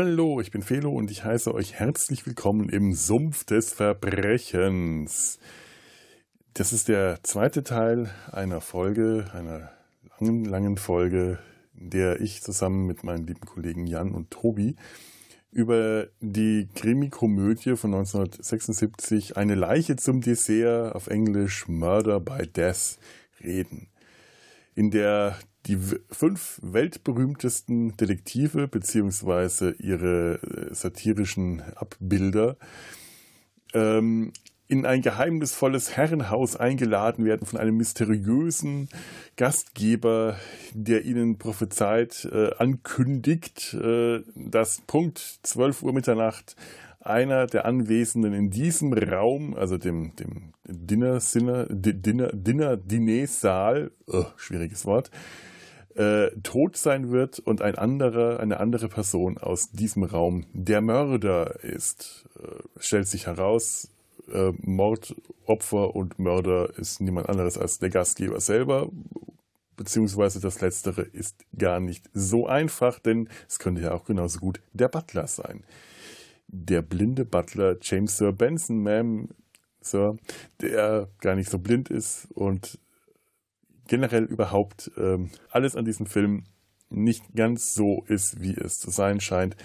Hallo, 0.00 0.40
ich 0.40 0.52
bin 0.52 0.62
Felo 0.62 0.92
und 0.92 1.10
ich 1.10 1.24
heiße 1.24 1.52
euch 1.52 1.74
herzlich 1.74 2.24
willkommen 2.24 2.68
im 2.68 2.92
Sumpf 2.92 3.42
des 3.42 3.72
Verbrechens. 3.72 5.40
Das 6.54 6.72
ist 6.72 6.86
der 6.86 7.18
zweite 7.24 7.64
Teil 7.64 8.08
einer 8.30 8.60
Folge, 8.60 9.28
einer 9.34 9.72
langen, 10.20 10.44
langen 10.44 10.76
Folge, 10.76 11.40
in 11.74 11.90
der 11.90 12.20
ich 12.20 12.42
zusammen 12.42 12.86
mit 12.86 13.02
meinen 13.02 13.26
lieben 13.26 13.40
Kollegen 13.40 13.88
Jan 13.88 14.12
und 14.12 14.30
Tobi 14.30 14.76
über 15.50 16.06
die 16.20 16.68
Krimi-Komödie 16.76 17.74
von 17.74 17.92
1976 17.92 19.36
Eine 19.36 19.56
Leiche 19.56 19.96
zum 19.96 20.20
Dessert 20.20 20.94
auf 20.94 21.08
Englisch 21.08 21.66
Murder 21.66 22.20
by 22.20 22.46
Death 22.46 23.00
reden, 23.42 23.88
in 24.76 24.92
der 24.92 25.36
die 25.66 25.78
fünf 26.10 26.60
weltberühmtesten 26.62 27.96
Detektive 27.96 28.68
beziehungsweise 28.68 29.72
ihre 29.78 30.40
äh, 30.42 30.74
satirischen 30.74 31.62
Abbilder 31.74 32.56
ähm, 33.74 34.32
in 34.68 34.84
ein 34.84 35.00
geheimnisvolles 35.00 35.96
Herrenhaus 35.96 36.54
eingeladen 36.54 37.24
werden 37.24 37.46
von 37.46 37.58
einem 37.58 37.78
mysteriösen 37.78 38.90
Gastgeber, 39.36 40.36
der 40.74 41.06
ihnen 41.06 41.38
prophezeit, 41.38 42.28
äh, 42.30 42.50
ankündigt, 42.58 43.74
äh, 43.74 44.20
dass 44.34 44.82
Punkt 44.86 45.40
12 45.42 45.82
Uhr 45.82 45.94
Mitternacht 45.94 46.54
einer 47.08 47.46
der 47.46 47.64
Anwesenden 47.64 48.34
in 48.34 48.50
diesem 48.50 48.92
Raum, 48.92 49.54
also 49.54 49.78
dem, 49.78 50.14
dem 50.16 50.52
Dinner, 50.66 51.18
Dinner, 51.18 51.66
Dinner, 51.68 52.30
Dinner, 52.32 52.76
Dinner-Saal, 52.76 53.90
oh, 54.06 54.26
schwieriges 54.36 54.84
Wort, 54.84 55.10
äh, 55.94 56.30
tot 56.42 56.76
sein 56.76 57.10
wird 57.10 57.40
und 57.40 57.60
ein 57.60 57.76
anderer, 57.76 58.40
eine 58.40 58.60
andere 58.60 58.88
Person 58.88 59.38
aus 59.38 59.70
diesem 59.70 60.04
Raum 60.04 60.44
der 60.52 60.80
Mörder 60.80 61.62
ist. 61.64 62.28
Äh, 62.40 62.62
stellt 62.78 63.08
sich 63.08 63.26
heraus, 63.26 63.90
äh, 64.32 64.52
Mordopfer 64.58 65.96
und 65.96 66.18
Mörder 66.18 66.78
ist 66.78 67.00
niemand 67.00 67.28
anderes 67.28 67.58
als 67.58 67.78
der 67.78 67.90
Gastgeber 67.90 68.40
selber. 68.40 68.90
Beziehungsweise 69.76 70.40
das 70.40 70.60
Letztere 70.60 71.02
ist 71.02 71.44
gar 71.56 71.80
nicht 71.80 72.08
so 72.12 72.46
einfach, 72.46 72.98
denn 72.98 73.28
es 73.48 73.58
könnte 73.58 73.82
ja 73.82 73.92
auch 73.92 74.04
genauso 74.04 74.40
gut 74.40 74.60
der 74.72 74.88
Butler 74.88 75.26
sein. 75.26 75.64
Der 76.48 76.82
blinde 76.82 77.24
Butler 77.24 77.76
James 77.80 78.16
Sir 78.16 78.32
Benson, 78.32 78.82
Ma'am, 78.82 79.28
Sir, 79.80 80.16
der 80.60 81.08
gar 81.20 81.34
nicht 81.34 81.50
so 81.50 81.58
blind 81.58 81.90
ist 81.90 82.28
und 82.32 82.78
generell 83.86 84.24
überhaupt 84.24 84.90
ähm, 84.96 85.30
alles 85.50 85.76
an 85.76 85.84
diesem 85.84 86.06
Film 86.06 86.44
nicht 86.90 87.34
ganz 87.34 87.74
so 87.74 88.04
ist, 88.06 88.40
wie 88.40 88.54
es 88.54 88.78
zu 88.78 88.90
sein 88.90 89.20
scheint. 89.20 89.56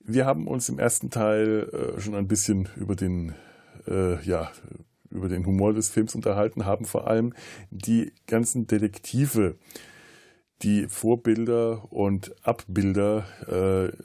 Wir 0.00 0.26
haben 0.26 0.46
uns 0.46 0.68
im 0.68 0.78
ersten 0.78 1.10
Teil 1.10 1.68
äh, 1.72 2.00
schon 2.00 2.14
ein 2.14 2.28
bisschen 2.28 2.68
über 2.76 2.94
den 2.94 3.34
äh, 3.86 4.22
ja, 4.22 4.52
über 5.10 5.28
den 5.28 5.46
Humor 5.46 5.72
des 5.72 5.88
Films 5.88 6.14
unterhalten, 6.14 6.66
haben 6.66 6.84
vor 6.84 7.06
allem 7.06 7.32
die 7.70 8.12
ganzen 8.26 8.66
Detektive, 8.66 9.56
die 10.62 10.88
Vorbilder 10.88 11.92
und 11.92 12.34
Abbilder 12.44 13.26
äh, 13.46 13.96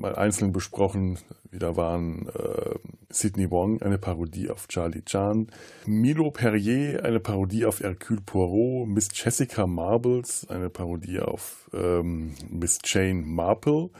mal 0.00 0.16
einzeln 0.16 0.52
besprochen. 0.52 1.18
Wieder 1.50 1.76
waren 1.76 2.28
äh, 2.28 2.74
Sidney 3.10 3.50
Wong, 3.50 3.82
eine 3.82 3.98
Parodie 3.98 4.50
auf 4.50 4.68
Charlie 4.68 5.04
Chan, 5.04 5.48
Milo 5.84 6.30
Perrier, 6.30 7.04
eine 7.04 7.20
Parodie 7.20 7.66
auf 7.66 7.80
Hercule 7.80 8.20
Poirot, 8.20 8.88
Miss 8.88 9.08
Jessica 9.12 9.66
Marbles, 9.66 10.46
eine 10.48 10.70
Parodie 10.70 11.20
auf 11.20 11.68
ähm, 11.74 12.34
Miss 12.48 12.78
Jane 12.84 13.22
Marple, 13.22 13.90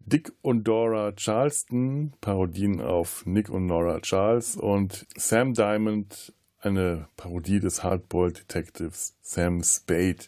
Dick 0.00 0.32
und 0.42 0.64
Dora 0.64 1.12
Charleston, 1.12 2.12
Parodien 2.20 2.80
auf 2.80 3.24
Nick 3.26 3.48
und 3.48 3.66
Nora 3.66 4.00
Charles 4.00 4.56
und 4.56 5.06
Sam 5.16 5.54
Diamond, 5.54 6.32
eine 6.60 7.08
Parodie 7.16 7.60
des 7.60 7.82
Hardboiled 7.82 8.38
Detectives 8.38 9.16
Sam 9.22 9.62
Spade. 9.62 10.26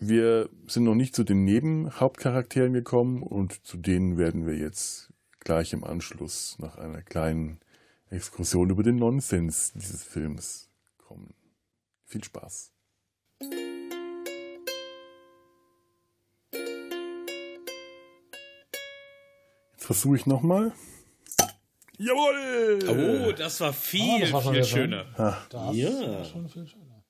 Wir 0.00 0.48
sind 0.66 0.84
noch 0.84 0.94
nicht 0.94 1.14
zu 1.14 1.24
den 1.24 1.44
Nebenhauptcharakteren 1.44 2.72
gekommen 2.72 3.22
und 3.22 3.64
zu 3.66 3.76
denen 3.76 4.16
werden 4.16 4.46
wir 4.46 4.56
jetzt 4.56 5.12
gleich 5.40 5.72
im 5.72 5.84
Anschluss 5.84 6.56
nach 6.58 6.78
einer 6.78 7.02
kleinen 7.02 7.60
Exkursion 8.08 8.70
über 8.70 8.82
den 8.82 8.96
Nonsens 8.96 9.72
dieses 9.74 10.02
Films 10.02 10.70
kommen. 10.96 11.34
Viel 12.06 12.24
Spaß. 12.24 12.72
versuche 19.90 20.14
ich 20.14 20.26
nochmal. 20.26 20.72
Jawohl! 21.98 23.26
Oh, 23.26 23.32
das 23.32 23.60
war 23.60 23.72
viel, 23.72 24.18
oh, 24.18 24.20
das 24.20 24.32
war 24.32 24.52
viel 24.52 24.64
schöner. 24.64 25.04
Ah. 25.16 25.36
Das 25.48 25.76
ja. 25.76 25.90
war 25.90 26.24
schon 26.24 26.48
viel 26.48 26.64
schöner. 26.64 27.04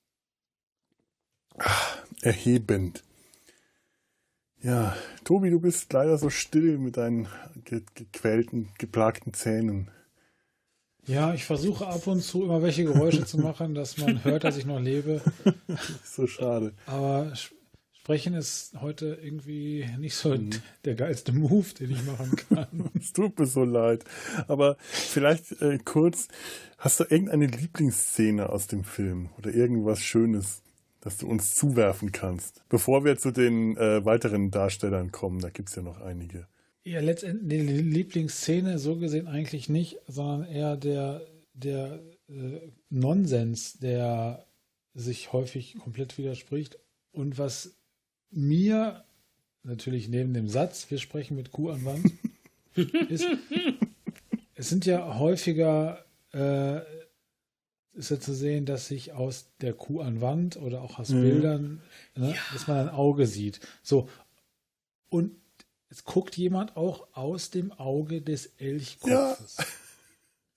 Ach, 1.59 1.90
erhebend. 2.23 3.03
Ja, 4.63 4.95
Tobi, 5.25 5.51
du 5.51 5.61
bist 5.61 5.93
leider 5.93 6.19
so 6.19 6.29
still 6.29 6.79
mit 6.79 6.97
deinen 6.97 7.29
ge 7.65 7.83
gequälten, 7.95 8.69
geplagten 8.79 9.33
Zähnen. 9.33 9.91
Ja, 11.07 11.33
ich 11.33 11.45
versuche 11.45 11.87
ab 11.87 12.07
und 12.07 12.23
zu 12.23 12.45
immer 12.45 12.63
welche 12.63 12.85
Geräusche 12.85 13.25
zu 13.25 13.39
machen, 13.39 13.75
dass 13.75 13.97
man 13.97 14.23
hört, 14.25 14.45
dass 14.45 14.59
ich 14.59 14.67
noch 14.67 14.81
lebe. 14.81 15.23
so 16.05 16.27
schade. 16.27 16.75
Aber 16.87 17.33
Sprechen 18.03 18.35
ist 18.35 18.73
heute 18.81 19.19
irgendwie 19.23 19.89
nicht 19.99 20.17
so 20.17 20.31
mhm. 20.31 20.51
der 20.85 20.95
geilste 20.95 21.33
Move, 21.33 21.75
den 21.79 21.91
ich 21.91 22.03
machen 22.05 22.35
kann. 22.49 22.91
es 22.99 23.13
tut 23.13 23.39
mir 23.39 23.47
so 23.47 23.65
leid. 23.65 24.05
Aber 24.49 24.77
vielleicht 24.81 25.61
äh, 25.63 25.79
kurz, 25.79 26.29
hast 26.77 27.01
du 27.01 27.05
irgendeine 27.05 27.47
Lieblingsszene 27.47 28.49
aus 28.49 28.67
dem 28.67 28.85
Film 28.85 29.29
oder 29.39 29.55
irgendwas 29.55 30.01
Schönes, 30.01 30.63
das 31.01 31.19
du 31.19 31.27
uns 31.29 31.55
zuwerfen 31.55 32.13
kannst? 32.13 32.63
Bevor 32.69 33.05
wir 33.05 33.17
zu 33.17 33.31
den 33.31 33.77
äh, 33.77 34.05
weiteren 34.05 34.51
Darstellern 34.51 35.13
kommen, 35.13 35.41
da 35.41 35.51
gibt 35.51 35.69
es 35.69 35.77
ja 35.77 35.83
noch 35.83 36.01
einige. 36.01 36.47
Ja, 36.85 37.01
letztendlich 37.01 37.67
die 37.67 37.83
Lieblingsszene 37.83 38.79
so 38.79 38.97
gesehen 38.97 39.27
eigentlich 39.27 39.69
nicht, 39.69 39.99
sondern 40.07 40.49
eher 40.49 40.77
der, 40.77 41.27
der 41.53 42.01
äh, 42.29 42.61
Nonsens, 42.89 43.79
der 43.79 44.47
sich 44.95 45.33
häufig 45.33 45.77
komplett 45.79 46.19
widerspricht 46.19 46.79
und 47.13 47.39
was 47.39 47.77
mir 48.31 49.05
natürlich 49.63 50.09
neben 50.09 50.35
dem 50.35 50.49
Satz, 50.49 50.91
wir 50.91 50.99
sprechen 50.99 51.37
mit 51.37 51.53
Kuh 51.53 51.71
an 51.71 51.85
Wand, 51.85 52.13
ist, 53.09 53.27
es 54.55 54.69
sind 54.69 54.87
ja 54.87 55.19
häufiger 55.19 56.05
äh, 56.33 56.81
ist 58.01 58.11
ja 58.11 58.21
zu 58.21 58.35
sehen, 58.35 58.67
dass 58.67 58.89
sich 58.89 59.13
aus 59.13 59.47
der 59.61 59.73
Kuh 59.73 60.01
an 60.01 60.21
Wand 60.21 60.57
oder 60.57 60.83
auch 60.83 60.99
aus 60.99 61.11
mhm. 61.11 61.23
Bildern, 61.23 61.83
ne, 62.17 62.31
ja. 62.31 62.41
dass 62.53 62.67
man 62.67 62.79
ein 62.79 62.89
Auge 62.89 63.27
sieht. 63.27 63.61
So. 63.83 64.09
Und 65.09 65.37
es 65.89 66.05
guckt 66.05 66.37
jemand 66.37 66.77
auch 66.77 67.09
aus 67.13 67.51
dem 67.51 67.73
Auge 67.73 68.23
des 68.23 68.47
Elchkopfes. 68.59 69.57
Ja. 69.59 69.65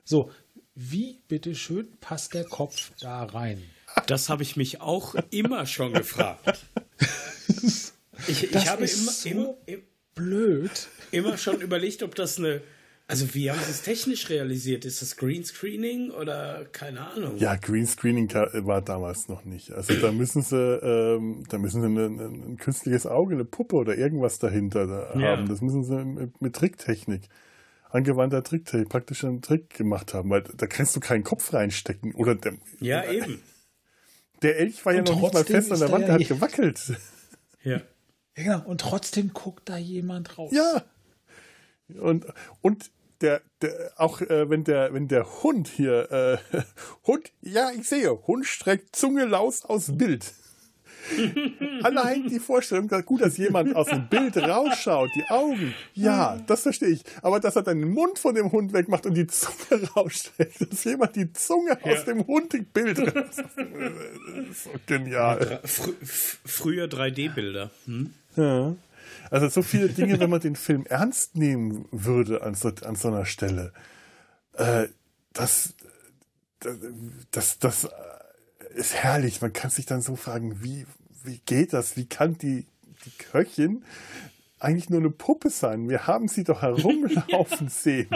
So, 0.06 0.31
wie 0.75 1.21
bitteschön 1.29 1.97
passt 2.01 2.33
der 2.33 2.44
Kopf 2.44 2.91
da 3.00 3.23
rein? 3.23 3.63
Das 4.06 4.27
habe 4.27 4.44
ich 4.44 4.57
mich 4.57 4.81
auch 4.81 5.15
immer 5.29 5.65
schon 5.65 5.94
gefragt. 5.94 6.59
ich, 8.27 8.53
ich 8.53 8.68
habe 8.68 8.83
immer, 8.83 9.12
so 9.12 9.29
immer, 9.29 9.56
immer, 9.65 9.83
blöd. 10.13 10.88
Immer 11.12 11.38
schon 11.38 11.62
überlegt, 11.62 12.03
ob 12.03 12.15
das 12.15 12.38
eine. 12.38 12.62
Also 13.07 13.33
wie 13.33 13.51
haben 13.51 13.59
sie 13.59 13.71
es 13.71 13.81
technisch 13.81 14.29
realisiert? 14.29 14.85
Ist 14.85 15.01
das 15.01 15.17
Greenscreening 15.17 16.11
oder 16.11 16.65
keine 16.71 17.01
Ahnung? 17.11 17.38
Ja, 17.38 17.55
Greenscreening 17.55 18.33
war 18.33 18.81
damals 18.81 19.27
noch 19.27 19.44
nicht. 19.44 19.71
Also 19.71 19.94
da 19.95 20.11
müssen 20.11 20.41
sie, 20.41 20.55
ähm, 20.55 21.44
da 21.50 21.57
müssen 21.57 21.81
sie 21.81 21.88
eine, 21.88 22.05
ein 22.05 22.57
künstliches 22.57 23.05
Auge, 23.05 23.35
eine 23.35 23.45
Puppe 23.45 23.75
oder 23.75 23.97
irgendwas 23.97 24.39
dahinter 24.39 24.88
da 24.88 25.19
ja. 25.19 25.27
haben. 25.27 25.50
Das 25.50 25.61
müssen 25.61 25.83
sie 25.83 26.05
mit, 26.05 26.41
mit 26.41 26.55
Tricktechnik 26.55 27.29
angewandter 27.94 28.44
Tricktechnik, 28.44 28.89
praktisch 28.89 29.23
einen 29.23 29.41
Trick 29.41 29.69
gemacht 29.69 30.13
haben, 30.13 30.29
weil 30.29 30.41
da 30.41 30.67
kannst 30.67 30.95
du 30.95 30.99
keinen 30.99 31.23
Kopf 31.23 31.53
reinstecken. 31.53 32.15
Oder 32.15 32.35
der, 32.35 32.53
ja, 32.79 33.06
eben. 33.06 33.41
Der 34.41 34.57
Elch 34.59 34.83
war 34.85 34.94
und 34.94 35.07
ja 35.07 35.15
noch 35.15 35.21
nicht 35.21 35.33
mal 35.33 35.45
fest 35.45 35.71
an 35.71 35.79
der 35.79 35.91
Wand, 35.91 36.07
der 36.07 36.15
hat 36.15 36.27
gewackelt. 36.27 36.81
Ja. 37.63 37.77
ja. 37.77 37.81
Genau. 38.35 38.65
Und 38.65 38.81
trotzdem 38.81 39.31
guckt 39.31 39.69
da 39.69 39.77
jemand 39.77 40.38
raus. 40.38 40.51
Ja. 40.53 40.83
Und, 42.00 42.25
und 42.62 42.92
der, 43.22 43.42
der 43.62 43.92
auch 43.95 44.22
äh, 44.22 44.50
wenn 44.50 44.63
der, 44.63 44.94
wenn 44.94 45.07
der 45.07 45.44
Hund 45.44 45.68
hier, 45.68 46.12
äh, 46.12 46.57
Hund, 47.07 47.31
ja, 47.42 47.72
ich 47.72 47.88
sehe, 47.88 48.12
Hund 48.28 48.45
streckt 48.45 48.95
Zunge 48.95 49.25
laus 49.25 49.66
aus 49.66 49.98
Bild. 49.98 50.34
Allein 51.84 52.28
die 52.28 52.40
Vorstellung, 52.40 52.88
gut, 53.06 53.22
dass 53.22 53.38
jemand 53.38 53.75
aus 53.75 53.88
dem 53.88 54.07
Bild 54.07 54.38
rausschaut, 54.38 55.10
die 55.16 55.25
Augen, 55.30 55.74
ja, 55.94 56.38
das 56.48 56.62
verstehe 56.62 56.90
ich. 56.90 57.04
Aber 57.22 57.40
dass 57.40 57.56
er 57.56 57.63
dann 57.63 57.80
den 57.80 57.92
Mund 57.92 58.19
von 58.19 58.36
dem 58.36 58.51
Hund 58.51 58.74
wegmacht 58.74 59.06
und 59.06 59.16
die 59.16 59.28
Zunge 59.28 59.84
rausstreckt, 59.95 60.72
dass 60.72 60.84
jemand 60.84 61.16
die 61.16 61.31
Zunge 61.34 61.78
ja. 61.84 61.92
aus 61.92 62.06
dem 62.06 62.25
Hundbild 62.25 63.00
raus. 63.00 63.36
so 64.54 64.69
genial. 64.86 65.60
Fr 65.63 65.90
früher 66.45 66.86
3D-Bilder. 66.86 67.72
Hm? 67.86 68.13
Ja. 68.36 68.75
Also 69.29 69.50
so 69.50 69.61
viele 69.61 69.89
Dinge, 69.89 70.19
wenn 70.19 70.29
man 70.29 70.39
den 70.39 70.55
Film 70.55 70.85
ernst 70.85 71.35
nehmen 71.35 71.85
würde 71.91 72.44
an 72.44 72.55
so, 72.55 72.71
an 72.83 72.95
so 72.95 73.07
einer 73.07 73.25
Stelle. 73.25 73.73
Äh, 74.53 74.88
das, 75.33 75.73
das, 77.31 77.59
das 77.59 77.89
ist 78.75 78.94
herrlich. 78.94 79.41
Man 79.41 79.53
kann 79.53 79.71
sich 79.71 79.85
dann 79.85 80.01
so 80.01 80.15
fragen, 80.15 80.63
wie, 80.63 80.85
wie 81.23 81.39
geht 81.45 81.73
das? 81.73 81.97
Wie 81.97 82.05
kann 82.05 82.38
die, 82.38 82.67
die 83.05 83.11
Köchin 83.17 83.83
eigentlich 84.59 84.89
nur 84.89 85.00
eine 85.00 85.09
Puppe 85.09 85.49
sein? 85.49 85.89
Wir 85.89 86.07
haben 86.07 86.27
sie 86.27 86.44
doch 86.44 86.61
herumlaufen 86.61 87.69
sehen. 87.69 88.09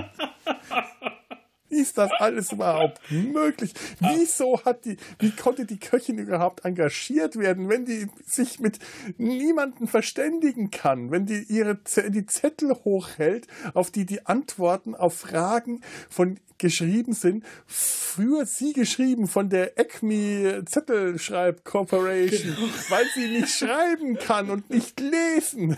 Wie 1.69 1.81
ist 1.81 1.97
das 1.97 2.11
alles 2.19 2.51
überhaupt 2.51 2.99
möglich? 3.11 3.73
Wieso 3.99 4.63
hat 4.63 4.85
die, 4.85 4.97
wie 5.19 5.31
konnte 5.31 5.65
die 5.65 5.79
Köchin 5.79 6.17
überhaupt 6.17 6.65
engagiert 6.65 7.37
werden, 7.37 7.69
wenn 7.69 7.85
die 7.85 8.07
sich 8.25 8.59
mit 8.59 8.79
niemandem 9.17 9.87
verständigen 9.87 10.71
kann, 10.71 11.11
wenn 11.11 11.25
die 11.25 11.43
ihre 11.43 11.77
die 12.09 12.25
Zettel 12.25 12.73
hochhält, 12.85 13.47
auf 13.73 13.91
die 13.91 14.05
die 14.05 14.25
Antworten 14.25 14.95
auf 14.95 15.17
Fragen 15.17 15.81
von 16.09 16.39
geschrieben 16.57 17.13
sind, 17.13 17.43
für 17.65 18.45
sie 18.45 18.73
geschrieben 18.73 19.27
von 19.27 19.49
der 19.49 19.77
ECMI 19.77 20.63
Zettelschreib 20.65 21.63
Corporation, 21.63 22.55
genau. 22.55 22.67
weil 22.89 23.05
sie 23.13 23.27
nicht 23.27 23.49
schreiben 23.49 24.17
kann 24.17 24.49
und 24.49 24.69
nicht 24.69 24.99
lesen. 24.99 25.77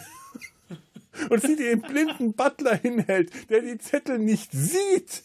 Und 1.29 1.41
sie 1.41 1.55
den 1.55 1.81
blinden 1.81 2.33
Butler 2.33 2.75
hinhält, 2.75 3.31
der 3.49 3.61
die 3.61 3.77
Zettel 3.77 4.19
nicht 4.19 4.51
sieht. 4.53 5.23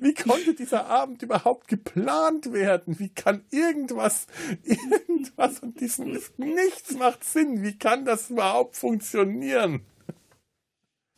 Wie 0.00 0.14
konnte 0.14 0.54
dieser 0.54 0.86
Abend 0.86 1.22
überhaupt 1.22 1.68
geplant 1.68 2.52
werden? 2.52 2.98
Wie 2.98 3.08
kann 3.08 3.44
irgendwas, 3.50 4.26
irgendwas 4.62 5.60
und 5.60 5.80
diesem 5.80 6.18
nichts 6.36 6.92
macht 6.98 7.24
Sinn? 7.24 7.62
Wie 7.62 7.76
kann 7.76 8.04
das 8.04 8.30
überhaupt 8.30 8.76
funktionieren? 8.76 9.82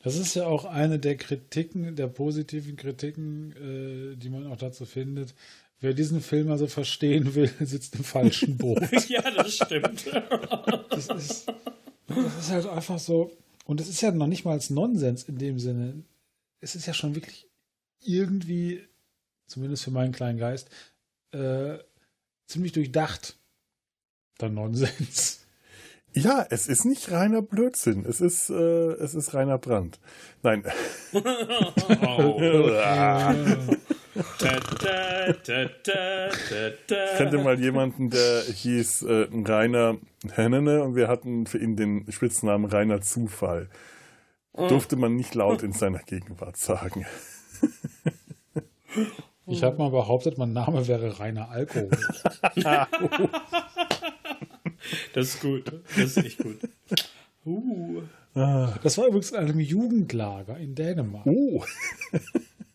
Das 0.06 0.16
ist 0.16 0.34
ja 0.36 0.46
auch 0.46 0.66
eine 0.66 1.00
der 1.00 1.16
Kritiken, 1.16 1.96
der 1.96 2.06
positiven 2.06 2.76
Kritiken, 2.76 3.52
äh, 3.56 4.16
die 4.16 4.30
man 4.30 4.46
auch 4.46 4.56
dazu 4.56 4.84
findet. 4.84 5.34
Wer 5.80 5.94
diesen 5.94 6.20
Film 6.20 6.50
also 6.50 6.68
verstehen 6.68 7.34
will, 7.34 7.50
sitzt 7.60 7.96
im 7.96 8.04
falschen 8.04 8.56
Boot. 8.56 8.80
ja, 9.08 9.28
das 9.30 9.56
stimmt. 9.56 10.06
das, 10.90 11.08
ist, 11.08 11.46
das 12.06 12.38
ist 12.38 12.50
halt 12.50 12.66
einfach 12.66 12.98
so. 12.98 13.32
Und 13.64 13.80
es 13.80 13.88
ist 13.88 14.00
ja 14.00 14.12
noch 14.12 14.28
nicht 14.28 14.44
mal 14.44 14.52
als 14.52 14.70
Nonsens 14.70 15.24
in 15.24 15.38
dem 15.38 15.58
Sinne. 15.58 16.04
Es 16.60 16.76
ist 16.76 16.86
ja 16.86 16.94
schon 16.94 17.14
wirklich 17.16 17.48
irgendwie, 18.06 18.82
zumindest 19.46 19.84
für 19.84 19.90
meinen 19.90 20.12
kleinen 20.12 20.38
Geist, 20.38 20.70
äh, 21.32 21.78
ziemlich 22.46 22.72
durchdacht. 22.72 23.38
Der 24.40 24.50
Nonsens. 24.50 25.46
Ja, 26.12 26.46
es 26.48 26.66
ist 26.66 26.86
nicht 26.86 27.10
reiner 27.10 27.42
Blödsinn. 27.42 28.06
Es 28.08 28.22
ist, 28.22 28.48
äh, 28.48 28.92
es 28.92 29.14
ist 29.14 29.34
reiner 29.34 29.58
Brand. 29.58 30.00
Nein. 30.42 30.64
ich 31.12 31.22
kannte 37.18 37.38
mal 37.38 37.60
jemanden, 37.60 38.08
der 38.08 38.42
hieß 38.44 39.02
äh, 39.02 39.28
Rainer 39.30 39.98
Hennene 40.32 40.82
und 40.82 40.96
wir 40.96 41.08
hatten 41.08 41.46
für 41.46 41.58
ihn 41.58 41.76
den 41.76 42.10
Spitznamen 42.10 42.64
Rainer 42.64 43.02
Zufall. 43.02 43.68
Durfte 44.54 44.96
man 44.96 45.16
nicht 45.16 45.34
laut 45.34 45.62
in 45.62 45.72
seiner 45.72 45.98
Gegenwart 45.98 46.56
sagen. 46.56 47.04
Ich 49.48 49.62
habe 49.62 49.78
mal 49.78 49.90
behauptet, 49.90 50.38
mein 50.38 50.52
Name 50.52 50.88
wäre 50.88 51.20
Rainer 51.20 51.48
Alkohol. 51.48 51.90
das 55.14 55.28
ist 55.28 55.40
gut. 55.40 55.70
Das 55.96 56.16
ist 56.16 56.16
echt 56.16 56.38
gut. 56.38 56.58
Uh. 57.44 58.02
Das 58.34 58.98
war 58.98 59.06
übrigens 59.06 59.30
in 59.30 59.36
einem 59.36 59.60
Jugendlager 59.60 60.58
in 60.58 60.74
Dänemark. 60.74 61.26
Uh. 61.26 61.62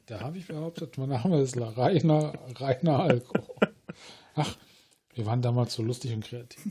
Da 0.07 0.19
habe 0.19 0.39
ich 0.39 0.48
behauptet, 0.48 0.98
mein 0.98 1.07
Name 1.07 1.39
ist 1.42 1.56
Rainer, 1.56 2.34
Rainer 2.60 3.00
Alkohol. 3.00 3.56
Ach, 4.36 4.57
wir 5.13 5.25
waren 5.25 5.42
damals 5.42 5.74
so 5.74 5.84
lustig 5.84 6.12
und 6.13 6.25
kreativ. 6.25 6.66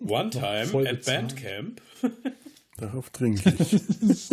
One 0.00 0.30
time 0.30 0.88
at 0.88 1.04
Bandcamp. 1.04 1.82
Darauf 2.78 3.10
trinke 3.10 3.50
ich. 3.50 4.30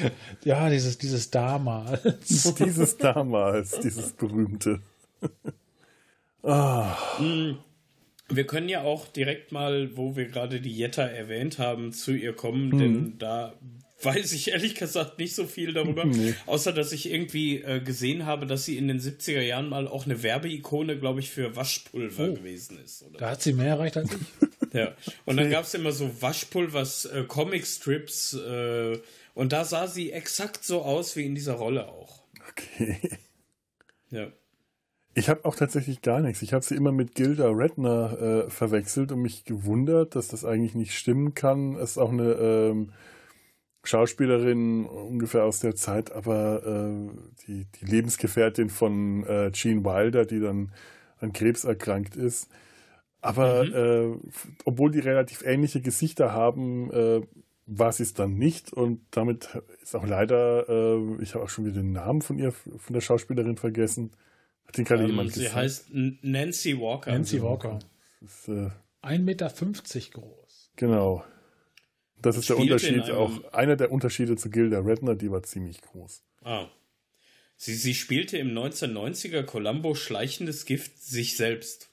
ja, 0.44 0.68
dieses, 0.70 0.98
dieses 0.98 1.30
damals. 1.30 2.54
dieses 2.58 2.96
damals, 2.96 3.80
dieses 3.80 4.12
berühmte. 4.12 4.80
ah. 6.42 6.96
Wir 8.28 8.46
können 8.46 8.68
ja 8.68 8.82
auch 8.82 9.08
direkt 9.08 9.52
mal, 9.52 9.96
wo 9.96 10.16
wir 10.16 10.26
gerade 10.26 10.60
die 10.60 10.74
Jetta 10.76 11.02
erwähnt 11.02 11.58
haben, 11.58 11.92
zu 11.92 12.12
ihr 12.12 12.34
kommen, 12.34 12.68
mhm. 12.68 12.78
denn 12.78 13.18
da 13.18 13.54
weiß 14.04 14.32
ich 14.32 14.50
ehrlich 14.50 14.74
gesagt 14.74 15.18
nicht 15.18 15.34
so 15.34 15.46
viel 15.46 15.72
darüber. 15.72 16.04
Nee. 16.04 16.34
Außer, 16.46 16.72
dass 16.72 16.92
ich 16.92 17.10
irgendwie 17.10 17.62
äh, 17.62 17.80
gesehen 17.80 18.26
habe, 18.26 18.46
dass 18.46 18.64
sie 18.64 18.76
in 18.76 18.88
den 18.88 19.00
70er 19.00 19.40
Jahren 19.40 19.68
mal 19.68 19.86
auch 19.86 20.06
eine 20.06 20.22
Werbeikone, 20.22 20.98
glaube 20.98 21.20
ich, 21.20 21.30
für 21.30 21.56
Waschpulver 21.56 22.30
oh. 22.30 22.34
gewesen 22.34 22.78
ist. 22.84 23.02
Oder? 23.02 23.18
Da 23.18 23.30
hat 23.30 23.42
sie 23.42 23.52
mehr 23.52 23.68
erreicht 23.68 23.96
als 23.96 24.10
ich. 24.12 24.74
ja. 24.74 24.94
Und 25.24 25.36
dann 25.36 25.50
gab 25.50 25.64
es 25.64 25.74
immer 25.74 25.92
so 25.92 26.10
Waschpulvers, 26.20 27.06
äh, 27.06 27.24
Comicstrips, 27.26 28.34
äh, 28.34 28.98
und 29.34 29.52
da 29.52 29.64
sah 29.64 29.86
sie 29.86 30.12
exakt 30.12 30.64
so 30.64 30.82
aus 30.82 31.16
wie 31.16 31.26
in 31.26 31.34
dieser 31.34 31.54
Rolle 31.54 31.88
auch. 31.88 32.24
Okay. 32.50 32.98
Ja. 34.10 34.28
Ich 35.14 35.28
habe 35.28 35.44
auch 35.44 35.56
tatsächlich 35.56 36.00
gar 36.00 36.20
nichts. 36.20 36.42
Ich 36.42 36.52
habe 36.52 36.64
sie 36.64 36.74
immer 36.74 36.92
mit 36.92 37.14
Gilda 37.14 37.48
Redner 37.48 38.46
äh, 38.46 38.50
verwechselt 38.50 39.12
und 39.12 39.20
mich 39.20 39.44
gewundert, 39.44 40.14
dass 40.14 40.28
das 40.28 40.44
eigentlich 40.44 40.74
nicht 40.74 40.94
stimmen 40.94 41.34
kann. 41.34 41.74
Es 41.74 41.92
ist 41.92 41.98
auch 41.98 42.12
eine 42.12 42.32
ähm, 42.32 42.92
Schauspielerin 43.84 44.86
ungefähr 44.86 45.44
aus 45.44 45.60
der 45.60 45.74
Zeit, 45.74 46.12
aber 46.12 46.62
äh, 46.64 47.10
die, 47.46 47.66
die 47.66 47.84
Lebensgefährtin 47.84 48.70
von 48.70 49.24
äh, 49.26 49.50
Gene 49.52 49.84
Wilder, 49.84 50.24
die 50.24 50.40
dann 50.40 50.72
an 51.18 51.32
Krebs 51.32 51.64
erkrankt 51.64 52.16
ist. 52.16 52.48
Aber 53.20 53.64
mhm. 53.64 53.74
äh, 53.74 54.30
obwohl 54.64 54.90
die 54.90 55.00
relativ 55.00 55.42
ähnliche 55.42 55.80
Gesichter 55.80 56.32
haben, 56.32 56.90
äh, 56.90 57.20
war 57.66 57.92
sie 57.92 58.02
es 58.02 58.14
dann 58.14 58.34
nicht 58.34 58.72
und 58.72 59.00
damit 59.10 59.48
ist 59.82 59.94
auch 59.94 60.06
leider, 60.06 60.68
äh, 60.68 61.22
ich 61.22 61.34
habe 61.34 61.44
auch 61.44 61.48
schon 61.48 61.64
wieder 61.64 61.80
den 61.80 61.92
Namen 61.92 62.22
von 62.22 62.38
ihr, 62.38 62.52
von 62.52 62.92
der 62.92 63.00
Schauspielerin 63.00 63.56
vergessen. 63.56 64.12
Hat 64.66 64.76
den 64.76 64.84
gerade 64.84 65.02
ähm, 65.04 65.10
jemand 65.10 65.32
sie 65.32 65.44
gesagt? 65.44 65.54
Sie 65.54 65.60
heißt 65.60 65.86
Nancy 66.22 66.78
Walker. 66.78 67.12
Nancy 67.12 67.42
Walker. 67.42 67.78
Ist, 68.20 68.48
äh, 68.48 68.70
1,50 69.02 69.18
Meter 69.20 69.50
groß. 70.12 70.70
Genau. 70.76 71.24
Das 72.20 72.36
ist 72.36 72.48
der 72.48 72.56
Unterschied, 72.56 73.10
auch 73.10 73.52
einer 73.52 73.76
der 73.76 73.90
Unterschiede 73.90 74.36
zu 74.36 74.48
Gilda 74.48 74.78
Redner, 74.78 75.16
die 75.16 75.30
war 75.30 75.42
ziemlich 75.42 75.80
groß. 75.82 76.22
Ah. 76.44 76.68
Sie, 77.56 77.74
sie 77.74 77.94
spielte 77.94 78.38
im 78.38 78.56
1990er 78.56 79.42
Columbo 79.42 79.94
Schleichendes 79.94 80.64
Gift 80.64 81.02
sich 81.02 81.36
selbst. 81.36 81.90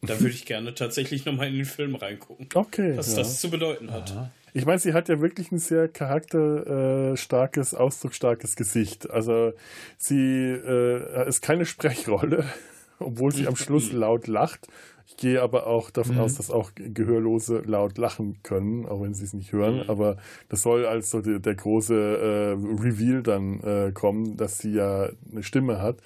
Da 0.00 0.18
würde 0.20 0.34
ich 0.34 0.46
gerne 0.46 0.74
tatsächlich 0.74 1.24
nochmal 1.24 1.48
in 1.48 1.54
den 1.54 1.64
Film 1.64 1.94
reingucken. 1.94 2.48
Okay. 2.54 2.96
Was 2.96 3.10
ja. 3.10 3.18
das 3.18 3.40
zu 3.40 3.50
bedeuten 3.50 3.92
hat. 3.92 4.10
Aha. 4.10 4.32
Ich 4.54 4.66
meine, 4.66 4.78
sie 4.78 4.92
hat 4.92 5.08
ja 5.08 5.20
wirklich 5.20 5.50
ein 5.50 5.58
sehr 5.58 5.88
charakterstarkes, 5.88 7.74
ausdrucksstarkes 7.74 8.54
Gesicht. 8.56 9.10
Also 9.10 9.52
sie 9.96 10.50
äh, 10.50 11.28
ist 11.28 11.40
keine 11.40 11.64
Sprechrolle, 11.64 12.44
obwohl 12.98 13.32
sie 13.32 13.46
am 13.46 13.56
Schluss 13.56 13.92
laut 13.92 14.26
lacht. 14.26 14.68
Ich 15.06 15.16
gehe 15.16 15.42
aber 15.42 15.66
auch 15.66 15.90
davon 15.90 16.16
mhm. 16.16 16.20
aus, 16.22 16.34
dass 16.36 16.50
auch 16.50 16.70
Gehörlose 16.74 17.62
laut 17.64 17.98
lachen 17.98 18.38
können, 18.42 18.86
auch 18.86 19.02
wenn 19.02 19.14
sie 19.14 19.24
es 19.24 19.32
nicht 19.32 19.52
hören. 19.52 19.84
Mhm. 19.84 19.90
Aber 19.90 20.16
das 20.48 20.62
soll 20.62 20.86
als 20.86 21.10
so 21.10 21.20
der, 21.20 21.38
der 21.38 21.54
große 21.54 21.94
äh, 21.94 22.82
Reveal 22.82 23.22
dann 23.22 23.60
äh, 23.60 23.92
kommen, 23.92 24.36
dass 24.36 24.58
sie 24.58 24.72
ja 24.72 25.08
eine 25.30 25.42
Stimme 25.42 25.80
hat. 25.80 25.98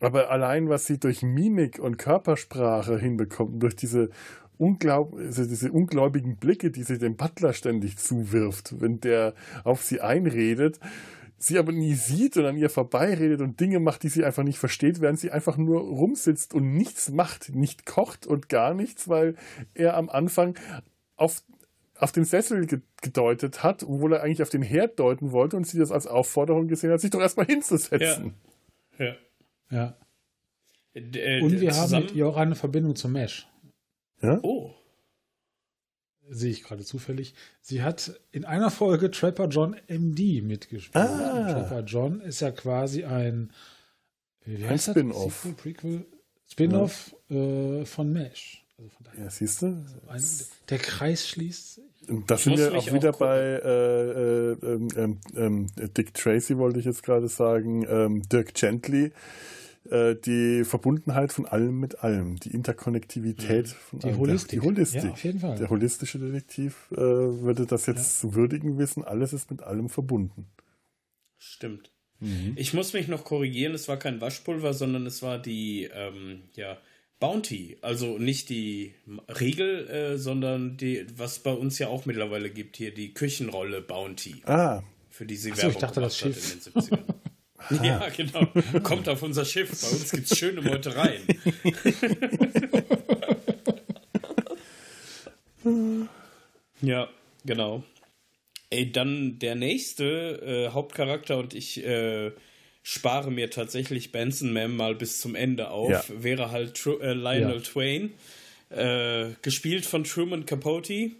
Aber 0.00 0.30
allein, 0.30 0.68
was 0.68 0.86
sie 0.86 0.98
durch 0.98 1.22
Mimik 1.22 1.78
und 1.78 1.96
Körpersprache 1.96 2.98
hinbekommt, 2.98 3.62
durch 3.62 3.74
diese 3.74 4.10
unglaub, 4.58 5.14
also 5.14 5.44
diese 5.44 5.72
ungläubigen 5.72 6.36
Blicke, 6.36 6.70
die 6.70 6.82
sie 6.82 6.98
dem 6.98 7.16
Butler 7.16 7.52
ständig 7.52 7.96
zuwirft, 7.98 8.80
wenn 8.80 9.00
der 9.00 9.34
auf 9.64 9.82
sie 9.82 10.00
einredet, 10.00 10.78
sie 11.38 11.58
aber 11.58 11.72
nie 11.72 11.94
sieht 11.94 12.36
und 12.36 12.46
an 12.46 12.56
ihr 12.56 12.70
vorbeiredet 12.70 13.40
und 13.40 13.60
Dinge 13.60 13.80
macht, 13.80 14.02
die 14.02 14.08
sie 14.08 14.24
einfach 14.24 14.42
nicht 14.42 14.58
versteht, 14.58 15.00
während 15.00 15.18
sie 15.18 15.30
einfach 15.30 15.56
nur 15.56 15.80
rumsitzt 15.80 16.54
und 16.54 16.74
nichts 16.74 17.10
macht, 17.10 17.54
nicht 17.54 17.86
kocht 17.86 18.26
und 18.26 18.48
gar 18.48 18.74
nichts, 18.74 19.08
weil 19.08 19.36
er 19.74 19.96
am 19.96 20.08
Anfang 20.08 20.56
auf, 21.16 21.42
auf 21.98 22.12
den 22.12 22.24
Sessel 22.24 22.66
gedeutet 23.02 23.62
hat, 23.62 23.82
obwohl 23.82 24.14
er 24.14 24.22
eigentlich 24.22 24.42
auf 24.42 24.50
den 24.50 24.62
Herd 24.62 24.98
deuten 24.98 25.32
wollte 25.32 25.56
und 25.56 25.66
sie 25.66 25.78
das 25.78 25.92
als 25.92 26.06
Aufforderung 26.06 26.68
gesehen 26.68 26.90
hat, 26.90 27.00
sich 27.00 27.10
doch 27.10 27.20
erstmal 27.20 27.46
hinzusetzen. 27.46 28.34
Ja. 28.98 29.06
Ja. 29.06 29.16
ja. 29.70 29.96
Äh, 30.94 31.42
und 31.42 31.60
wir 31.60 31.74
haben 31.74 31.92
mit 31.92 32.14
ihr 32.14 32.26
auch 32.26 32.36
eine 32.36 32.54
Verbindung 32.54 32.94
zum 32.94 33.12
Mesh. 33.12 33.48
Ja? 34.24 34.40
Oh. 34.42 34.70
Sehe 36.30 36.50
ich 36.50 36.62
gerade 36.62 36.84
zufällig. 36.84 37.34
Sie 37.60 37.82
hat 37.82 38.18
in 38.32 38.44
einer 38.44 38.70
Folge 38.70 39.10
Trapper 39.10 39.48
John 39.48 39.76
MD 39.88 40.42
mitgespielt. 40.42 41.04
Ah. 41.04 41.52
Trapper 41.52 41.80
John 41.80 42.20
ist 42.20 42.40
ja 42.40 42.50
quasi 42.50 43.04
ein, 43.04 43.52
wie 44.46 44.66
heißt 44.66 44.88
ein 44.88 44.94
Spin-off. 44.94 45.46
Prequel? 45.58 46.06
Spin-off 46.46 47.14
ja. 47.28 47.36
äh, 47.36 47.84
von 47.84 48.12
Mesh. 48.12 48.64
Also 48.78 48.90
von 48.90 49.04
daher. 49.04 49.24
Ja, 49.24 49.30
siehst 49.30 49.62
du? 49.62 49.84
Also 50.06 50.44
ein, 50.44 50.50
der 50.70 50.78
Kreis 50.78 51.28
schließt 51.28 51.74
sich. 51.74 51.84
Da 52.26 52.36
sind 52.36 52.58
wir 52.58 52.74
auch 52.74 52.92
wieder 52.92 53.10
auch 53.10 53.18
bei 53.18 53.38
äh, 53.38 54.52
äh, 54.52 54.56
ähm, 54.96 55.20
ähm, 55.36 55.66
Dick 55.96 56.14
Tracy, 56.14 56.58
wollte 56.58 56.78
ich 56.78 56.84
jetzt 56.84 57.02
gerade 57.02 57.28
sagen, 57.28 57.86
ähm, 57.88 58.22
Dirk 58.28 58.54
Gently. 58.54 59.12
Äh, 59.90 60.16
die 60.16 60.64
Verbundenheit 60.64 61.32
von 61.32 61.44
allem 61.44 61.78
mit 61.78 62.02
allem, 62.02 62.40
die 62.40 62.50
Interkonnektivität 62.50 63.66
mhm. 63.66 63.70
von 63.70 63.98
die 63.98 64.06
allem. 64.06 64.18
Holistik. 64.18 64.60
Die 64.60 64.66
Holistik. 64.66 65.04
Ja, 65.04 65.10
auf 65.10 65.24
jeden 65.24 65.40
Fall. 65.40 65.58
Der 65.58 65.68
holistische 65.68 66.18
Detektiv 66.18 66.88
äh, 66.92 66.96
würde 66.96 67.66
das 67.66 67.84
jetzt 67.86 67.98
ja. 67.98 68.20
zu 68.20 68.34
würdigen 68.34 68.78
wissen, 68.78 69.04
alles 69.04 69.34
ist 69.34 69.50
mit 69.50 69.62
allem 69.62 69.90
verbunden. 69.90 70.46
Stimmt. 71.36 71.90
Mhm. 72.20 72.54
Ich 72.56 72.72
muss 72.72 72.94
mich 72.94 73.08
noch 73.08 73.24
korrigieren, 73.24 73.74
es 73.74 73.86
war 73.86 73.98
kein 73.98 74.22
Waschpulver, 74.22 74.72
sondern 74.72 75.04
es 75.04 75.22
war 75.22 75.38
die, 75.38 75.90
ähm, 75.92 76.44
ja, 76.54 76.78
Bounty, 77.20 77.76
also 77.82 78.18
nicht 78.18 78.48
die 78.48 78.94
Regel, 79.28 79.88
äh, 79.88 80.18
sondern 80.18 80.76
die, 80.78 81.06
was 81.16 81.38
bei 81.38 81.52
uns 81.52 81.78
ja 81.78 81.88
auch 81.88 82.06
mittlerweile 82.06 82.50
gibt, 82.50 82.76
hier 82.76 82.92
die 82.92 83.12
Küchenrolle 83.12 83.82
Bounty. 83.82 84.42
Ah. 84.46 84.82
Für 85.10 85.26
die 85.26 85.36
sie 85.36 85.52
Achso, 85.52 85.68
ich 85.68 85.76
dachte 85.76 86.00
das 86.00 86.18
Schiff. 86.18 86.54
in 86.54 86.72
den 86.72 86.82
70ern. 86.82 87.14
ja, 87.82 88.08
genau. 88.16 88.46
Kommt 88.82 89.08
auf 89.08 89.22
unser 89.22 89.44
Schiff. 89.44 89.70
Bei 89.70 89.88
uns 89.88 90.10
gibt 90.10 90.30
es 90.30 90.38
schöne 90.38 90.62
Meutereien. 90.62 91.22
ja, 96.80 97.08
genau. 97.44 97.82
Ey, 98.70 98.90
dann 98.90 99.38
der 99.38 99.54
nächste 99.54 100.66
äh, 100.66 100.70
Hauptcharakter 100.72 101.38
und 101.38 101.54
ich 101.54 101.84
äh, 101.84 102.32
spare 102.82 103.30
mir 103.30 103.50
tatsächlich 103.50 104.12
Benson 104.12 104.52
Mam 104.52 104.76
mal 104.76 104.94
bis 104.94 105.20
zum 105.20 105.34
Ende 105.34 105.70
auf, 105.70 105.90
ja. 105.90 106.04
wäre 106.08 106.50
halt 106.50 106.76
Tru 106.76 106.98
äh, 106.98 107.14
Lionel 107.14 107.56
ja. 107.56 107.60
Twain, 107.60 108.12
äh, 108.70 109.30
gespielt 109.42 109.86
von 109.86 110.04
Truman 110.04 110.44
Capote, 110.44 111.12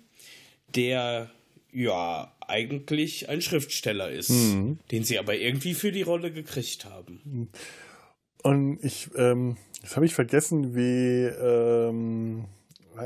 der 0.75 1.31
ja 1.75 2.33
eigentlich 2.47 3.29
ein 3.29 3.43
Schriftsteller 3.43 4.11
ist, 4.11 4.31
mhm. 4.31 4.79
den 4.91 5.05
sie 5.05 5.19
aber 5.19 5.35
irgendwie 5.35 5.75
für 5.75 5.93
die 5.93 6.03
Rolle 6.03 6.33
gekriegt 6.33 6.85
haben. 6.85 7.51
Und 8.43 8.79
ich, 8.83 9.11
ähm, 9.17 9.57
das 9.83 9.97
habe 9.97 10.07
ich 10.07 10.15
vergessen, 10.15 10.75
wie 10.75 11.25
ähm, 11.25 12.45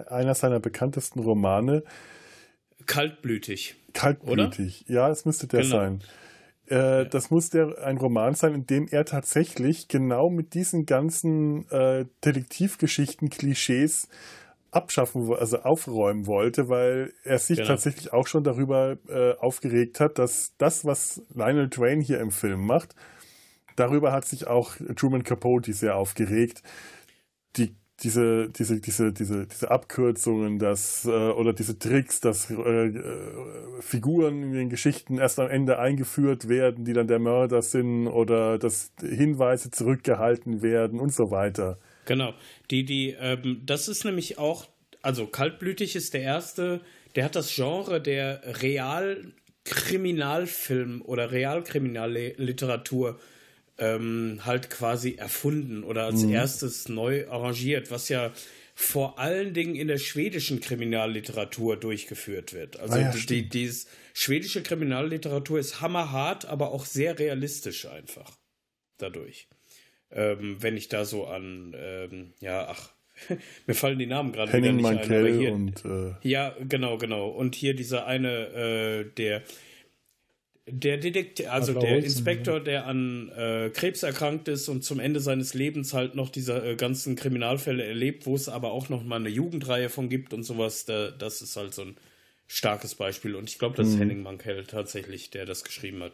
einer 0.09 0.35
seiner 0.35 0.61
bekanntesten 0.61 1.21
Romane. 1.21 1.83
Kaltblütig. 2.87 3.77
Kaltblütig, 3.95 4.85
oder? 4.87 4.95
ja, 4.95 5.11
es 5.11 5.25
müsste 5.25 5.47
der 5.47 5.63
genau. 5.63 5.77
sein. 5.77 6.03
Äh, 6.67 7.07
das 7.07 7.31
muss 7.31 7.51
der 7.51 7.79
ein 7.83 7.97
Roman 7.97 8.35
sein, 8.35 8.55
in 8.55 8.67
dem 8.67 8.89
er 8.89 9.05
tatsächlich 9.05 9.89
genau 9.89 10.29
mit 10.29 10.55
diesen 10.55 10.85
ganzen 10.85 11.69
äh, 11.71 12.05
Detektivgeschichten, 12.25 13.31
Klischees 13.31 14.09
abschaffen, 14.71 15.33
also 15.35 15.61
aufräumen 15.61 16.27
wollte, 16.27 16.69
weil 16.69 17.13
er 17.25 17.39
sich 17.39 17.59
genau. 17.59 17.69
tatsächlich 17.69 18.13
auch 18.13 18.27
schon 18.27 18.45
darüber 18.45 18.99
äh, 19.09 19.35
aufgeregt 19.39 20.01
hat, 20.01 20.19
dass 20.19 20.55
das, 20.59 20.85
was 20.85 21.23
Lionel 21.35 21.71
Twain 21.71 22.01
hier 22.01 22.21
im 22.21 22.31
Film 22.31 22.67
macht, 22.67 22.95
darüber 23.77 24.13
hat 24.13 24.27
sich 24.27 24.47
auch 24.47 24.75
Truman 24.97 25.23
Capote 25.23 25.73
sehr 25.73 25.97
aufgeregt. 25.97 26.63
Die 27.57 27.75
diese, 28.03 28.49
diese, 28.51 28.81
diese, 28.81 29.13
diese, 29.13 29.47
diese 29.47 29.71
Abkürzungen, 29.71 30.59
dass, 30.59 31.05
äh, 31.05 31.09
oder 31.11 31.53
diese 31.53 31.79
Tricks, 31.79 32.21
dass 32.21 32.49
äh, 32.51 32.55
äh, 32.55 32.93
Figuren 33.81 34.43
in 34.43 34.53
den 34.53 34.69
Geschichten 34.69 35.19
erst 35.19 35.41
am 35.41 35.49
Ende 35.49 35.79
eingeführt 35.79 36.49
werden, 36.49 36.85
die 36.85 36.93
dann 36.93 37.09
der 37.09 37.19
Mörder 37.19 37.61
sind, 37.61 38.07
oder 38.07 38.59
dass 38.59 38.93
Hinweise 39.01 39.71
zurückgehalten 39.71 40.63
werden 40.63 41.01
und 41.01 41.13
so 41.13 41.31
weiter. 41.31 41.79
Genau. 42.09 42.35
Die, 42.71 42.85
die, 42.87 43.15
ähm, 43.21 43.61
das 43.67 43.87
ist 43.87 44.07
nämlich 44.07 44.39
auch, 44.39 44.67
also 45.03 45.27
kaltblütig 45.27 45.95
ist 45.95 46.15
der 46.15 46.23
erste, 46.23 46.81
der 47.15 47.25
hat 47.25 47.37
das 47.37 47.55
Genre 47.55 48.01
der 48.01 48.63
Realkriminalfilm 48.63 51.03
oder 51.03 51.31
Realkriminalliteratur 51.31 53.21
ähm, 53.77 54.41
halt 54.45 54.71
quasi 54.71 55.17
erfunden 55.17 55.85
oder 55.85 56.05
als 56.05 56.23
mhm. 56.23 56.33
erstes 56.33 56.89
neu 56.89 57.29
arrangiert, 57.29 57.91
was 57.91 58.09
ja 58.09 58.33
vor 58.75 59.19
allen 59.19 59.53
Dingen 59.53 59.75
in 59.75 59.89
der 59.89 59.99
schwedischen 59.99 60.61
Kriminalliteratur 60.61 61.77
durchgeführt 61.77 62.55
wird. 62.55 62.81
Also 62.81 62.95
ah 62.95 63.01
ja, 63.01 63.13
die, 63.13 63.27
die, 63.27 63.51
die 63.51 63.71
schwedische 64.15 64.63
Kriminalliteratur 64.63 65.59
ist 65.59 65.83
hammerhart, 65.83 66.47
aber 66.47 66.73
auch 66.73 66.87
sehr 66.87 67.19
realistisch 67.19 67.85
einfach 67.85 68.39
dadurch. 68.97 69.47
Ähm, 70.11 70.57
wenn 70.61 70.77
ich 70.77 70.89
da 70.89 71.05
so 71.05 71.27
an, 71.27 71.75
ähm, 71.77 72.33
ja, 72.41 72.69
ach, 72.69 72.91
mir 73.67 73.75
fallen 73.75 73.99
die 73.99 74.07
Namen 74.07 74.33
gerade 74.33 74.53
wieder 74.53 74.73
nicht 74.73 74.83
Mankell 74.83 75.27
ein. 75.27 75.39
Hier, 75.39 75.53
und, 75.53 75.85
äh 75.85 76.15
ja, 76.23 76.55
genau, 76.69 76.99
genau. 76.99 77.29
Und 77.29 77.55
hier 77.55 77.75
dieser 77.75 78.07
eine, 78.07 78.49
äh, 78.49 79.05
der 79.17 79.43
der 80.71 80.99
Detektiv, 80.99 81.49
also 81.49 81.73
der 81.73 81.91
Holzen, 81.91 82.05
Inspektor, 82.05 82.61
der 82.61 82.87
an 82.87 83.31
äh, 83.31 83.71
Krebs 83.73 84.03
erkrankt 84.03 84.49
ist 84.49 84.69
und 84.69 84.85
zum 84.85 85.01
Ende 85.01 85.21
seines 85.21 85.55
Lebens 85.55 85.95
halt 85.95 86.15
noch 86.15 86.29
diese 86.29 86.63
äh, 86.63 86.77
ganzen 86.77 87.17
Kriminalfälle 87.17 87.85
erlebt, 87.85 88.27
wo 88.27 88.35
es 88.35 88.49
aber 88.49 88.73
auch 88.73 88.89
noch 88.89 89.03
mal 89.03 89.17
eine 89.17 89.29
Jugendreihe 89.31 89.89
von 89.89 90.09
gibt 90.09 90.35
und 90.35 90.43
sowas, 90.43 90.85
da, 90.85 91.11
das 91.11 91.43
ist 91.43 91.57
halt 91.57 91.75
so 91.75 91.83
ein 91.83 91.97
starkes 92.47 92.95
Beispiel. 92.95 93.35
Und 93.35 93.49
ich 93.49 93.59
glaube, 93.59 93.77
das 93.77 93.89
ist 93.89 93.95
mhm. 93.95 94.01
Henning 94.01 94.23
Mankell 94.23 94.65
tatsächlich, 94.65 95.31
der 95.31 95.47
das 95.47 95.65
geschrieben 95.65 96.03
hat. 96.03 96.13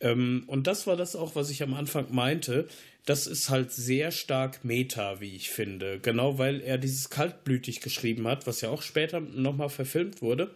Ähm, 0.00 0.44
und 0.46 0.66
das 0.66 0.86
war 0.86 0.96
das 0.96 1.16
auch, 1.16 1.34
was 1.34 1.50
ich 1.50 1.62
am 1.62 1.74
Anfang 1.74 2.06
meinte. 2.10 2.68
Das 3.04 3.26
ist 3.26 3.48
halt 3.48 3.72
sehr 3.72 4.10
stark 4.10 4.64
Meta, 4.64 5.20
wie 5.20 5.34
ich 5.34 5.50
finde. 5.50 5.98
Genau 6.00 6.38
weil 6.38 6.60
er 6.60 6.78
dieses 6.78 7.10
kaltblütig 7.10 7.80
geschrieben 7.80 8.26
hat, 8.28 8.46
was 8.46 8.60
ja 8.60 8.68
auch 8.68 8.82
später 8.82 9.20
nochmal 9.20 9.70
verfilmt 9.70 10.22
wurde 10.22 10.54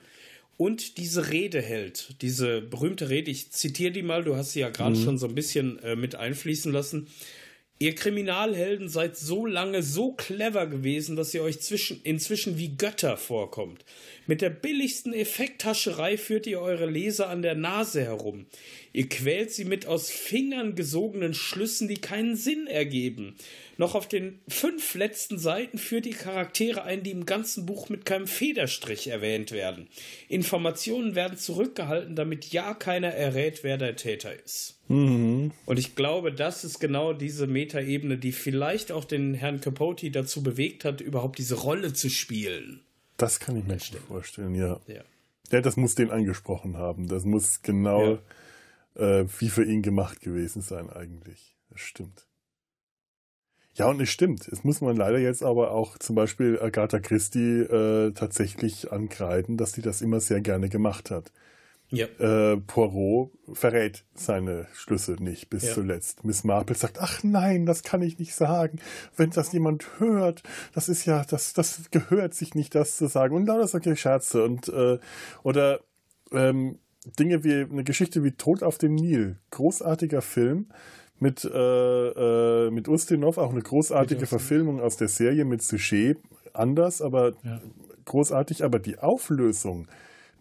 und 0.56 0.98
diese 0.98 1.30
Rede 1.30 1.60
hält. 1.60 2.14
Diese 2.22 2.60
berühmte 2.60 3.08
Rede, 3.08 3.30
ich 3.30 3.50
zitiere 3.50 3.92
die 3.92 4.02
mal, 4.02 4.22
du 4.22 4.36
hast 4.36 4.52
sie 4.52 4.60
ja 4.60 4.70
gerade 4.70 4.96
mhm. 4.96 5.04
schon 5.04 5.18
so 5.18 5.26
ein 5.26 5.34
bisschen 5.34 5.78
äh, 5.80 5.96
mit 5.96 6.14
einfließen 6.14 6.72
lassen. 6.72 7.08
Ihr 7.78 7.96
Kriminalhelden 7.96 8.88
seid 8.88 9.16
so 9.16 9.44
lange 9.44 9.82
so 9.82 10.12
clever 10.12 10.68
gewesen, 10.68 11.16
dass 11.16 11.34
ihr 11.34 11.42
euch 11.42 11.60
zwischen, 11.60 12.00
inzwischen 12.04 12.56
wie 12.56 12.76
Götter 12.76 13.16
vorkommt. 13.16 13.84
Mit 14.28 14.40
der 14.40 14.50
billigsten 14.50 15.12
Effekthascherei 15.12 16.16
führt 16.16 16.46
ihr 16.46 16.60
eure 16.60 16.86
Leser 16.86 17.28
an 17.28 17.42
der 17.42 17.56
Nase 17.56 18.02
herum. 18.02 18.46
Ihr 18.92 19.08
quält 19.08 19.52
sie 19.52 19.64
mit 19.64 19.86
aus 19.86 20.10
Fingern 20.10 20.74
gesogenen 20.74 21.32
Schlüssen, 21.32 21.88
die 21.88 21.96
keinen 21.96 22.36
Sinn 22.36 22.66
ergeben. 22.66 23.36
Noch 23.78 23.94
auf 23.94 24.06
den 24.06 24.40
fünf 24.48 24.94
letzten 24.94 25.38
Seiten 25.38 25.78
führt 25.78 26.06
ihr 26.06 26.14
Charaktere 26.14 26.84
ein, 26.84 27.02
die 27.02 27.10
im 27.10 27.24
ganzen 27.24 27.64
Buch 27.64 27.88
mit 27.88 28.04
keinem 28.04 28.26
Federstrich 28.26 29.08
erwähnt 29.08 29.50
werden. 29.50 29.88
Informationen 30.28 31.14
werden 31.14 31.38
zurückgehalten, 31.38 32.14
damit 32.14 32.52
ja 32.52 32.74
keiner 32.74 33.08
errät, 33.08 33.64
wer 33.64 33.78
der 33.78 33.96
Täter 33.96 34.32
ist. 34.44 34.78
Mhm. 34.88 35.52
Und 35.64 35.78
ich 35.78 35.96
glaube, 35.96 36.32
das 36.32 36.64
ist 36.64 36.78
genau 36.78 37.14
diese 37.14 37.46
Metaebene, 37.46 38.18
die 38.18 38.32
vielleicht 38.32 38.92
auch 38.92 39.06
den 39.06 39.32
Herrn 39.32 39.60
Capote 39.60 40.10
dazu 40.10 40.42
bewegt 40.42 40.84
hat, 40.84 41.00
überhaupt 41.00 41.38
diese 41.38 41.54
Rolle 41.54 41.94
zu 41.94 42.10
spielen. 42.10 42.82
Das 43.16 43.40
kann 43.40 43.56
ich 43.56 43.64
mir 43.64 43.74
nicht 43.74 43.94
vorstellen, 44.06 44.54
ja. 44.54 44.80
ja. 44.86 45.02
Ja, 45.50 45.60
das 45.60 45.76
muss 45.76 45.94
den 45.94 46.10
angesprochen 46.10 46.76
haben. 46.76 47.08
Das 47.08 47.24
muss 47.24 47.62
genau 47.62 48.12
ja. 48.12 48.18
Äh, 48.94 49.24
wie 49.38 49.48
für 49.48 49.64
ihn 49.64 49.82
gemacht 49.82 50.20
gewesen 50.20 50.62
sein 50.62 50.90
eigentlich. 50.90 51.56
Das 51.70 51.80
stimmt. 51.80 52.26
Ja, 53.74 53.86
und 53.86 54.00
es 54.02 54.10
stimmt. 54.10 54.48
Es 54.48 54.64
muss 54.64 54.82
man 54.82 54.96
leider 54.96 55.18
jetzt 55.18 55.42
aber 55.42 55.70
auch 55.70 55.96
zum 55.96 56.14
Beispiel 56.14 56.60
Agatha 56.60 57.00
Christie 57.00 57.60
äh, 57.60 58.12
tatsächlich 58.12 58.92
ankreiden, 58.92 59.56
dass 59.56 59.72
sie 59.72 59.80
das 59.80 60.02
immer 60.02 60.20
sehr 60.20 60.42
gerne 60.42 60.68
gemacht 60.68 61.10
hat. 61.10 61.32
Ja. 61.88 62.06
Äh, 62.18 62.56
Poirot 62.56 63.32
verrät 63.52 64.04
seine 64.14 64.66
Schlüsse 64.72 65.12
nicht 65.22 65.50
bis 65.50 65.64
ja. 65.64 65.74
zuletzt. 65.74 66.24
Miss 66.24 66.42
Marple 66.42 66.74
sagt, 66.74 66.98
ach 67.00 67.22
nein, 67.22 67.66
das 67.66 67.82
kann 67.82 68.00
ich 68.00 68.18
nicht 68.18 68.34
sagen. 68.34 68.78
Wenn 69.14 69.30
das 69.30 69.52
jemand 69.52 69.86
hört, 69.98 70.42
das 70.74 70.88
ist 70.88 71.04
ja, 71.04 71.22
das, 71.24 71.52
das 71.52 71.90
gehört 71.90 72.32
sich 72.32 72.54
nicht, 72.54 72.74
das 72.74 72.96
zu 72.96 73.08
sagen. 73.08 73.36
Und 73.36 73.46
lauter 73.46 73.68
solche 73.68 73.94
Scherze. 73.94 74.42
Und, 74.42 74.68
äh, 74.68 74.98
oder 75.42 75.80
ähm, 76.30 76.78
Dinge 77.18 77.44
wie 77.44 77.62
eine 77.62 77.84
Geschichte 77.84 78.22
wie 78.22 78.32
Tod 78.32 78.62
auf 78.62 78.78
dem 78.78 78.94
Nil. 78.94 79.38
Großartiger 79.50 80.22
Film 80.22 80.68
mit, 81.18 81.44
äh, 81.44 81.48
äh, 81.48 82.70
mit 82.70 82.88
Ustinov, 82.88 83.38
auch 83.38 83.50
eine 83.50 83.62
großartige 83.62 84.26
Verfilmung 84.26 84.80
aus 84.80 84.96
der 84.96 85.08
Serie 85.08 85.44
mit 85.44 85.62
Sujet. 85.62 86.18
Anders, 86.52 87.00
aber 87.00 87.34
ja. 87.42 87.60
großartig. 88.04 88.64
Aber 88.64 88.78
die 88.78 88.98
Auflösung 88.98 89.88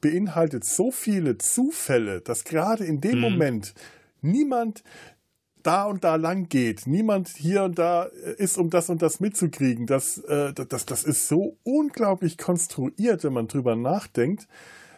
beinhaltet 0.02 0.66
so 0.66 0.92
viele 0.92 1.38
Zufälle, 1.38 2.22
dass 2.22 2.44
gerade 2.44 2.84
in 2.84 3.00
dem 3.00 3.16
mhm. 3.16 3.22
Moment 3.22 3.74
niemand 4.22 4.84
da 5.64 5.86
und 5.86 6.04
da 6.04 6.16
lang 6.16 6.50
geht, 6.50 6.88
niemand 6.88 7.30
hier 7.30 7.64
und 7.64 7.78
da 7.78 8.04
ist, 8.38 8.58
um 8.58 8.72
das 8.72 8.90
und 8.90 9.04
das 9.04 9.20
mitzukriegen. 9.20 9.86
Das, 9.86 10.18
äh, 10.18 10.54
das, 10.54 10.86
das 10.86 11.04
ist 11.04 11.28
so 11.28 11.58
unglaublich 11.64 12.38
konstruiert, 12.38 13.24
wenn 13.24 13.34
man 13.34 13.48
drüber 13.48 13.76
nachdenkt. 13.76 14.48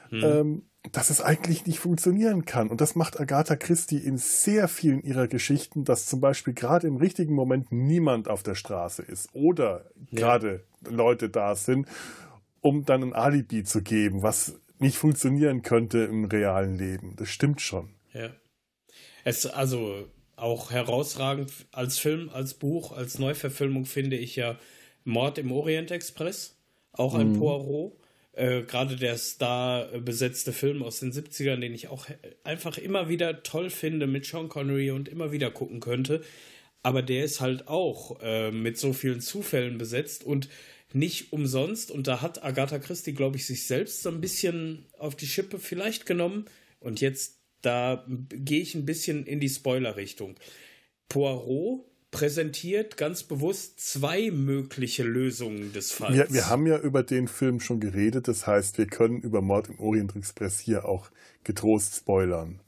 Mhm. 0.10 0.24
Ähm, 0.24 0.62
dass 0.92 1.10
es 1.10 1.22
eigentlich 1.22 1.66
nicht 1.66 1.80
funktionieren 1.80 2.46
kann. 2.46 2.70
Und 2.70 2.82
das 2.82 2.96
macht 2.96 3.20
Agatha 3.20 3.56
Christie 3.56 3.98
in 3.98 4.18
sehr 4.18 4.68
vielen 4.68 5.02
ihrer 5.02 5.28
Geschichten, 5.28 5.86
dass 5.86 6.08
zum 6.08 6.20
Beispiel 6.20 6.54
gerade 6.54 6.88
im 6.88 6.98
richtigen 6.98 7.34
Moment 7.34 7.72
niemand 7.72 8.28
auf 8.28 8.44
der 8.44 8.56
Straße 8.56 9.02
ist 9.02 9.30
oder 9.34 9.86
ja. 10.12 10.20
gerade 10.20 10.64
Leute 10.82 11.30
da 11.30 11.56
sind, 11.56 11.88
um 12.60 12.86
dann 12.86 13.02
ein 13.02 13.14
Alibi 13.14 13.64
zu 13.64 13.82
geben, 13.82 14.24
was 14.24 14.60
nicht 14.80 14.98
funktionieren 14.98 15.62
könnte 15.62 16.00
im 16.00 16.26
realen 16.26 16.76
Leben. 16.76 17.16
Das 17.16 17.30
stimmt 17.30 17.62
schon. 17.62 17.90
Ja. 18.14 18.30
Es, 19.24 19.46
also 19.46 20.06
auch 20.36 20.72
herausragend 20.72 21.52
als 21.72 21.98
Film, 21.98 22.30
als 22.30 22.56
Buch, 22.56 22.92
als 22.92 23.20
Neuverfilmung 23.20 23.86
finde 23.86 24.18
ich 24.18 24.36
ja 24.36 24.60
Mord 25.06 25.38
im 25.38 25.52
Orient 25.54 25.92
Express, 25.92 26.58
auch 26.92 27.16
ein 27.16 27.34
mhm. 27.34 27.40
Poirot 27.40 28.03
äh, 28.34 28.64
gerade 28.64 28.96
der 28.96 29.18
Star 29.18 29.86
besetzte 30.00 30.54
Film 30.54 30.84
aus 30.84 31.00
den 31.00 31.12
70ern, 31.12 31.60
den 31.60 31.74
ich 31.74 31.88
auch 31.88 32.08
einfach 32.44 32.78
immer 32.78 33.08
wieder 33.10 33.44
toll 33.44 33.70
finde 33.70 34.08
mit 34.08 34.26
Sean 34.26 34.50
Connery 34.50 34.92
und 34.92 35.08
immer 35.08 35.32
wieder 35.32 35.52
gucken 35.52 35.80
könnte. 35.80 36.22
Aber 36.82 37.02
der 37.02 37.24
ist 37.24 37.40
halt 37.40 37.68
auch 37.68 38.20
äh, 38.22 38.52
mit 38.52 38.78
so 38.78 38.92
vielen 38.92 39.22
Zufällen 39.22 39.78
besetzt 39.78 40.24
und 40.24 40.50
nicht 40.94 41.32
umsonst. 41.32 41.92
Und 41.92 42.08
da 42.08 42.22
hat 42.22 42.44
Agatha 42.44 42.80
Christie, 42.80 43.14
glaube 43.14 43.38
ich, 43.38 43.46
sich 43.46 43.66
selbst 43.66 44.04
so 44.04 44.10
ein 44.10 44.22
bisschen 44.22 44.86
auf 44.98 45.16
die 45.16 45.28
Schippe 45.28 45.60
vielleicht 45.60 46.06
genommen. 46.06 46.46
Und 46.80 47.02
jetzt, 47.02 47.40
da 47.62 48.06
gehe 48.08 48.62
ich 48.62 48.76
ein 48.76 48.86
bisschen 48.86 49.26
in 49.26 49.40
die 49.40 49.50
Spoiler-Richtung. 49.50 50.36
Poirot 51.08 51.86
präsentiert 52.14 52.96
ganz 52.96 53.24
bewusst 53.24 53.80
zwei 53.82 54.32
mögliche 54.32 55.04
Lösungen 55.04 55.74
des 55.74 55.92
Falls. 55.92 56.16
Wir, 56.16 56.32
wir, 56.32 56.48
haben 56.48 56.68
ja 56.68 56.78
über 56.78 57.04
den 57.04 57.28
Film 57.28 57.60
schon 57.60 57.82
geredet, 57.82 58.28
das 58.28 58.48
heißt, 58.48 58.78
wir 58.78 58.86
können 58.86 59.20
über 59.20 59.42
Mord 59.42 59.68
im 59.68 59.80
Orient 59.80 60.16
Express 60.16 60.60
hier 60.60 60.86
auch 60.86 61.10
getrost 61.44 61.96
spoilern. 61.96 62.60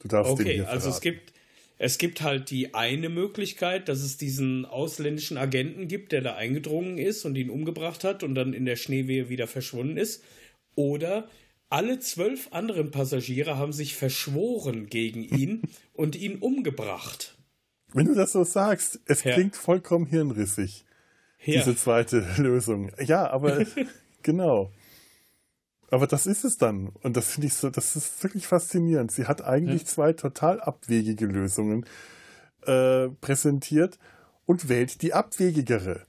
Du 0.00 0.08
darfst 0.08 0.32
okay, 0.32 0.44
den 0.44 0.52
hier 0.54 0.68
also 0.68 0.88
es 0.88 1.00
gibt 1.00 1.32
es 1.76 1.98
gibt 1.98 2.22
halt 2.22 2.50
die 2.50 2.74
eine 2.74 3.08
Möglichkeit, 3.08 3.88
dass 3.88 4.00
es 4.00 4.16
diesen 4.16 4.64
ausländischen 4.64 5.36
Agenten 5.36 5.86
gibt, 5.86 6.12
der 6.12 6.22
da 6.22 6.34
eingedrungen 6.34 6.98
ist 6.98 7.24
und 7.24 7.36
ihn 7.36 7.50
umgebracht 7.50 8.04
hat 8.04 8.22
und 8.22 8.34
dann 8.34 8.54
in 8.54 8.64
der 8.64 8.76
Schneewehe 8.76 9.28
wieder 9.28 9.46
verschwunden 9.46 9.96
ist. 9.96 10.24
Oder 10.76 11.28
alle 11.68 11.98
zwölf 11.98 12.48
anderen 12.52 12.90
Passagiere 12.90 13.58
haben 13.58 13.72
sich 13.72 13.96
verschworen 13.96 14.86
gegen 14.86 15.24
ihn 15.24 15.62
und 15.92 16.16
ihn 16.16 16.36
umgebracht. 16.36 17.33
Wenn 17.94 18.06
du 18.06 18.14
das 18.14 18.32
so 18.32 18.42
sagst, 18.44 19.00
es 19.06 19.22
ja. 19.22 19.34
klingt 19.34 19.56
vollkommen 19.56 20.04
hirnrissig. 20.06 20.84
Ja. 21.44 21.60
Diese 21.60 21.76
zweite 21.76 22.26
Lösung. 22.38 22.90
Ja, 22.98 23.30
aber 23.30 23.64
genau. 24.22 24.70
Aber 25.90 26.06
das 26.06 26.26
ist 26.26 26.44
es 26.44 26.58
dann. 26.58 26.88
Und 27.02 27.16
das 27.16 27.30
finde 27.30 27.46
ich 27.46 27.54
so, 27.54 27.70
das 27.70 27.94
ist 27.94 28.22
wirklich 28.22 28.46
faszinierend. 28.48 29.12
Sie 29.12 29.26
hat 29.26 29.44
eigentlich 29.44 29.82
ja. 29.82 29.88
zwei 29.88 30.12
total 30.12 30.60
abwegige 30.60 31.26
Lösungen 31.26 31.86
äh, 32.66 33.08
präsentiert 33.20 33.98
und 34.44 34.68
wählt 34.68 35.02
die 35.02 35.14
abwegigere. 35.14 36.02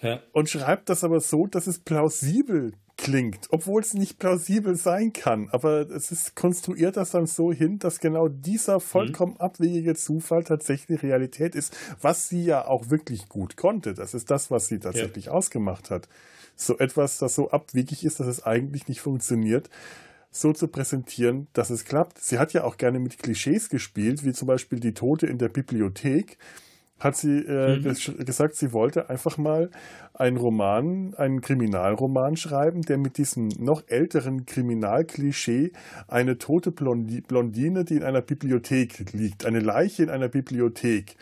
Ja. 0.00 0.20
Und 0.32 0.48
schreibt 0.48 0.88
das 0.88 1.02
aber 1.02 1.20
so, 1.20 1.48
dass 1.48 1.66
es 1.66 1.80
plausibel 1.80 2.74
klingt, 2.98 3.46
obwohl 3.50 3.80
es 3.80 3.94
nicht 3.94 4.18
plausibel 4.18 4.76
sein 4.76 5.14
kann. 5.14 5.48
Aber 5.50 5.88
es 5.88 6.10
ist 6.12 6.34
konstruiert 6.34 6.98
das 6.98 7.12
dann 7.12 7.26
so 7.26 7.52
hin, 7.52 7.78
dass 7.78 8.00
genau 8.00 8.28
dieser 8.28 8.80
vollkommen 8.80 9.34
mhm. 9.34 9.40
abwegige 9.40 9.94
Zufall 9.94 10.44
tatsächlich 10.44 11.02
Realität 11.02 11.54
ist, 11.54 11.74
was 12.02 12.28
sie 12.28 12.44
ja 12.44 12.66
auch 12.66 12.90
wirklich 12.90 13.28
gut 13.28 13.56
konnte. 13.56 13.94
Das 13.94 14.12
ist 14.12 14.30
das, 14.30 14.50
was 14.50 14.66
sie 14.66 14.80
tatsächlich 14.80 15.26
ja. 15.26 15.32
ausgemacht 15.32 15.90
hat. 15.90 16.08
So 16.56 16.76
etwas, 16.78 17.18
das 17.18 17.36
so 17.36 17.50
abwegig 17.50 18.04
ist, 18.04 18.20
dass 18.20 18.26
es 18.26 18.44
eigentlich 18.44 18.88
nicht 18.88 19.00
funktioniert, 19.00 19.70
so 20.30 20.52
zu 20.52 20.68
präsentieren, 20.68 21.46
dass 21.52 21.70
es 21.70 21.84
klappt. 21.84 22.18
Sie 22.18 22.38
hat 22.38 22.52
ja 22.52 22.64
auch 22.64 22.76
gerne 22.76 22.98
mit 22.98 23.18
Klischees 23.18 23.70
gespielt, 23.70 24.24
wie 24.24 24.32
zum 24.32 24.48
Beispiel 24.48 24.80
die 24.80 24.92
Tote 24.92 25.26
in 25.26 25.38
der 25.38 25.48
Bibliothek 25.48 26.36
hat 26.98 27.16
sie 27.16 27.38
äh, 27.38 27.78
mhm. 27.78 28.24
gesagt, 28.24 28.56
sie 28.56 28.72
wollte 28.72 29.08
einfach 29.08 29.38
mal 29.38 29.70
einen 30.14 30.36
Roman, 30.36 31.14
einen 31.14 31.40
Kriminalroman 31.40 32.36
schreiben, 32.36 32.82
der 32.82 32.98
mit 32.98 33.18
diesem 33.18 33.48
noch 33.58 33.82
älteren 33.86 34.46
Kriminalklischee 34.46 35.72
eine 36.08 36.38
tote 36.38 36.72
Blondine, 36.72 37.84
die 37.84 37.96
in 37.96 38.02
einer 38.02 38.22
Bibliothek 38.22 39.12
liegt, 39.12 39.46
eine 39.46 39.60
Leiche 39.60 40.02
in 40.02 40.10
einer 40.10 40.28
Bibliothek, 40.28 41.16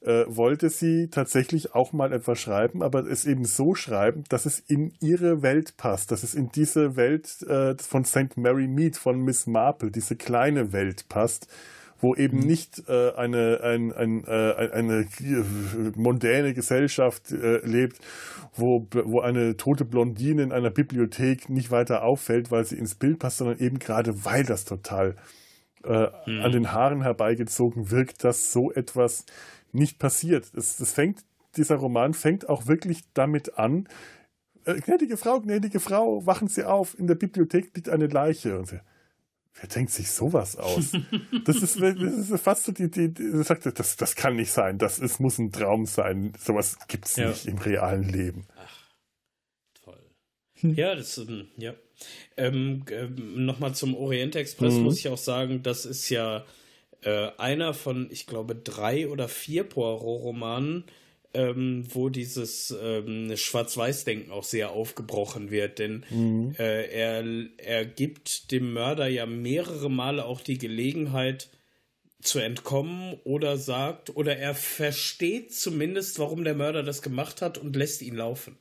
äh, 0.00 0.24
wollte 0.28 0.70
sie 0.70 1.08
tatsächlich 1.08 1.74
auch 1.74 1.92
mal 1.92 2.12
etwas 2.12 2.40
schreiben, 2.40 2.82
aber 2.82 3.06
es 3.06 3.24
eben 3.26 3.44
so 3.44 3.74
schreiben, 3.74 4.24
dass 4.28 4.46
es 4.46 4.60
in 4.60 4.92
ihre 5.00 5.42
Welt 5.42 5.76
passt, 5.76 6.10
dass 6.12 6.22
es 6.22 6.34
in 6.34 6.50
diese 6.50 6.96
Welt 6.96 7.42
äh, 7.42 7.74
von 7.78 8.04
St. 8.04 8.36
Mary 8.36 8.68
Mead, 8.68 8.96
von 8.96 9.20
Miss 9.20 9.46
Marple, 9.46 9.90
diese 9.90 10.16
kleine 10.16 10.72
Welt 10.72 11.08
passt 11.08 11.48
wo 12.00 12.14
eben 12.14 12.40
mhm. 12.40 12.46
nicht 12.46 12.88
äh, 12.88 13.12
eine, 13.14 13.60
ein, 13.62 13.92
ein, 13.92 14.24
äh, 14.24 14.70
eine 14.72 15.06
mondäne 15.96 16.54
Gesellschaft 16.54 17.32
äh, 17.32 17.58
lebt, 17.66 17.98
wo, 18.54 18.86
wo 19.04 19.20
eine 19.20 19.56
tote 19.56 19.84
Blondine 19.84 20.42
in 20.42 20.52
einer 20.52 20.70
Bibliothek 20.70 21.48
nicht 21.48 21.70
weiter 21.70 22.02
auffällt, 22.02 22.50
weil 22.50 22.64
sie 22.64 22.78
ins 22.78 22.94
Bild 22.94 23.18
passt, 23.18 23.38
sondern 23.38 23.58
eben 23.58 23.78
gerade 23.78 24.24
weil 24.24 24.44
das 24.44 24.64
total 24.64 25.16
äh, 25.84 26.08
mhm. 26.26 26.40
an 26.42 26.52
den 26.52 26.72
Haaren 26.72 27.02
herbeigezogen 27.02 27.90
wirkt, 27.90 28.24
dass 28.24 28.52
so 28.52 28.72
etwas 28.72 29.24
nicht 29.72 29.98
passiert. 29.98 30.50
Das, 30.54 30.76
das 30.76 30.92
fängt, 30.92 31.20
dieser 31.56 31.76
Roman 31.76 32.12
fängt 32.12 32.48
auch 32.48 32.66
wirklich 32.66 33.02
damit 33.14 33.58
an, 33.58 33.88
äh, 34.66 34.80
gnädige 34.80 35.16
Frau, 35.16 35.40
gnädige 35.40 35.80
Frau, 35.80 36.26
wachen 36.26 36.48
Sie 36.48 36.64
auf, 36.64 36.98
in 36.98 37.06
der 37.06 37.14
Bibliothek 37.14 37.74
liegt 37.76 37.88
eine 37.88 38.08
Leiche. 38.08 38.58
Und 38.58 38.66
sie, 38.66 38.80
Wer 39.58 39.68
denkt 39.68 39.90
sich 39.90 40.10
sowas 40.10 40.56
aus? 40.56 40.92
Das 41.44 41.56
ist, 41.56 41.80
das 41.80 41.96
ist 41.96 42.40
fast 42.40 42.64
so 42.64 42.72
die, 42.72 42.90
die, 42.90 43.12
die 43.12 43.42
sagt, 43.42 43.64
das, 43.78 43.96
das 43.96 44.14
kann 44.14 44.36
nicht 44.36 44.50
sein. 44.50 44.78
Das 44.78 44.98
ist, 44.98 45.18
muss 45.18 45.38
ein 45.38 45.50
Traum 45.50 45.86
sein. 45.86 46.32
Sowas 46.38 46.76
gibt 46.88 47.06
es 47.06 47.16
ja. 47.16 47.28
nicht 47.28 47.46
im 47.46 47.56
realen 47.58 48.08
Leben. 48.08 48.46
Ach, 48.56 48.90
toll. 49.82 50.00
Hm. 50.60 50.74
Ja, 50.74 50.94
das 50.94 51.16
ist, 51.16 51.30
ja. 51.56 51.74
Ähm, 52.36 52.84
ähm, 52.90 53.46
Nochmal 53.46 53.74
zum 53.74 53.94
Orient 53.94 54.36
Express 54.36 54.74
mhm. 54.74 54.82
muss 54.82 54.98
ich 54.98 55.08
auch 55.08 55.18
sagen, 55.18 55.62
das 55.62 55.86
ist 55.86 56.10
ja 56.10 56.44
äh, 57.00 57.30
einer 57.38 57.72
von, 57.72 58.08
ich 58.10 58.26
glaube, 58.26 58.54
drei 58.54 59.08
oder 59.08 59.28
vier 59.28 59.64
Poirot-Romanen, 59.64 60.84
ähm, 61.34 61.84
wo 61.92 62.08
dieses 62.08 62.74
ähm, 62.80 63.36
Schwarz-Weiß-Denken 63.36 64.30
auch 64.30 64.44
sehr 64.44 64.70
aufgebrochen 64.70 65.50
wird. 65.50 65.78
Denn 65.78 66.04
mhm. 66.10 66.54
äh, 66.58 66.86
er, 66.86 67.24
er 67.58 67.84
gibt 67.84 68.50
dem 68.50 68.72
Mörder 68.72 69.06
ja 69.06 69.26
mehrere 69.26 69.90
Male 69.90 70.24
auch 70.24 70.40
die 70.40 70.58
Gelegenheit 70.58 71.50
zu 72.20 72.38
entkommen 72.38 73.18
oder 73.24 73.56
sagt, 73.56 74.16
oder 74.16 74.36
er 74.36 74.54
versteht 74.54 75.54
zumindest, 75.54 76.18
warum 76.18 76.44
der 76.44 76.54
Mörder 76.54 76.82
das 76.82 77.02
gemacht 77.02 77.42
hat 77.42 77.58
und 77.58 77.76
lässt 77.76 78.02
ihn 78.02 78.16
laufen. 78.16 78.58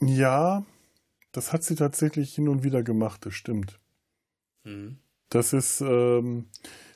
Ja, 0.00 0.64
das 1.32 1.52
hat 1.52 1.64
sie 1.64 1.74
tatsächlich 1.74 2.34
hin 2.34 2.48
und 2.48 2.64
wieder 2.64 2.82
gemacht, 2.82 3.26
das 3.26 3.34
stimmt. 3.34 3.78
Mhm. 4.64 4.98
Das 5.28 5.52
ist, 5.52 5.80
ähm, 5.80 6.46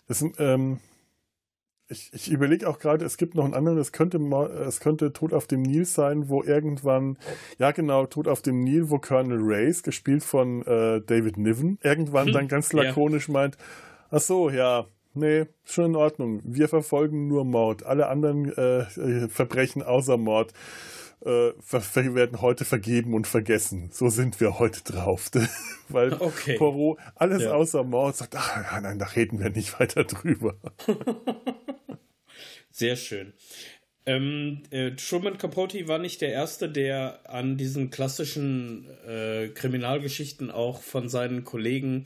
das, 0.06 0.24
ähm, 0.38 0.80
ich, 1.90 2.10
ich 2.12 2.30
überlege 2.30 2.68
auch 2.68 2.78
gerade, 2.78 3.04
es 3.04 3.16
gibt 3.16 3.34
noch 3.34 3.44
einen 3.44 3.54
anderen, 3.54 3.78
es 3.78 3.92
könnte, 3.92 4.18
es 4.66 4.80
könnte 4.80 5.12
Tod 5.12 5.34
auf 5.34 5.46
dem 5.46 5.62
Nil 5.62 5.84
sein, 5.84 6.28
wo 6.28 6.42
irgendwann, 6.42 7.18
ja 7.58 7.72
genau, 7.72 8.06
Tod 8.06 8.28
auf 8.28 8.42
dem 8.42 8.60
Nil, 8.60 8.90
wo 8.90 8.98
Colonel 8.98 9.40
Race, 9.40 9.82
gespielt 9.82 10.22
von 10.22 10.62
äh, 10.62 11.00
David 11.00 11.36
Niven, 11.36 11.78
irgendwann 11.82 12.26
hm, 12.26 12.32
dann 12.32 12.48
ganz 12.48 12.72
lakonisch 12.72 13.28
ja. 13.28 13.32
meint, 13.32 13.56
ach 14.10 14.20
so, 14.20 14.50
ja, 14.50 14.86
nee, 15.14 15.46
schon 15.64 15.86
in 15.86 15.96
Ordnung, 15.96 16.40
wir 16.44 16.68
verfolgen 16.68 17.26
nur 17.26 17.44
Mord, 17.44 17.84
alle 17.84 18.06
anderen 18.06 18.52
äh, 18.56 18.80
äh 18.82 19.28
Verbrechen 19.28 19.82
außer 19.82 20.16
Mord 20.16 20.52
äh, 21.22 21.52
werden 22.14 22.40
heute 22.40 22.64
vergeben 22.64 23.14
und 23.14 23.26
vergessen. 23.26 23.90
So 23.92 24.08
sind 24.08 24.40
wir 24.40 24.58
heute 24.58 24.82
drauf. 24.82 25.30
Weil 25.88 26.14
okay. 26.14 26.56
Poirot 26.56 26.98
alles 27.14 27.42
ja. 27.42 27.52
außer 27.52 27.84
Mord 27.84 28.16
sagt, 28.16 28.36
ach 28.36 28.80
nein, 28.80 28.98
da 28.98 29.06
reden 29.06 29.38
wir 29.38 29.50
nicht 29.50 29.78
weiter 29.78 30.04
drüber. 30.04 30.54
Sehr 32.70 32.96
schön. 32.96 33.32
Ähm, 34.06 34.62
äh, 34.70 34.92
Truman 34.92 35.38
Capote 35.38 35.86
war 35.86 35.98
nicht 35.98 36.20
der 36.20 36.32
Erste, 36.32 36.68
der 36.68 37.20
an 37.28 37.56
diesen 37.56 37.90
klassischen 37.90 38.88
äh, 39.06 39.48
Kriminalgeschichten 39.48 40.50
auch 40.50 40.80
von 40.82 41.08
seinen 41.08 41.44
Kollegen 41.44 42.04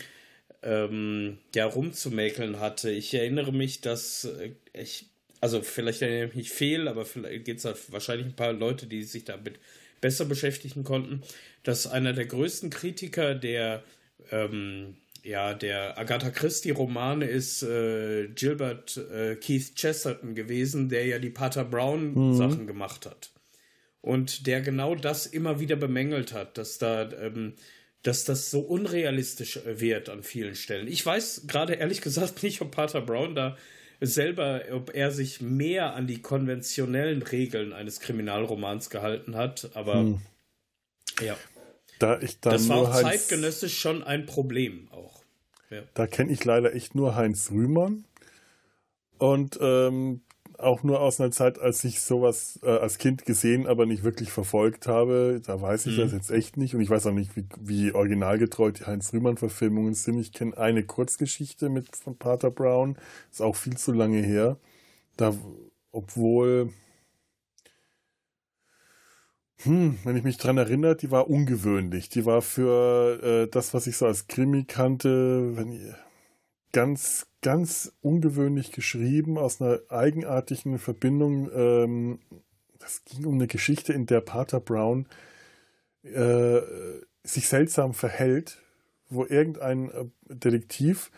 ähm, 0.63 1.39
ja 1.55 1.67
rumzumäkeln 1.67 2.59
hatte. 2.59 2.91
Ich 2.91 3.15
erinnere 3.15 3.53
mich, 3.53 3.81
dass 3.81 4.25
äh, 4.25 4.53
ich, 4.73 5.07
also 5.41 5.63
vielleicht 5.63 6.03
erinnere 6.03 6.29
ich 6.31 6.35
mich 6.35 6.51
fehl, 6.51 6.89
aber 6.89 7.05
vielleicht 7.05 7.45
gibt 7.45 7.61
es 7.61 7.65
halt 7.65 7.93
wahrscheinlich 7.93 8.27
ein 8.27 8.37
paar 8.37 8.53
Leute, 8.53 8.87
die 8.87 9.05
sich 9.05 9.25
damit 9.25 9.61
besser 10.01 10.25
beschäftigen 10.25 10.85
konnten, 10.85 11.23
dass 11.63 11.87
einer 11.87 12.13
der 12.13 12.27
größten 12.27 12.71
Kritiker 12.71 13.35
der 13.35 13.85
ähm, 14.31 14.97
ja, 15.25 15.55
der 15.55 15.99
Agatha 15.99 16.31
Christie-Romane 16.31 17.25
ist 17.25 17.63
äh, 17.63 18.29
Gilbert 18.29 18.97
äh, 18.97 19.37
Keith 19.37 19.75
Chesterton 19.75 20.35
gewesen, 20.35 20.91
der 20.91 21.07
ja 21.07 21.19
die 21.19 21.31
Pater 21.31 21.65
Brown-Sachen 21.65 22.63
mhm. 22.63 22.67
gemacht 22.67 23.07
hat. 23.07 23.31
Und 24.03 24.47
der 24.47 24.61
genau 24.61 24.95
das 24.95 25.25
immer 25.25 25.61
wieder 25.61 25.77
bemängelt 25.77 26.35
hat, 26.35 26.59
dass 26.59 26.77
da 26.77 27.11
ähm, 27.13 27.55
dass 28.03 28.25
das 28.25 28.51
so 28.51 28.61
unrealistisch 28.61 29.61
wird 29.65 30.11
an 30.11 30.23
vielen 30.23 30.57
Stellen. 30.57 30.89
Ich 30.89 31.05
weiß 31.05 31.45
gerade 31.47 31.73
ehrlich 31.73 32.03
gesagt 32.03 32.43
nicht, 32.43 32.61
ob 32.61 32.71
Pater 32.71 33.01
Brown 33.01 33.35
da 33.35 33.57
selber, 34.01 34.63
ob 34.73 34.95
er 34.95 35.11
sich 35.11 35.41
mehr 35.41 35.95
an 35.95 36.07
die 36.07 36.21
konventionellen 36.21 37.23
Regeln 37.23 37.73
eines 37.73 38.01
Kriminalromans 38.01 38.91
gehalten 38.91 39.37
hat, 39.37 39.71
aber 39.73 39.95
hm. 39.95 40.21
ja. 41.23 41.37
Da 41.99 42.21
ich 42.21 42.41
dann 42.41 42.53
das 42.53 42.69
war 42.69 42.77
auch 42.79 43.01
zeitgenössisch 43.01 43.79
schon 43.79 44.03
ein 44.03 44.27
Problem 44.27 44.89
auch. 44.91 45.14
Ja. 45.75 45.83
Da 45.95 46.07
kenne 46.07 46.33
ich 46.33 46.45
leider 46.45 46.75
echt 46.75 46.95
nur 46.95 47.15
Heinz 47.17 47.51
Rühmann. 47.51 48.05
Und 49.19 49.59
ähm, 49.61 50.21
auch 50.59 50.83
nur 50.83 51.01
aus 51.01 51.21
einer 51.21 51.31
Zeit, 51.31 51.59
als 51.59 51.83
ich 51.85 52.01
sowas 52.01 52.61
äh, 52.63 52.71
als 52.71 52.99
Kind 52.99 53.25
gesehen, 53.25 53.67
aber 53.67 53.87
nicht 53.87 54.05
wirklich 54.05 54.31
verfolgt 54.31 54.87
habe. 54.87 55.41
Da 55.45 55.61
weiß 55.61 55.87
ich 55.87 55.97
mhm. 55.97 56.03
das 56.03 56.13
jetzt 56.13 56.31
echt 56.31 56.57
nicht. 56.57 56.75
Und 56.75 56.81
ich 56.81 56.91
weiß 56.91 57.07
auch 57.07 57.13
nicht, 57.13 57.37
wie, 57.37 57.47
wie 57.61 57.93
originalgetreu 57.93 58.71
die 58.71 58.85
Heinz-Rühmann-Verfilmungen 58.85 59.95
sind. 59.95 60.19
Ich 60.19 60.33
kenne 60.33 60.57
eine 60.57 60.85
Kurzgeschichte 60.85 61.69
mit 61.69 61.97
von 61.97 62.17
Pater 62.17 62.51
Brown. 62.51 62.97
Ist 63.31 63.43
auch 63.43 63.57
viel 63.57 63.77
zu 63.77 63.93
lange 63.93 64.23
her. 64.23 64.57
Da, 65.17 65.35
obwohl, 65.93 66.71
hm, 69.65 69.99
wenn 70.05 70.17
ich 70.17 70.25
mich 70.25 70.37
dran 70.37 70.59
erinnere, 70.59 70.97
die 70.97 71.11
war 71.11 71.29
ungewöhnlich. 71.29 72.09
Die 72.09 72.25
war 72.25 72.43
für 72.43 73.23
äh, 73.23 73.49
das, 73.49 73.75
was 73.75 73.87
ich 73.87 73.97
so 73.97 74.07
als 74.07 74.27
Krimi 74.27 74.65
kannte, 74.65 75.57
wenn 75.57 75.95
ganz, 76.73 77.27
ganz 77.41 77.93
ungewöhnlich 78.03 78.73
geschrieben, 78.73 79.39
aus 79.39 79.61
einer 79.61 79.81
eigenartigen 79.89 80.79
Verbindung. 80.79 81.51
Ähm, 81.55 82.19
das 82.79 83.05
ging 83.05 83.25
um 83.25 83.35
eine 83.35 83.47
Geschichte, 83.47 83.93
in 83.93 84.07
der 84.07 84.21
Pater 84.21 84.61
Brown 84.61 85.07
äh, 86.03 86.61
sich 87.23 87.49
seltsam 87.49 87.95
verhält, 87.95 88.61
wo 89.09 89.25
irgendein 89.25 89.91
äh, 89.91 90.05
Detektiv 90.29 91.11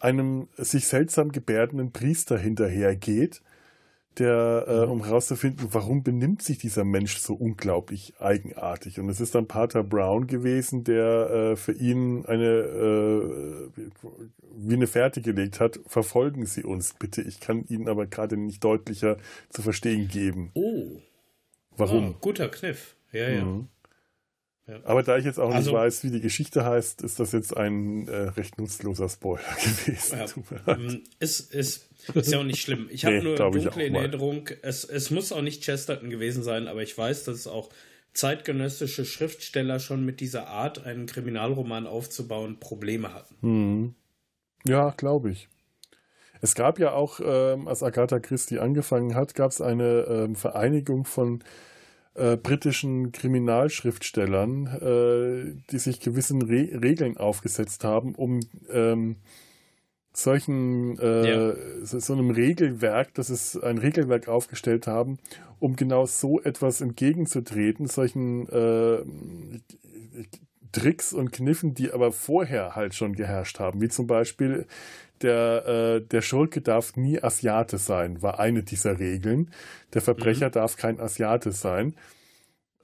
einem 0.00 0.48
sich 0.56 0.88
seltsam 0.88 1.30
gebärdenden 1.30 1.92
Priester 1.92 2.36
hinterhergeht 2.36 3.42
der, 4.18 4.64
äh, 4.66 4.86
mhm. 4.86 4.92
um 4.92 5.04
herauszufinden, 5.04 5.68
warum 5.72 6.02
benimmt 6.02 6.42
sich 6.42 6.58
dieser 6.58 6.84
Mensch 6.84 7.18
so 7.18 7.34
unglaublich 7.34 8.14
eigenartig. 8.18 8.98
Und 8.98 9.08
es 9.08 9.20
ist 9.20 9.34
dann 9.34 9.46
Pater 9.46 9.82
Brown 9.82 10.26
gewesen, 10.26 10.84
der 10.84 11.30
äh, 11.30 11.56
für 11.56 11.72
ihn 11.72 12.24
eine, 12.26 12.44
äh, 12.44 13.70
wie 14.56 14.74
eine 14.74 14.86
Fährte 14.86 15.20
gelegt 15.20 15.60
hat, 15.60 15.80
verfolgen 15.86 16.46
Sie 16.46 16.64
uns 16.64 16.94
bitte. 16.94 17.22
Ich 17.22 17.40
kann 17.40 17.64
Ihnen 17.68 17.88
aber 17.88 18.06
gerade 18.06 18.36
nicht 18.36 18.64
deutlicher 18.64 19.18
zu 19.50 19.62
verstehen 19.62 20.08
geben. 20.08 20.50
Oh. 20.54 21.00
Warum? 21.76 22.10
Oh, 22.10 22.16
guter 22.20 22.48
Kniff. 22.48 22.96
Ja, 23.12 23.28
ja. 23.28 23.44
Mhm. 23.44 23.68
Ja. 24.66 24.80
Aber 24.82 25.04
da 25.04 25.16
ich 25.16 25.24
jetzt 25.24 25.38
auch 25.38 25.54
also, 25.54 25.70
nicht 25.70 25.78
weiß, 25.78 26.02
wie 26.02 26.10
die 26.10 26.20
Geschichte 26.20 26.64
heißt, 26.64 27.02
ist 27.02 27.20
das 27.20 27.30
jetzt 27.30 27.56
ein 27.56 28.08
äh, 28.08 28.16
recht 28.30 28.58
nutzloser 28.58 29.08
Spoiler 29.08 29.44
gewesen. 29.84 30.18
Ja, 30.18 30.74
ähm, 30.74 31.04
ist, 31.20 31.54
ist, 31.54 31.88
ist 32.12 32.32
ja 32.32 32.40
auch 32.40 32.44
nicht 32.44 32.60
schlimm. 32.60 32.88
Ich 32.90 33.04
habe 33.04 33.18
nee, 33.18 33.22
nur 33.22 33.36
dunkle 33.36 33.86
in 33.86 33.94
Erinnerung. 33.94 34.48
Es, 34.62 34.84
es 34.84 35.10
muss 35.12 35.30
auch 35.30 35.42
nicht 35.42 35.62
Chesterton 35.62 36.10
gewesen 36.10 36.42
sein, 36.42 36.66
aber 36.66 36.82
ich 36.82 36.98
weiß, 36.98 37.24
dass 37.24 37.36
es 37.36 37.46
auch 37.46 37.70
zeitgenössische 38.12 39.04
Schriftsteller 39.04 39.78
schon 39.78 40.04
mit 40.04 40.20
dieser 40.20 40.48
Art, 40.48 40.84
einen 40.84 41.06
Kriminalroman 41.06 41.86
aufzubauen, 41.86 42.58
Probleme 42.58 43.14
hatten. 43.14 43.36
Hm. 43.42 43.94
Ja, 44.66 44.90
glaube 44.96 45.30
ich. 45.30 45.48
Es 46.40 46.54
gab 46.54 46.78
ja 46.78 46.92
auch, 46.92 47.20
ähm, 47.24 47.68
als 47.68 47.82
Agatha 47.82 48.18
Christie 48.18 48.58
angefangen 48.58 49.14
hat, 49.14 49.34
gab 49.34 49.52
es 49.52 49.60
eine 49.60 50.06
ähm, 50.08 50.34
Vereinigung 50.34 51.04
von 51.04 51.42
äh, 52.16 52.36
britischen 52.36 53.12
Kriminalschriftstellern, 53.12 54.66
äh, 54.66 55.62
die 55.70 55.78
sich 55.78 56.00
gewissen 56.00 56.42
Re 56.42 56.68
Regeln 56.82 57.16
aufgesetzt 57.16 57.84
haben, 57.84 58.14
um 58.14 58.40
ähm, 58.70 59.16
solchen 60.12 60.98
äh, 60.98 61.30
ja. 61.30 61.54
so, 61.84 62.12
einem 62.14 62.30
Regelwerk, 62.30 63.12
das 63.14 63.28
ist 63.28 63.62
ein 63.62 63.78
Regelwerk 63.78 64.28
aufgestellt 64.28 64.86
haben, 64.86 65.18
um 65.58 65.76
genau 65.76 66.06
so 66.06 66.40
etwas 66.40 66.80
entgegenzutreten, 66.80 67.86
solchen 67.86 68.48
äh, 68.48 68.98
Tricks 70.72 71.12
und 71.12 71.32
Kniffen, 71.32 71.74
die 71.74 71.92
aber 71.92 72.12
vorher 72.12 72.76
halt 72.76 72.94
schon 72.94 73.14
geherrscht 73.14 73.60
haben, 73.60 73.80
wie 73.80 73.88
zum 73.88 74.06
Beispiel 74.06 74.66
der, 75.22 75.66
äh, 75.66 76.00
der 76.00 76.22
Schurke 76.22 76.60
darf 76.60 76.96
nie 76.96 77.22
Asiate 77.22 77.78
sein, 77.78 78.22
war 78.22 78.38
eine 78.38 78.62
dieser 78.62 78.98
Regeln. 78.98 79.50
Der 79.94 80.02
Verbrecher 80.02 80.48
mhm. 80.48 80.52
darf 80.52 80.76
kein 80.76 81.00
Asiate 81.00 81.52
sein. 81.52 81.94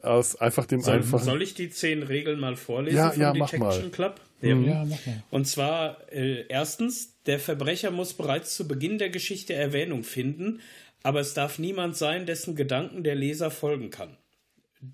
Aus 0.02 0.34
einfach 0.34 0.66
dem 0.66 0.80
soll, 0.80 0.96
einfachen. 0.96 1.24
Soll 1.24 1.42
ich 1.42 1.54
die 1.54 1.70
zehn 1.70 2.02
Regeln 2.02 2.40
mal 2.40 2.56
vorlesen 2.56 2.96
ja, 2.96 3.10
vom 3.10 3.22
ja, 3.22 3.32
Detection 3.32 3.92
Club? 3.92 4.20
Ja. 4.40 4.54
Mhm. 4.56 4.64
ja, 4.64 4.84
mach 4.84 5.06
mal. 5.06 5.22
Und 5.30 5.46
zwar 5.46 6.12
äh, 6.12 6.44
erstens, 6.48 7.14
der 7.26 7.38
Verbrecher 7.38 7.92
muss 7.92 8.12
bereits 8.14 8.56
zu 8.56 8.66
Beginn 8.66 8.98
der 8.98 9.10
Geschichte 9.10 9.54
Erwähnung 9.54 10.02
finden, 10.02 10.60
aber 11.04 11.20
es 11.20 11.34
darf 11.34 11.58
niemand 11.58 11.96
sein, 11.96 12.26
dessen 12.26 12.56
Gedanken 12.56 13.04
der 13.04 13.14
Leser 13.14 13.50
folgen 13.50 13.90
kann. 13.90 14.16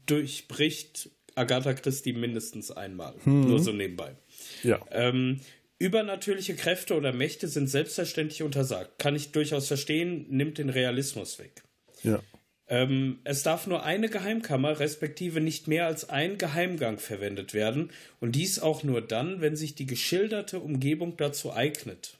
Durchbricht 0.07 1.11
Agatha 1.35 1.72
Christie 1.72 2.12
mindestens 2.12 2.70
einmal. 2.70 3.14
Mhm. 3.24 3.48
Nur 3.48 3.61
so 3.61 3.72
nebenbei. 3.72 4.16
Ja. 4.62 4.81
Ähm, 4.90 5.40
Übernatürliche 5.78 6.56
Kräfte 6.56 6.96
oder 6.96 7.12
Mächte 7.12 7.46
sind 7.46 7.68
selbstverständlich 7.68 8.42
untersagt. 8.42 8.98
Kann 8.98 9.14
ich 9.14 9.30
durchaus 9.30 9.68
verstehen, 9.68 10.26
nimmt 10.28 10.58
den 10.58 10.70
Realismus 10.70 11.38
weg. 11.38 11.62
Ja. 12.02 12.20
Ähm, 12.66 13.20
es 13.24 13.42
darf 13.44 13.66
nur 13.66 13.84
eine 13.84 14.08
Geheimkammer, 14.08 14.80
respektive 14.80 15.40
nicht 15.40 15.68
mehr 15.68 15.86
als 15.86 16.08
ein 16.08 16.36
Geheimgang 16.36 16.98
verwendet 16.98 17.54
werden. 17.54 17.90
Und 18.20 18.32
dies 18.32 18.58
auch 18.58 18.82
nur 18.82 19.00
dann, 19.00 19.40
wenn 19.40 19.56
sich 19.56 19.74
die 19.74 19.86
geschilderte 19.86 20.60
Umgebung 20.60 21.16
dazu 21.16 21.52
eignet. 21.52 22.18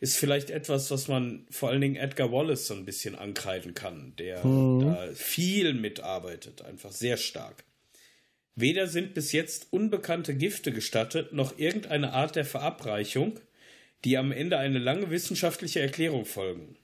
Ist 0.00 0.16
vielleicht 0.16 0.50
etwas, 0.50 0.92
was 0.92 1.08
man 1.08 1.46
vor 1.50 1.70
allen 1.70 1.80
Dingen 1.80 1.96
Edgar 1.96 2.30
Wallace 2.30 2.68
so 2.68 2.74
ein 2.74 2.84
bisschen 2.84 3.16
ankreiden 3.16 3.74
kann, 3.74 4.14
der 4.16 4.46
mhm. 4.46 4.80
da 4.82 5.08
viel 5.12 5.74
mitarbeitet, 5.74 6.62
einfach 6.62 6.92
sehr 6.92 7.16
stark. 7.16 7.64
Weder 8.60 8.88
sind 8.88 9.14
bis 9.14 9.30
jetzt 9.30 9.68
unbekannte 9.70 10.34
Gifte 10.34 10.72
gestattet, 10.72 11.32
noch 11.32 11.56
irgendeine 11.58 12.12
Art 12.12 12.34
der 12.34 12.44
Verabreichung, 12.44 13.38
die 14.04 14.18
am 14.18 14.32
Ende 14.32 14.58
eine 14.58 14.80
lange 14.80 15.10
wissenschaftliche 15.10 15.78
Erklärung 15.78 16.24
folgen. 16.24 16.76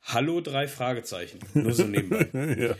Hallo, 0.00 0.40
drei 0.40 0.66
Fragezeichen. 0.66 1.40
Nur 1.52 1.74
so 1.74 1.84
nebenbei. 1.84 2.30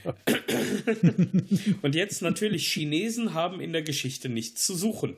Und 1.83 1.95
jetzt 1.95 2.23
natürlich, 2.23 2.73
Chinesen 2.73 3.35
haben 3.35 3.61
in 3.61 3.75
der 3.75 3.83
Geschichte 3.83 4.31
nichts 4.31 4.65
zu 4.65 4.77
suchen 4.77 5.15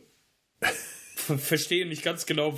verstehe 1.38 1.86
nicht 1.86 2.02
ganz 2.02 2.26
genau, 2.26 2.54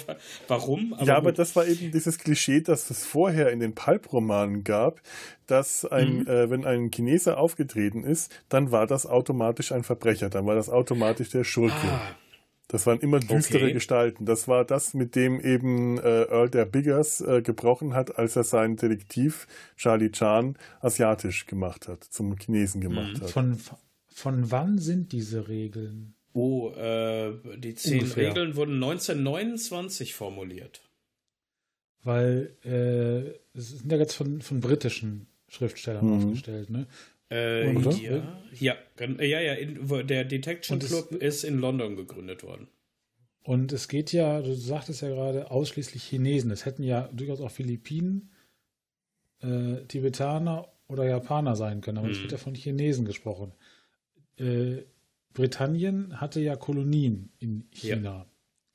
warum. 0.49 0.95
Aber 0.95 1.05
ja, 1.05 1.17
aber 1.17 1.31
gut. 1.31 1.39
das 1.39 1.57
war 1.57 1.67
eben 1.67 1.91
dieses 1.93 2.19
Klischee, 2.19 2.61
das 2.61 2.91
es 2.91 3.05
vorher 3.05 3.51
in 3.51 3.61
den 3.61 3.75
Pulp-Romanen 3.75 4.65
gab, 4.65 5.01
dass 5.47 5.85
ein, 5.85 6.21
mhm. 6.21 6.29
äh, 6.29 6.51
wenn 6.51 6.65
ein 6.65 6.91
Chineser 6.91 7.39
aufgetreten 7.39 8.05
ist, 8.05 8.33
dann 8.49 8.73
war 8.73 8.87
das 8.87 9.07
automatisch 9.07 9.73
ein 9.73 9.85
Verbrecher, 9.85 10.31
dann 10.31 10.47
war 10.47 10.55
das 10.55 10.69
automatisch 10.69 11.31
der 11.31 11.45
Schurke. 11.45 11.75
Ah. 11.75 12.17
Das 12.69 12.85
waren 12.85 12.99
immer 12.99 13.21
düstere 13.21 13.65
okay. 13.65 13.73
Gestalten. 13.75 14.27
Das 14.27 14.49
war 14.49 14.65
das, 14.65 14.93
mit 14.93 15.15
dem 15.15 15.41
eben 15.41 15.99
äh, 15.99 16.25
Earl 16.25 16.51
der 16.51 16.65
Biggers 16.65 17.21
äh, 17.21 17.41
gebrochen 17.41 17.95
hat, 17.95 18.19
als 18.19 18.35
er 18.35 18.43
seinen 18.43 18.77
Detektiv 18.77 19.47
Charlie 19.77 20.11
Chan 20.11 20.57
asiatisch 20.81 21.47
gemacht 21.47 21.87
hat, 21.87 22.03
zum 22.03 22.37
Chinesen 22.37 22.81
gemacht 22.81 23.19
mhm. 23.19 23.21
hat. 23.23 23.31
Von, 23.31 23.61
von 24.09 24.51
wann 24.51 24.79
sind 24.79 25.13
diese 25.13 25.47
Regeln? 25.47 26.16
Oh, 26.37 26.71
äh, 26.73 27.33
die 27.57 27.75
zehn 27.75 28.01
Ungefähr. 28.01 28.29
Regeln 28.29 28.57
wurden 28.57 28.75
1929 28.75 30.13
formuliert. 30.13 30.83
Weil 32.05 32.55
äh, 32.63 33.59
es 33.59 33.71
sind 33.71 33.91
ja 33.91 33.97
jetzt 33.97 34.13
von, 34.13 34.43
von 34.43 34.61
britischen 34.61 35.29
Schriftstellern 35.49 36.07
mhm. 36.07 36.13
aufgestellt, 36.19 36.69
ne? 36.69 36.89
Äh, 37.31 37.73
ja, 37.73 38.23
ja, 38.53 38.77
ja, 39.19 39.41
ja 39.41 39.55
in, 39.55 39.89
der 40.07 40.27
Detection 40.27 40.79
Club 40.79 41.13
ist 41.13 41.43
in 41.43 41.59
London 41.59 41.97
gegründet 41.97 42.43
worden. 42.43 42.69
Und 43.43 43.73
es 43.73 43.89
geht 43.89 44.13
ja, 44.13 44.43
du 44.43 44.53
sagtest 44.53 45.01
ja 45.01 45.09
gerade, 45.09 45.51
ausschließlich 45.51 46.03
Chinesen. 46.03 46.51
Es 46.51 46.67
hätten 46.67 46.83
ja 46.83 47.09
durchaus 47.15 47.41
auch 47.41 47.51
Philippinen, 47.51 48.31
äh, 49.41 49.87
Tibetaner 49.89 50.69
oder 50.87 51.07
Japaner 51.07 51.57
sein 51.57 51.81
können, 51.81 51.97
aber 51.97 52.11
es 52.11 52.17
hm. 52.17 52.25
wird 52.25 52.33
ja 52.33 52.39
von 52.39 52.55
Chinesen 52.55 53.07
gesprochen. 53.07 53.55
Äh, 54.39 54.83
Britannien 55.37 56.19
hatte 56.19 56.41
ja 56.41 56.57
Kolonien 56.57 57.31
in 57.39 57.69
China. 57.71 58.11
Ja. 58.11 58.27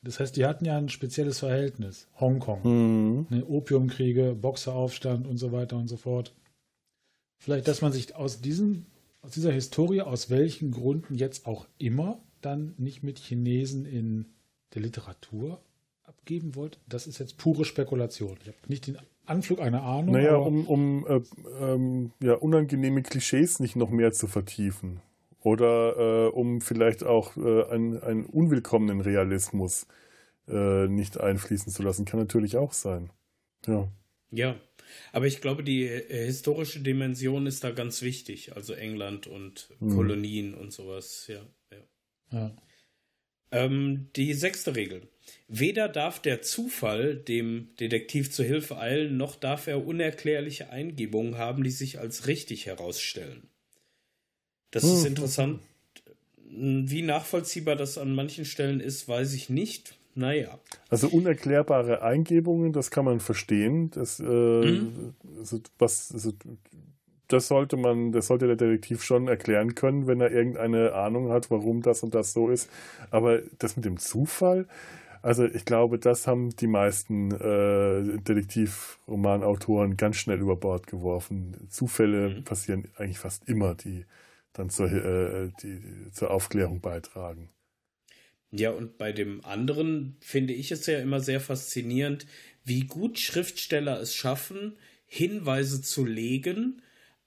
Das 0.04 0.20
heißt, 0.20 0.38
die 0.38 0.46
hatten 0.46 0.64
ja 0.64 0.78
ein 0.78 0.90
spezielles 0.90 1.40
Verhältnis. 1.40 2.08
Hongkong, 2.20 2.62
mhm. 2.64 3.26
ne, 3.30 3.46
Opiumkriege, 3.46 4.36
Boxeraufstand 4.40 5.28
und 5.28 5.38
so 5.38 5.52
weiter 5.52 5.76
und 5.76 5.88
so 5.88 5.98
fort. 5.98 6.36
Vielleicht, 7.40 7.68
dass 7.68 7.82
man 7.82 7.92
sich 7.92 8.16
aus 8.16 8.42
diesem, 8.42 8.86
aus 9.24 9.32
dieser 9.32 9.52
Historie, 9.52 10.02
aus 10.02 10.30
welchen 10.30 10.72
Gründen 10.72 11.16
jetzt 11.16 11.48
auch 11.48 11.68
immer, 11.80 12.20
dann 12.42 12.76
nicht 12.78 13.02
mit 13.02 13.18
Chinesen 13.18 13.86
in 13.86 14.28
der 14.76 14.84
Literatur 14.84 15.60
abgeben 16.04 16.56
wollte, 16.56 16.78
das 16.88 17.08
ist 17.08 17.18
jetzt 17.18 17.38
pure 17.38 17.66
Spekulation. 17.66 18.38
Ich 18.42 18.48
habe 18.48 18.58
nicht 18.68 18.86
den 18.86 18.98
Anflug 19.26 19.62
einer 19.62 19.82
Ahnung. 19.82 20.14
Naja, 20.14 20.36
um, 20.36 20.68
um 20.68 21.08
äh, 21.08 21.22
ähm, 21.60 22.12
ja, 22.22 22.36
unangenehme 22.36 23.02
Klischees 23.02 23.60
nicht 23.60 23.76
noch 23.76 23.90
mehr 23.90 24.14
zu 24.14 24.28
vertiefen 24.28 25.02
Oder 25.42 26.28
äh, 26.28 26.30
um 26.30 26.62
vielleicht 26.62 27.04
auch 27.04 27.36
äh, 27.38 27.66
einen, 27.66 28.02
einen 28.02 28.26
unwillkommenen 28.26 29.02
Realismus 29.02 29.88
äh, 30.48 30.88
nicht 30.88 31.20
einfließen 31.20 31.72
zu 31.72 31.84
lassen. 31.84 32.06
Kann 32.06 32.20
natürlich 32.20 32.58
auch 32.58 32.74
sein. 32.74 33.12
Ja. 33.66 33.92
Ja, 34.34 34.56
aber 35.12 35.28
ich 35.28 35.42
glaube, 35.42 35.64
die 35.64 35.84
äh, 35.84 36.26
historische 36.26 36.80
Dimension 36.80 37.48
ist 37.48 37.64
da 37.64 37.72
ganz 37.72 38.02
wichtig. 38.02 38.56
Also 38.56 38.74
England 38.74 39.28
und 39.28 39.70
mhm. 39.80 39.96
Kolonien 39.96 40.54
und 40.54 40.72
sowas. 40.72 41.28
Ja. 41.28 41.46
ja. 41.72 41.78
ja. 42.32 42.56
Ähm, 43.52 44.10
die 44.16 44.34
sechste 44.34 44.76
Regel. 44.76 45.10
Weder 45.48 45.90
darf 45.90 46.22
der 46.22 46.42
Zufall 46.42 47.16
dem 47.16 47.76
Detektiv 47.80 48.32
zu 48.32 48.44
Hilfe 48.44 48.78
eilen, 48.78 49.18
noch 49.18 49.36
darf 49.36 49.68
er 49.68 49.86
unerklärliche 49.86 50.70
Eingebungen 50.70 51.38
haben, 51.38 51.64
die 51.64 51.72
sich 51.72 52.00
als 52.00 52.28
richtig 52.28 52.66
herausstellen. 52.66 53.51
Das 54.72 54.84
ist 54.84 55.02
hm. 55.02 55.08
interessant. 55.08 55.60
Wie 56.54 57.02
nachvollziehbar 57.02 57.76
das 57.76 57.98
an 57.98 58.14
manchen 58.14 58.46
Stellen 58.46 58.80
ist, 58.82 59.08
weiß 59.08 59.34
ich 59.34 59.50
nicht. 59.50 59.98
Naja. 60.14 60.60
Also 60.90 61.08
unerklärbare 61.08 62.02
Eingebungen, 62.02 62.74
das 62.74 62.92
kann 62.92 63.06
man 63.06 63.22
verstehen. 63.22 63.92
Das, 63.92 64.20
äh, 64.20 64.24
mhm. 64.24 65.14
also 65.40 65.62
was, 65.80 66.12
also 66.12 66.34
das 67.30 67.48
sollte 67.48 67.78
man, 67.78 68.12
das 68.12 68.28
sollte 68.28 68.48
der 68.48 68.58
Detektiv 68.58 69.04
schon 69.04 69.30
erklären 69.30 69.74
können, 69.76 70.08
wenn 70.08 70.20
er 70.20 70.32
irgendeine 70.32 70.94
Ahnung 70.94 71.30
hat, 71.30 71.50
warum 71.50 71.82
das 71.82 72.04
und 72.04 72.14
das 72.14 72.34
so 72.34 72.50
ist. 72.50 72.70
Aber 73.10 73.40
das 73.60 73.78
mit 73.78 73.86
dem 73.86 73.98
Zufall, 73.98 74.68
also 75.22 75.46
ich 75.46 75.66
glaube, 75.66 76.00
das 76.00 76.28
haben 76.28 76.50
die 76.56 76.68
meisten 76.68 77.32
äh, 77.32 78.18
Detektivromanautoren 78.22 79.96
ganz 79.96 80.18
schnell 80.18 80.40
über 80.40 80.56
Bord 80.56 80.88
geworfen. 80.88 81.68
Zufälle 81.70 82.30
mhm. 82.30 82.44
passieren 82.44 82.88
eigentlich 82.98 83.20
fast 83.20 83.48
immer, 83.48 83.76
die 83.76 84.06
dann 84.54 84.70
zur, 84.70 84.92
äh, 84.92 85.52
die, 85.62 86.12
zur 86.12 86.32
Aufklärung 86.32 86.82
beitragen. 86.82 87.50
Ja, 88.52 88.72
und 88.72 88.98
bei 88.98 89.14
dem 89.14 89.44
anderen 89.46 90.18
finde 90.20 90.54
ich 90.54 90.72
es 90.72 90.86
ja 90.86 91.00
immer 91.00 91.22
sehr 91.22 91.40
faszinierend, 91.40 92.26
wie 92.66 92.82
gut 92.82 93.18
Schriftsteller 93.18 94.00
es 94.00 94.14
schaffen, 94.14 94.78
Hinweise 95.06 95.82
zu 95.82 96.06
legen, 96.06 96.82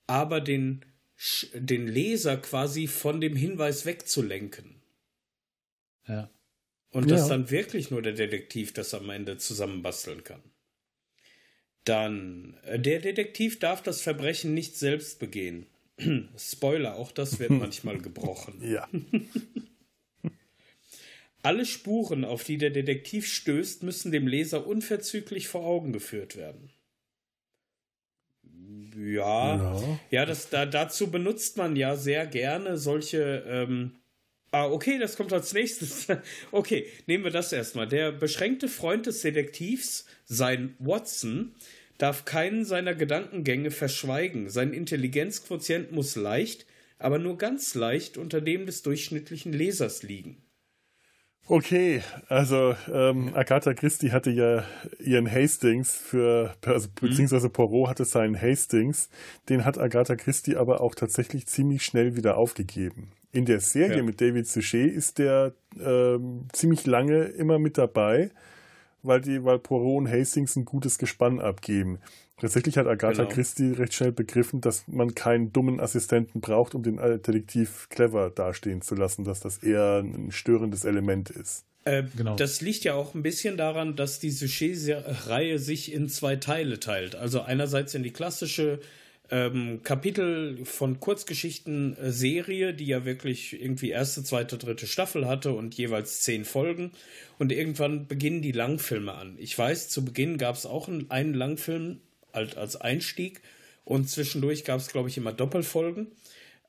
aber 0.07 0.41
den, 0.41 0.85
den 1.55 1.89
Leser 1.89 2.37
quasi 2.37 2.87
von 2.87 3.21
dem 3.21 3.37
Hinweis 3.37 3.87
wegzulenken. 3.87 4.83
Ja. 6.07 6.31
Und 6.91 7.11
dass 7.11 7.23
ja. 7.23 7.29
dann 7.29 7.51
wirklich 7.51 7.91
nur 7.91 8.03
der 8.03 8.13
Detektiv 8.13 8.73
das 8.73 8.95
am 8.95 9.09
Ende 9.11 9.39
zusammenbasteln 9.39 10.23
kann. 10.25 10.43
Dann, 11.85 12.57
äh, 12.65 12.79
der 12.79 13.01
Detektiv 13.01 13.59
darf 13.59 13.83
das 13.83 14.01
Verbrechen 14.01 14.55
nicht 14.55 14.77
selbst 14.77 15.19
begehen. 15.19 15.67
Spoiler, 16.37 16.97
auch 16.97 17.13
das 17.13 17.39
wird 17.39 17.51
manchmal 17.53 17.99
gebrochen. 17.99 18.61
Ja. 18.63 18.89
Alle 21.43 21.67
Spuren, 21.67 22.25
auf 22.25 22.43
die 22.43 22.57
der 22.57 22.71
Detektiv 22.71 23.27
stößt, 23.27 23.83
müssen 23.83 24.11
dem 24.11 24.27
Leser 24.27 24.67
unverzüglich 24.67 25.47
vor 25.47 25.67
Augen 25.67 25.93
geführt 25.93 26.37
werden. 26.37 26.71
Ja, 28.97 29.57
ja, 29.57 30.01
ja 30.11 30.27
das, 30.27 30.49
da, 30.49 30.65
dazu 30.65 31.11
benutzt 31.11 31.59
man 31.59 31.77
ja 31.77 31.97
sehr 31.97 32.27
gerne 32.27 32.79
solche. 32.79 33.45
Ähm, 33.47 33.97
ah, 34.53 34.67
okay, 34.67 34.99
das 34.99 35.17
kommt 35.17 35.35
als 35.35 35.53
nächstes. 35.53 36.07
okay, 36.51 36.87
nehmen 37.07 37.25
wir 37.25 37.31
das 37.31 37.53
erstmal. 37.53 37.89
Der 37.89 38.13
beschränkte 38.13 38.69
Freund 38.69 39.05
des 39.05 39.21
Detektivs, 39.21 40.07
sein 40.25 40.75
Watson, 40.79 41.55
darf 41.99 42.25
keinen 42.25 42.65
seiner 42.65 42.95
Gedankengänge 42.95 43.71
verschweigen. 43.71 44.49
Sein 44.49 44.73
Intelligenzquotient 44.73 45.93
muss 45.93 46.17
leicht, 46.17 46.67
aber 46.99 47.19
nur 47.19 47.39
ganz 47.39 47.75
leicht 47.75 48.17
unter 48.17 48.41
dem 48.41 48.67
des 48.67 48.83
durchschnittlichen 48.83 49.53
Lesers 49.53 50.03
liegen. 50.03 50.45
Okay, 51.47 52.01
also 52.29 52.75
ähm, 52.91 53.33
Agatha 53.35 53.75
Christie 53.75 54.13
hatte 54.13 54.31
ja 54.31 54.65
ihren 54.99 55.31
Hastings 55.31 55.95
für, 55.95 56.55
also, 56.65 56.89
mhm. 56.89 57.09
beziehungsweise 57.09 57.51
Poirot 57.51 57.91
hatte 57.91 58.07
seinen 58.07 58.41
Hastings, 58.41 59.11
den 59.51 59.67
hat 59.67 59.77
Agatha 59.77 60.17
Christie 60.17 60.57
aber 60.57 60.81
auch 60.81 60.95
tatsächlich 60.95 61.47
ziemlich 61.47 61.85
schnell 61.85 62.17
wieder 62.17 62.39
aufgegeben. 62.39 63.11
In 63.31 63.45
der 63.45 63.61
Serie 63.61 63.99
ja. 63.99 64.03
mit 64.03 64.23
David 64.23 64.47
Suchet 64.47 64.91
ist 64.91 65.19
der 65.19 65.53
ähm, 65.79 66.47
ziemlich 66.53 66.87
lange 66.87 67.25
immer 67.25 67.59
mit 67.59 67.77
dabei, 67.77 68.31
weil 69.05 69.21
die, 69.21 69.45
weil 69.45 69.59
Poirot 69.59 69.99
und 69.99 70.11
Hastings 70.11 70.57
ein 70.57 70.65
gutes 70.65 70.99
Gespann 70.99 71.41
abgeben. 71.41 71.99
Tatsächlich 72.41 72.77
hat 72.77 72.87
Agatha 72.89 73.23
genau. 73.23 73.35
Christie 73.35 73.71
recht 73.71 73.95
schnell 73.95 74.11
begriffen, 74.11 74.61
dass 74.61 74.89
man 74.89 75.15
keinen 75.15 75.53
dummen 75.53 75.79
Assistenten 75.79 76.41
braucht, 76.41 76.75
um 76.75 76.83
den 76.83 76.97
Detektiv 76.97 77.89
clever 77.91 78.31
dastehen 78.31 78.83
zu 78.83 78.97
lassen, 78.97 79.25
dass 79.25 79.41
das 79.41 79.59
eher 79.59 80.03
ein 80.03 80.33
störendes 80.33 80.85
Element 80.85 81.31
ist. 81.31 81.65
Äh, 81.85 82.05
genau. 82.17 82.35
Das 82.35 82.61
liegt 82.61 82.85
ja 82.85 82.95
auch 82.95 83.15
ein 83.15 83.23
bisschen 83.23 83.57
daran, 83.57 83.95
dass 83.95 84.19
die 84.19 84.31
Sujet-Reihe 84.31 85.59
sich 85.59 85.93
in 85.93 86.09
zwei 86.09 86.37
Teile 86.37 86.81
teilt. 86.81 87.15
Also 87.15 87.43
einerseits 87.43 87.95
in 87.95 88.03
die 88.03 88.13
klassische 88.13 88.81
ähm, 89.31 89.83
Kapitel 89.83 90.65
von 90.65 91.01
Kurzgeschichten-Serie, 91.01 92.75
die 92.75 92.87
ja 92.87 93.05
wirklich 93.05 93.61
irgendwie 93.61 93.91
erste, 93.91 94.23
zweite, 94.23 94.59
dritte 94.59 94.87
Staffel 94.87 95.27
hatte 95.27 95.53
und 95.53 95.75
jeweils 95.75 96.21
zehn 96.21 96.45
Folgen. 96.45 96.93
Und 97.39 97.51
irgendwann 97.51 98.07
beginnen 98.07 98.43
die 98.43 98.53
Langfilme 98.53 99.15
an. 99.15 99.37
Ich 99.39 99.59
weiß, 99.59 99.89
zu 99.89 100.05
Beginn 100.05 100.39
gab 100.39 100.57
es 100.57 100.67
auch 100.67 100.89
einen 100.89 101.35
Langfilm 101.35 102.01
halt 102.33 102.57
als 102.57 102.77
Einstieg. 102.77 103.41
Und 103.85 104.09
zwischendurch 104.09 104.65
gab 104.65 104.81
es, 104.81 104.89
glaube 104.89 105.09
ich, 105.09 105.17
immer 105.17 105.33
Doppelfolgen. 105.33 106.09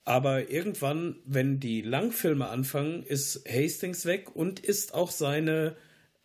Aber 0.06 0.50
irgendwann, 0.50 1.16
wenn 1.26 1.60
die 1.60 1.82
Langfilme 1.82 2.48
anfangen, 2.48 3.04
ist 3.04 3.44
Hastings 3.50 4.06
weg 4.06 4.36
und 4.36 4.60
ist 4.60 4.94
auch 4.94 5.12
seine 5.12 5.76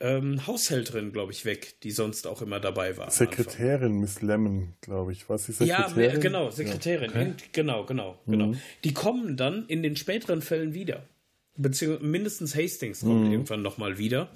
ähm, 0.00 0.46
Haushälterin, 0.46 1.12
glaube 1.12 1.32
ich, 1.32 1.44
weg, 1.44 1.74
die 1.82 1.90
sonst 1.90 2.26
auch 2.26 2.42
immer 2.42 2.58
dabei 2.58 2.96
war. 2.96 3.10
Sekretärin 3.10 4.00
Miss 4.00 4.22
Lemon, 4.22 4.74
glaube 4.80 5.12
ich. 5.12 5.28
Was 5.28 5.48
ist 5.48 5.58
Sekretärin? 5.58 6.10
Ja, 6.10 6.18
genau, 6.18 6.50
Sekretärin. 6.50 7.10
Ja. 7.14 7.20
Okay. 7.20 7.34
Genau, 7.52 7.84
genau, 7.84 8.18
genau. 8.26 8.46
Mhm. 8.48 8.58
Die 8.84 8.94
kommen 8.94 9.36
dann 9.36 9.66
in 9.66 9.82
den 9.82 9.96
späteren 9.96 10.42
Fällen 10.42 10.74
wieder. 10.74 11.02
Beziehungsweise 11.56 12.06
mindestens 12.06 12.56
Hastings 12.56 13.00
kommt 13.00 13.26
mhm. 13.26 13.32
irgendwann 13.32 13.62
nochmal 13.62 13.98
wieder. 13.98 14.30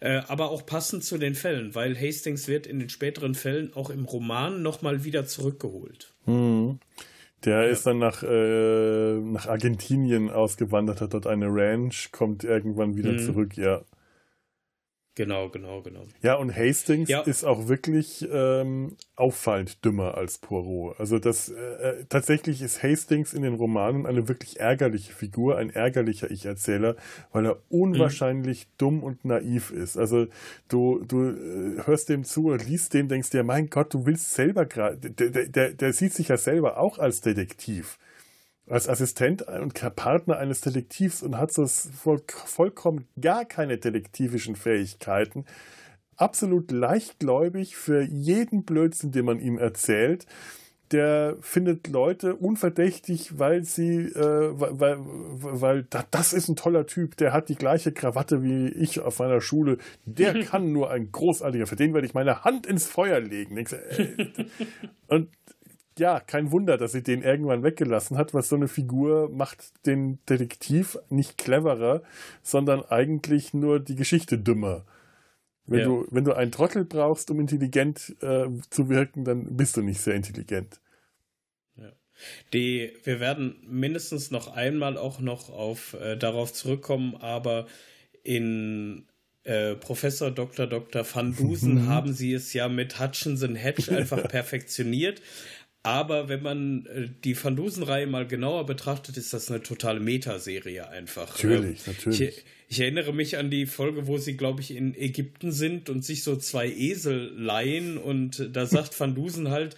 Äh, 0.00 0.22
aber 0.28 0.50
auch 0.50 0.64
passend 0.64 1.04
zu 1.04 1.18
den 1.18 1.34
Fällen, 1.34 1.74
weil 1.74 1.94
Hastings 1.94 2.48
wird 2.48 2.66
in 2.66 2.78
den 2.78 2.88
späteren 2.88 3.34
Fällen 3.34 3.74
auch 3.74 3.90
im 3.90 4.06
Roman 4.06 4.62
nochmal 4.62 5.04
wieder 5.04 5.26
zurückgeholt. 5.26 6.14
Mhm. 6.24 6.78
Der 7.44 7.64
ja. 7.64 7.68
ist 7.68 7.86
dann 7.86 7.98
nach, 7.98 8.22
äh, 8.22 9.18
nach 9.18 9.46
Argentinien 9.46 10.30
ausgewandert, 10.30 11.02
hat 11.02 11.12
dort 11.12 11.26
eine 11.26 11.46
Ranch, 11.48 12.10
kommt 12.12 12.44
irgendwann 12.44 12.96
wieder 12.96 13.12
mhm. 13.12 13.18
zurück, 13.18 13.56
ja. 13.58 13.82
Genau, 15.16 15.48
genau, 15.48 15.82
genau. 15.82 16.06
Ja, 16.22 16.36
und 16.36 16.56
Hastings 16.56 17.08
ja. 17.08 17.20
ist 17.22 17.44
auch 17.44 17.66
wirklich 17.66 18.26
ähm, 18.32 18.96
auffallend 19.16 19.84
dümmer 19.84 20.16
als 20.16 20.38
Poirot. 20.38 20.98
Also 21.00 21.18
das 21.18 21.48
äh, 21.48 21.54
äh, 21.54 22.04
tatsächlich 22.08 22.62
ist 22.62 22.82
Hastings 22.82 23.34
in 23.34 23.42
den 23.42 23.54
Romanen 23.54 24.06
eine 24.06 24.28
wirklich 24.28 24.60
ärgerliche 24.60 25.12
Figur, 25.12 25.58
ein 25.58 25.70
ärgerlicher 25.70 26.30
Ich-Erzähler, 26.30 26.94
weil 27.32 27.44
er 27.44 27.58
unwahrscheinlich 27.68 28.66
mhm. 28.66 28.70
dumm 28.78 29.02
und 29.02 29.24
naiv 29.24 29.72
ist. 29.72 29.98
Also 29.98 30.26
du, 30.68 31.04
du 31.06 31.30
äh, 31.30 31.86
hörst 31.86 32.08
dem 32.08 32.22
zu 32.22 32.46
und 32.46 32.66
liest 32.66 32.94
dem, 32.94 33.08
denkst 33.08 33.30
dir, 33.30 33.42
mein 33.42 33.68
Gott, 33.68 33.92
du 33.92 34.06
willst 34.06 34.32
selber 34.32 34.64
gerade, 34.64 34.96
der, 35.10 35.46
der, 35.48 35.70
der 35.72 35.92
sieht 35.92 36.14
sich 36.14 36.28
ja 36.28 36.36
selber 36.36 36.78
auch 36.78 36.98
als 36.98 37.20
Detektiv 37.20 37.98
als 38.70 38.88
Assistent 38.88 39.42
und 39.42 39.74
Partner 39.96 40.38
eines 40.38 40.60
Detektivs 40.60 41.22
und 41.22 41.36
hat 41.36 41.52
so 41.52 41.66
voll, 41.66 42.22
vollkommen 42.28 43.06
gar 43.20 43.44
keine 43.44 43.78
detektivischen 43.78 44.56
Fähigkeiten. 44.56 45.44
Absolut 46.16 46.70
leichtgläubig 46.70 47.76
für 47.76 48.02
jeden 48.02 48.64
Blödsinn, 48.64 49.10
den 49.10 49.24
man 49.24 49.40
ihm 49.40 49.58
erzählt. 49.58 50.26
Der 50.92 51.36
findet 51.40 51.86
Leute 51.88 52.34
unverdächtig, 52.34 53.38
weil 53.38 53.64
sie, 53.64 54.06
äh, 54.06 54.50
weil, 54.52 54.80
weil, 54.80 54.98
weil 55.60 55.86
das 56.10 56.32
ist 56.32 56.48
ein 56.48 56.56
toller 56.56 56.86
Typ, 56.86 57.16
der 57.16 57.32
hat 57.32 57.48
die 57.48 57.54
gleiche 57.54 57.92
Krawatte 57.92 58.42
wie 58.42 58.68
ich 58.68 59.00
auf 59.00 59.20
meiner 59.20 59.40
Schule. 59.40 59.78
Der 60.04 60.34
kann 60.44 60.72
nur 60.72 60.90
ein 60.90 61.10
großartiger, 61.12 61.66
für 61.66 61.76
den 61.76 61.94
werde 61.94 62.06
ich 62.06 62.14
meine 62.14 62.44
Hand 62.44 62.66
ins 62.66 62.86
Feuer 62.86 63.20
legen. 63.20 63.56
Äh, 63.56 63.66
und 65.06 65.28
ja, 66.00 66.18
kein 66.18 66.50
Wunder, 66.50 66.76
dass 66.78 66.92
sie 66.92 67.02
den 67.02 67.22
irgendwann 67.22 67.62
weggelassen 67.62 68.16
hat, 68.16 68.34
was 68.34 68.48
so 68.48 68.56
eine 68.56 68.68
Figur 68.68 69.30
macht 69.30 69.86
den 69.86 70.18
Detektiv 70.26 70.98
nicht 71.10 71.38
cleverer, 71.38 72.02
sondern 72.42 72.82
eigentlich 72.82 73.54
nur 73.54 73.78
die 73.78 73.94
Geschichte 73.94 74.38
dümmer. 74.38 74.84
Wenn, 75.66 75.78
ja. 75.80 75.84
du, 75.84 76.06
wenn 76.10 76.24
du 76.24 76.32
einen 76.32 76.50
Trottel 76.50 76.84
brauchst, 76.84 77.30
um 77.30 77.38
intelligent 77.38 78.16
äh, 78.22 78.48
zu 78.70 78.88
wirken, 78.88 79.24
dann 79.24 79.56
bist 79.56 79.76
du 79.76 79.82
nicht 79.82 80.00
sehr 80.00 80.14
intelligent. 80.14 80.80
Ja. 81.76 81.92
Die, 82.52 82.92
wir 83.04 83.20
werden 83.20 83.56
mindestens 83.68 84.30
noch 84.30 84.48
einmal 84.48 84.96
auch 84.96 85.20
noch 85.20 85.50
auf, 85.50 85.94
äh, 85.94 86.16
darauf 86.16 86.52
zurückkommen, 86.52 87.14
aber 87.16 87.66
in 88.24 89.06
äh, 89.44 89.74
Professor 89.74 90.30
Dr. 90.30 90.66
Dr. 90.66 91.04
Van 91.14 91.34
Dusen 91.34 91.86
haben 91.86 92.12
sie 92.12 92.34
es 92.34 92.52
ja 92.52 92.68
mit 92.68 93.00
Hutchinson 93.00 93.54
Hedge 93.54 93.90
einfach 93.96 94.28
perfektioniert. 94.28 95.22
Aber 95.82 96.28
wenn 96.28 96.42
man 96.42 96.86
äh, 96.86 97.08
die 97.24 97.42
Van 97.42 97.56
Dusen-Reihe 97.56 98.06
mal 98.06 98.26
genauer 98.26 98.66
betrachtet, 98.66 99.16
ist 99.16 99.32
das 99.32 99.50
eine 99.50 99.62
totale 99.62 99.98
Metaserie 99.98 100.88
einfach. 100.88 101.30
Natürlich, 101.30 101.86
natürlich. 101.86 102.20
Ich, 102.20 102.44
ich, 102.68 102.80
erinnere 102.80 103.14
mich 103.14 103.38
an 103.38 103.50
die 103.50 103.64
Folge, 103.64 104.06
wo 104.06 104.18
sie, 104.18 104.36
glaube 104.36 104.60
ich, 104.60 104.76
in 104.76 104.94
Ägypten 104.94 105.52
sind 105.52 105.88
und 105.88 106.04
sich 106.04 106.22
so 106.22 106.36
zwei 106.36 106.68
Esel 106.68 107.32
leihen 107.34 107.96
und 107.96 108.50
da 108.54 108.66
sagt 108.66 108.98
Van 108.98 109.14
Dusen 109.14 109.48
halt, 109.48 109.74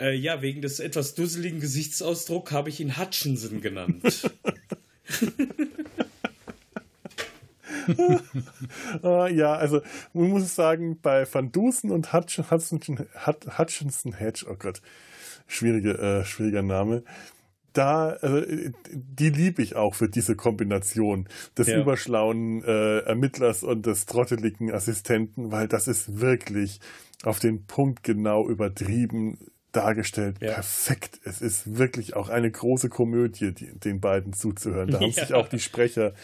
äh, 0.00 0.14
ja, 0.14 0.42
wegen 0.42 0.62
des 0.62 0.80
etwas 0.80 1.14
dusseligen 1.14 1.60
Gesichtsausdrucks 1.60 2.50
habe 2.50 2.68
ich 2.68 2.80
ihn 2.80 2.98
Hutchinson 2.98 3.60
genannt. 3.60 4.28
uh, 9.02 9.26
ja, 9.28 9.54
also 9.54 9.80
man 10.12 10.30
muss 10.30 10.56
sagen, 10.56 10.98
bei 11.00 11.24
Van 11.32 11.52
Dusen 11.52 11.92
und 11.92 12.12
Hutchinson, 12.12 13.06
Hutchinson 13.56 14.12
Hedge, 14.12 14.44
oh 14.50 14.56
Gott, 14.58 14.82
schwierige, 15.46 15.98
äh, 15.98 16.24
schwieriger 16.24 16.62
Name. 16.62 17.02
Da, 17.72 18.16
also, 18.20 18.40
die 18.90 19.28
liebe 19.28 19.62
ich 19.62 19.76
auch 19.76 19.94
für 19.94 20.08
diese 20.08 20.34
Kombination 20.34 21.28
des 21.58 21.68
ja. 21.68 21.78
überschlauen 21.78 22.64
äh, 22.64 23.00
Ermittlers 23.00 23.62
und 23.62 23.84
des 23.84 24.06
trotteligen 24.06 24.72
Assistenten, 24.72 25.52
weil 25.52 25.68
das 25.68 25.86
ist 25.86 26.20
wirklich 26.20 26.80
auf 27.22 27.38
den 27.38 27.66
Punkt 27.66 28.02
genau 28.02 28.48
übertrieben 28.48 29.38
dargestellt. 29.76 30.36
Ja. 30.40 30.54
Perfekt. 30.54 31.20
Es 31.24 31.42
ist 31.42 31.76
wirklich 31.76 32.16
auch 32.16 32.28
eine 32.30 32.50
große 32.50 32.88
Komödie, 32.88 33.52
die, 33.52 33.78
den 33.78 34.00
beiden 34.00 34.32
zuzuhören. 34.32 34.90
Da 34.90 35.00
haben 35.00 35.10
ja. 35.10 35.24
sich 35.24 35.34
auch 35.34 35.48
die 35.48 35.58
Sprecher, 35.58 36.14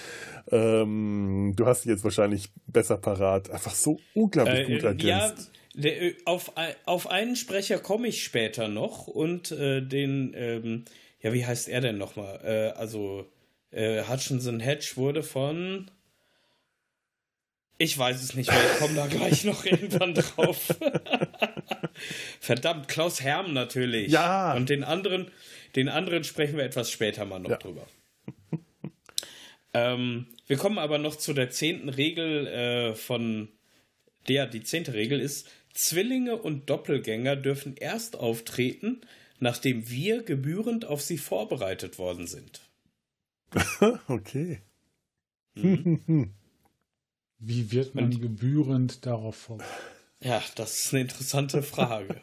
ähm, 0.50 1.52
du 1.54 1.66
hast 1.66 1.82
sie 1.82 1.90
jetzt 1.90 2.02
wahrscheinlich 2.02 2.50
besser 2.66 2.96
parat, 2.96 3.50
einfach 3.50 3.74
so 3.74 3.98
unglaublich 4.14 4.68
äh, 4.68 4.74
gut 4.74 4.84
ergänzt. 4.84 5.04
Ja, 5.04 5.60
der, 5.74 6.02
äh, 6.02 6.16
auf, 6.24 6.52
auf 6.84 7.08
einen 7.08 7.36
Sprecher 7.36 7.78
komme 7.78 8.08
ich 8.08 8.24
später 8.24 8.68
noch 8.68 9.06
und 9.06 9.52
äh, 9.52 9.80
den, 9.80 10.34
ähm, 10.36 10.84
ja, 11.20 11.32
wie 11.32 11.46
heißt 11.46 11.68
er 11.68 11.80
denn 11.80 11.98
nochmal? 11.98 12.40
Äh, 12.44 12.78
also, 12.78 13.30
äh, 13.70 14.02
Hutchinson 14.04 14.60
Hedge 14.60 14.92
wurde 14.96 15.22
von. 15.22 15.90
Ich 17.78 17.96
weiß 17.98 18.22
es 18.22 18.34
nicht 18.34 18.50
mehr, 18.50 18.60
ich 18.72 18.78
komme 18.78 18.94
da 18.94 19.06
gleich 19.06 19.44
noch 19.44 19.64
irgendwann 19.64 20.14
drauf. 20.14 20.76
Verdammt, 22.40 22.88
Klaus 22.88 23.22
Herm 23.22 23.52
natürlich. 23.52 24.12
Ja. 24.12 24.54
Und 24.54 24.68
den 24.68 24.84
anderen, 24.84 25.30
den 25.74 25.88
anderen 25.88 26.22
sprechen 26.22 26.58
wir 26.58 26.64
etwas 26.64 26.90
später 26.90 27.24
mal 27.24 27.40
noch 27.40 27.50
ja. 27.50 27.56
drüber. 27.56 27.86
ähm, 29.74 30.26
wir 30.46 30.58
kommen 30.58 30.78
aber 30.78 30.98
noch 30.98 31.16
zu 31.16 31.32
der 31.32 31.50
zehnten 31.50 31.88
Regel 31.88 32.46
äh, 32.46 32.94
von 32.94 33.48
der, 34.28 34.46
die 34.46 34.62
zehnte 34.62 34.92
Regel 34.92 35.18
ist, 35.18 35.48
Zwillinge 35.74 36.36
und 36.36 36.68
Doppelgänger 36.68 37.36
dürfen 37.36 37.76
erst 37.76 38.16
auftreten, 38.16 39.00
nachdem 39.40 39.88
wir 39.88 40.22
gebührend 40.22 40.84
auf 40.84 41.02
sie 41.02 41.18
vorbereitet 41.18 41.98
worden 41.98 42.26
sind. 42.26 42.60
okay. 44.08 44.60
Mhm. 45.54 46.32
Wie 47.38 47.72
wird 47.72 47.94
man 47.94 48.04
und, 48.04 48.20
gebührend 48.20 49.04
darauf 49.04 49.36
vorbereitet? 49.36 49.76
Ja, 50.20 50.42
das 50.54 50.84
ist 50.84 50.94
eine 50.94 51.02
interessante 51.02 51.62
Frage. 51.62 52.22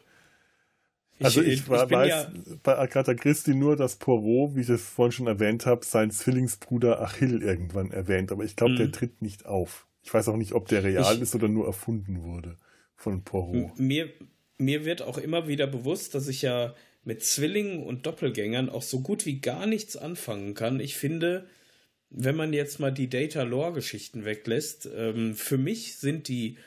Ich, 1.18 1.26
also 1.26 1.42
ich, 1.42 1.60
ich 1.60 1.70
weiß 1.70 2.08
ja 2.08 2.32
bei 2.64 2.78
Agatha 2.78 3.14
Christie 3.14 3.54
nur, 3.54 3.76
dass 3.76 3.98
Poirot, 3.98 4.56
wie 4.56 4.62
ich 4.62 4.70
es 4.70 4.82
vorhin 4.82 5.12
schon 5.12 5.28
erwähnt 5.28 5.66
habe, 5.66 5.84
seinen 5.84 6.12
Zwillingsbruder 6.12 7.02
Achill 7.02 7.44
irgendwann 7.44 7.92
erwähnt, 7.92 8.32
aber 8.32 8.46
ich 8.46 8.56
glaube, 8.56 8.74
mhm. 8.74 8.78
der 8.78 8.92
tritt 8.92 9.22
nicht 9.22 9.46
auf. 9.46 9.88
Ich 10.04 10.14
weiß 10.14 10.30
auch 10.30 10.38
nicht, 10.38 10.54
ob 10.54 10.70
der 10.70 10.86
real 10.86 11.16
ich, 11.16 11.22
ist 11.22 11.36
oder 11.36 11.50
nur 11.50 11.66
erfunden 11.66 12.24
wurde 12.24 12.56
von 13.00 13.24
Poirot. 13.24 13.80
Mir, 13.80 14.10
mir 14.58 14.86
wird 14.86 15.02
auch 15.02 15.18
immer 15.18 15.48
wieder 15.48 15.68
bewusst, 15.68 16.16
dass 16.16 16.28
ich 16.28 16.42
ja 16.42 16.76
mit 17.04 17.24
Zwillingen 17.24 17.84
und 17.84 18.06
Doppelgängern 18.06 18.70
auch 18.70 18.82
so 18.82 19.00
gut 19.00 19.26
wie 19.26 19.40
gar 19.40 19.66
nichts 19.66 19.96
anfangen 19.96 20.54
kann. 20.54 20.80
Ich 20.80 20.98
finde, 20.98 21.48
wenn 22.10 22.36
man 22.36 22.54
jetzt 22.54 22.80
mal 22.80 22.92
die 22.92 23.10
Data-Lore-Geschichten 23.10 24.26
weglässt, 24.26 24.90
ähm, 24.94 25.34
für 25.34 25.58
mich 25.58 25.96
sind 25.96 26.28
die, 26.28 26.58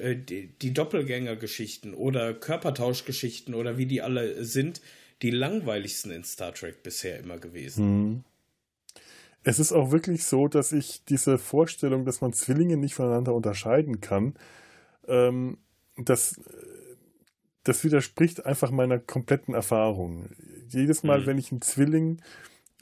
äh, 0.00 0.16
die, 0.16 0.48
die 0.48 0.72
Doppelgänger-Geschichten 0.72 1.92
oder 1.92 2.32
Körpertauschgeschichten 2.32 3.54
oder 3.54 3.76
wie 3.76 3.86
die 3.86 4.00
alle 4.00 4.44
sind, 4.44 4.80
die 5.20 5.30
langweiligsten 5.30 6.10
in 6.10 6.24
Star 6.24 6.54
Trek 6.54 6.82
bisher 6.82 7.18
immer 7.18 7.38
gewesen. 7.38 7.84
Hm. 7.84 8.24
Es 9.42 9.58
ist 9.58 9.72
auch 9.72 9.90
wirklich 9.90 10.24
so, 10.24 10.48
dass 10.48 10.72
ich 10.72 11.04
diese 11.04 11.38
Vorstellung, 11.38 12.04
dass 12.04 12.20
man 12.20 12.32
Zwillinge 12.32 12.76
nicht 12.76 12.94
voneinander 12.94 13.34
unterscheiden 13.34 14.00
kann, 14.00 14.34
ähm, 15.10 15.58
das, 15.96 16.40
das 17.64 17.84
widerspricht 17.84 18.46
einfach 18.46 18.70
meiner 18.70 18.98
kompletten 18.98 19.54
Erfahrung. 19.54 20.30
Jedes 20.68 21.02
Mal, 21.02 21.20
mhm. 21.20 21.26
wenn 21.26 21.38
ich 21.38 21.50
einen 21.52 21.62
Zwilling 21.62 22.22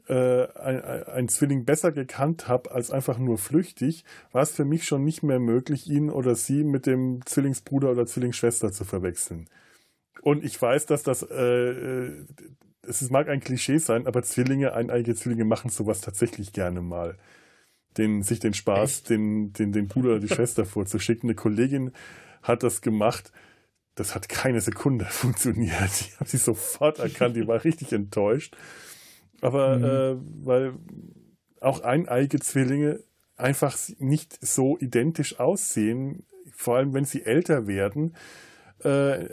äh, 0.09 0.49
ein, 0.55 1.29
Zwilling 1.29 1.65
besser 1.65 1.93
gekannt 1.93 2.49
habe 2.49 2.71
als 2.71 2.91
einfach 2.91 3.19
nur 3.19 3.37
flüchtig, 3.37 4.05
war 4.33 4.43
es 4.43 4.53
für 4.53 4.65
mich 4.65 4.85
schon 4.85 5.05
nicht 5.05 5.23
mehr 5.23 5.39
möglich, 5.39 5.87
ihn 5.87 6.09
oder 6.11 6.35
sie 6.35 6.65
mit 6.65 6.87
dem 6.87 7.21
Zwillingsbruder 7.27 7.91
oder 7.91 8.07
Zwillingsschwester 8.07 8.73
zu 8.73 8.85
verwechseln. 8.85 9.49
Und 10.23 10.45
ich 10.45 10.61
weiß, 10.61 10.87
dass 10.87 11.03
das, 11.03 11.23
äh, 11.23 11.71
äh 11.71 12.27
es 12.83 13.11
mag 13.11 13.29
ein 13.29 13.41
Klischee 13.41 13.77
sein, 13.77 14.07
aber 14.07 14.23
Zwillinge, 14.23 14.73
eineige 14.73 15.15
Zwillinge 15.15 15.45
machen 15.45 15.69
sowas 15.71 16.01
tatsächlich 16.01 16.55
gerne 16.55 16.81
mal 16.81 17.19
den, 17.97 18.23
sich 18.23 18.39
den 18.41 18.55
Spaß, 18.55 19.05
den, 19.05 19.53
den, 19.53 19.73
den 19.73 19.89
Bruder 19.89 20.11
oder 20.11 20.21
die 20.21 20.29
Schwester 20.35 20.65
vorzuschicken. 20.65 21.29
Eine 21.29 21.35
Kollegin 21.35 21.93
hat 22.43 22.63
das 22.63 22.81
gemacht. 22.81 23.33
Das 23.95 24.15
hat 24.15 24.29
keine 24.29 24.61
Sekunde 24.61 25.05
funktioniert. 25.11 25.91
Ich 26.01 26.15
habe 26.21 26.29
sie 26.29 26.37
sofort 26.37 26.99
erkannt, 26.99 27.37
die 27.37 27.47
war 27.47 27.65
richtig 27.65 27.93
enttäuscht. 27.93 28.57
Aber 29.41 29.79
mhm. 29.79 29.85
äh, 29.85 30.47
weil 30.47 30.75
auch 31.61 31.81
eineige 31.81 32.39
Zwillinge 32.41 33.01
einfach 33.37 33.77
nicht 33.99 34.39
so 34.45 34.79
identisch 34.79 35.39
aussehen, 35.39 36.25
vor 36.53 36.77
allem 36.77 36.93
wenn 36.95 37.05
sie 37.05 37.25
älter 37.25 37.67
werden, 37.67 38.15
äh, 38.85 39.27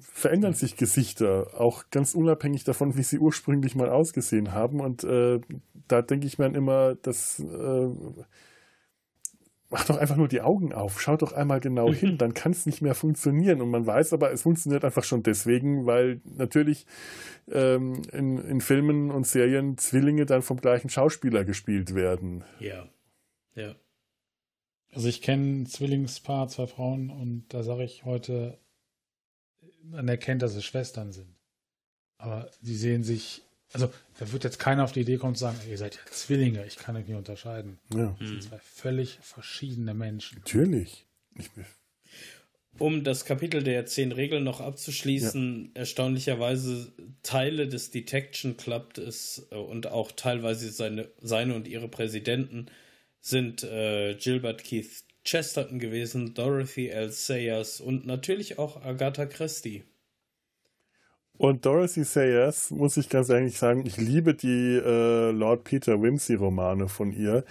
verändern 0.00 0.54
sich 0.54 0.76
Gesichter, 0.76 1.48
auch 1.58 1.84
ganz 1.90 2.14
unabhängig 2.14 2.64
davon, 2.64 2.96
wie 2.96 3.02
sie 3.02 3.18
ursprünglich 3.18 3.74
mal 3.74 3.90
ausgesehen 3.90 4.52
haben. 4.52 4.80
Und 4.80 5.04
äh, 5.04 5.40
da 5.88 6.02
denke 6.02 6.26
ich 6.26 6.38
mir 6.38 6.46
dann 6.46 6.54
immer, 6.54 6.94
das 6.94 7.40
äh, 7.40 7.88
macht 9.70 9.90
doch 9.90 9.98
einfach 9.98 10.16
nur 10.16 10.28
die 10.28 10.40
Augen 10.40 10.72
auf, 10.72 11.00
schaut 11.00 11.22
doch 11.22 11.32
einmal 11.32 11.60
genau 11.60 11.92
hin, 11.92 12.16
dann 12.18 12.34
kann 12.34 12.52
es 12.52 12.66
nicht 12.66 12.80
mehr 12.80 12.94
funktionieren. 12.94 13.60
Und 13.60 13.70
man 13.70 13.86
weiß 13.86 14.12
aber, 14.12 14.32
es 14.32 14.42
funktioniert 14.42 14.84
einfach 14.84 15.04
schon 15.04 15.22
deswegen, 15.22 15.86
weil 15.86 16.20
natürlich 16.24 16.86
ähm, 17.50 18.02
in, 18.12 18.38
in 18.38 18.60
Filmen 18.60 19.10
und 19.10 19.26
Serien 19.26 19.76
Zwillinge 19.76 20.26
dann 20.26 20.42
vom 20.42 20.58
gleichen 20.60 20.88
Schauspieler 20.88 21.44
gespielt 21.44 21.94
werden. 21.94 22.44
Ja, 22.60 22.88
ja. 23.54 23.74
Also 24.90 25.08
ich 25.08 25.20
kenne 25.20 25.60
ein 25.60 25.66
Zwillingspaar, 25.66 26.48
zwei 26.48 26.66
Frauen, 26.66 27.10
und 27.10 27.44
da 27.50 27.62
sage 27.62 27.84
ich 27.84 28.06
heute, 28.06 28.58
man 29.90 30.08
erkennt, 30.08 30.42
dass 30.42 30.54
es 30.54 30.64
Schwestern 30.64 31.12
sind. 31.12 31.34
Aber 32.18 32.50
sie 32.62 32.76
sehen 32.76 33.04
sich, 33.04 33.42
also 33.72 33.90
da 34.18 34.32
wird 34.32 34.44
jetzt 34.44 34.58
keiner 34.58 34.84
auf 34.84 34.92
die 34.92 35.00
Idee 35.00 35.18
kommen 35.18 35.34
zu 35.34 35.40
sagen, 35.40 35.58
ihr 35.68 35.78
seid 35.78 35.96
ja 35.96 36.00
Zwillinge, 36.10 36.66
ich 36.66 36.76
kann 36.76 36.96
euch 36.96 37.06
nicht 37.06 37.16
unterscheiden. 37.16 37.78
Ja. 37.94 38.16
Das 38.18 38.28
sind 38.28 38.42
zwei 38.42 38.58
völlig 38.58 39.18
verschiedene 39.22 39.94
Menschen. 39.94 40.38
Natürlich. 40.38 41.06
um 42.78 43.04
das 43.04 43.24
Kapitel 43.24 43.62
der 43.62 43.86
zehn 43.86 44.12
Regeln 44.12 44.44
noch 44.44 44.60
abzuschließen, 44.60 45.72
ja. 45.74 45.80
erstaunlicherweise 45.80 46.92
Teile 47.22 47.68
des 47.68 47.90
Detection 47.90 48.56
Club 48.56 48.98
ist, 48.98 49.46
äh, 49.50 49.56
und 49.56 49.88
auch 49.88 50.12
teilweise 50.12 50.70
seine, 50.70 51.10
seine 51.20 51.54
und 51.54 51.68
ihre 51.68 51.88
Präsidenten 51.88 52.66
sind 53.20 53.64
äh, 53.64 54.14
Gilbert 54.14 54.64
Keith 54.64 55.04
Chesterton 55.28 55.78
gewesen, 55.78 56.32
Dorothy 56.34 56.88
L. 56.88 57.10
Sayers 57.10 57.80
und 57.80 58.06
natürlich 58.06 58.58
auch 58.58 58.82
Agatha 58.82 59.26
Christie. 59.26 59.84
Und 61.36 61.66
Dorothy 61.66 62.02
Sayers, 62.02 62.70
muss 62.70 62.96
ich 62.96 63.08
ganz 63.08 63.28
ehrlich 63.28 63.58
sagen, 63.58 63.84
ich 63.86 63.96
liebe 63.96 64.34
die 64.34 64.76
äh, 64.76 65.30
Lord 65.30 65.64
Peter 65.64 66.02
Wimsey-Romane 66.02 66.88
von 66.88 67.12
ihr. 67.12 67.44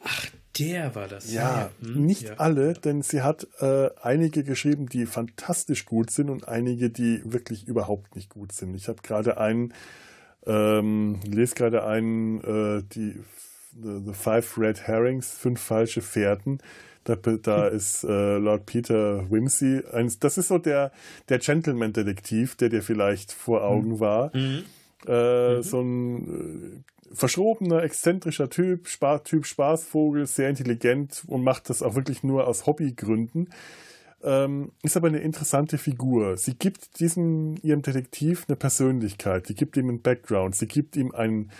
Ach, 0.00 0.26
der 0.58 0.94
war 0.94 1.08
das. 1.08 1.32
Ja, 1.32 1.70
hm, 1.80 2.04
nicht 2.04 2.22
ja. 2.22 2.34
alle, 2.34 2.74
denn 2.74 3.02
sie 3.02 3.22
hat 3.22 3.48
äh, 3.60 3.88
einige 4.00 4.44
geschrieben, 4.44 4.86
die 4.86 5.06
fantastisch 5.06 5.86
gut 5.86 6.10
sind 6.10 6.28
und 6.28 6.46
einige, 6.46 6.90
die 6.90 7.22
wirklich 7.24 7.66
überhaupt 7.66 8.14
nicht 8.14 8.28
gut 8.28 8.52
sind. 8.52 8.74
Ich 8.74 8.88
habe 8.88 9.00
gerade 9.02 9.38
einen, 9.38 9.72
ähm, 10.46 11.18
lese 11.24 11.54
gerade 11.54 11.84
einen, 11.84 12.40
äh, 12.42 12.82
die 12.94 13.16
the, 13.72 14.02
the 14.04 14.12
Five 14.12 14.58
Red 14.58 14.86
Herrings, 14.86 15.32
fünf 15.32 15.60
falsche 15.60 16.02
Fährten. 16.02 16.58
Da, 17.04 17.16
da 17.16 17.66
ist 17.66 18.04
äh, 18.04 18.36
Lord 18.36 18.66
Peter 18.66 19.30
Wimsey. 19.30 19.82
Ein, 19.92 20.12
das 20.20 20.38
ist 20.38 20.48
so 20.48 20.58
der, 20.58 20.92
der 21.28 21.38
Gentleman-Detektiv, 21.38 22.56
der 22.56 22.68
dir 22.68 22.82
vielleicht 22.82 23.32
vor 23.32 23.64
Augen 23.64 23.94
mhm. 23.94 24.00
war. 24.00 24.36
Mhm. 24.36 24.64
Äh, 25.06 25.56
mhm. 25.56 25.62
So 25.62 25.80
ein 25.80 26.82
äh, 26.82 27.14
verschrobener, 27.14 27.82
exzentrischer 27.82 28.48
Typ, 28.48 28.88
Spa 28.88 29.18
typ 29.18 29.46
Spaßvogel, 29.46 30.26
sehr 30.26 30.48
intelligent 30.48 31.24
und 31.26 31.42
macht 31.42 31.70
das 31.70 31.82
auch 31.82 31.94
wirklich 31.94 32.22
nur 32.22 32.46
aus 32.46 32.66
Hobbygründen. 32.66 33.50
Ähm, 34.24 34.70
ist 34.82 34.96
aber 34.96 35.08
eine 35.08 35.18
interessante 35.18 35.78
Figur. 35.78 36.36
Sie 36.36 36.54
gibt 36.54 37.00
diesem 37.00 37.56
ihrem 37.62 37.82
Detektiv 37.82 38.44
eine 38.48 38.56
Persönlichkeit, 38.56 39.48
sie 39.48 39.54
gibt 39.54 39.76
ihm 39.76 39.88
einen 39.88 40.02
Background, 40.02 40.54
sie 40.54 40.68
gibt 40.68 40.96
ihm 40.96 41.12
einen, 41.12 41.50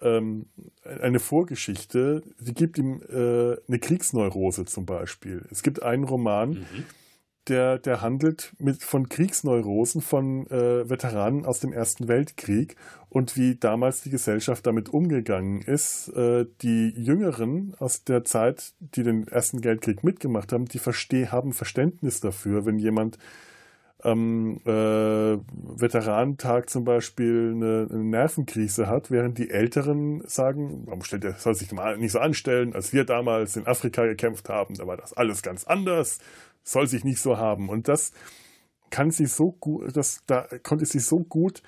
ähm, 0.00 0.46
eine 0.84 1.20
Vorgeschichte, 1.20 2.22
sie 2.38 2.54
gibt 2.54 2.78
ihm 2.78 3.00
äh, 3.08 3.56
eine 3.68 3.78
Kriegsneurose 3.78 4.64
zum 4.64 4.86
Beispiel. 4.86 5.44
Es 5.50 5.62
gibt 5.62 5.82
einen 5.82 6.04
Roman, 6.04 6.50
mhm 6.50 6.84
der, 7.48 7.78
der 7.78 8.00
handelt 8.00 8.52
mit, 8.58 8.82
von 8.82 9.08
Kriegsneurosen 9.08 10.00
von 10.00 10.46
äh, 10.48 10.88
Veteranen 10.88 11.44
aus 11.44 11.60
dem 11.60 11.72
Ersten 11.72 12.08
Weltkrieg 12.08 12.76
und 13.08 13.36
wie 13.36 13.56
damals 13.56 14.02
die 14.02 14.10
Gesellschaft 14.10 14.66
damit 14.66 14.88
umgegangen 14.88 15.62
ist. 15.62 16.08
Äh, 16.08 16.46
die 16.62 16.90
Jüngeren 16.90 17.74
aus 17.78 18.04
der 18.04 18.24
Zeit, 18.24 18.74
die 18.80 19.02
den 19.02 19.28
Ersten 19.28 19.64
Weltkrieg 19.64 20.04
mitgemacht 20.04 20.52
haben, 20.52 20.66
die 20.66 20.78
versteh, 20.78 21.28
haben 21.28 21.52
Verständnis 21.52 22.20
dafür, 22.20 22.66
wenn 22.66 22.78
jemand 22.78 23.18
am 24.10 24.58
äh, 24.64 25.38
Veteranentag 25.80 26.68
zum 26.70 26.84
Beispiel 26.84 27.52
eine, 27.54 27.88
eine, 27.90 28.04
Nervenkrise 28.04 28.86
hat, 28.86 29.10
während 29.10 29.38
die 29.38 29.50
Älteren 29.50 30.22
sagen, 30.26 30.82
warum 30.86 31.02
stellt 31.02 31.24
er, 31.24 31.34
soll 31.34 31.54
sich 31.54 31.72
mal 31.72 31.96
nicht 31.98 32.12
so 32.12 32.18
anstellen, 32.18 32.74
als 32.74 32.92
wir 32.92 33.04
damals 33.04 33.56
in 33.56 33.66
Afrika 33.66 34.04
gekämpft 34.06 34.48
haben, 34.48 34.74
da 34.74 34.86
war 34.86 34.96
das 34.96 35.12
alles 35.12 35.42
ganz 35.42 35.64
anders 35.64 36.18
soll 36.68 36.86
sich 36.86 37.04
nicht 37.04 37.20
so 37.20 37.38
haben. 37.38 37.68
Und 37.68 37.88
das 37.88 38.12
kann 38.90 39.10
sie 39.10 39.26
so 39.26 39.52
gut, 39.52 39.96
das, 39.96 40.22
da 40.26 40.46
konnte 40.62 40.86
sie 40.86 41.00
so 41.00 41.20
gut 41.20 41.62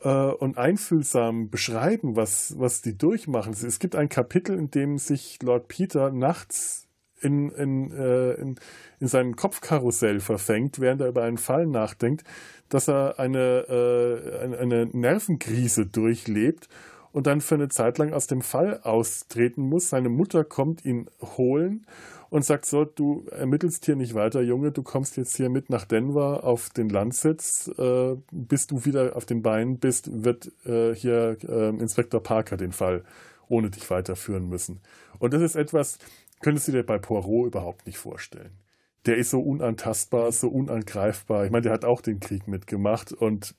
äh, 0.00 0.08
und 0.08 0.58
einfühlsam 0.58 1.50
beschreiben, 1.50 2.16
was, 2.16 2.58
was 2.58 2.82
die 2.82 2.96
durchmachen. 2.96 3.52
Es 3.52 3.78
gibt 3.78 3.96
ein 3.96 4.08
Kapitel, 4.08 4.56
in 4.58 4.70
dem 4.70 4.98
sich 4.98 5.42
Lord 5.42 5.68
Peter 5.68 6.10
nachts 6.10 6.83
in, 7.24 7.50
in, 7.50 7.90
äh, 7.92 8.32
in, 8.34 8.56
in 9.00 9.08
seinem 9.08 9.36
Kopfkarussell 9.36 10.20
verfängt, 10.20 10.80
während 10.80 11.00
er 11.00 11.08
über 11.08 11.22
einen 11.22 11.38
Fall 11.38 11.66
nachdenkt, 11.66 12.24
dass 12.68 12.88
er 12.88 13.18
eine, 13.18 13.66
äh, 13.68 14.58
eine, 14.60 14.86
Nervenkrise 14.86 15.86
durchlebt 15.86 16.68
und 17.12 17.26
dann 17.26 17.40
für 17.40 17.54
eine 17.54 17.68
Zeit 17.68 17.98
lang 17.98 18.12
aus 18.12 18.26
dem 18.26 18.42
Fall 18.42 18.80
austreten 18.82 19.62
muss. 19.62 19.90
Seine 19.90 20.08
Mutter 20.08 20.44
kommt 20.44 20.84
ihn 20.84 21.08
holen 21.36 21.86
und 22.30 22.44
sagt 22.44 22.66
so, 22.66 22.84
du 22.84 23.26
ermittelst 23.30 23.84
hier 23.86 23.96
nicht 23.96 24.14
weiter, 24.14 24.42
Junge, 24.42 24.72
du 24.72 24.82
kommst 24.82 25.16
jetzt 25.16 25.36
hier 25.36 25.48
mit 25.48 25.70
nach 25.70 25.84
Denver 25.84 26.44
auf 26.44 26.70
den 26.70 26.88
Landsitz, 26.88 27.70
äh, 27.78 28.16
bis 28.32 28.66
du 28.66 28.84
wieder 28.84 29.16
auf 29.16 29.24
den 29.24 29.42
Beinen 29.42 29.78
bist, 29.78 30.24
wird 30.24 30.50
äh, 30.66 30.94
hier 30.94 31.36
äh, 31.48 31.68
Inspektor 31.68 32.22
Parker 32.22 32.56
den 32.56 32.72
Fall 32.72 33.04
ohne 33.48 33.70
dich 33.70 33.88
weiterführen 33.90 34.48
müssen. 34.48 34.80
Und 35.18 35.32
das 35.32 35.42
ist 35.42 35.54
etwas, 35.54 35.98
könntest 36.44 36.68
du 36.68 36.72
dir 36.72 36.82
bei 36.82 36.98
Poirot 36.98 37.46
überhaupt 37.46 37.86
nicht 37.86 37.96
vorstellen. 37.96 38.58
Der 39.06 39.16
ist 39.16 39.30
so 39.30 39.40
unantastbar, 39.40 40.30
so 40.30 40.48
unangreifbar. 40.48 41.46
Ich 41.46 41.50
meine, 41.50 41.62
der 41.62 41.72
hat 41.72 41.84
auch 41.84 42.02
den 42.02 42.20
Krieg 42.20 42.48
mitgemacht 42.48 43.12
und 43.12 43.54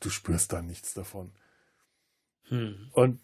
du, 0.00 0.10
spürst 0.10 0.52
da 0.52 0.62
nichts 0.62 0.94
davon. 0.94 1.32
Hm. 2.48 2.76
Und 2.92 3.20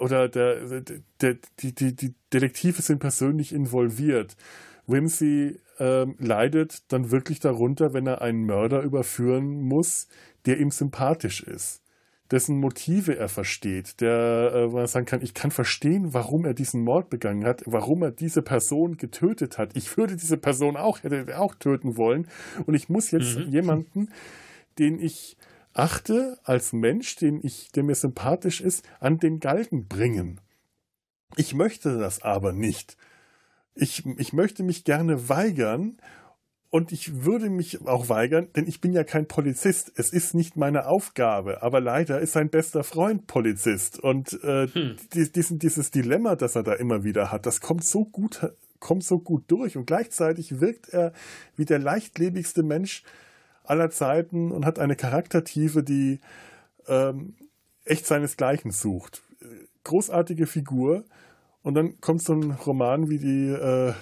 oder 0.00 0.30
der, 0.30 0.80
der, 1.20 1.36
die, 1.58 1.74
die, 1.74 1.94
die 1.94 2.14
Detektive 2.32 2.80
sind 2.80 3.00
persönlich 3.00 3.52
involviert. 3.52 4.34
Whimsy 4.86 5.60
ähm, 5.78 6.16
leidet 6.18 6.90
dann 6.90 7.10
wirklich 7.10 7.38
darunter, 7.38 7.92
wenn 7.92 8.06
er 8.06 8.22
einen 8.22 8.46
Mörder 8.46 8.80
überführen 8.80 9.60
muss, 9.60 10.08
der 10.46 10.58
ihm 10.58 10.70
sympathisch 10.70 11.42
ist, 11.42 11.82
dessen 12.30 12.58
Motive 12.58 13.16
er 13.16 13.28
versteht, 13.28 14.00
der 14.00 14.52
äh, 14.54 14.68
man 14.68 14.86
sagen 14.86 15.06
kann, 15.06 15.22
ich 15.22 15.34
kann 15.34 15.50
verstehen, 15.50 16.14
warum 16.14 16.44
er 16.44 16.54
diesen 16.54 16.82
Mord 16.82 17.10
begangen 17.10 17.44
hat, 17.44 17.62
warum 17.66 18.02
er 18.02 18.12
diese 18.12 18.42
Person 18.42 18.96
getötet 18.96 19.58
hat. 19.58 19.76
Ich 19.76 19.96
würde 19.96 20.16
diese 20.16 20.36
Person 20.36 20.76
auch 20.76 21.02
hätte 21.02 21.38
auch 21.38 21.54
töten 21.54 21.96
wollen 21.96 22.28
und 22.66 22.74
ich 22.74 22.88
muss 22.88 23.10
jetzt 23.10 23.36
mhm. 23.36 23.50
jemanden, 23.50 24.08
den 24.78 25.00
ich 25.00 25.36
achte 25.72 26.38
als 26.44 26.72
Mensch, 26.72 27.16
den 27.16 27.40
ich, 27.42 27.70
der 27.72 27.82
mir 27.82 27.94
sympathisch 27.94 28.60
ist, 28.60 28.88
an 29.00 29.18
den 29.18 29.40
Galgen 29.40 29.86
bringen. 29.86 30.40
Ich 31.36 31.54
möchte 31.54 31.98
das 31.98 32.22
aber 32.22 32.52
nicht. 32.52 32.96
Ich, 33.74 34.04
ich 34.18 34.32
möchte 34.32 34.62
mich 34.62 34.84
gerne 34.84 35.28
weigern 35.28 35.98
und 36.70 36.92
ich 36.92 37.24
würde 37.24 37.50
mich 37.50 37.84
auch 37.86 38.08
weigern, 38.08 38.48
denn 38.54 38.68
ich 38.68 38.80
bin 38.80 38.92
ja 38.92 39.02
kein 39.02 39.26
Polizist. 39.26 39.92
Es 39.96 40.10
ist 40.12 40.34
nicht 40.34 40.56
meine 40.56 40.86
Aufgabe. 40.86 41.62
Aber 41.62 41.80
leider 41.80 42.20
ist 42.20 42.32
sein 42.32 42.48
bester 42.48 42.84
Freund 42.84 43.26
Polizist. 43.26 43.98
Und 43.98 44.40
äh, 44.44 44.68
hm. 44.68 44.96
diesen, 45.12 45.58
dieses 45.58 45.90
Dilemma, 45.90 46.36
das 46.36 46.54
er 46.54 46.62
da 46.62 46.74
immer 46.74 47.02
wieder 47.02 47.32
hat, 47.32 47.44
das 47.44 47.60
kommt 47.60 47.84
so 47.84 48.04
gut, 48.04 48.52
kommt 48.78 49.02
so 49.02 49.18
gut 49.18 49.44
durch. 49.48 49.76
Und 49.76 49.86
gleichzeitig 49.86 50.60
wirkt 50.60 50.90
er 50.90 51.12
wie 51.56 51.64
der 51.64 51.80
leichtlebigste 51.80 52.62
Mensch, 52.62 53.02
aller 53.64 53.90
Zeiten 53.90 54.52
und 54.52 54.64
hat 54.64 54.78
eine 54.78 54.94
Charaktertiefe, 54.94 55.82
die 55.82 56.20
ähm, 56.86 57.34
echt 57.84 58.06
seinesgleichen 58.06 58.70
sucht. 58.70 59.22
Großartige 59.82 60.46
Figur. 60.46 61.04
Und 61.62 61.74
dann 61.74 62.00
kommt 62.00 62.22
so 62.22 62.32
ein 62.32 62.52
Roman 62.52 63.10
wie 63.10 63.18
die 63.18 63.48
äh, 63.48 63.92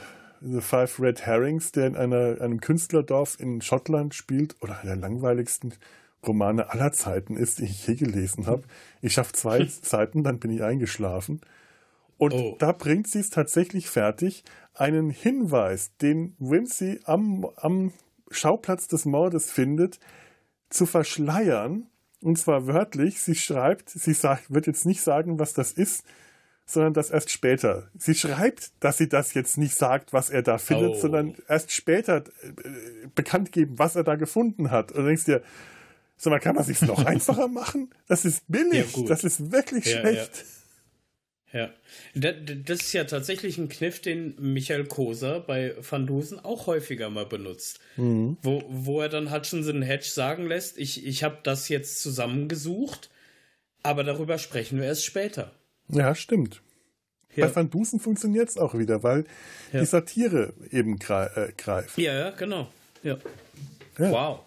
The 0.41 0.61
Five 0.61 1.01
Red 1.01 1.27
Herrings, 1.27 1.73
der 1.73 1.87
in 1.87 1.97
einer, 1.97 2.41
einem 2.41 2.61
Künstlerdorf 2.61 3.39
in 3.41 3.61
Schottland 3.61 4.15
spielt, 4.15 4.57
oder 4.61 4.81
einer 4.81 4.97
der 4.97 4.97
langweiligsten 4.97 5.75
Romane 6.27 6.71
aller 6.71 6.93
Zeiten 6.93 7.37
ist, 7.37 7.59
die 7.59 7.65
ich 7.65 7.87
je 7.87 7.95
gelesen 7.95 8.47
habe. 8.47 8.63
Ich 9.03 9.15
schaffe 9.15 9.33
zwei 9.33 9.67
Seiten, 9.83 10.25
dann 10.25 10.39
bin 10.39 10.51
ich 10.51 10.63
eingeschlafen. 10.63 11.41
Und 12.17 12.33
oh. 12.33 12.57
da 12.59 12.73
bringt 12.73 13.07
sie 13.09 13.21
es 13.21 13.31
tatsächlich 13.31 13.89
fertig, 13.89 14.45
einen 14.75 15.11
Hinweis, 15.11 15.97
den 15.99 16.35
Whimsy 16.39 17.01
am, 17.05 17.47
am 17.57 17.93
Schauplatz 18.31 18.89
des 18.89 19.05
Mordes 19.05 19.51
findet, 19.51 20.01
zu 20.69 20.85
verschleiern. 20.85 21.87
Und 22.21 22.39
zwar 22.39 22.67
wörtlich, 22.67 23.21
sie 23.21 23.37
schreibt, 23.37 23.91
sie 23.91 24.13
sagt, 24.13 24.53
wird 24.53 24.67
jetzt 24.67 24.87
nicht 24.87 25.03
sagen, 25.03 25.39
was 25.39 25.55
das 25.55 25.73
ist, 25.73 26.05
sondern 26.69 26.93
das 26.93 27.11
erst 27.11 27.31
später. 27.31 27.89
Sie 27.97 28.15
schreibt, 28.15 28.73
dass 28.81 28.99
sie 28.99 29.09
das 29.09 29.33
jetzt 29.33 29.57
nicht 29.57 29.75
sagt, 29.75 30.13
was 30.13 30.29
er 30.29 30.43
da 30.43 30.59
findet, 30.59 30.91
oh. 30.91 31.01
sondern 31.01 31.35
erst 31.49 31.73
später 31.73 32.25
äh, 32.43 33.09
bekannt 33.15 33.53
geben, 33.53 33.79
was 33.79 33.97
er 33.97 34.05
da 34.05 34.17
gefunden 34.17 34.71
hat. 34.71 34.93
Und 34.93 35.03
du 35.03 35.07
denkst 35.07 35.25
dir, 35.25 35.43
sag 36.19 36.31
mal, 36.31 36.41
kann 36.41 36.55
man 36.55 36.65
sich 36.65 36.83
noch 36.83 37.05
einfacher 37.07 37.49
machen? 37.49 37.91
Das 38.07 38.27
ist 38.27 38.45
billig, 38.49 38.97
ja, 38.97 39.05
das 39.05 39.25
ist 39.25 39.51
wirklich 39.51 39.87
ja, 39.87 40.01
schlecht. 40.01 40.37
Ja. 40.37 40.45
Ja, 41.51 41.71
das 42.15 42.81
ist 42.81 42.93
ja 42.93 43.05
tatsächlich 43.05 43.57
ein 43.57 43.71
Kniff, 43.71 44.03
den 44.03 44.35
Michael 44.39 44.85
Koser 44.85 45.41
bei 45.41 45.75
Van 45.81 46.07
Dusen 46.07 46.39
auch 46.39 46.67
häufiger 46.67 47.09
mal 47.09 47.25
benutzt. 47.25 47.81
Mhm. 47.97 48.37
Wo, 48.43 48.63
wo 48.69 49.01
er 49.01 49.09
dann 49.09 49.33
Hutchinson 49.33 49.81
Hedge 49.81 50.11
sagen 50.11 50.47
lässt, 50.47 50.77
ich, 50.77 51.07
ich 51.07 51.25
habe 51.25 51.39
das 51.43 51.71
jetzt 51.71 52.03
zusammengesucht, 52.03 53.09
aber 53.83 54.05
darüber 54.05 54.37
sprechen 54.37 54.79
wir 54.79 54.87
erst 54.87 55.07
später. 55.07 55.55
Ja, 55.89 56.15
stimmt. 56.15 56.63
Ja. 57.35 57.47
Bei 57.47 57.57
Van 57.57 57.71
Dusen 57.71 58.01
funktioniert 58.01 58.49
es 58.49 58.59
auch 58.59 58.75
wieder, 58.75 59.03
weil 59.03 59.25
ja. 59.73 59.81
die 59.81 59.87
Satire 59.87 60.55
eben 60.71 60.99
äh, 61.09 61.53
greift. 61.57 61.97
Ja, 61.99 62.15
ja, 62.15 62.31
genau. 62.31 62.69
Ja. 63.03 63.17
ja. 63.99 64.11
Wow. 64.11 64.41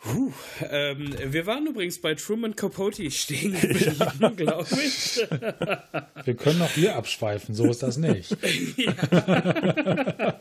Puh, 0.00 0.32
ähm, 0.70 1.12
wir 1.26 1.46
waren 1.46 1.66
übrigens 1.66 2.00
bei 2.00 2.14
Truman 2.14 2.54
Capote 2.54 3.10
stehen 3.10 3.52
geblieben, 3.60 3.96
ja. 4.20 4.28
glaube 4.28 4.68
ich. 4.84 5.16
wir 6.24 6.34
können 6.36 6.62
auch 6.62 6.70
hier 6.70 6.94
abschweifen, 6.94 7.54
so 7.54 7.68
ist 7.68 7.82
das 7.82 7.96
nicht. 7.96 8.30
ja. 8.76 10.38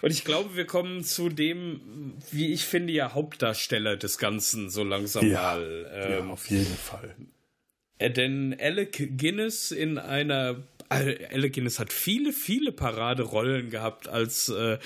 Und 0.00 0.10
ich 0.10 0.24
glaube, 0.24 0.56
wir 0.56 0.66
kommen 0.66 1.04
zu 1.04 1.28
dem, 1.28 2.14
wie 2.30 2.52
ich 2.52 2.64
finde, 2.64 2.92
ja 2.92 3.12
Hauptdarsteller 3.12 3.96
des 3.96 4.16
Ganzen 4.16 4.70
so 4.70 4.82
langsam 4.82 5.26
ja, 5.26 5.42
mal. 5.42 5.90
Ähm, 5.92 6.26
ja, 6.26 6.32
auf 6.32 6.48
jeden 6.48 6.74
Fall. 6.76 7.14
Äh, 7.98 8.10
denn 8.10 8.56
Alec 8.60 9.18
Guinness 9.18 9.70
in 9.72 9.98
einer 9.98 10.56
Alec 10.88 11.54
Guinness 11.54 11.78
hat 11.78 11.92
viele, 11.92 12.32
viele 12.32 12.70
Paraderollen 12.70 13.70
gehabt 13.70 14.08
als 14.08 14.48
äh, 14.48 14.78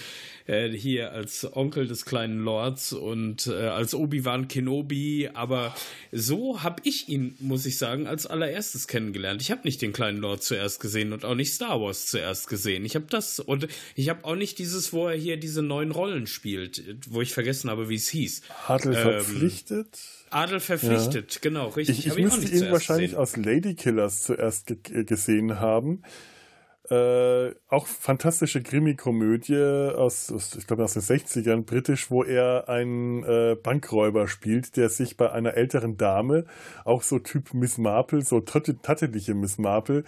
äh, 0.46 0.70
hier 0.70 1.12
als 1.12 1.46
Onkel 1.54 1.86
des 1.86 2.04
kleinen 2.04 2.42
Lords 2.42 2.92
und 2.92 3.46
äh, 3.46 3.66
als 3.66 3.94
Obi-Wan 3.94 4.48
Kenobi, 4.48 5.28
aber 5.32 5.74
so 6.10 6.62
habe 6.62 6.82
ich 6.84 7.08
ihn, 7.08 7.36
muss 7.38 7.66
ich 7.66 7.78
sagen, 7.78 8.06
als 8.06 8.26
allererstes 8.26 8.88
kennengelernt. 8.88 9.42
Ich 9.42 9.50
habe 9.50 9.62
nicht 9.64 9.82
den 9.82 9.92
kleinen 9.92 10.18
Lord 10.18 10.42
zuerst 10.42 10.80
gesehen 10.80 11.12
und 11.12 11.24
auch 11.24 11.34
nicht 11.34 11.52
Star 11.52 11.80
Wars 11.80 12.06
zuerst 12.06 12.48
gesehen. 12.48 12.84
Ich 12.84 12.94
habe 12.94 13.06
das 13.08 13.38
und 13.38 13.68
ich 13.94 14.08
habe 14.08 14.24
auch 14.24 14.36
nicht 14.36 14.58
dieses, 14.58 14.92
wo 14.92 15.06
er 15.06 15.16
hier 15.16 15.36
diese 15.36 15.62
neuen 15.62 15.90
Rollen 15.90 16.26
spielt, 16.26 16.82
wo 17.08 17.20
ich 17.20 17.32
vergessen 17.32 17.70
habe, 17.70 17.88
wie 17.88 17.96
es 17.96 18.08
hieß. 18.08 18.42
Adel 18.66 18.94
ähm, 18.94 19.02
verpflichtet? 19.02 19.98
Adel 20.30 20.60
verpflichtet, 20.60 21.34
ja. 21.34 21.40
genau, 21.42 21.68
richtig. 21.68 22.06
Ich, 22.06 22.06
ich 22.06 22.22
müsste 22.22 22.46
ihn 22.46 22.70
wahrscheinlich 22.70 23.10
gesehen. 23.10 23.20
aus 23.20 23.36
Ladykillers 23.36 24.22
zuerst 24.22 24.74
gesehen 24.84 25.60
haben. 25.60 26.02
Äh, 26.90 27.54
auch 27.68 27.86
fantastische 27.86 28.62
Krimi-Komödie 28.62 29.94
aus, 29.96 30.32
aus, 30.32 30.56
ich 30.56 30.66
glaube 30.66 30.82
aus 30.82 30.94
den 30.94 31.02
60ern, 31.02 31.62
britisch, 31.62 32.10
wo 32.10 32.24
er 32.24 32.68
einen 32.68 33.22
äh, 33.22 33.54
Bankräuber 33.54 34.26
spielt, 34.26 34.76
der 34.76 34.88
sich 34.88 35.16
bei 35.16 35.30
einer 35.30 35.54
älteren 35.54 35.96
Dame, 35.96 36.46
auch 36.84 37.04
so 37.04 37.20
Typ 37.20 37.54
Miss 37.54 37.78
Marple, 37.78 38.22
so 38.22 38.40
tatteliche 38.40 39.34
Miss 39.34 39.56
Marple, 39.56 40.02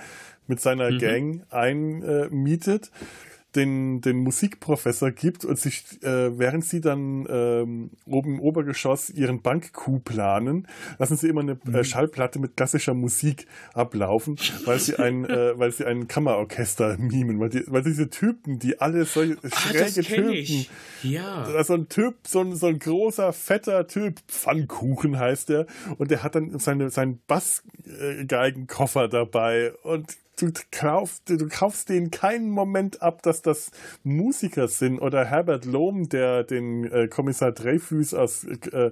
mit 0.49 0.61
seiner 0.61 0.91
mhm. 0.91 0.99
Gang 0.99 1.47
einmietet. 1.51 2.87
Äh, 2.87 3.42
den, 3.55 4.01
den 4.01 4.19
Musikprofessor 4.19 5.11
gibt 5.11 5.45
und 5.45 5.59
sich, 5.59 6.03
äh, 6.03 6.39
während 6.39 6.65
sie 6.65 6.81
dann 6.81 7.27
ähm, 7.29 7.91
oben 8.07 8.35
im 8.35 8.41
Obergeschoss 8.41 9.11
ihren 9.11 9.43
Bankcoup 9.43 10.05
planen, 10.05 10.67
lassen 10.99 11.17
sie 11.17 11.29
immer 11.29 11.43
eine 11.43 11.53
äh, 11.53 11.79
mhm. 11.79 11.85
Schallplatte 11.85 12.39
mit 12.39 12.57
klassischer 12.57 12.95
Musik 12.95 13.47
ablaufen, 13.75 14.37
weil 14.65 14.79
sie 14.79 14.97
ein, 14.97 15.25
äh, 15.25 15.53
weil 15.59 15.73
sie 15.73 15.85
ein 15.85 16.09
Kammerorchester 16.09 16.97
mimen, 16.99 17.41
weil, 17.41 17.51
die, 17.51 17.65
weil 17.67 17.83
diese 17.83 18.09
Typen, 18.09 18.59
die 18.59 18.81
alle 18.81 19.05
solche 19.05 19.37
ah, 19.43 19.51
schräge 19.51 20.03
Typen, 20.03 20.33
ich. 20.33 20.71
ja, 21.03 21.63
so 21.65 21.75
ein 21.75 21.89
Typ, 21.89 22.17
so 22.27 22.41
ein, 22.41 22.57
so 22.57 22.69
ein 22.69 22.79
großer 22.79 23.33
fetter 23.33 23.87
Typ, 23.87 24.21
Pfannkuchen 24.29 25.19
heißt 25.19 25.49
der, 25.51 25.67
und 25.99 26.11
der 26.11 26.23
hat 26.23 26.35
dann 26.35 26.59
seine 26.59 26.91
seinen 26.91 27.21
Bassgeigenkoffer 27.27 29.09
dabei 29.09 29.73
und 29.83 30.17
du 30.37 30.51
kaufst, 30.71 31.29
du 31.29 31.49
kaufst 31.49 31.89
denen 31.89 32.11
keinen 32.11 32.51
Moment 32.51 33.03
ab, 33.03 33.23
dass 33.23 33.43
das 33.43 33.71
Musiker 34.03 34.69
sind 34.69 34.99
oder 34.99 35.25
Herbert 35.25 35.65
Lohm, 35.65 36.09
der 36.09 36.45
den 36.45 36.85
äh, 36.85 37.09
Kommissar 37.09 37.53
Dreyfus 37.53 38.15
aus 38.15 38.45
äh, 38.45 38.91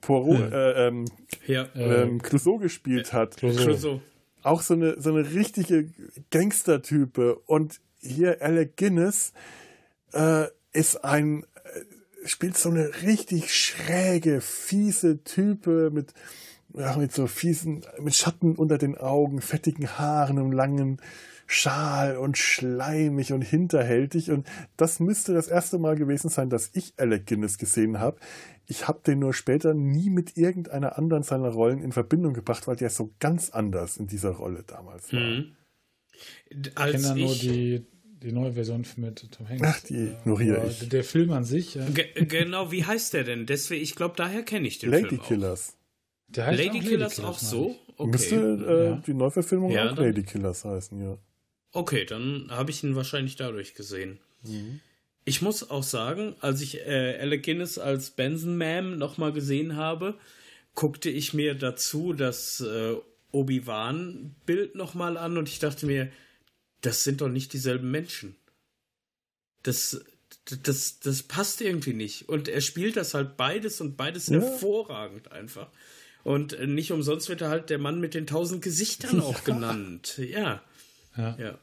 Poirot, 0.00 0.52
äh, 0.52 0.88
ähm, 0.88 1.04
ja, 1.46 1.68
ähm, 1.74 2.22
Clouseau 2.22 2.58
gespielt 2.58 3.12
hat. 3.12 3.36
Clouseau. 3.36 4.00
Auch 4.42 4.62
so 4.62 4.74
eine, 4.74 5.00
so 5.00 5.10
eine 5.10 5.32
richtige 5.32 5.90
Gangstertype. 6.30 7.36
Und 7.46 7.80
hier 7.98 8.40
Alec 8.42 8.76
Guinness 8.76 9.32
äh, 10.12 10.46
ist 10.72 11.04
ein, 11.04 11.44
äh, 11.64 12.28
spielt 12.28 12.56
so 12.56 12.70
eine 12.70 13.02
richtig 13.02 13.54
schräge, 13.54 14.40
fiese 14.40 15.24
Type 15.24 15.90
mit 15.90 16.12
ja, 16.76 16.96
mit 16.96 17.12
so 17.12 17.26
fiesen, 17.26 17.84
mit 18.00 18.14
Schatten 18.14 18.54
unter 18.54 18.78
den 18.78 18.96
Augen, 18.96 19.40
fettigen 19.40 19.98
Haaren 19.98 20.38
und 20.38 20.52
langen 20.52 21.00
Schal 21.46 22.16
und 22.16 22.36
schleimig 22.36 23.32
und 23.32 23.42
hinterhältig. 23.42 24.30
Und 24.30 24.46
das 24.76 25.00
müsste 25.00 25.32
das 25.32 25.48
erste 25.48 25.78
Mal 25.78 25.96
gewesen 25.96 26.28
sein, 26.28 26.50
dass 26.50 26.70
ich 26.74 26.94
Alec 26.96 27.26
Guinness 27.26 27.56
gesehen 27.58 28.00
habe. 28.00 28.18
Ich 28.66 28.88
habe 28.88 29.00
den 29.06 29.20
nur 29.20 29.32
später 29.32 29.72
nie 29.72 30.10
mit 30.10 30.36
irgendeiner 30.36 30.98
anderen 30.98 31.22
seiner 31.22 31.48
Rollen 31.48 31.80
in 31.80 31.92
Verbindung 31.92 32.34
gebracht, 32.34 32.66
weil 32.66 32.76
der 32.76 32.90
so 32.90 33.14
ganz 33.20 33.50
anders 33.50 33.96
in 33.96 34.08
dieser 34.08 34.30
Rolle 34.30 34.64
damals 34.66 35.12
war. 35.12 35.20
Mhm. 35.20 35.52
Als 36.74 36.94
ich 36.94 37.06
kenne 37.06 37.20
nur 37.20 37.34
die, 37.34 37.86
die 38.22 38.32
neue 38.32 38.54
Version 38.54 38.84
mit 38.96 39.30
Tom 39.30 39.48
Hanks. 39.48 39.62
Ach, 39.64 39.80
die 39.80 40.08
ignoriere 40.08 40.66
ich. 40.66 40.88
Der 40.88 41.04
Film 41.04 41.30
an 41.30 41.44
sich. 41.44 41.76
Ja. 41.76 41.86
genau, 42.14 42.72
wie 42.72 42.84
heißt 42.84 43.14
der 43.14 43.22
denn? 43.22 43.46
Deswegen, 43.46 43.82
ich 43.82 43.94
glaube, 43.94 44.14
daher 44.16 44.42
kenne 44.42 44.66
ich 44.66 44.78
den 44.80 44.90
Lady 44.90 45.08
Film 45.10 45.22
Killers. 45.22 45.75
Der 46.28 46.46
heißt 46.46 46.58
Lady, 46.58 46.78
auch 46.78 46.84
Killers, 46.84 47.14
Killers 47.16 47.30
auch 47.30 47.38
so? 47.38 47.76
Okay. 47.96 48.10
Müsste 48.10 48.34
äh, 48.36 48.84
ja. 48.90 49.02
die 49.06 49.14
Neuverfilmung 49.14 49.70
ja, 49.70 49.90
auch 49.90 49.96
Lady 49.96 50.22
Killers 50.22 50.64
heißen, 50.64 51.00
ja. 51.00 51.18
Okay, 51.72 52.04
dann 52.04 52.48
habe 52.50 52.70
ich 52.70 52.82
ihn 52.82 52.96
wahrscheinlich 52.96 53.36
dadurch 53.36 53.74
gesehen. 53.74 54.18
Mhm. 54.42 54.80
Ich 55.24 55.42
muss 55.42 55.70
auch 55.70 55.82
sagen, 55.82 56.36
als 56.40 56.60
ich 56.60 56.80
äh, 56.86 57.18
Alec 57.20 57.44
Guinness 57.44 57.78
als 57.78 58.10
Benson 58.10 58.56
Ma'am 58.56 58.96
nochmal 58.96 59.32
gesehen 59.32 59.76
habe, 59.76 60.14
guckte 60.74 61.10
ich 61.10 61.34
mir 61.34 61.54
dazu 61.54 62.12
das 62.12 62.60
äh, 62.60 62.94
Obi-Wan-Bild 63.32 64.74
nochmal 64.76 65.16
an 65.16 65.36
und 65.36 65.48
ich 65.48 65.58
dachte 65.58 65.86
mir, 65.86 66.10
das 66.80 67.02
sind 67.02 67.20
doch 67.20 67.28
nicht 67.28 67.52
dieselben 67.52 67.90
Menschen. 67.90 68.36
Das, 69.62 70.00
das, 70.62 71.00
das 71.00 71.22
passt 71.24 71.60
irgendwie 71.60 71.94
nicht. 71.94 72.28
Und 72.28 72.48
er 72.48 72.60
spielt 72.60 72.96
das 72.96 73.14
halt 73.14 73.36
beides 73.36 73.80
und 73.80 73.96
beides 73.96 74.28
ja. 74.28 74.40
hervorragend 74.40 75.32
einfach. 75.32 75.70
Und 76.26 76.58
nicht 76.66 76.90
umsonst 76.90 77.28
wird 77.28 77.40
er 77.40 77.50
halt 77.50 77.70
der 77.70 77.78
Mann 77.78 78.00
mit 78.00 78.14
den 78.14 78.26
tausend 78.26 78.60
Gesichtern 78.60 79.20
auch 79.20 79.44
genannt. 79.44 80.18
Ja. 80.18 80.60
Ja. 81.16 81.36
ja. 81.38 81.58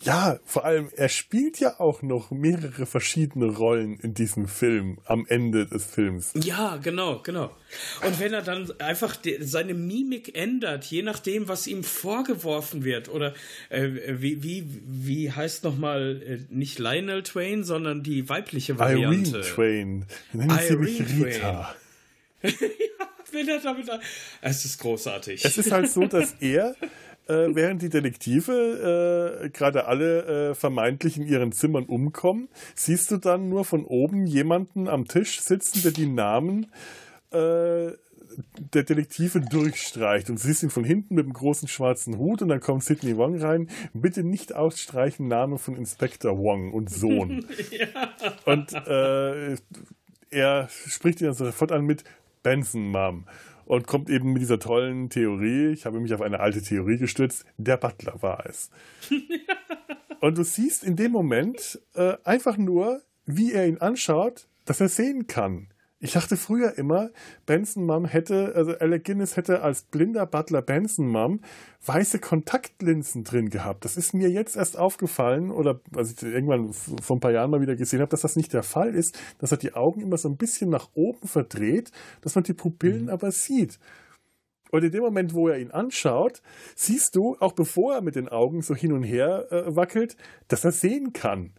Ja, 0.00 0.38
vor 0.46 0.64
allem, 0.64 0.88
er 0.96 1.10
spielt 1.10 1.60
ja 1.60 1.78
auch 1.80 2.00
noch 2.00 2.30
mehrere 2.30 2.86
verschiedene 2.86 3.46
Rollen 3.46 3.98
in 4.00 4.14
diesem 4.14 4.48
Film, 4.48 4.98
am 5.04 5.26
Ende 5.28 5.66
des 5.66 5.84
Films. 5.84 6.32
Ja, 6.34 6.78
genau, 6.78 7.20
genau. 7.22 7.54
Und 8.06 8.20
wenn 8.20 8.32
er 8.32 8.40
dann 8.40 8.70
einfach 8.80 9.18
seine 9.40 9.74
Mimik 9.74 10.34
ändert, 10.34 10.86
je 10.86 11.02
nachdem, 11.02 11.48
was 11.48 11.66
ihm 11.66 11.84
vorgeworfen 11.84 12.84
wird, 12.84 13.10
oder 13.10 13.34
äh, 13.68 13.88
wie, 14.18 14.42
wie, 14.42 14.66
wie 14.86 15.30
heißt 15.30 15.62
nochmal, 15.62 16.22
äh, 16.26 16.38
nicht 16.48 16.78
Lionel 16.78 17.22
Twain, 17.22 17.64
sondern 17.64 18.02
die 18.02 18.30
weibliche 18.30 18.78
Variante. 18.78 19.30
Irene 19.30 19.40
Twain. 19.42 20.06
Nennen 20.32 20.58
Sie 20.66 20.76
mich 20.76 21.00
Rita. 21.00 21.74
ja, 22.42 22.50
wenn 23.34 23.48
er 23.48 23.60
damit. 23.60 23.88
Es 24.40 24.64
ist 24.64 24.78
großartig. 24.80 25.44
Es 25.44 25.58
ist 25.58 25.72
halt 25.72 25.90
so, 25.90 26.06
dass 26.06 26.32
er 26.40 26.74
äh, 27.26 27.54
während 27.54 27.82
die 27.82 27.88
Detektive 27.88 29.42
äh, 29.44 29.48
gerade 29.50 29.86
alle 29.86 30.50
äh, 30.50 30.54
vermeintlich 30.54 31.16
in 31.16 31.26
ihren 31.26 31.52
Zimmern 31.52 31.84
umkommen, 31.84 32.48
siehst 32.74 33.10
du 33.10 33.16
dann 33.16 33.48
nur 33.48 33.64
von 33.64 33.84
oben 33.84 34.26
jemanden 34.26 34.88
am 34.88 35.06
Tisch 35.06 35.40
sitzen, 35.40 35.82
der 35.82 35.92
die 35.92 36.06
Namen 36.06 36.66
äh, 37.30 37.92
der 38.58 38.82
Detektive 38.82 39.40
durchstreicht 39.40 40.28
und 40.30 40.38
siehst 40.38 40.62
ihn 40.62 40.70
von 40.70 40.84
hinten 40.84 41.14
mit 41.14 41.24
dem 41.24 41.32
großen 41.32 41.68
schwarzen 41.68 42.18
Hut 42.18 42.42
und 42.42 42.48
dann 42.48 42.60
kommt 42.60 42.84
Sidney 42.84 43.16
Wong 43.16 43.40
rein. 43.40 43.68
Bitte 43.92 44.24
nicht 44.24 44.54
ausstreichen, 44.54 45.28
Name 45.28 45.58
von 45.58 45.76
Inspektor 45.76 46.38
Wong 46.38 46.72
und 46.72 46.90
Sohn. 46.90 47.46
ja. 47.70 48.12
Und 48.44 48.72
äh, 48.72 49.56
er 50.30 50.68
spricht 50.68 51.20
ihn 51.20 51.28
dann 51.28 51.34
sofort 51.34 51.72
an 51.72 51.84
mit 51.84 52.04
Benson 52.44 52.92
Mom 52.92 53.24
und 53.66 53.88
kommt 53.88 54.08
eben 54.08 54.32
mit 54.32 54.42
dieser 54.42 54.60
tollen 54.60 55.10
Theorie, 55.10 55.72
ich 55.72 55.86
habe 55.86 55.98
mich 55.98 56.14
auf 56.14 56.20
eine 56.20 56.38
alte 56.38 56.62
Theorie 56.62 56.98
gestützt, 56.98 57.44
der 57.56 57.76
Butler 57.76 58.22
war 58.22 58.46
es. 58.46 58.70
und 60.20 60.38
du 60.38 60.44
siehst 60.44 60.84
in 60.84 60.94
dem 60.94 61.10
Moment 61.10 61.80
äh, 61.94 62.14
einfach 62.22 62.56
nur, 62.56 63.02
wie 63.26 63.52
er 63.52 63.66
ihn 63.66 63.78
anschaut, 63.78 64.46
dass 64.64 64.80
er 64.80 64.88
sehen 64.88 65.26
kann. 65.26 65.68
Ich 66.04 66.12
dachte 66.12 66.36
früher 66.36 66.76
immer, 66.76 67.08
Benson 67.46 67.86
Mum 67.86 68.04
hätte, 68.04 68.52
also 68.54 68.76
Alec 68.76 69.04
Guinness 69.04 69.38
hätte 69.38 69.62
als 69.62 69.84
blinder 69.84 70.26
Butler 70.26 70.60
Benson 70.60 71.08
Mum 71.08 71.40
weiße 71.86 72.18
Kontaktlinsen 72.18 73.24
drin 73.24 73.48
gehabt. 73.48 73.86
Das 73.86 73.96
ist 73.96 74.12
mir 74.12 74.28
jetzt 74.28 74.54
erst 74.54 74.78
aufgefallen 74.78 75.50
oder 75.50 75.80
als 75.96 76.12
ich 76.12 76.22
irgendwann 76.22 76.74
vor 76.74 77.16
ein 77.16 77.20
paar 77.20 77.32
Jahren 77.32 77.50
mal 77.50 77.62
wieder 77.62 77.74
gesehen 77.74 78.02
habe, 78.02 78.10
dass 78.10 78.20
das 78.20 78.36
nicht 78.36 78.52
der 78.52 78.62
Fall 78.62 78.94
ist, 78.94 79.18
dass 79.38 79.50
er 79.50 79.56
die 79.56 79.72
Augen 79.72 80.02
immer 80.02 80.18
so 80.18 80.28
ein 80.28 80.36
bisschen 80.36 80.68
nach 80.68 80.90
oben 80.92 81.26
verdreht, 81.26 81.90
dass 82.20 82.34
man 82.34 82.44
die 82.44 82.52
Pupillen 82.52 83.04
mhm. 83.04 83.08
aber 83.08 83.32
sieht. 83.32 83.78
Und 84.72 84.84
in 84.84 84.92
dem 84.92 85.04
Moment, 85.04 85.32
wo 85.32 85.48
er 85.48 85.58
ihn 85.58 85.70
anschaut, 85.70 86.42
siehst 86.76 87.16
du, 87.16 87.34
auch 87.40 87.52
bevor 87.52 87.94
er 87.94 88.02
mit 88.02 88.14
den 88.14 88.28
Augen 88.28 88.60
so 88.60 88.74
hin 88.74 88.92
und 88.92 89.04
her 89.04 89.50
äh, 89.50 89.74
wackelt, 89.74 90.18
dass 90.48 90.66
er 90.66 90.72
sehen 90.72 91.14
kann 91.14 91.54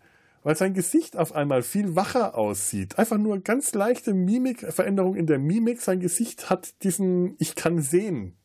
weil 0.46 0.56
sein 0.56 0.76
Gesicht 0.76 1.18
auf 1.18 1.34
einmal 1.34 1.64
viel 1.64 1.96
wacher 1.96 2.38
aussieht. 2.38 3.00
Einfach 3.00 3.18
nur 3.18 3.40
ganz 3.40 3.74
leichte 3.74 4.14
Mimikveränderung 4.14 5.16
in 5.16 5.26
der 5.26 5.40
Mimik. 5.40 5.82
Sein 5.82 6.00
Gesicht 6.00 6.52
hat 6.52 6.84
diesen 6.84 7.36
Ich 7.40 7.56
kann 7.56 7.82
sehen 7.82 8.38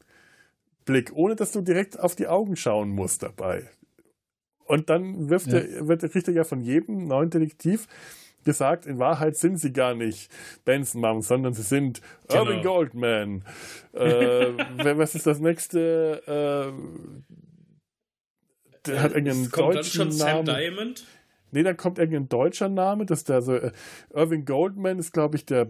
Blick, 0.86 1.12
ohne 1.12 1.36
dass 1.36 1.53
du 1.53 1.61
direkt 1.61 2.01
auf 2.01 2.16
die 2.16 2.26
Augen 2.26 2.57
schauen 2.57 2.88
musst 2.88 3.22
dabei. 3.22 3.68
Und 4.64 4.88
dann 4.88 5.28
wirft 5.28 5.48
ja. 5.48 5.59
er, 5.59 5.88
wird, 5.88 6.01
kriegt 6.11 6.26
er 6.26 6.32
ja 6.32 6.44
von 6.44 6.62
jedem 6.62 7.07
neuen 7.07 7.28
Detektiv 7.28 7.86
gesagt, 8.44 8.86
in 8.86 8.98
Wahrheit 8.98 9.36
sind 9.36 9.59
sie 9.59 9.74
gar 9.74 9.94
nicht 9.94 10.32
Benson 10.64 11.03
Mom, 11.03 11.20
sondern 11.20 11.53
sie 11.53 11.61
sind 11.61 12.01
genau. 12.28 12.46
Irving 12.46 12.62
Goldman. 12.62 13.44
äh, 13.92 14.46
was 14.96 15.14
ist 15.14 15.26
das 15.26 15.38
nächste? 15.38 16.22
Äh, 16.26 16.72
der 18.86 19.03
hat 19.03 19.12
irgendeinen 19.12 19.51
kommt 19.51 19.74
deutschen 19.74 19.98
dann 19.98 20.12
schon 20.12 20.26
Namen. 20.26 20.46
Sam 20.46 20.57
Diamond? 20.57 21.05
Nee, 21.53 21.62
dann 21.62 21.76
kommt 21.76 21.98
irgendein 21.98 22.28
deutscher 22.28 22.68
Name, 22.68 23.07
das 23.07 23.20
ist 23.20 23.28
der 23.28 23.42
so, 23.42 23.55
äh, 23.55 23.72
Irving 24.14 24.44
Goldman 24.44 24.98
ist, 24.98 25.12
glaube 25.12 25.36
ich, 25.36 25.46
der 25.46 25.68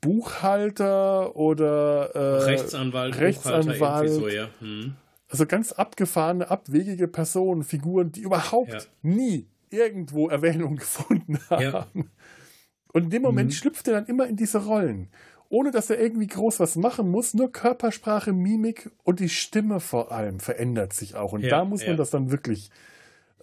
Buchhalter 0.00 1.36
oder 1.36 2.10
äh, 2.14 2.44
Rechtsanwalt, 2.44 3.18
Rechtsanwalt. 3.18 4.10
So, 4.10 4.28
ja. 4.28 4.48
hm. 4.60 4.94
Also 5.28 5.46
ganz 5.46 5.72
abgefahrene, 5.72 6.50
abwegige 6.50 7.06
Personen, 7.06 7.62
Figuren, 7.62 8.10
die 8.10 8.22
überhaupt 8.22 8.72
ja. 8.72 8.80
nie 9.02 9.46
irgendwo 9.70 10.28
Erwähnung 10.28 10.76
gefunden 10.76 11.38
haben. 11.48 11.62
Ja. 11.62 11.86
Und 12.92 13.04
in 13.04 13.10
dem 13.10 13.22
Moment 13.22 13.50
mhm. 13.50 13.54
schlüpft 13.54 13.86
er 13.86 13.94
dann 13.94 14.06
immer 14.06 14.26
in 14.26 14.36
diese 14.36 14.64
Rollen. 14.64 15.08
Ohne 15.48 15.72
dass 15.72 15.90
er 15.90 16.00
irgendwie 16.00 16.28
groß 16.28 16.60
was 16.60 16.76
machen 16.76 17.10
muss, 17.10 17.34
nur 17.34 17.50
Körpersprache, 17.50 18.32
Mimik 18.32 18.90
und 19.02 19.18
die 19.18 19.28
Stimme 19.28 19.80
vor 19.80 20.12
allem 20.12 20.38
verändert 20.38 20.92
sich 20.92 21.16
auch. 21.16 21.32
Und 21.32 21.44
da 21.44 21.64
muss 21.64 21.84
man 21.86 21.96
das 21.96 22.10
dann 22.10 22.30
wirklich 22.30 22.70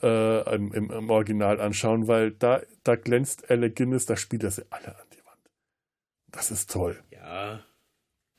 äh, 0.01 0.55
im, 0.55 0.73
im, 0.73 1.09
Original 1.09 1.59
anschauen, 1.59 2.07
weil 2.07 2.31
da, 2.31 2.61
da 2.83 2.95
glänzt 2.95 3.49
Alec 3.49 3.75
Guinness, 3.75 4.05
da 4.05 4.15
spielt 4.15 4.43
er 4.43 4.51
sie 4.51 4.65
alle 4.69 4.95
an 4.95 5.07
die 5.13 5.25
Wand. 5.25 5.49
Das 6.27 6.51
ist 6.51 6.71
toll. 6.71 7.01
Ja, 7.11 7.65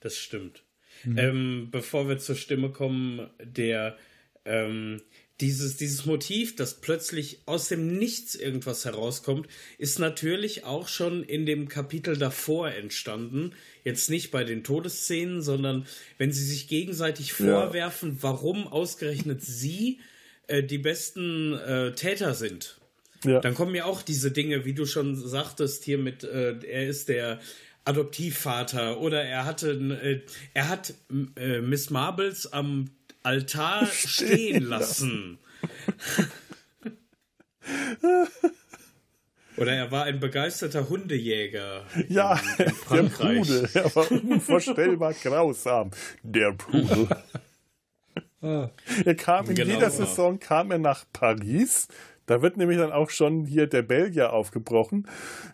das 0.00 0.16
stimmt. 0.16 0.64
Mhm. 1.04 1.18
Ähm, 1.18 1.68
bevor 1.70 2.08
wir 2.08 2.18
zur 2.18 2.36
Stimme 2.36 2.70
kommen, 2.70 3.30
der 3.40 3.96
ähm, 4.44 5.02
dieses, 5.40 5.76
dieses 5.76 6.04
Motiv, 6.04 6.56
dass 6.56 6.80
plötzlich 6.80 7.42
aus 7.46 7.68
dem 7.68 7.96
Nichts 7.96 8.34
irgendwas 8.34 8.84
herauskommt, 8.84 9.46
ist 9.78 9.98
natürlich 9.98 10.64
auch 10.64 10.88
schon 10.88 11.22
in 11.22 11.46
dem 11.46 11.68
Kapitel 11.68 12.16
davor 12.16 12.72
entstanden. 12.72 13.52
Jetzt 13.84 14.10
nicht 14.10 14.32
bei 14.32 14.42
den 14.42 14.64
Todesszenen, 14.64 15.40
sondern 15.40 15.86
wenn 16.16 16.32
sie 16.32 16.44
sich 16.44 16.66
gegenseitig 16.66 17.32
vorwerfen, 17.32 18.14
ja. 18.14 18.22
warum 18.22 18.66
ausgerechnet 18.66 19.42
sie 19.42 20.00
äh, 20.48 20.62
die 20.62 20.78
besten 20.78 21.54
äh, 21.54 21.92
Täter 21.92 22.34
sind. 22.34 22.78
Ja. 23.24 23.40
Dann 23.40 23.54
kommen 23.54 23.74
ja 23.74 23.84
auch 23.84 24.02
diese 24.02 24.30
Dinge, 24.30 24.64
wie 24.64 24.74
du 24.74 24.86
schon 24.86 25.16
sagtest, 25.16 25.84
hier 25.84 25.98
mit, 25.98 26.24
äh, 26.24 26.56
er 26.66 26.88
ist 26.88 27.08
der 27.08 27.40
Adoptivvater 27.84 29.00
oder 29.00 29.22
er 29.24 29.44
hatte, 29.44 29.70
äh, 29.70 30.20
er 30.54 30.68
hat 30.68 30.94
äh, 31.36 31.60
Miss 31.60 31.90
Marbles 31.90 32.52
am 32.52 32.90
Altar 33.22 33.86
stehen 33.92 34.64
lassen. 34.64 35.38
Oder 39.56 39.72
er 39.72 39.90
war 39.90 40.04
ein 40.04 40.20
begeisterter 40.20 40.88
Hundejäger. 40.88 41.84
Ja, 42.08 42.40
in, 42.58 42.66
in 42.66 42.74
Frankreich. 42.74 43.48
der 43.48 43.54
Pudel. 43.54 43.70
Er 43.74 43.96
war 43.96 44.12
unvorstellbar 44.12 45.14
grausam. 45.14 45.90
Der 46.22 46.52
Pudel. 46.52 47.08
Ah. 48.40 48.70
Er 49.04 49.14
kam 49.14 49.48
in 49.48 49.56
genau. 49.56 49.74
jeder 49.74 49.90
Saison 49.90 50.38
kam 50.38 50.70
er 50.70 50.78
nach 50.78 51.04
Paris. 51.12 51.88
Da 52.26 52.42
wird 52.42 52.58
nämlich 52.58 52.78
dann 52.78 52.92
auch 52.92 53.08
schon 53.08 53.46
hier 53.46 53.66
der 53.66 53.80
Belgier 53.80 54.34
aufgebrochen, 54.34 55.08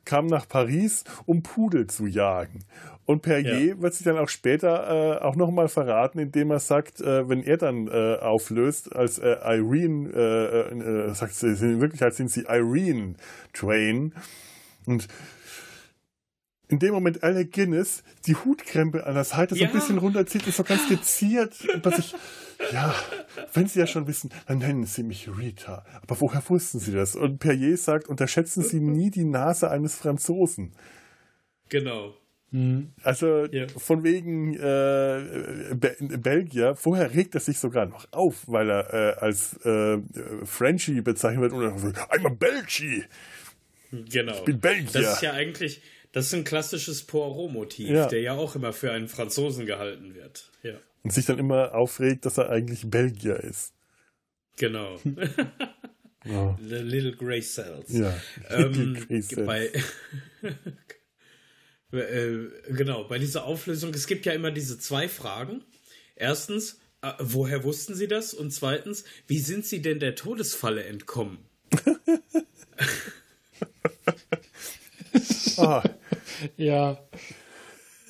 kam 0.05 0.27
nach 0.27 0.49
Paris, 0.49 1.05
um 1.25 1.43
Pudel 1.43 1.87
zu 1.87 2.07
jagen. 2.07 2.65
Und 3.07 3.23
Perrier 3.23 3.77
ja. 3.77 3.81
wird 3.81 3.95
sich 3.95 4.05
dann 4.05 4.19
auch 4.19 4.29
später 4.29 5.21
äh, 5.21 5.23
auch 5.23 5.37
nochmal 5.37 5.69
verraten, 5.69 6.19
indem 6.19 6.51
er 6.51 6.59
sagt, 6.59 7.01
äh, 7.01 7.29
wenn 7.29 7.43
er 7.43 7.59
dann 7.59 7.87
äh, 7.87 8.17
auflöst, 8.17 8.95
als 8.95 9.19
äh, 9.19 9.37
Irene, 9.45 10.11
äh, 10.11 11.11
äh, 11.11 11.15
sagt 11.15 11.35
sie, 11.35 11.49
in 11.49 11.81
Wirklichkeit 11.81 12.15
sind 12.15 12.31
sie 12.31 12.45
Irene 12.49 13.15
Train. 13.53 14.15
Und 14.87 15.07
in 16.75 16.81
dem 16.81 16.93
Moment 16.93 17.23
Alec 17.23 17.53
Guinness 17.53 18.03
die 18.27 18.35
Hutkrempe 18.35 19.07
an 19.07 19.15
der 19.15 19.23
Seite 19.23 19.55
ja. 19.55 19.61
so 19.61 19.73
ein 19.73 19.79
bisschen 19.79 19.99
runterzieht, 19.99 20.45
ist 20.47 20.57
so 20.57 20.65
ganz 20.65 20.89
geziert. 20.89 21.55
Dass 21.83 21.99
ich, 22.01 22.15
ja, 22.73 22.93
wenn 23.53 23.69
Sie 23.69 23.79
ja 23.79 23.87
schon 23.87 24.09
wissen, 24.09 24.31
dann 24.49 24.59
nennen 24.59 24.85
Sie 24.85 25.05
mich 25.05 25.29
Rita. 25.29 25.85
Aber 26.03 26.21
woher 26.21 26.43
wussten 26.49 26.81
Sie 26.81 26.93
das? 26.93 27.15
Und 27.15 27.39
Perrier 27.39 27.77
sagt, 27.77 28.09
unterschätzen 28.09 28.65
Sie 28.65 28.81
nie 28.81 29.11
die 29.11 29.25
Nase 29.25 29.71
eines 29.71 29.95
Franzosen. 29.95 30.73
Genau. 31.69 32.15
Mhm. 32.51 32.93
Also 33.05 33.47
ja. 33.47 33.69
von 33.69 34.03
wegen 34.03 34.55
äh, 34.55 35.75
Be 35.77 35.97
Belgier, 36.19 36.75
vorher 36.75 37.15
regt 37.15 37.35
er 37.35 37.41
sich 37.41 37.59
sogar 37.59 37.87
noch 37.87 38.07
auf, 38.11 38.49
weil 38.49 38.69
er 38.69 38.93
äh, 38.93 39.21
als 39.21 39.65
äh, 39.65 39.99
Frenchie 40.45 41.01
bezeichnet 41.03 41.43
wird 41.43 41.53
und 41.53 41.63
dann 41.63 41.79
so, 41.79 41.87
I'm 41.87 42.27
a 42.27 42.31
Belgie. 42.31 43.05
Genau. 43.93 44.33
Ich 44.33 44.45
bin 44.45 44.59
Belgier. 44.59 45.03
Das 45.03 45.15
ist 45.15 45.23
ja 45.23 45.33
eigentlich, 45.33 45.83
das 46.15 46.27
ist 46.27 46.35
ein 46.35 46.45
klassisches 46.45 47.03
Poirot-Motiv, 47.03 47.91
ja. 47.91 48.07
der 48.07 48.21
ja 48.21 48.35
auch 48.35 48.55
immer 48.55 48.73
für 48.73 48.93
einen 48.93 49.09
Franzosen 49.09 49.67
gehalten 49.67 50.15
wird. 50.15 50.49
Ja. 50.63 50.75
Und 51.03 51.13
sich 51.13 51.27
dann 51.27 51.41
immer 51.41 51.75
aufregt, 51.75 52.25
dass 52.25 52.39
er 52.39 52.51
eigentlich 52.51 52.89
Belgier 52.89 53.41
ist. 53.41 53.73
Genau. 54.57 55.01
oh. 56.31 56.55
The 56.61 56.77
Little 56.77 57.17
Grey 57.17 57.43
Cells. 57.43 57.93
Ja, 57.93 58.17
ähm, 58.49 58.95
Grey 59.09 59.23
Cells. 59.23 59.45
Bei 59.45 59.73
Äh, 61.93 62.49
genau, 62.71 63.05
bei 63.05 63.19
dieser 63.21 63.45
Auflösung, 63.45 63.95
es 63.95 64.09
gibt 64.09 64.27
ja 64.27 64.33
immer 64.33 64.51
diese 64.51 64.79
zwei 64.81 65.09
Fragen. 65.09 65.63
Erstens, 66.17 66.81
äh, 67.03 67.13
woher 67.21 67.63
wussten 67.63 67.95
Sie 67.95 68.09
das? 68.09 68.35
Und 68.35 68.51
zweitens, 68.53 69.05
wie 69.29 69.39
sind 69.39 69.65
Sie 69.65 69.81
denn 69.81 70.01
der 70.01 70.17
Todesfalle 70.17 70.83
entkommen? 70.85 71.39
ah. 75.57 75.85
Ja. 76.57 76.99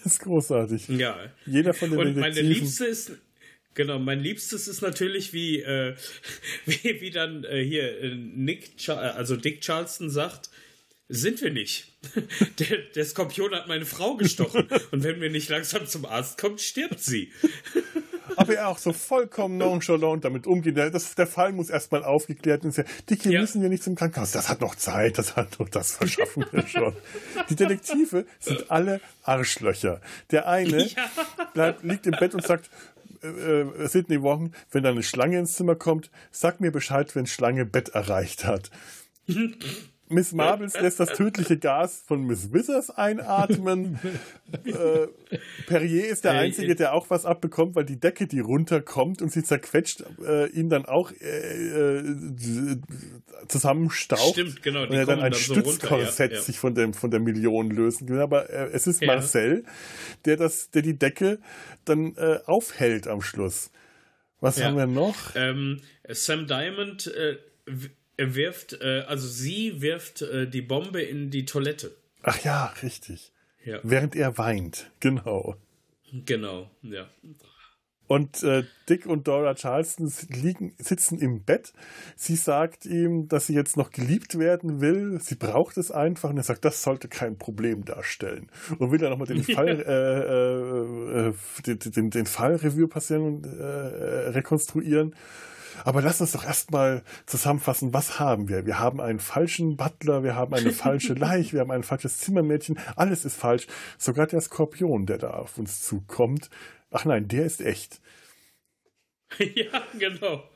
Das 0.02 0.12
ist 0.12 0.20
großartig. 0.20 0.88
Ja. 0.88 1.16
Jeder 1.46 1.72
von 1.74 1.90
den 1.90 1.98
Und 1.98 2.16
meine 2.16 2.40
Liebste 2.40 2.86
ist, 2.86 3.12
Genau, 3.74 3.98
mein 3.98 4.20
Liebstes 4.20 4.68
ist 4.68 4.82
natürlich, 4.82 5.32
wie, 5.32 5.60
äh, 5.60 5.96
wie, 6.66 7.00
wie 7.00 7.10
dann 7.10 7.44
äh, 7.44 7.62
hier 7.62 8.00
äh, 8.00 8.14
Nick, 8.14 8.78
Char 8.78 9.16
also 9.16 9.36
Dick 9.36 9.62
Charleston 9.62 10.10
sagt, 10.10 10.48
sind 11.08 11.42
wir 11.42 11.50
nicht. 11.50 11.86
Der, 12.58 12.78
der, 12.94 13.04
Skorpion 13.04 13.54
hat 13.54 13.66
meine 13.66 13.86
Frau 13.86 14.16
gestochen. 14.16 14.68
Und 14.90 15.04
wenn 15.04 15.20
wir 15.20 15.30
nicht 15.30 15.48
langsam 15.48 15.86
zum 15.86 16.04
Arzt 16.04 16.38
kommt, 16.38 16.60
stirbt 16.60 17.00
sie. 17.00 17.32
Aber 18.36 18.54
er 18.54 18.68
auch 18.68 18.78
so 18.78 18.92
vollkommen 18.92 19.58
nonchalant 19.58 20.24
damit 20.24 20.46
umgeht. 20.46 20.76
Der, 20.76 20.90
das, 20.90 21.14
der 21.14 21.26
Fall 21.26 21.52
muss 21.52 21.70
erstmal 21.70 22.04
aufgeklärt 22.04 22.64
werden. 22.64 22.86
Dick, 23.08 23.24
wir 23.24 23.32
ja. 23.32 23.40
müssen 23.40 23.62
wir 23.62 23.68
nicht 23.68 23.82
zum 23.82 23.94
Krankenhaus. 23.94 24.32
Das 24.32 24.48
hat 24.48 24.60
noch 24.60 24.74
Zeit, 24.74 25.18
das 25.18 25.36
hat 25.36 25.58
noch, 25.58 25.68
das 25.68 25.92
verschaffen 25.92 26.44
wir 26.50 26.66
schon. 26.66 26.94
Die 27.48 27.56
Detektive 27.56 28.26
sind 28.40 28.70
alle 28.70 29.00
Arschlöcher. 29.22 30.00
Der 30.30 30.48
eine 30.48 30.86
ja. 30.86 31.10
bleibt, 31.52 31.82
liegt 31.82 32.06
im 32.06 32.14
Bett 32.18 32.34
und 32.34 32.44
sagt, 32.46 32.70
äh, 33.22 33.28
äh 33.28 33.88
Sidney 33.88 34.22
Wochen, 34.22 34.52
wenn 34.70 34.82
da 34.82 34.90
eine 34.90 35.02
Schlange 35.02 35.38
ins 35.38 35.54
Zimmer 35.54 35.76
kommt, 35.76 36.10
sag 36.30 36.60
mir 36.60 36.70
Bescheid, 36.70 37.14
wenn 37.14 37.26
Schlange 37.26 37.64
Bett 37.64 37.90
erreicht 37.90 38.44
hat. 38.44 38.70
Miss 40.14 40.32
Marbles 40.32 40.80
lässt 40.80 41.00
das 41.00 41.10
tödliche 41.10 41.58
Gas 41.58 42.02
von 42.06 42.24
Miss 42.24 42.52
Withers 42.52 42.90
einatmen. 42.90 43.98
äh, 44.64 45.08
Perrier 45.66 46.08
ist 46.08 46.24
der 46.24 46.32
Einzige, 46.32 46.76
der 46.76 46.94
auch 46.94 47.10
was 47.10 47.26
abbekommt, 47.26 47.74
weil 47.74 47.84
die 47.84 47.98
Decke, 47.98 48.26
die 48.26 48.40
runterkommt 48.40 49.20
und 49.20 49.32
sie 49.32 49.42
zerquetscht, 49.42 50.04
äh, 50.24 50.46
ihn 50.50 50.70
dann 50.70 50.86
auch 50.86 51.10
äh, 51.10 51.98
äh 51.98 52.76
zusammenstaucht. 53.48 54.34
Stimmt, 54.34 54.62
genau. 54.62 54.84
Und 54.84 54.92
er 54.92 55.06
dann 55.06 55.20
ein 55.20 55.32
dann 55.32 55.40
Stützkorsett 55.40 56.30
so 56.30 56.34
ja, 56.34 56.40
ja. 56.40 56.40
sich 56.40 56.58
von, 56.58 56.74
dem, 56.74 56.94
von 56.94 57.10
der 57.10 57.20
Million 57.20 57.70
lösen 57.70 58.08
will. 58.08 58.20
Aber 58.20 58.48
äh, 58.50 58.70
es 58.72 58.86
ist 58.86 59.02
ja. 59.02 59.08
Marcel, 59.08 59.64
der, 60.24 60.36
das, 60.36 60.70
der 60.70 60.82
die 60.82 60.98
Decke 60.98 61.40
dann 61.84 62.16
äh, 62.16 62.38
aufhält 62.46 63.08
am 63.08 63.20
Schluss. 63.20 63.70
Was 64.40 64.62
haben 64.62 64.76
wir 64.76 64.86
noch? 64.86 65.34
Ähm, 65.34 65.80
Sam 66.08 66.46
Diamond 66.46 67.10
er 68.16 68.34
wirft, 68.34 68.74
äh, 68.80 69.04
also 69.06 69.26
sie 69.26 69.80
wirft 69.80 70.22
äh, 70.22 70.48
die 70.48 70.62
Bombe 70.62 71.02
in 71.02 71.30
die 71.30 71.44
Toilette. 71.44 71.96
Ach 72.22 72.42
ja, 72.44 72.66
richtig. 72.82 73.32
Ja. 73.64 73.80
Während 73.82 74.14
er 74.14 74.38
weint, 74.38 74.90
genau. 75.00 75.56
Genau, 76.12 76.70
ja. 76.82 77.08
Und 78.06 78.42
äh, 78.42 78.64
Dick 78.88 79.06
und 79.06 79.26
Dora 79.26 79.54
Charleston 79.54 80.12
liegen, 80.28 80.74
sitzen 80.78 81.18
im 81.18 81.42
Bett. 81.42 81.72
Sie 82.16 82.36
sagt 82.36 82.84
ihm, 82.84 83.28
dass 83.28 83.46
sie 83.46 83.54
jetzt 83.54 83.78
noch 83.78 83.90
geliebt 83.90 84.38
werden 84.38 84.82
will. 84.82 85.18
Sie 85.20 85.36
braucht 85.36 85.78
es 85.78 85.90
einfach. 85.90 86.28
Und 86.28 86.36
er 86.36 86.42
sagt, 86.42 86.66
das 86.66 86.82
sollte 86.82 87.08
kein 87.08 87.38
Problem 87.38 87.86
darstellen. 87.86 88.50
Und 88.78 88.92
will 88.92 88.98
dann 88.98 89.10
nochmal 89.10 89.26
den 89.26 89.42
Fall, 89.54 89.80
äh, 89.80 91.28
äh, 91.28 91.32
den, 91.66 91.92
den, 91.92 92.10
den 92.10 92.26
Fall 92.26 92.56
Revue 92.56 92.88
passieren 92.88 93.22
und 93.22 93.46
äh, 93.46 93.62
rekonstruieren. 93.62 95.14
Aber 95.84 96.02
lass 96.02 96.20
uns 96.20 96.32
doch 96.32 96.44
erstmal 96.44 97.02
zusammenfassen, 97.26 97.92
was 97.92 98.18
haben 98.18 98.48
wir? 98.48 98.66
Wir 98.66 98.78
haben 98.78 99.00
einen 99.00 99.20
falschen 99.20 99.76
Butler, 99.76 100.22
wir 100.22 100.34
haben 100.34 100.54
eine 100.54 100.72
falsche 100.72 101.14
Leiche, 101.14 101.54
wir 101.54 101.60
haben 101.60 101.70
ein 101.70 101.82
falsches 101.82 102.18
Zimmermädchen, 102.18 102.78
alles 102.96 103.24
ist 103.24 103.36
falsch. 103.36 103.66
Sogar 103.98 104.26
der 104.26 104.40
Skorpion, 104.40 105.06
der 105.06 105.18
da 105.18 105.30
auf 105.30 105.58
uns 105.58 105.82
zukommt. 105.82 106.50
Ach 106.90 107.04
nein, 107.04 107.28
der 107.28 107.44
ist 107.44 107.60
echt. 107.60 108.00
Ja, 109.56 109.82
genau. 109.98 110.48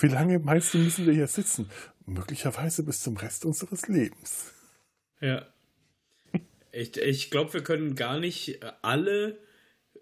Wie 0.00 0.08
lange 0.08 0.40
meinst 0.40 0.74
du, 0.74 0.78
müssen 0.78 1.06
wir 1.06 1.12
hier 1.12 1.28
sitzen? 1.28 1.70
Möglicherweise 2.04 2.82
bis 2.82 3.02
zum 3.02 3.16
Rest 3.16 3.44
unseres 3.44 3.86
Lebens. 3.86 4.52
Ja. 5.20 5.46
Ich, 6.72 6.96
ich 6.96 7.30
glaube, 7.30 7.52
wir 7.52 7.62
können 7.62 7.94
gar 7.94 8.18
nicht 8.18 8.60
alle 8.82 9.38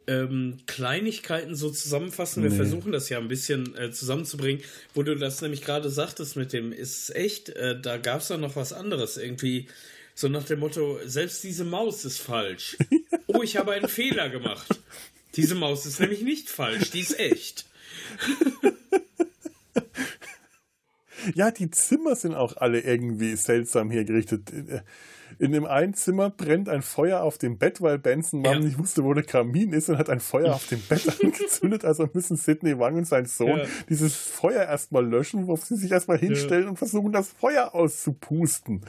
ähm, 0.09 0.57
Kleinigkeiten 0.67 1.55
so 1.55 1.71
zusammenfassen. 1.71 2.43
Wir 2.43 2.51
nee. 2.51 2.57
versuchen 2.57 2.91
das 2.91 3.09
ja 3.09 3.19
ein 3.19 3.29
bisschen 3.29 3.77
äh, 3.77 3.93
zusammenzubringen, 3.93 4.63
wo 4.95 5.03
du 5.03 5.15
das 5.15 5.41
nämlich 5.43 5.63
gerade 5.63 5.91
sagtest 5.91 6.37
mit 6.37 6.53
dem, 6.53 6.73
ist 6.73 7.15
echt, 7.15 7.51
äh, 7.51 7.81
da 7.81 7.99
gab 7.99 8.23
es 8.23 8.31
ja 8.31 8.39
noch 8.39 8.57
was 8.57 8.73
anderes 8.73 9.17
irgendwie. 9.17 9.69
So 10.15 10.29
nach 10.29 10.45
dem 10.45 10.59
Motto, 10.59 10.99
selbst 11.05 11.45
diese 11.45 11.65
Maus 11.65 12.05
ist 12.05 12.19
falsch. 12.19 12.77
Oh, 13.31 13.43
ich 13.43 13.59
habe 13.59 13.73
einen 13.73 13.89
Fehler 13.89 14.31
gemacht. 14.31 14.81
Diese 15.37 15.55
Maus 15.55 15.85
ist 15.85 16.01
nämlich 16.01 16.23
nicht 16.23 16.49
falsch, 16.49 16.91
die 16.91 17.01
ist 17.01 17.21
echt. 17.21 17.67
Ja, 21.35 21.51
die 21.51 21.71
Zimmer 21.71 22.17
sind 22.17 22.35
auch 22.35 22.57
alle 22.57 22.81
irgendwie 22.81 23.37
seltsam 23.37 23.91
hergerichtet. 23.91 24.51
In 25.39 25.53
dem 25.53 25.67
einen 25.67 25.95
Zimmer 25.95 26.31
brennt 26.31 26.69
ein 26.69 26.83
Feuer 26.83 27.21
auf 27.21 27.39
dem 27.39 27.59
Bett, 27.59 27.81
weil 27.81 27.99
Benson 27.99 28.41
Mom 28.41 28.53
ja. 28.53 28.59
nicht 28.61 28.79
wusste, 28.79 29.05
wo 29.05 29.15
der 29.15 29.25
Kamin 29.25 29.73
ist 29.73 29.89
und 29.89 29.99
hat 29.99 30.11
ein 30.11 30.21
Feuer 30.21 30.55
auf 30.55 30.67
dem 30.69 30.81
Bett 30.81 31.07
angezündet. 31.23 31.85
Also 31.85 32.09
müssen 32.13 32.37
Sidney 32.37 32.79
Wang 32.79 32.97
und 32.97 33.07
sein 33.07 33.27
Sohn 33.27 33.59
ja. 33.59 33.67
dieses 33.89 34.17
Feuer 34.17 34.65
erstmal 34.65 35.07
löschen, 35.07 35.47
wo 35.47 35.57
sie 35.57 35.77
sich 35.77 35.91
erstmal 35.91 36.19
hinstellen 36.19 36.65
ja. 36.65 36.71
und 36.71 36.77
versuchen, 36.77 37.13
das 37.13 37.29
Feuer 37.29 37.75
auszupusten. 37.75 38.83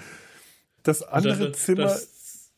Das 0.83 1.03
andere 1.03 1.51
das, 1.51 1.65
Zimmer. 1.65 1.83
Das, 1.83 2.51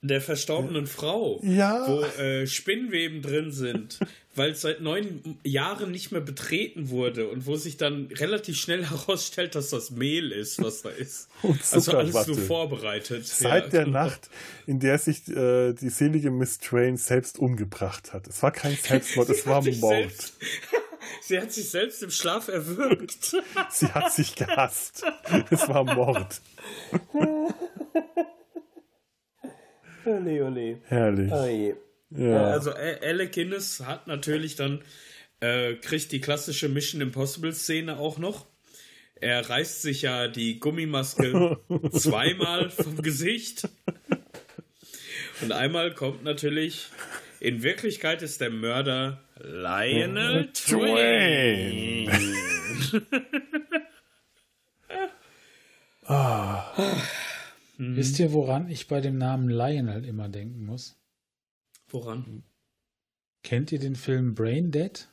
der 0.00 0.20
verstorbenen 0.20 0.86
Frau, 0.86 1.40
ja. 1.42 1.86
wo 1.88 2.02
äh, 2.22 2.46
Spinnweben 2.46 3.22
drin 3.22 3.52
sind, 3.52 3.98
weil 4.34 4.52
es 4.52 4.62
seit 4.62 4.80
neun 4.80 5.38
Jahren 5.44 5.90
nicht 5.90 6.12
mehr 6.12 6.20
betreten 6.20 6.90
wurde 6.90 7.28
und 7.28 7.46
wo 7.46 7.56
sich 7.56 7.76
dann 7.76 8.08
relativ 8.12 8.56
schnell 8.56 8.84
herausstellt, 8.90 9.54
dass 9.54 9.70
das 9.70 9.90
Mehl 9.90 10.32
ist, 10.32 10.62
was 10.62 10.82
da 10.82 10.90
ist. 10.90 11.28
Und 11.42 11.60
also 11.72 11.92
alles 11.96 12.24
so 12.24 12.34
vorbereitet. 12.34 13.26
Seit 13.26 13.64
ja, 13.64 13.70
der 13.70 13.84
genau. 13.84 14.04
Nacht, 14.04 14.30
in 14.66 14.80
der 14.80 14.98
sich 14.98 15.28
äh, 15.28 15.72
die 15.72 15.90
selige 15.90 16.30
Miss 16.30 16.58
Train 16.58 16.96
selbst 16.96 17.38
umgebracht 17.38 18.12
hat. 18.12 18.26
Es 18.26 18.42
war 18.42 18.50
kein 18.50 18.76
Selbstmord, 18.76 19.28
es 19.30 19.46
war 19.46 19.62
Mord. 19.62 20.32
Sie 21.22 21.38
hat 21.38 21.52
sich 21.52 21.70
selbst 21.70 22.02
im 22.02 22.10
Schlaf 22.10 22.48
erwürgt. 22.48 23.36
Sie 23.70 23.86
hat 23.88 24.12
sich 24.12 24.34
gehasst. 24.34 25.04
Es 25.50 25.68
war 25.68 25.84
Mord. 25.84 26.40
Ole, 30.04 30.44
ole. 30.44 30.78
Herrlich. 30.86 31.32
Oh 31.32 31.46
je. 31.46 31.74
Ja. 32.16 32.44
Also 32.50 32.72
Alec 32.72 33.32
Guinness 33.32 33.80
hat 33.80 34.06
natürlich 34.06 34.56
dann, 34.56 34.82
äh, 35.40 35.74
kriegt 35.74 36.12
die 36.12 36.20
klassische 36.20 36.68
Mission 36.68 37.00
Impossible 37.00 37.52
Szene 37.52 37.98
auch 37.98 38.18
noch. 38.18 38.46
Er 39.16 39.48
reißt 39.48 39.82
sich 39.82 40.02
ja 40.02 40.28
die 40.28 40.60
Gummimaske 40.60 41.58
zweimal 41.92 42.70
vom 42.70 43.00
Gesicht. 43.02 43.68
Und 45.40 45.52
einmal 45.52 45.94
kommt 45.94 46.24
natürlich, 46.24 46.88
in 47.40 47.62
Wirklichkeit 47.62 48.22
ist 48.22 48.40
der 48.40 48.50
Mörder 48.50 49.24
Lionel 49.40 50.52
Twain. 50.52 52.10
ah. 56.06 56.72
Wisst 57.76 58.18
ihr, 58.20 58.32
woran 58.32 58.68
ich 58.68 58.86
bei 58.86 59.00
dem 59.00 59.18
Namen 59.18 59.48
Lionel 59.48 60.04
immer 60.04 60.28
denken 60.28 60.64
muss? 60.64 60.96
Woran? 61.88 62.42
Kennt 63.42 63.72
ihr 63.72 63.78
den 63.78 63.96
Film 63.96 64.34
Brain 64.34 64.70
Dead? 64.70 65.08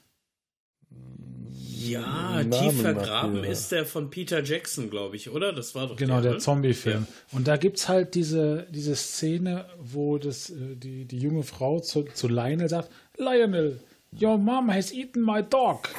Ja, 1.84 2.44
tief 2.44 2.82
vergraben 2.82 3.44
ist 3.44 3.72
der 3.72 3.86
von 3.86 4.10
Peter 4.10 4.44
Jackson, 4.44 4.90
glaube 4.90 5.16
ich, 5.16 5.30
oder? 5.30 5.52
Das 5.52 5.74
war 5.74 5.88
doch 5.88 5.96
Genau, 5.96 6.22
der, 6.22 6.34
der 6.34 6.40
Zombie-Film. 6.40 7.08
Ja. 7.10 7.38
Und 7.38 7.48
da 7.48 7.58
gibt 7.58 7.78
es 7.78 7.90
halt 7.90 8.14
diese, 8.14 8.68
diese 8.70 8.96
Szene, 8.96 9.66
wo 9.80 10.18
das, 10.18 10.50
äh, 10.52 10.76
die, 10.76 11.06
die 11.06 11.18
junge 11.18 11.44
Frau 11.44 11.80
zu, 11.80 12.04
zu 12.04 12.28
Lionel 12.28 12.70
sagt: 12.70 12.92
Lionel, 13.18 13.80
your 14.20 14.38
mom 14.38 14.72
has 14.72 14.92
eaten 14.92 15.24
my 15.24 15.42
dog. 15.42 15.90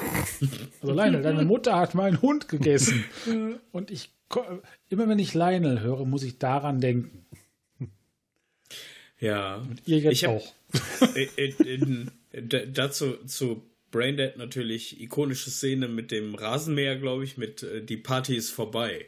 also 0.80 0.94
Lionel, 0.94 1.22
deine 1.22 1.44
Mutter 1.44 1.76
hat 1.76 1.94
meinen 1.94 2.22
Hund 2.22 2.48
gegessen. 2.48 3.04
Und 3.72 3.90
ich, 3.90 4.14
immer 4.88 5.08
wenn 5.08 5.18
ich 5.18 5.34
Lionel 5.34 5.80
höre, 5.80 6.04
muss 6.04 6.22
ich 6.22 6.38
daran 6.38 6.80
denken. 6.80 7.21
Ja. 9.22 9.56
Und 9.56 9.80
ihr 9.86 10.00
jetzt 10.00 10.24
hab, 10.24 10.36
auch. 10.36 10.54
in, 11.36 11.54
in, 11.64 12.10
in, 12.32 12.74
dazu 12.74 13.16
zu 13.24 13.62
Braindead 13.92 14.36
natürlich 14.36 15.00
ikonische 15.00 15.50
Szene 15.50 15.86
mit 15.86 16.10
dem 16.10 16.34
Rasenmäher, 16.34 16.96
glaube 16.96 17.24
ich, 17.24 17.36
mit 17.36 17.62
äh, 17.62 17.82
die 17.82 17.96
Party 17.96 18.36
ist 18.36 18.50
vorbei. 18.50 19.06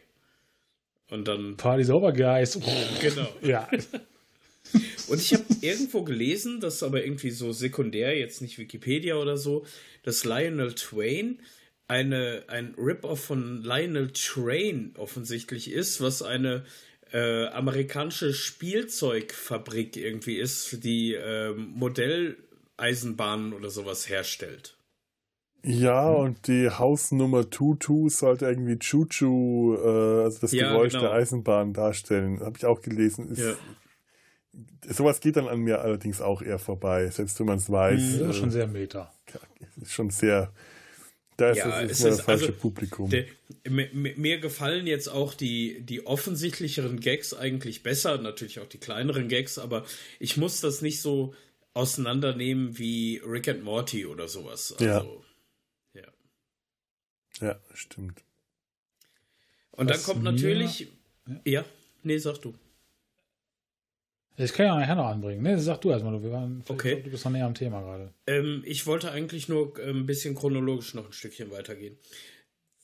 Und 1.10 1.26
dann. 1.26 1.56
Party's 1.56 1.90
over, 1.90 2.12
guys. 2.12 2.58
Genau. 3.00 3.28
ja. 3.42 3.68
Und 5.08 5.20
ich 5.20 5.34
habe 5.34 5.44
irgendwo 5.60 6.02
gelesen, 6.02 6.60
das 6.60 6.82
aber 6.82 7.04
irgendwie 7.04 7.30
so 7.30 7.52
sekundär, 7.52 8.16
jetzt 8.16 8.40
nicht 8.40 8.58
Wikipedia 8.58 9.16
oder 9.16 9.36
so, 9.36 9.66
dass 10.02 10.24
Lionel 10.24 10.74
Twain 10.74 11.40
eine, 11.86 12.44
ein 12.48 12.74
Rip-Off 12.78 13.20
von 13.20 13.62
Lionel 13.62 14.10
Train 14.12 14.94
offensichtlich 14.96 15.70
ist, 15.70 16.00
was 16.00 16.22
eine 16.22 16.64
äh, 17.14 17.46
amerikanische 17.46 18.34
Spielzeugfabrik 18.34 19.96
irgendwie 19.96 20.36
ist, 20.36 20.82
die 20.82 21.14
äh, 21.14 21.54
Modelleisenbahnen 21.54 23.52
oder 23.52 23.70
sowas 23.70 24.08
herstellt. 24.08 24.76
Ja, 25.62 26.08
hm. 26.08 26.16
und 26.16 26.48
die 26.48 26.68
Hausnummer 26.68 27.48
Tutu 27.48 28.08
sollte 28.08 28.46
irgendwie 28.46 28.80
Chuchu, 28.80 29.76
äh, 29.76 30.24
also 30.24 30.40
das 30.40 30.50
ja, 30.50 30.70
Geräusch 30.70 30.92
genau. 30.92 31.04
der 31.04 31.12
Eisenbahn 31.12 31.72
darstellen. 31.72 32.40
Habe 32.40 32.58
ich 32.58 32.66
auch 32.66 32.82
gelesen. 32.82 33.30
Ist, 33.30 33.38
ja. 33.38 33.54
Sowas 34.92 35.20
geht 35.20 35.36
dann 35.36 35.46
an 35.46 35.60
mir 35.60 35.82
allerdings 35.82 36.20
auch 36.20 36.42
eher 36.42 36.58
vorbei, 36.58 37.08
selbst 37.10 37.38
wenn 37.38 37.46
man 37.46 37.58
es 37.58 37.70
weiß. 37.70 38.18
Das 38.18 38.30
ist 38.30 38.36
äh, 38.36 38.40
schon 38.40 38.50
sehr 38.50 38.66
meta. 38.66 39.14
Ist 39.80 39.92
schon 39.92 40.10
sehr. 40.10 40.52
Da 41.36 41.50
ist 41.50 41.58
ja, 41.58 41.82
es, 41.82 41.92
ist 41.92 42.04
das 42.04 42.20
falsche 42.20 42.46
also, 42.46 42.58
Publikum. 42.58 43.10
Der, 43.10 43.26
mir, 43.68 43.88
mir, 43.92 44.38
gefallen 44.38 44.86
jetzt 44.86 45.08
auch 45.08 45.34
die, 45.34 45.80
die 45.80 46.06
offensichtlicheren 46.06 47.00
Gags 47.00 47.34
eigentlich 47.34 47.82
besser, 47.82 48.18
natürlich 48.18 48.60
auch 48.60 48.68
die 48.68 48.78
kleineren 48.78 49.28
Gags, 49.28 49.58
aber 49.58 49.84
ich 50.20 50.36
muss 50.36 50.60
das 50.60 50.80
nicht 50.80 51.00
so 51.00 51.34
auseinandernehmen 51.72 52.78
wie 52.78 53.20
Rick 53.26 53.48
and 53.48 53.64
Morty 53.64 54.06
oder 54.06 54.28
sowas. 54.28 54.72
Also, 54.78 54.84
ja. 54.84 55.24
Ja, 57.40 57.58
stimmt. 57.74 58.22
Und 59.72 59.90
Was 59.90 60.04
dann 60.04 60.06
kommt 60.06 60.24
natürlich. 60.24 60.88
Ja. 61.26 61.40
ja, 61.44 61.64
nee, 62.02 62.18
sag 62.18 62.38
du. 62.38 62.54
Das 64.36 64.52
kann 64.52 64.66
ja 64.66 64.78
nachher 64.78 64.96
noch 64.96 65.06
anbringen. 65.06 65.42
Nee, 65.42 65.56
sag 65.58 65.80
du 65.80 65.90
erstmal, 65.90 66.20
wir 66.22 66.32
waren, 66.32 66.64
okay. 66.68 67.00
du 67.02 67.10
bist 67.10 67.24
noch 67.24 67.32
näher 67.32 67.46
am 67.46 67.54
Thema 67.54 67.82
gerade. 67.82 68.12
Ähm, 68.26 68.62
ich 68.66 68.86
wollte 68.86 69.12
eigentlich 69.12 69.48
nur 69.48 69.78
ähm, 69.78 70.00
ein 70.00 70.06
bisschen 70.06 70.34
chronologisch 70.34 70.94
noch 70.94 71.06
ein 71.06 71.12
Stückchen 71.12 71.50
weitergehen. 71.52 71.96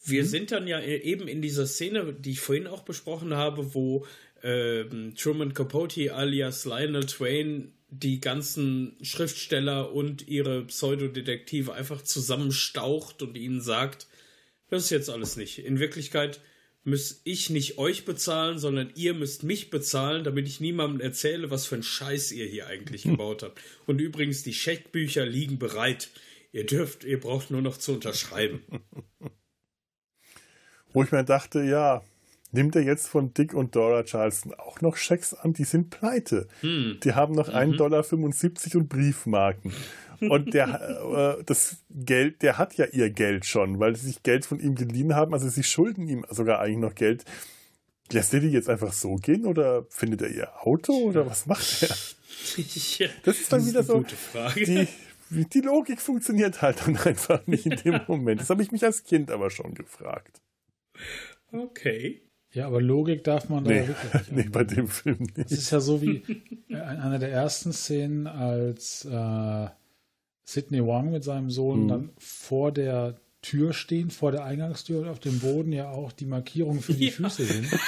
Wir 0.05 0.23
mhm. 0.23 0.27
sind 0.29 0.53
dann 0.53 0.67
ja 0.69 0.79
e-, 0.79 0.99
eben 0.99 1.27
in 1.27 1.43
dieser 1.43 1.67
Szene, 1.67 2.13
die 2.13 2.33
ich 2.33 2.41
vorhin 2.41 2.69
auch 2.69 2.83
besprochen 2.83 3.35
habe, 3.35 3.75
wo 3.75 4.07
ähm, 4.43 5.15
Truman 5.17 5.53
Capote 5.53 6.15
alias 6.15 6.65
Lionel 6.65 7.07
Twain 7.07 7.73
die 7.89 8.21
ganzen 8.21 8.97
Schriftsteller 9.03 9.93
und 9.93 10.29
ihre 10.29 10.65
Pseudodetektive 10.67 11.75
einfach 11.75 12.03
zusammenstaucht 12.03 13.23
und 13.23 13.37
ihnen 13.37 13.61
sagt, 13.61 14.07
das 14.69 14.85
ist 14.85 14.91
jetzt 14.91 15.11
alles 15.11 15.37
nicht. 15.37 15.59
In 15.59 15.81
Wirklichkeit 15.81 16.41
muss 16.85 17.21
ich 17.25 17.51
nicht 17.51 17.79
euch 17.79 18.05
bezahlen, 18.05 18.59
sondern 18.59 18.91
ihr 18.95 19.15
müsst 19.15 19.43
mich 19.43 19.71
bezahlen, 19.71 20.25
damit 20.25 20.49
ich 20.49 20.61
niemandem 20.61 21.01
erzähle, 21.01 21.51
was 21.51 21.67
für 21.67 21.77
ein 21.77 21.83
Scheiß 21.83 22.33
ihr 22.33 22.47
hier 22.47 22.67
eigentlich 22.67 23.03
gebaut 23.03 23.43
habt. 23.43 23.61
Und 23.87 24.01
übrigens, 24.01 24.43
die 24.43 24.55
Scheckbücher 24.55 25.27
liegen 25.27 25.59
bereit. 25.59 26.11
Ihr 26.53 26.67
dürft, 26.67 27.05
ihr 27.05 27.21
braucht 27.21 27.51
nur 27.51 27.63
noch 27.63 27.77
zu 27.77 27.93
unterschreiben. 27.93 28.63
Wo 30.93 31.03
ich 31.05 31.13
mir 31.13 31.23
dachte, 31.23 31.63
ja, 31.63 32.03
nimmt 32.51 32.75
er 32.75 32.83
jetzt 32.83 33.09
von 33.09 33.33
Dick 33.35 33.55
und 33.55 33.77
Dora 33.77 34.03
Charleston 34.03 34.55
auch 34.55 34.81
noch 34.81 34.97
Schecks 34.97 35.35
an? 35.35 35.53
Die 35.53 35.65
sind 35.65 35.91
pleite. 35.91 36.49
Hm. 36.63 36.99
Die 37.05 37.13
haben 37.13 37.35
noch 37.35 37.49
mhm. 37.49 37.75
1,75 37.75 37.77
Dollar 37.77 38.81
und 38.83 38.89
Briefmarken. 38.89 39.73
Und 40.21 40.55
der, 40.55 41.39
äh, 41.39 41.45
das 41.45 41.79
Geld, 41.91 42.43
der 42.43 42.59
hat 42.59 42.75
ja 42.75 42.87
ihr 42.87 43.11
Geld 43.11 43.47
schon, 43.47 43.81
weil 43.81 43.97
sie 43.97 44.07
sich 44.07 44.23
Geld 44.23 44.45
von 44.45 44.61
ihm 44.61 44.75
geliehen 44.75 45.15
haben. 45.15 45.33
Also 45.33 45.49
sie 45.49 45.63
schulden 45.63 46.09
ihm 46.09 46.25
sogar 46.31 46.61
eigentlich 46.61 46.79
noch 46.79 46.95
Geld. 46.95 47.25
Lässt 48.13 48.35
er 48.35 48.41
die 48.41 48.49
jetzt 48.49 48.69
einfach 48.69 48.93
so 48.93 49.17
gehen 49.17 49.47
oder 49.47 49.87
findet 49.89 50.23
er 50.23 50.31
ihr 50.31 50.67
Auto 50.67 50.93
oder 50.93 51.27
was 51.27 51.47
macht 51.47 51.83
er? 51.83 51.97
Ja, 52.99 53.09
das 53.23 53.41
ist 53.41 53.53
dann 53.53 53.61
das 53.61 53.69
wieder 53.69 53.81
ist 53.81 53.87
so. 53.87 54.05
Die, 54.57 54.89
die 55.31 55.61
Logik 55.61 56.01
funktioniert 56.01 56.61
halt 56.63 56.87
dann 56.87 56.97
einfach 57.05 57.47
nicht 57.47 57.67
in 57.67 57.77
dem 57.77 58.01
Moment. 58.09 58.41
Das 58.41 58.51
habe 58.51 58.63
ich 58.63 58.73
mich 58.73 58.85
als 58.85 59.05
Kind 59.05 59.31
aber 59.31 59.51
schon 59.51 59.75
gefragt. 59.75 60.41
Okay. 61.53 62.23
Ja, 62.53 62.67
aber 62.67 62.81
Logik 62.81 63.23
darf 63.23 63.49
man 63.49 63.63
nee, 63.63 63.81
da 63.81 63.89
wirklich 63.89 64.15
nicht. 64.15 64.33
Nee, 64.33 64.49
bei 64.51 64.65
dem 64.65 64.89
Film 64.89 65.19
nicht. 65.37 65.39
Es 65.39 65.53
ist 65.53 65.71
ja 65.71 65.81
so 65.81 66.03
wie 66.03 66.25
einer 66.69 67.19
der 67.21 67.31
ersten 67.31 67.73
Szenen, 67.73 68.27
als 68.27 69.05
äh, 69.05 69.69
Sidney 70.53 70.85
Wong 70.85 71.13
mit 71.13 71.23
seinem 71.23 71.51
Sohn 71.51 71.85
mhm. 71.85 71.89
dann 71.89 72.11
vor 72.19 72.73
der 72.73 73.21
Tür 73.43 73.73
stehen, 73.73 74.11
vor 74.11 74.33
der 74.33 74.45
Eingangstür 74.45 75.01
und 75.01 75.09
auf 75.09 75.21
dem 75.21 75.39
Boden 75.39 75.73
ja 75.73 75.91
auch 75.91 76.13
die 76.13 76.27
Markierungen 76.27 76.83
für 76.83 76.93
die 76.93 77.07
ja. 77.07 77.13
Füße 77.13 77.45
sind. 77.45 77.69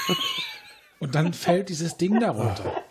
Und 0.99 1.17
dann 1.17 1.33
fällt 1.33 1.69
dieses 1.69 1.97
Ding 1.97 2.21
darunter. 2.21 2.85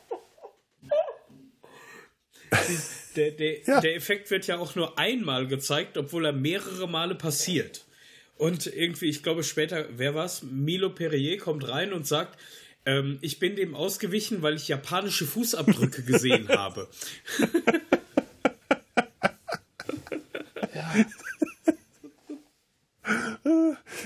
Der, 3.15 3.31
der, 3.31 3.61
ja. 3.61 3.79
der 3.79 3.95
Effekt 3.95 4.29
wird 4.31 4.47
ja 4.47 4.57
auch 4.57 4.75
nur 4.75 4.99
einmal 4.99 5.47
gezeigt, 5.47 5.97
obwohl 5.97 6.25
er 6.25 6.33
mehrere 6.33 6.89
Male 6.89 7.15
passiert. 7.15 7.85
Und 8.35 8.67
irgendwie, 8.67 9.05
ich 9.05 9.23
glaube 9.23 9.43
später, 9.43 9.85
wer 9.95 10.13
war's? 10.13 10.43
Milo 10.43 10.89
Perrier 10.89 11.37
kommt 11.37 11.69
rein 11.69 11.93
und 11.93 12.05
sagt, 12.05 12.37
ähm, 12.85 13.17
ich 13.21 13.39
bin 13.39 13.55
dem 13.55 13.75
ausgewichen, 13.75 14.41
weil 14.41 14.55
ich 14.55 14.67
japanische 14.67 15.25
Fußabdrücke 15.25 16.03
gesehen 16.03 16.47
habe. 16.49 16.89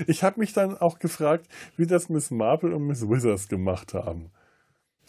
Ich 0.07 0.23
habe 0.23 0.39
mich 0.39 0.53
dann 0.53 0.77
auch 0.77 0.99
gefragt, 0.99 1.47
wie 1.77 1.85
das 1.85 2.09
Miss 2.09 2.31
Marple 2.31 2.75
und 2.75 2.87
Miss 2.87 3.07
Withers 3.07 3.47
gemacht 3.47 3.93
haben. 3.93 4.31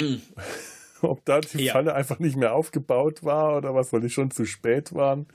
Mm. 0.00 0.16
Ob 1.02 1.24
da 1.24 1.40
die 1.40 1.64
ja. 1.64 1.72
Falle 1.72 1.94
einfach 1.94 2.18
nicht 2.18 2.36
mehr 2.36 2.54
aufgebaut 2.54 3.22
war 3.22 3.56
oder 3.56 3.74
was, 3.74 3.92
weil 3.92 4.00
die 4.00 4.10
schon 4.10 4.30
zu 4.30 4.44
spät 4.44 4.94
waren. 4.94 5.26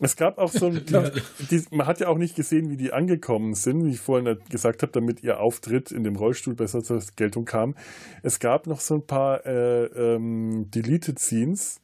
Es 0.00 0.16
gab 0.16 0.38
auch 0.38 0.50
so 0.50 0.66
ein, 0.66 0.84
die, 0.84 1.22
die, 1.50 1.64
man 1.70 1.86
hat 1.86 2.00
ja 2.00 2.08
auch 2.08 2.18
nicht 2.18 2.34
gesehen, 2.34 2.70
wie 2.70 2.76
die 2.76 2.92
angekommen 2.92 3.54
sind, 3.54 3.84
wie 3.84 3.90
ich 3.90 4.00
vorhin 4.00 4.36
gesagt 4.48 4.82
habe, 4.82 4.90
damit 4.90 5.22
ihr 5.22 5.38
Auftritt 5.38 5.92
in 5.92 6.02
dem 6.02 6.16
Rollstuhl 6.16 6.54
besser 6.54 6.82
zur 6.82 7.00
Geltung 7.14 7.44
kam. 7.44 7.76
Es 8.22 8.40
gab 8.40 8.66
noch 8.66 8.80
so 8.80 8.94
ein 8.94 9.06
paar 9.06 9.46
äh, 9.46 9.84
ähm, 9.84 10.70
Deleted 10.70 11.20
Scenes, 11.20 11.80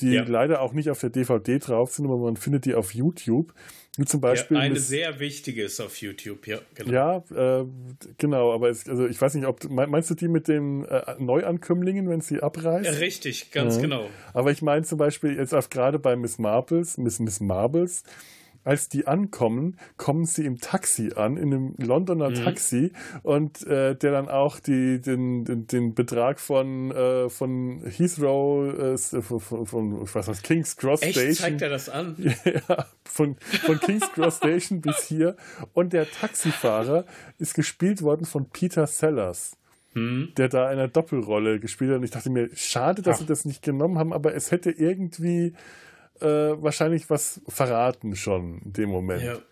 die 0.00 0.12
ja. 0.12 0.24
leider 0.24 0.62
auch 0.62 0.72
nicht 0.72 0.90
auf 0.90 1.00
der 1.00 1.10
DVD 1.10 1.58
drauf 1.58 1.92
sind, 1.92 2.06
aber 2.06 2.16
man 2.16 2.36
findet 2.36 2.64
die 2.64 2.74
auf 2.74 2.94
YouTube. 2.94 3.52
Wie 3.98 4.06
zum 4.06 4.22
Beispiel. 4.22 4.56
Ja, 4.56 4.62
eine 4.62 4.80
sehr 4.80 5.20
wichtige 5.20 5.64
ist 5.64 5.78
auf 5.78 5.98
YouTube, 5.98 6.46
ja, 6.46 6.60
genau. 6.74 6.90
Ja, 6.90 7.60
äh, 7.60 7.66
genau, 8.16 8.54
aber 8.54 8.70
es, 8.70 8.88
also 8.88 9.06
ich 9.06 9.20
weiß 9.20 9.34
nicht, 9.34 9.46
ob 9.46 9.68
meinst 9.68 10.08
du 10.08 10.14
die 10.14 10.28
mit 10.28 10.48
den 10.48 10.86
äh, 10.86 11.14
Neuankömmlingen, 11.18 12.08
wenn 12.08 12.22
sie 12.22 12.42
abreißen? 12.42 12.94
Ja, 12.94 12.98
richtig, 13.00 13.50
ganz 13.50 13.76
ja. 13.76 13.82
genau. 13.82 14.08
Aber 14.32 14.50
ich 14.50 14.62
meine 14.62 14.84
zum 14.84 14.96
Beispiel 14.96 15.36
jetzt 15.36 15.52
auch 15.52 15.68
gerade 15.68 15.98
bei 15.98 16.16
Miss 16.16 16.38
Marbles, 16.38 16.96
Miss 16.96 17.18
Miss 17.18 17.40
Marbles, 17.40 18.02
als 18.64 18.88
die 18.88 19.06
ankommen, 19.06 19.76
kommen 19.96 20.24
sie 20.24 20.44
im 20.44 20.58
Taxi 20.58 21.12
an, 21.14 21.36
in 21.36 21.52
einem 21.52 21.74
Londoner 21.78 22.30
mhm. 22.30 22.34
Taxi 22.34 22.92
und 23.22 23.66
äh, 23.66 23.94
der 23.96 24.12
dann 24.12 24.28
auch 24.28 24.60
die, 24.60 25.00
den, 25.00 25.44
den, 25.44 25.66
den 25.66 25.94
Betrag 25.94 26.40
von, 26.40 26.90
äh, 26.90 27.28
von 27.28 27.82
Heathrow, 27.84 28.78
äh, 28.78 29.22
von, 29.22 29.40
von, 29.40 29.66
von 29.66 30.08
was 30.12 30.28
heißt, 30.28 30.42
King's 30.42 30.76
Cross 30.76 31.02
Echt? 31.02 31.12
Station. 31.14 31.34
Zeigt 31.34 31.62
er 31.62 31.70
das 31.70 31.88
an? 31.88 32.16
ja, 32.44 32.86
von, 33.04 33.36
von 33.64 33.80
King's 33.80 34.10
Cross 34.12 34.36
Station 34.36 34.80
bis 34.80 35.02
hier. 35.04 35.36
Und 35.72 35.92
der 35.92 36.10
Taxifahrer 36.10 37.04
ist 37.38 37.54
gespielt 37.54 38.02
worden 38.02 38.26
von 38.26 38.48
Peter 38.50 38.86
Sellers. 38.86 39.56
Hm. 39.94 40.32
der 40.38 40.48
da 40.48 40.68
eine 40.68 40.88
Doppelrolle 40.88 41.60
gespielt 41.60 41.90
hat. 41.90 41.98
Und 41.98 42.04
ich 42.04 42.10
dachte 42.10 42.30
mir, 42.30 42.48
schade, 42.54 43.02
dass 43.02 43.16
Ach. 43.16 43.20
sie 43.20 43.26
das 43.26 43.44
nicht 43.44 43.62
genommen 43.62 43.98
haben, 43.98 44.14
aber 44.14 44.34
es 44.34 44.50
hätte 44.50 44.70
irgendwie 44.70 45.52
äh, 46.22 46.62
wahrscheinlich 46.62 47.10
was 47.10 47.40
verraten 47.48 48.16
schon 48.16 48.60
in 48.64 48.72
dem 48.72 48.90
Moment. 48.90 49.22
Ja. 49.22 49.42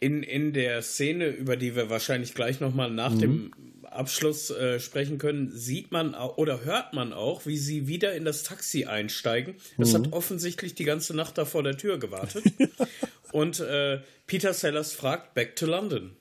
In, 0.00 0.22
in 0.22 0.52
der 0.52 0.80
Szene, 0.82 1.26
über 1.26 1.56
die 1.56 1.74
wir 1.74 1.90
wahrscheinlich 1.90 2.34
gleich 2.34 2.60
nochmal 2.60 2.90
nach 2.90 3.12
mhm. 3.12 3.18
dem 3.18 3.50
Abschluss 3.84 4.50
äh, 4.50 4.78
sprechen 4.78 5.18
können, 5.18 5.50
sieht 5.50 5.90
man 5.90 6.14
oder 6.14 6.64
hört 6.64 6.94
man 6.94 7.12
auch, 7.12 7.46
wie 7.46 7.56
sie 7.56 7.88
wieder 7.88 8.14
in 8.14 8.24
das 8.24 8.44
Taxi 8.44 8.84
einsteigen. 8.84 9.56
Das 9.76 9.92
mhm. 9.92 10.04
hat 10.04 10.12
offensichtlich 10.12 10.74
die 10.74 10.84
ganze 10.84 11.16
Nacht 11.16 11.36
da 11.36 11.44
vor 11.44 11.62
der 11.62 11.76
Tür 11.76 11.98
gewartet. 11.98 12.44
Und 13.32 13.60
äh, 13.60 14.00
Peter 14.26 14.54
Sellers 14.54 14.92
fragt 14.92 15.34
Back 15.34 15.56
to 15.56 15.66
London. 15.66 16.16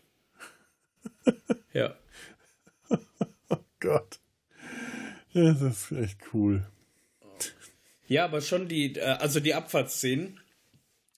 ja. 1.73 1.95
oh 3.49 3.57
Gott. 3.79 4.19
Ja, 5.31 5.53
das 5.53 5.91
ist 5.91 5.91
echt 5.91 6.19
cool. 6.33 6.65
Ja, 8.07 8.25
aber 8.25 8.41
schon 8.41 8.67
die, 8.67 8.95
äh, 8.95 9.01
also 9.01 9.39
die 9.39 9.53
Abfahrtsszenen. 9.53 10.39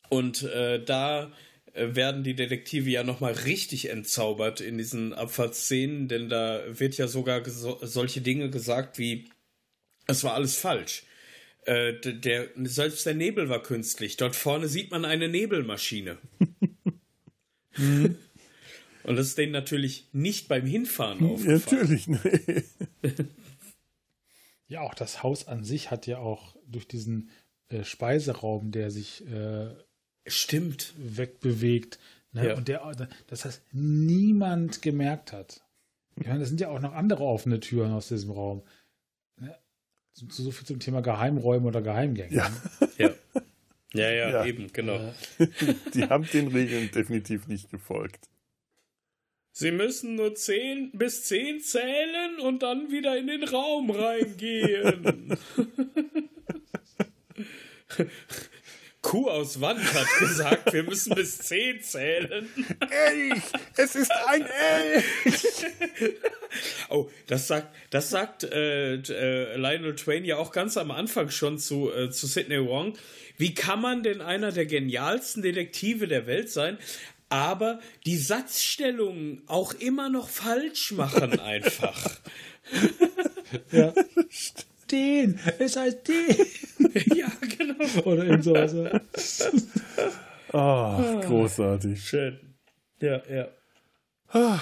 Und 0.10 0.44
äh, 0.44 0.84
da 0.84 1.32
äh, 1.74 1.96
werden 1.96 2.24
die 2.24 2.36
Detektive 2.36 2.90
ja 2.90 3.04
nochmal 3.04 3.34
richtig 3.34 3.90
entzaubert 3.90 4.60
in 4.60 4.78
diesen 4.78 5.14
Abfahrtsszenen, 5.14 6.08
denn 6.08 6.30
da 6.30 6.64
wird 6.68 6.98
ja 6.98 7.08
sogar 7.08 7.44
solche 7.48 8.22
Dinge 8.22 8.50
gesagt 8.50 8.98
wie, 8.98 9.30
es 10.08 10.24
war 10.24 10.34
alles 10.34 10.56
falsch. 10.58 11.04
Äh, 11.66 11.94
der, 11.94 12.50
selbst 12.64 13.06
der 13.06 13.14
Nebel 13.14 13.50
war 13.50 13.62
künstlich. 13.62 14.18
Dort 14.18 14.36
vorne 14.36 14.68
sieht 14.68 14.90
man 14.92 15.06
eine 15.06 15.30
Nebelmaschine. 15.30 16.18
mhm. 17.78 18.16
Und 19.04 19.16
das 19.16 19.28
ist 19.28 19.38
denen 19.38 19.52
natürlich 19.52 20.08
nicht 20.12 20.48
beim 20.48 20.66
Hinfahren 20.66 21.24
aufgefallen. 21.26 21.82
Natürlich, 21.82 22.08
nee. 22.08 22.64
ja, 24.70 24.82
auch 24.82 24.94
das 24.94 25.24
Haus 25.24 25.48
an 25.48 25.64
sich 25.64 25.92
hat 25.92 26.08
ja 26.08 26.20
auch 26.20 26.56
durch 26.66 26.88
diesen 26.88 27.32
äh, 27.70 27.84
Speiseraum, 27.84 28.72
der 28.72 28.92
sich 28.92 29.28
äh, 29.28 29.74
stimmt 30.26 30.94
wegbewegt, 30.98 32.00
ne? 32.32 32.50
ja. 32.50 32.56
und 32.56 32.68
der, 32.68 32.94
das 33.28 33.46
heißt, 33.46 33.64
niemand 33.74 34.82
gemerkt 34.82 35.34
hat. 35.34 35.64
Ich 36.16 36.28
meine, 36.28 36.40
das 36.40 36.50
sind 36.50 36.62
ja 36.62 36.70
auch 36.70 36.80
noch 36.80 36.94
andere 36.94 37.24
offene 37.24 37.60
Türen 37.60 37.92
aus 37.92 38.10
diesem 38.10 38.32
Raum. 38.32 38.62
Ne? 39.38 39.58
So, 40.14 40.28
so, 40.30 40.52
viel 40.52 40.68
zum 40.68 40.80
Thema 40.80 41.02
Geheimräume 41.02 41.68
oder 41.68 41.82
Geheimgänge. 41.82 42.36
Ja. 42.36 42.52
Ja. 42.98 43.10
Ja, 43.94 44.12
ja, 44.12 44.30
ja, 44.30 44.46
eben, 44.46 44.72
genau. 44.72 45.00
Die 45.96 46.04
haben 46.04 46.28
den 46.32 46.50
Regeln 46.50 46.92
definitiv 46.92 47.48
nicht 47.48 47.72
gefolgt. 47.72 48.30
Sie 49.60 49.72
müssen 49.72 50.16
nur 50.16 50.36
zehn 50.36 50.90
bis 50.94 51.26
zehn 51.26 51.60
zählen 51.60 52.40
und 52.40 52.64
dann 52.64 52.92
wieder 52.92 53.18
in 53.18 53.28
den 53.28 53.44
Raum 53.44 53.92
reingehen. 53.92 55.38
Kuh 59.02 59.28
aus 59.28 59.60
Wand 59.60 59.84
hat 59.94 60.08
gesagt, 60.18 60.72
wir 60.72 60.84
müssen 60.84 61.14
bis 61.14 61.40
zehn 61.40 61.82
zählen. 61.82 62.48
Elch! 62.90 63.44
Es 63.76 63.98
ist 63.98 64.12
ein 64.28 64.46
Elch! 64.46 65.44
oh, 66.88 67.10
das 67.28 67.50
sagt, 67.50 67.76
das 67.90 68.10
sagt 68.10 68.46
äh, 68.46 68.94
äh, 68.94 69.58
Lionel 69.58 69.98
Twain 69.98 70.24
ja 70.24 70.38
auch 70.38 70.54
ganz 70.54 70.78
am 70.78 70.90
Anfang 70.90 71.32
schon 71.32 71.60
zu, 71.60 71.92
äh, 71.92 72.10
zu 72.10 72.28
Sidney 72.28 72.66
Wong. 72.66 72.98
Wie 73.36 73.54
kann 73.54 73.82
man 73.82 74.04
denn 74.04 74.22
einer 74.22 74.54
der 74.54 74.68
genialsten 74.68 75.44
Detektive 75.44 76.08
der 76.08 76.28
Welt 76.28 76.50
sein, 76.50 76.78
aber 77.30 77.80
die 78.06 78.18
Satzstellungen 78.18 79.44
auch 79.48 79.74
immer 79.74 80.10
noch 80.10 80.30
falsch 80.30 80.92
machen 80.92 81.40
einfach. 81.40 82.20
ja. 83.72 83.94
Den, 84.92 85.40
es 85.60 85.76
heißt 85.76 86.08
den. 86.08 86.36
ja, 87.16 87.32
genau. 87.58 88.02
Oder 88.06 88.26
irgend 88.26 88.44
sowas. 88.44 89.52
oh, 90.52 91.22
großartig. 91.22 92.04
Schön. 92.04 92.40
Ja, 93.00 93.22
ja. 93.30 93.48
Ah, 94.30 94.60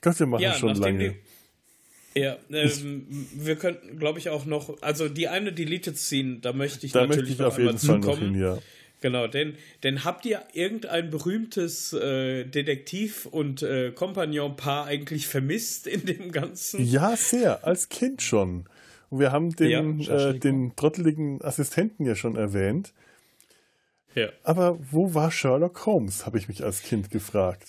Gott, 0.00 0.18
wir 0.18 0.26
machen 0.26 0.42
ja, 0.42 0.54
schon 0.54 0.74
lange. 0.74 1.10
Die, 1.10 2.20
ja, 2.20 2.36
ähm, 2.50 3.06
wir 3.34 3.56
könnten, 3.56 3.98
glaube 3.98 4.18
ich, 4.18 4.28
auch 4.28 4.44
noch, 4.44 4.82
also 4.82 5.08
die 5.08 5.28
eine 5.28 5.52
Deleted 5.52 5.96
Scene, 5.96 6.40
da 6.40 6.52
möchte 6.52 6.84
ich 6.84 6.92
da 6.92 7.06
natürlich 7.06 7.38
möchte 7.38 7.42
ich 7.42 7.46
auf 7.46 7.58
jeden 7.58 7.78
Fall 7.78 7.98
noch 8.00 8.18
hin, 8.18 8.38
ja. 8.38 8.58
Genau, 9.02 9.26
denn, 9.26 9.56
denn 9.82 10.04
habt 10.04 10.24
ihr 10.24 10.42
irgendein 10.52 11.10
berühmtes 11.10 11.92
äh, 11.92 12.44
Detektiv- 12.44 13.26
und 13.26 13.60
äh, 13.62 13.90
Kompagnon-Paar 13.90 14.86
eigentlich 14.86 15.26
vermisst 15.26 15.88
in 15.88 16.06
dem 16.06 16.30
Ganzen? 16.30 16.82
Ja, 16.84 17.16
sehr, 17.16 17.66
als 17.66 17.88
Kind 17.88 18.22
schon. 18.22 18.66
Und 19.10 19.18
wir 19.18 19.32
haben 19.32 19.54
den, 19.56 19.98
ja, 19.98 20.30
äh, 20.30 20.38
den 20.38 20.76
trotteligen 20.76 21.42
Assistenten 21.42 22.06
ja 22.06 22.14
schon 22.14 22.36
erwähnt. 22.36 22.92
Ja. 24.14 24.28
Aber 24.44 24.78
wo 24.90 25.14
war 25.14 25.32
Sherlock 25.32 25.84
Holmes, 25.84 26.24
habe 26.24 26.38
ich 26.38 26.46
mich 26.46 26.62
als 26.62 26.82
Kind 26.82 27.10
gefragt. 27.10 27.66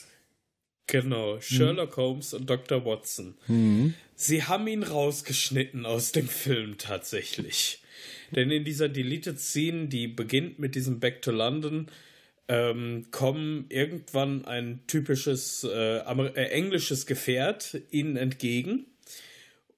Genau, 0.86 1.40
Sherlock 1.40 1.98
hm. 1.98 2.04
Holmes 2.04 2.34
und 2.36 2.48
Dr. 2.48 2.86
Watson. 2.86 3.36
Hm. 3.48 3.96
Sie 4.16 4.44
haben 4.44 4.68
ihn 4.68 4.84
rausgeschnitten 4.84 5.88
aus 5.88 6.12
dem 6.12 6.28
Film 6.28 6.78
tatsächlich. 6.78 7.83
Denn 8.34 8.52
in 8.52 8.64
dieser 8.64 8.90
Deleted 8.90 9.40
Scene, 9.40 9.88
die 9.88 10.08
beginnt 10.08 10.60
mit 10.60 10.76
diesem 10.76 11.00
Back 11.00 11.22
to 11.22 11.32
London, 11.32 11.88
ähm, 12.48 13.06
kommen 13.12 13.66
irgendwann 13.70 14.46
ein 14.46 14.82
typisches 14.88 15.64
äh, 15.64 15.98
äh, 16.00 16.50
englisches 16.50 17.06
Gefährt 17.06 17.78
ihnen 17.92 18.18
entgegen. 18.18 18.86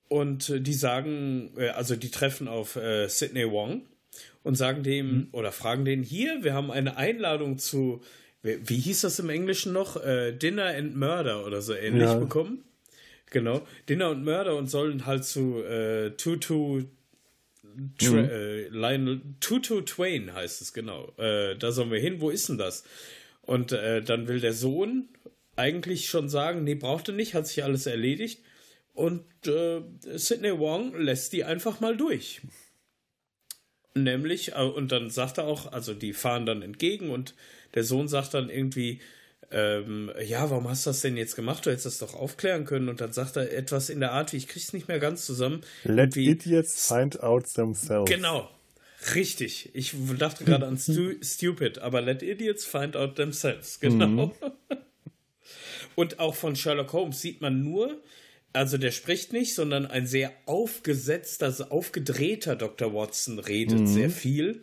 Und 0.08 0.49
äh, 0.49 0.62
die 0.62 0.74
sagen, 0.74 1.51
äh, 1.58 1.70
also 1.70 1.95
die 1.95 2.12
treffen 2.12 2.47
auf 2.47 2.76
äh, 2.76 3.08
Sidney 3.08 3.49
Wong 3.49 3.84
und 4.43 4.56
sagen 4.56 4.84
dem 4.84 5.08
mhm. 5.08 5.28
oder 5.32 5.51
fragen 5.51 5.86
den 5.86 6.03
hier, 6.03 6.43
wir 6.43 6.53
haben 6.53 6.72
eine 6.72 6.97
Einladung 6.97 7.58
zu, 7.58 8.01
wie, 8.41 8.58
wie 8.64 8.78
hieß 8.78 9.01
das 9.01 9.20
im 9.20 9.30
Englischen 9.30 9.74
noch? 9.74 10.01
Äh, 10.03 10.34
Dinner 10.34 10.68
and 10.68 10.95
Murder 10.95 11.45
oder 11.45 11.62
so 11.62 11.74
ähnlich 11.74 12.03
ja. 12.03 12.16
bekommen. 12.16 12.64
Genau, 13.32 13.66
Dinner 13.89 14.12
und 14.12 14.24
Murder 14.24 14.56
und 14.56 14.68
sollen 14.68 15.06
halt 15.06 15.26
zu 15.26 15.64
äh, 15.64 16.12
Tutu 16.12 16.84
Tra 17.97 18.11
mhm. 18.11 18.30
äh, 18.30 18.67
Lionel 18.69 19.21
Tutu 19.39 19.82
Twain 19.82 20.34
heißt 20.34 20.61
es 20.61 20.73
genau. 20.73 21.13
Äh, 21.17 21.55
da 21.57 21.71
sollen 21.71 21.91
wir 21.91 21.99
hin. 21.99 22.21
Wo 22.21 22.30
ist 22.30 22.49
denn 22.49 22.57
das? 22.57 22.84
Und 23.41 23.71
äh, 23.71 24.01
dann 24.01 24.28
will 24.28 24.39
der 24.39 24.53
Sohn 24.53 25.09
eigentlich 25.55 26.09
schon 26.09 26.30
sagen, 26.30 26.63
nee, 26.63 26.76
brauchte 26.76 27.13
nicht, 27.13 27.34
hat 27.34 27.47
sich 27.47 27.63
alles 27.63 27.86
erledigt. 27.86 28.41
Und 28.93 29.23
äh, 29.45 29.82
Sidney 30.17 30.57
Wong 30.57 30.95
lässt 30.99 31.34
die 31.34 31.43
einfach 31.43 31.80
mal 31.80 31.97
durch. 31.97 32.41
Nämlich, 33.93 34.53
äh, 34.53 34.61
und 34.61 34.91
dann 34.91 35.09
sagt 35.09 35.38
er 35.38 35.45
auch, 35.45 35.71
also 35.71 35.93
die 35.93 36.13
fahren 36.13 36.45
dann 36.45 36.61
entgegen 36.61 37.09
und 37.09 37.36
der 37.73 37.84
Sohn 37.84 38.07
sagt 38.07 38.34
dann 38.34 38.49
irgendwie, 38.49 39.01
ähm, 39.52 40.12
ja, 40.26 40.50
warum 40.50 40.68
hast 40.70 40.86
du 40.86 40.89
das 40.89 41.02
denn 41.02 41.18
jetzt 41.18 41.36
gemacht? 41.36 41.66
Du 41.66 41.70
hättest 41.70 41.86
das 41.86 41.98
doch 42.00 42.16
aufklären 42.16 42.66
können. 42.66 42.89
Und 42.89 43.02
dann 43.02 43.14
sagt 43.14 43.36
er 43.38 43.52
etwas 43.52 43.89
in 43.89 44.00
der 44.00 44.12
Art, 44.12 44.34
wie 44.34 44.38
ich 44.38 44.48
krieg's 44.48 44.74
nicht 44.74 44.88
mehr 44.88 45.00
ganz 45.00 45.26
zusammen. 45.26 45.62
Let 45.84 46.16
wie, 46.16 46.30
idiots 46.30 46.88
find 46.88 47.22
out 47.22 47.54
themselves. 47.54 48.10
Genau. 48.10 48.50
Richtig. 49.14 49.70
Ich 49.74 49.93
dachte 50.18 50.46
gerade 50.46 50.66
an 50.66 50.78
stu 50.78 51.14
stupid, 51.22 51.80
aber 51.80 52.02
let 52.02 52.24
idiots 52.24 52.66
find 52.66 52.96
out 52.96 53.16
themselves. 53.16 53.80
Genau. 53.80 54.08
Mhm. 54.08 54.32
Und 55.96 56.20
auch 56.20 56.36
von 56.36 56.56
Sherlock 56.56 56.91
Holmes 56.91 57.22
sieht 57.22 57.41
man 57.41 57.64
nur, 57.64 58.02
also 58.52 58.78
der 58.78 58.91
spricht 58.91 59.32
nicht, 59.32 59.56
sondern 59.56 59.86
ein 59.86 60.08
sehr 60.08 60.32
aufgesetzter, 60.46 61.54
aufgedrehter 61.70 62.56
Dr. 62.56 62.93
Watson 62.93 63.39
redet 63.39 63.80
mhm. 63.82 63.88
sehr 63.88 64.10
viel. 64.10 64.62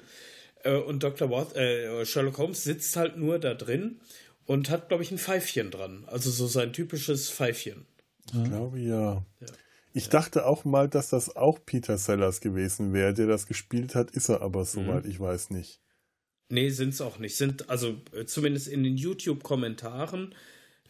Äh, 0.64 0.76
und 0.76 1.02
Dr. 1.02 1.30
Wat 1.30 1.56
äh, 1.56 2.04
Sherlock 2.04 2.38
Holmes 2.38 2.64
sitzt 2.64 2.96
halt 2.96 3.16
nur 3.16 3.38
da 3.38 3.54
drin 3.54 4.00
und 4.46 4.70
hat, 4.70 4.88
glaube 4.88 5.02
ich, 5.02 5.10
ein 5.10 5.18
Pfeifchen 5.18 5.70
dran. 5.70 6.04
Also 6.06 6.30
so 6.30 6.46
sein 6.46 6.72
typisches 6.72 7.30
Pfeifchen. 7.30 7.86
Ich 8.26 8.44
glaube 8.44 8.78
ja. 8.78 9.24
ja. 9.40 9.46
Ich 9.94 10.04
ja. 10.04 10.10
dachte 10.10 10.46
auch 10.46 10.64
mal, 10.64 10.88
dass 10.88 11.10
das 11.10 11.36
auch 11.36 11.58
Peter 11.64 11.98
Sellers 11.98 12.40
gewesen 12.40 12.92
wäre, 12.92 13.12
der 13.12 13.26
das 13.26 13.46
gespielt 13.46 13.94
hat, 13.94 14.10
ist 14.10 14.28
er 14.28 14.40
aber 14.40 14.64
soweit, 14.64 15.04
mhm. 15.04 15.10
ich 15.10 15.20
weiß 15.20 15.50
nicht. 15.50 15.80
Nee, 16.48 16.70
sind 16.70 16.90
es 16.90 17.00
auch 17.00 17.18
nicht. 17.18 17.36
Sind, 17.36 17.68
also 17.70 18.00
äh, 18.12 18.24
zumindest 18.24 18.68
in 18.68 18.84
den 18.84 18.96
YouTube-Kommentaren 18.96 20.34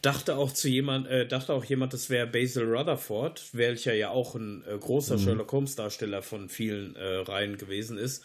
dachte 0.03 0.37
auch 0.37 0.53
zu 0.53 0.69
jemand, 0.69 1.07
äh, 1.07 1.27
dachte 1.27 1.53
auch 1.53 1.65
jemand, 1.65 1.93
das 1.93 2.11
wäre 2.11 2.27
Basil 2.27 2.65
Rutherford, 2.65 3.51
welcher 3.53 3.95
ja 3.95 4.11
auch 4.11 4.35
ein 4.35 4.65
äh, 4.67 4.77
großer 4.77 5.17
mhm. 5.17 5.23
Sherlock 5.23 5.53
Holmes-Darsteller 5.53 6.23
von 6.23 6.49
vielen 6.49 6.97
äh, 6.97 7.19
Reihen 7.19 7.57
gewesen 7.59 7.99
ist. 7.99 8.25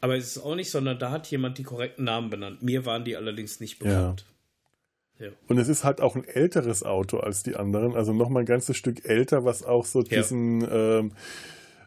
Aber 0.00 0.16
es 0.16 0.36
ist 0.36 0.38
auch 0.38 0.54
nicht, 0.54 0.70
sondern 0.70 0.98
da 0.98 1.10
hat 1.10 1.30
jemand 1.30 1.58
die 1.58 1.64
korrekten 1.64 2.04
Namen 2.04 2.30
benannt. 2.30 2.62
Mir 2.62 2.86
waren 2.86 3.04
die 3.04 3.16
allerdings 3.16 3.60
nicht 3.60 3.78
bekannt. 3.78 4.24
Ja. 4.26 4.37
Ja. 5.18 5.28
Und 5.48 5.58
es 5.58 5.68
ist 5.68 5.84
halt 5.84 6.00
auch 6.00 6.14
ein 6.16 6.24
älteres 6.24 6.84
Auto 6.84 7.18
als 7.18 7.42
die 7.42 7.56
anderen, 7.56 7.94
also 7.94 8.12
nochmal 8.12 8.44
ein 8.44 8.46
ganzes 8.46 8.76
Stück 8.76 9.04
älter, 9.04 9.44
was 9.44 9.64
auch 9.64 9.84
so 9.84 10.02
ja. 10.02 10.18
diesen 10.18 10.66
ähm, 10.70 11.12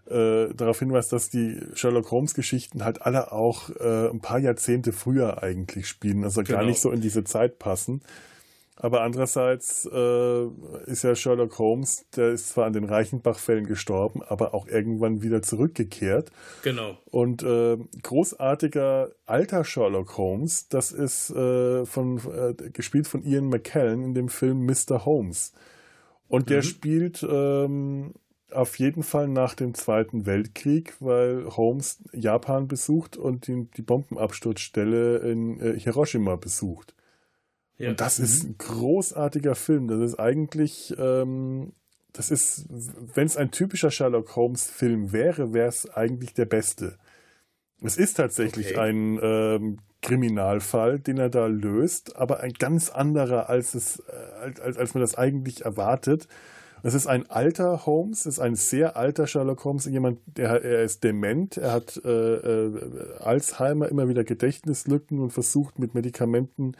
äh, 0.09 0.53
darauf 0.53 0.79
hinweist, 0.79 1.13
dass 1.13 1.29
die 1.29 1.59
Sherlock 1.73 2.11
Holmes 2.11 2.33
Geschichten 2.33 2.83
halt 2.83 3.01
alle 3.01 3.31
auch 3.31 3.69
äh, 3.69 4.09
ein 4.09 4.19
paar 4.19 4.39
Jahrzehnte 4.39 4.91
früher 4.91 5.41
eigentlich 5.41 5.87
spielen, 5.87 6.23
also 6.23 6.43
genau. 6.43 6.59
gar 6.59 6.65
nicht 6.65 6.81
so 6.81 6.91
in 6.91 7.01
diese 7.01 7.23
Zeit 7.23 7.59
passen. 7.59 8.01
Aber 8.83 9.01
andererseits 9.01 9.87
äh, 9.93 10.45
ist 10.87 11.03
ja 11.03 11.13
Sherlock 11.13 11.59
Holmes, 11.59 12.07
der 12.15 12.29
ist 12.31 12.49
zwar 12.49 12.65
an 12.65 12.73
den 12.73 12.85
Reichenbach-Fällen 12.85 13.67
gestorben, 13.67 14.23
aber 14.23 14.55
auch 14.55 14.67
irgendwann 14.67 15.21
wieder 15.21 15.43
zurückgekehrt. 15.43 16.31
Genau. 16.63 16.97
Und 17.11 17.43
äh, 17.43 17.77
großartiger 18.01 19.11
alter 19.27 19.65
Sherlock 19.65 20.17
Holmes, 20.17 20.67
das 20.69 20.91
ist 20.91 21.29
äh, 21.29 21.85
von, 21.85 22.17
äh, 22.17 22.71
gespielt 22.71 23.07
von 23.07 23.23
Ian 23.23 23.49
McKellen 23.49 24.03
in 24.03 24.13
dem 24.15 24.29
Film 24.29 24.65
Mr. 24.65 25.05
Holmes. 25.05 25.53
Und 26.27 26.49
der 26.49 26.57
mhm. 26.57 26.63
spielt 26.63 27.23
ähm, 27.29 28.13
auf 28.49 28.79
jeden 28.79 29.03
Fall 29.03 29.27
nach 29.27 29.53
dem 29.53 29.75
Zweiten 29.75 30.25
Weltkrieg, 30.25 30.95
weil 30.99 31.45
Holmes 31.55 32.01
Japan 32.13 32.67
besucht 32.67 33.15
und 33.15 33.45
die, 33.45 33.67
die 33.77 33.83
Bombenabsturzstelle 33.83 35.17
in 35.17 35.59
äh, 35.59 35.79
Hiroshima 35.79 36.35
besucht. 36.35 36.95
Ja. 37.81 37.89
Und 37.89 38.01
das 38.01 38.19
ist 38.19 38.43
mhm. 38.43 38.51
ein 38.51 38.55
großartiger 38.57 39.55
Film. 39.55 39.87
Das 39.87 39.99
ist 39.99 40.19
eigentlich, 40.19 40.95
ähm, 40.97 41.73
das 42.13 42.31
ist, 42.31 42.67
wenn 43.15 43.25
es 43.25 43.37
ein 43.37 43.51
typischer 43.51 43.91
Sherlock 43.91 44.35
Holmes-Film 44.35 45.11
wäre, 45.11 45.53
wäre 45.53 45.69
es 45.69 45.89
eigentlich 45.89 46.33
der 46.33 46.45
beste. 46.45 46.97
Es 47.83 47.97
ist 47.97 48.15
tatsächlich 48.15 48.71
okay. 48.71 48.79
ein 48.79 49.19
ähm, 49.21 49.77
Kriminalfall, 50.01 50.99
den 50.99 51.17
er 51.17 51.29
da 51.29 51.47
löst, 51.47 52.15
aber 52.15 52.41
ein 52.41 52.53
ganz 52.53 52.89
anderer, 52.89 53.49
als, 53.49 53.73
es, 53.73 53.99
äh, 53.99 54.59
als, 54.61 54.77
als 54.77 54.93
man 54.93 55.01
das 55.01 55.15
eigentlich 55.15 55.65
erwartet. 55.65 56.27
Es 56.83 56.95
ist 56.95 57.05
ein 57.05 57.29
alter 57.29 57.85
Holmes, 57.85 58.21
es 58.21 58.37
ist 58.37 58.39
ein 58.39 58.55
sehr 58.55 58.97
alter 58.97 59.27
Sherlock 59.27 59.63
Holmes, 59.65 59.85
jemand, 59.85 60.19
der 60.25 60.63
er 60.63 60.83
ist 60.83 61.03
dement, 61.03 61.57
er 61.57 61.73
hat 61.73 62.01
äh, 62.03 62.09
äh, 62.09 63.17
Alzheimer, 63.19 63.87
immer 63.89 64.09
wieder 64.09 64.23
Gedächtnislücken 64.23 65.19
und 65.19 65.31
versucht 65.31 65.77
mit 65.77 65.93
Medikamenten 65.93 66.75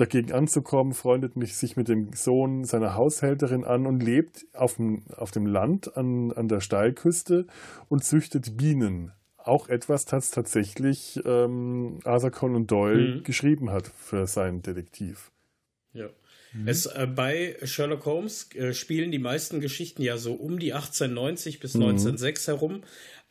dagegen 0.00 0.32
anzukommen, 0.32 0.94
freundet 0.94 1.36
mich 1.36 1.56
sich 1.56 1.76
mit 1.76 1.88
dem 1.88 2.12
Sohn 2.12 2.64
seiner 2.64 2.94
Haushälterin 2.94 3.64
an 3.64 3.86
und 3.86 4.02
lebt 4.02 4.46
auf 4.52 4.76
dem, 4.76 5.02
auf 5.16 5.30
dem 5.30 5.46
Land 5.46 5.96
an, 5.96 6.32
an 6.32 6.48
der 6.48 6.60
Steilküste 6.60 7.46
und 7.88 8.04
züchtet 8.04 8.56
Bienen. 8.56 9.12
Auch 9.36 9.68
etwas, 9.68 10.04
das 10.04 10.30
tatsächlich 10.30 11.20
ähm, 11.24 12.00
Arthur 12.04 12.30
Conan 12.30 12.66
Doyle 12.66 13.16
mhm. 13.16 13.24
geschrieben 13.24 13.70
hat 13.70 13.88
für 13.96 14.26
seinen 14.26 14.62
Detektiv. 14.62 15.30
Ja. 15.92 16.10
Mhm. 16.52 16.68
Es, 16.68 16.86
äh, 16.86 17.06
bei 17.06 17.56
Sherlock 17.62 18.04
Holmes 18.06 18.50
äh, 18.54 18.74
spielen 18.74 19.10
die 19.10 19.18
meisten 19.18 19.60
Geschichten 19.60 20.02
ja 20.02 20.16
so 20.16 20.34
um 20.34 20.58
die 20.58 20.74
1890 20.74 21.60
bis 21.60 21.74
mhm. 21.74 21.82
1906 21.82 22.48
herum. 22.48 22.82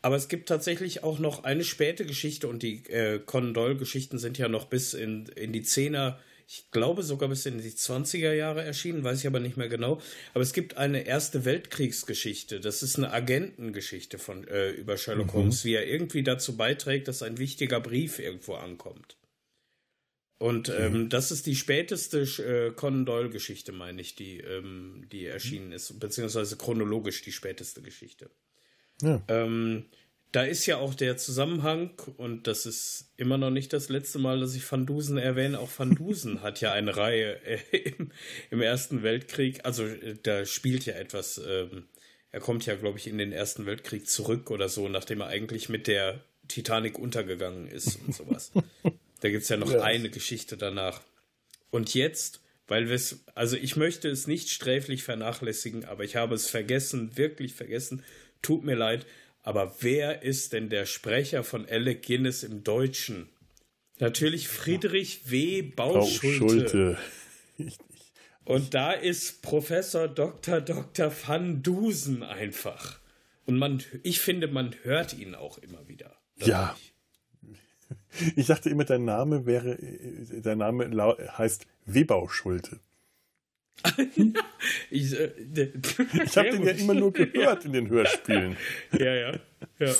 Aber 0.01 0.15
es 0.15 0.27
gibt 0.27 0.47
tatsächlich 0.47 1.03
auch 1.03 1.19
noch 1.19 1.43
eine 1.43 1.63
späte 1.63 2.05
Geschichte 2.05 2.47
und 2.47 2.61
die 2.63 2.85
äh, 2.89 3.19
Conan 3.19 3.53
Doyle-Geschichten 3.53 4.19
sind 4.19 4.37
ja 4.37 4.47
noch 4.47 4.65
bis 4.65 4.93
in, 4.93 5.25
in 5.35 5.53
die 5.53 5.63
Zehner 5.63 6.19
ich 6.47 6.71
glaube 6.71 7.03
sogar 7.03 7.27
bis 7.27 7.45
in 7.45 7.57
die 7.57 7.69
20er 7.69 8.31
Jahre 8.31 8.63
erschienen, 8.63 9.03
weiß 9.03 9.19
ich 9.19 9.27
aber 9.27 9.41
nicht 9.41 9.57
mehr 9.57 9.67
genau. 9.67 9.99
Aber 10.33 10.41
es 10.41 10.53
gibt 10.53 10.77
eine 10.77 11.05
Erste 11.05 11.43
Weltkriegsgeschichte. 11.43 12.61
Das 12.61 12.83
ist 12.83 12.97
eine 12.97 13.11
Agentengeschichte 13.11 14.17
von, 14.17 14.47
äh, 14.47 14.71
über 14.71 14.95
Sherlock 14.95 15.27
mhm. 15.27 15.33
Holmes, 15.33 15.65
wie 15.65 15.73
er 15.73 15.85
irgendwie 15.85 16.23
dazu 16.23 16.55
beiträgt, 16.55 17.09
dass 17.09 17.21
ein 17.21 17.37
wichtiger 17.37 17.81
Brief 17.81 18.19
irgendwo 18.19 18.53
ankommt. 18.53 19.17
Und 20.39 20.69
okay. 20.69 20.85
ähm, 20.85 21.09
das 21.09 21.31
ist 21.31 21.47
die 21.47 21.55
späteste 21.55 22.21
äh, 22.21 22.71
Conan 22.71 23.05
Doyle-Geschichte, 23.05 23.73
meine 23.73 23.99
ich, 24.01 24.15
die, 24.15 24.39
ähm, 24.39 25.05
die 25.11 25.25
erschienen 25.25 25.73
ist, 25.73 25.99
beziehungsweise 25.99 26.55
chronologisch 26.55 27.23
die 27.23 27.31
späteste 27.33 27.81
Geschichte. 27.81 28.29
Ja. 29.01 29.21
Ähm, 29.27 29.85
da 30.31 30.43
ist 30.43 30.65
ja 30.65 30.77
auch 30.77 30.93
der 30.93 31.17
Zusammenhang, 31.17 31.91
und 32.17 32.47
das 32.47 32.65
ist 32.65 33.11
immer 33.15 33.37
noch 33.37 33.49
nicht 33.49 33.71
das 33.71 33.89
letzte 33.89 34.19
Mal, 34.19 34.39
dass 34.39 34.55
ich 34.55 34.69
Van 34.69 34.85
Dusen 34.85 35.17
erwähne. 35.17 35.59
Auch 35.59 35.69
Van 35.75 35.95
Dusen 35.95 36.41
hat 36.41 36.61
ja 36.61 36.73
eine 36.73 36.97
Reihe 36.97 37.41
äh, 37.45 37.59
im, 37.77 38.11
im, 38.51 38.61
Ersten 38.61 39.03
Weltkrieg. 39.03 39.65
Also 39.65 39.85
äh, 39.85 40.17
da 40.21 40.45
spielt 40.45 40.85
ja 40.85 40.95
etwas. 40.95 41.41
Ähm, 41.47 41.87
er 42.31 42.41
kommt 42.41 42.65
ja, 42.65 42.75
glaube 42.75 42.97
ich, 42.97 43.07
in 43.07 43.17
den 43.17 43.31
Ersten 43.31 43.65
Weltkrieg 43.65 44.07
zurück 44.09 44.51
oder 44.51 44.67
so, 44.67 44.89
nachdem 44.89 45.21
er 45.21 45.27
eigentlich 45.27 45.69
mit 45.69 45.87
der 45.87 46.21
Titanic 46.49 46.99
untergegangen 46.99 47.67
ist 47.67 47.97
und 48.05 48.13
sowas. 48.13 48.51
da 49.21 49.29
gibt 49.29 49.43
es 49.43 49.49
ja 49.49 49.57
noch 49.57 49.71
ja. 49.71 49.81
eine 49.81 50.09
Geschichte 50.09 50.57
danach. 50.57 51.01
Und 51.69 51.93
jetzt, 51.93 52.41
weil 52.67 52.89
wir 52.89 52.95
es, 52.95 53.23
also 53.33 53.55
ich 53.55 53.77
möchte 53.77 54.09
es 54.09 54.27
nicht 54.27 54.49
sträflich 54.49 55.03
vernachlässigen, 55.03 55.85
aber 55.85 56.03
ich 56.03 56.17
habe 56.17 56.35
es 56.35 56.47
vergessen, 56.49 57.15
wirklich 57.15 57.53
vergessen. 57.53 58.03
Tut 58.41 58.63
mir 58.63 58.75
leid 58.75 59.05
aber 59.47 59.73
wer 59.79 60.23
ist 60.23 60.51
denn 60.51 60.67
der 60.67 60.85
Sprecher 60.85 61.41
von 61.41 61.65
Alec 61.69 62.05
Guinness 62.05 62.43
im 62.43 62.65
Deutschen? 62.65 63.29
Natürlich 63.97 64.49
Friedrich 64.49 65.31
W. 65.31 65.61
Bauschulte. 65.61 66.97
Und 68.43 68.73
da 68.73 68.91
ist 68.91 69.41
Professor 69.41 70.09
Dr. 70.09 70.59
Dr. 70.59 71.13
van 71.25 71.63
Dusen 71.63 72.23
einfach. 72.23 72.99
Und 73.45 73.57
man, 73.57 73.81
ich 74.03 74.19
finde, 74.19 74.49
man 74.49 74.75
hört 74.83 75.17
ihn 75.17 75.33
auch 75.33 75.59
immer 75.59 75.87
wieder. 75.87 76.17
Ja. 76.35 76.75
Ich 78.35 78.47
dachte 78.47 78.69
immer, 78.69 78.83
dein 78.83 79.05
Name 79.05 79.45
wäre, 79.45 79.77
dein 80.41 80.57
Name 80.57 80.89
heißt 81.37 81.65
Webau-Schulte. 81.85 82.81
ich, 84.89 85.13
äh, 85.13 85.31
ich 86.23 86.37
habe 86.37 86.51
den 86.51 86.63
ja 86.63 86.71
immer 86.71 86.93
nur 86.93 87.13
gehört 87.13 87.63
ja. 87.63 87.65
in 87.65 87.73
den 87.73 87.89
Hörspielen. 87.89 88.57
Ja, 88.97 89.13
ja. 89.13 89.33
ja. 89.79 89.93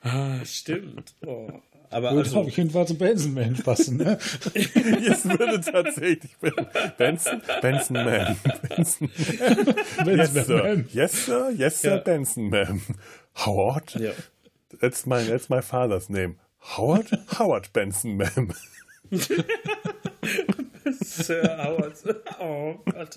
Ah, 0.00 0.44
stimmt. 0.44 1.14
Oh. 1.26 1.48
Aber 1.90 2.12
würde 2.12 2.28
also, 2.28 2.40
auf 2.40 2.56
jeden 2.56 2.70
Fall 2.70 2.86
zu 2.86 2.96
Benson 2.96 3.32
Man 3.32 3.54
passen, 3.54 3.96
ne? 3.96 4.18
Jetzt 4.54 5.26
würde 5.26 5.60
tatsächlich 5.60 6.36
Benson, 6.98 7.40
Benson 7.62 7.94
Man. 7.94 8.36
Benson, 8.68 9.10
yes, 10.04 10.34
sir. 10.34 10.84
Yes, 10.92 11.24
sir. 11.24 11.50
Yes, 11.56 11.80
sir. 11.80 11.96
Ja. 11.96 12.00
Benson 12.02 12.50
Man. 12.50 12.82
Howard? 13.34 13.94
Ja. 13.94 14.10
That's 14.80 15.06
my, 15.06 15.24
that's 15.24 15.48
my 15.48 15.62
father's 15.62 16.10
name. 16.10 16.36
Howard? 16.76 17.10
Howard 17.38 17.72
Benson 17.72 18.18
Man. 18.18 18.54
Sir 21.22 21.58
Howard. 21.62 21.94
Oh 22.40 22.74
Gott. 22.84 23.16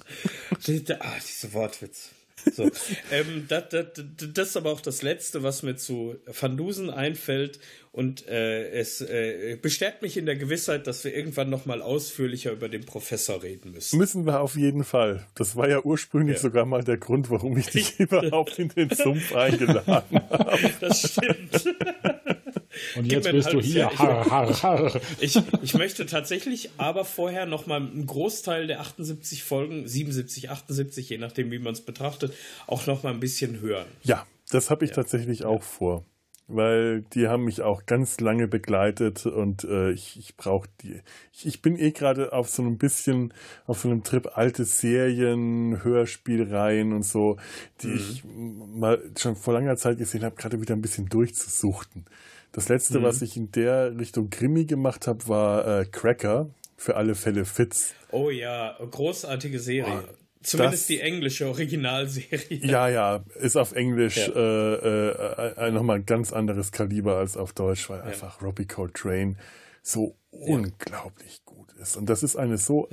Ah, 0.99 1.15
diese 1.19 1.53
Wortwitz. 1.53 2.09
So. 2.51 2.69
ähm, 3.11 3.45
das, 3.47 3.69
das, 3.69 3.85
das 4.33 4.47
ist 4.49 4.57
aber 4.57 4.71
auch 4.71 4.81
das 4.81 5.01
Letzte, 5.01 5.43
was 5.43 5.63
mir 5.63 5.75
zu 5.75 6.15
Van 6.25 6.57
Dusen 6.57 6.89
einfällt. 6.89 7.59
Und 7.93 8.25
äh, 8.27 8.69
es 8.69 9.01
äh, 9.01 9.57
bestärkt 9.61 10.01
mich 10.01 10.15
in 10.15 10.25
der 10.25 10.37
Gewissheit, 10.37 10.87
dass 10.87 11.03
wir 11.03 11.13
irgendwann 11.13 11.49
nochmal 11.49 11.81
ausführlicher 11.81 12.53
über 12.53 12.69
den 12.69 12.85
Professor 12.85 13.43
reden 13.43 13.73
müssen. 13.73 13.97
Müssen 13.97 14.25
wir 14.25 14.39
auf 14.39 14.55
jeden 14.55 14.85
Fall. 14.85 15.27
Das 15.35 15.57
war 15.57 15.67
ja 15.67 15.81
ursprünglich 15.81 16.37
ja. 16.37 16.41
sogar 16.41 16.65
mal 16.65 16.85
der 16.85 16.97
Grund, 16.97 17.29
warum 17.29 17.57
ich 17.57 17.67
dich 17.67 17.99
überhaupt 17.99 18.59
in 18.59 18.69
den 18.69 18.89
Sumpf 18.91 19.35
eingeladen 19.35 20.21
habe. 20.29 20.71
Das 20.79 21.11
stimmt. 21.11 21.75
Und 22.95 23.11
jetzt 23.11 23.29
bist 23.31 23.53
du 23.53 23.61
hier. 23.61 23.89
Har, 23.97 24.29
har, 24.29 24.63
har. 24.63 25.01
Ich, 25.19 25.39
ich 25.61 25.73
möchte 25.73 26.05
tatsächlich 26.05 26.69
aber 26.77 27.05
vorher 27.05 27.45
nochmal 27.45 27.81
einen 27.81 28.05
Großteil 28.05 28.67
der 28.67 28.81
78 28.81 29.43
Folgen, 29.43 29.87
77, 29.87 30.49
78, 30.49 31.09
je 31.09 31.17
nachdem, 31.17 31.51
wie 31.51 31.59
man 31.59 31.73
es 31.73 31.81
betrachtet, 31.81 32.33
auch 32.67 32.87
nochmal 32.87 33.13
ein 33.13 33.19
bisschen 33.19 33.59
hören. 33.61 33.87
Ja, 34.03 34.25
das 34.49 34.69
habe 34.69 34.85
ich 34.85 34.91
ja. 34.91 34.95
tatsächlich 34.95 35.45
auch 35.45 35.63
vor 35.63 36.05
weil 36.55 37.01
die 37.13 37.27
haben 37.27 37.45
mich 37.45 37.61
auch 37.61 37.85
ganz 37.85 38.19
lange 38.19 38.47
begleitet 38.47 39.25
und 39.25 39.63
äh, 39.63 39.91
ich, 39.91 40.17
ich 40.17 40.35
brauche 40.37 40.67
die. 40.81 41.01
Ich, 41.33 41.45
ich, 41.45 41.61
bin 41.61 41.77
eh 41.77 41.91
gerade 41.91 42.33
auf 42.33 42.49
so 42.49 42.63
ein 42.63 42.77
bisschen 42.77 43.33
auf 43.65 43.79
so 43.79 43.89
einem 43.89 44.03
Trip 44.03 44.37
alte 44.37 44.65
Serien, 44.65 45.83
Hörspielreihen 45.83 46.93
und 46.93 47.03
so, 47.03 47.37
die 47.81 47.87
mhm. 47.87 47.95
ich 47.95 48.23
mal 48.25 49.01
schon 49.17 49.35
vor 49.35 49.53
langer 49.53 49.77
Zeit 49.77 49.97
gesehen 49.97 50.23
habe, 50.23 50.35
gerade 50.35 50.61
wieder 50.61 50.75
ein 50.75 50.81
bisschen 50.81 51.07
durchzusuchten. 51.07 52.05
Das 52.51 52.69
letzte, 52.69 52.99
mhm. 52.99 53.03
was 53.03 53.21
ich 53.21 53.37
in 53.37 53.51
der 53.51 53.97
Richtung 53.97 54.29
Krimi 54.29 54.65
gemacht 54.65 55.07
habe, 55.07 55.27
war 55.27 55.81
äh, 55.81 55.85
Cracker. 55.85 56.49
Für 56.77 56.95
alle 56.95 57.13
Fälle 57.13 57.45
Fitz. 57.45 57.93
Oh 58.09 58.31
ja, 58.31 58.75
großartige 58.89 59.59
Serie. 59.59 60.03
Oh, 60.03 60.13
Zumindest 60.41 60.83
das, 60.83 60.87
die 60.87 60.99
englische 60.99 61.47
Originalserie. 61.47 62.57
Ja, 62.63 62.89
ja, 62.89 63.23
ist 63.39 63.55
auf 63.55 63.73
Englisch 63.73 64.17
ja. 64.17 64.33
äh, 64.33 65.67
äh, 65.67 65.71
nochmal 65.71 65.97
ein 65.97 66.07
ganz 66.07 66.33
anderes 66.33 66.71
Kaliber 66.71 67.17
als 67.17 67.37
auf 67.37 67.53
Deutsch, 67.53 67.87
weil 67.87 67.99
ja. 67.99 68.05
einfach 68.05 68.41
Robbie 68.41 68.65
Coltrane 68.65 69.35
so 69.83 70.15
ja. 70.31 70.55
unglaublich 70.55 71.45
gut 71.45 71.71
ist. 71.79 71.97
Und 71.97 72.09
das 72.09 72.23
ist 72.23 72.35
eine 72.35 72.57
so 72.57 72.89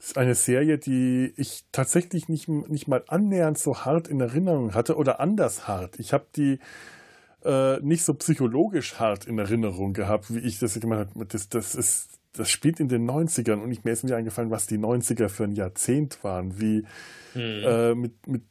ist 0.00 0.16
eine 0.16 0.34
Serie, 0.34 0.78
die 0.78 1.32
ich 1.36 1.64
tatsächlich 1.72 2.28
nicht, 2.28 2.48
nicht 2.48 2.88
mal 2.88 3.04
annähernd 3.08 3.58
so 3.58 3.84
hart 3.84 4.08
in 4.08 4.20
Erinnerung 4.20 4.74
hatte 4.74 4.96
oder 4.96 5.20
anders 5.20 5.68
hart. 5.68 5.98
Ich 5.98 6.12
habe 6.12 6.26
die 6.36 6.58
äh, 7.44 7.80
nicht 7.80 8.04
so 8.04 8.14
psychologisch 8.14 8.98
hart 8.98 9.26
in 9.26 9.38
Erinnerung 9.38 9.92
gehabt, 9.92 10.34
wie 10.34 10.40
ich 10.40 10.58
das 10.58 10.78
gemacht 10.78 11.08
habe. 11.14 11.26
Das, 11.26 11.48
das 11.48 11.74
ist, 11.74 12.18
das 12.32 12.50
spielt 12.50 12.80
in 12.80 12.88
den 12.88 13.08
90ern 13.08 13.60
und 13.60 13.70
ich, 13.72 13.84
mir 13.84 13.92
ist 13.92 14.04
mir 14.04 14.16
eingefallen, 14.16 14.50
was 14.50 14.66
die 14.66 14.78
90er 14.78 15.28
für 15.28 15.44
ein 15.44 15.52
Jahrzehnt 15.52 16.22
waren, 16.22 16.60
wie 16.60 16.84
hm. 17.32 17.64
äh, 17.64 17.94
mit, 17.94 18.26
mit, 18.26 18.42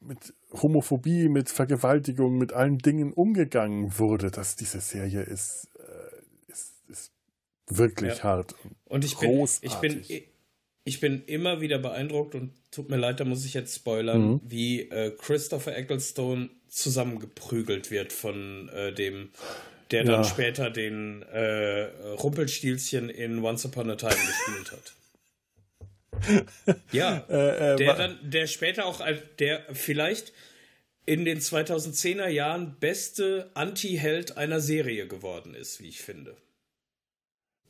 mit 0.00 0.34
Homophobie, 0.52 1.28
mit 1.28 1.48
Vergewaltigung, 1.48 2.38
mit 2.38 2.52
allen 2.52 2.78
Dingen 2.78 3.12
umgegangen 3.12 3.98
wurde, 3.98 4.30
dass 4.30 4.56
diese 4.56 4.80
Serie 4.80 5.22
ist, 5.22 5.68
äh, 5.78 6.50
ist, 6.50 6.74
ist 6.88 7.12
wirklich 7.68 8.18
ja. 8.18 8.24
hart. 8.24 8.54
Und, 8.64 8.76
und 8.86 9.04
ich 9.04 9.16
großartig. 9.16 9.80
bin, 9.80 10.00
ich 10.00 10.08
bin, 10.08 10.22
ich 10.84 11.00
bin 11.00 11.22
immer 11.26 11.60
wieder 11.60 11.78
beeindruckt 11.78 12.34
und 12.34 12.52
tut 12.70 12.88
mir 12.88 12.96
leid, 12.96 13.20
da 13.20 13.24
muss 13.24 13.44
ich 13.44 13.54
jetzt 13.54 13.76
spoilern, 13.76 14.22
mhm. 14.22 14.40
wie 14.44 14.88
äh, 14.88 15.14
Christopher 15.16 15.76
Ecclestone 15.76 16.50
zusammengeprügelt 16.70 17.90
wird 17.90 18.12
von 18.12 18.68
äh, 18.70 18.92
dem, 18.92 19.30
der 19.90 20.04
ja. 20.04 20.12
dann 20.12 20.24
später 20.24 20.70
den 20.70 21.22
äh, 21.22 21.84
Rumpelstilzchen 22.22 23.10
in 23.10 23.44
Once 23.44 23.64
Upon 23.64 23.90
a 23.90 23.96
Time 23.96 24.14
gespielt 24.14 24.72
hat. 24.72 24.94
ja, 26.92 27.24
äh, 27.30 27.72
äh, 27.72 27.76
der 27.76 27.94
dann, 27.94 28.18
der 28.22 28.46
später 28.46 28.86
auch, 28.86 29.02
der 29.38 29.62
vielleicht 29.72 30.32
in 31.06 31.24
den 31.24 31.40
2010er 31.40 32.28
Jahren 32.28 32.76
beste 32.78 33.50
Anti-Held 33.54 34.36
einer 34.36 34.60
Serie 34.60 35.08
geworden 35.08 35.54
ist, 35.54 35.80
wie 35.80 35.88
ich 35.88 36.00
finde. 36.00 36.36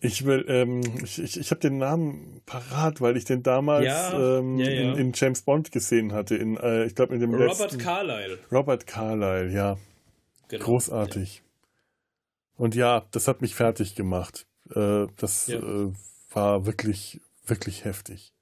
Ich 0.03 0.25
will, 0.25 0.47
ähm, 0.49 0.81
ich, 1.05 1.19
ich, 1.19 1.39
ich 1.39 1.51
habe 1.51 1.61
den 1.61 1.77
Namen 1.77 2.41
parat, 2.47 3.03
weil 3.03 3.19
ich 3.19 3.27
den 3.27 3.43
damals 3.43 3.85
ja, 3.85 4.39
ähm, 4.39 4.59
ja, 4.59 4.71
ja. 4.71 4.93
In, 4.93 4.99
in, 4.99 5.13
James 5.15 5.43
Bond 5.43 5.73
gesehen 5.73 6.13
hatte. 6.13 6.37
In, 6.37 6.57
äh, 6.57 6.87
ich 6.87 6.95
glaube 6.95 7.15
in 7.15 7.21
dem 7.21 7.35
Robert 7.35 7.59
letzten, 7.59 7.79
Carlyle. 7.79 8.39
Robert 8.51 8.87
Carlyle, 8.87 9.53
ja. 9.53 9.79
Genau, 10.49 10.65
Großartig. 10.65 11.43
Und 12.57 12.75
ja, 12.75 13.07
das 13.11 13.29
hat 13.29 13.43
mich 13.43 13.55
fertig 13.55 13.95
gemacht. 13.95 14.47
Äh, 14.75 15.07
das 15.17 15.49
äh, 15.49 15.89
war 16.31 16.67
wirklich, 16.67 17.21
wirklich 17.45 17.85
heftig. 17.85 18.33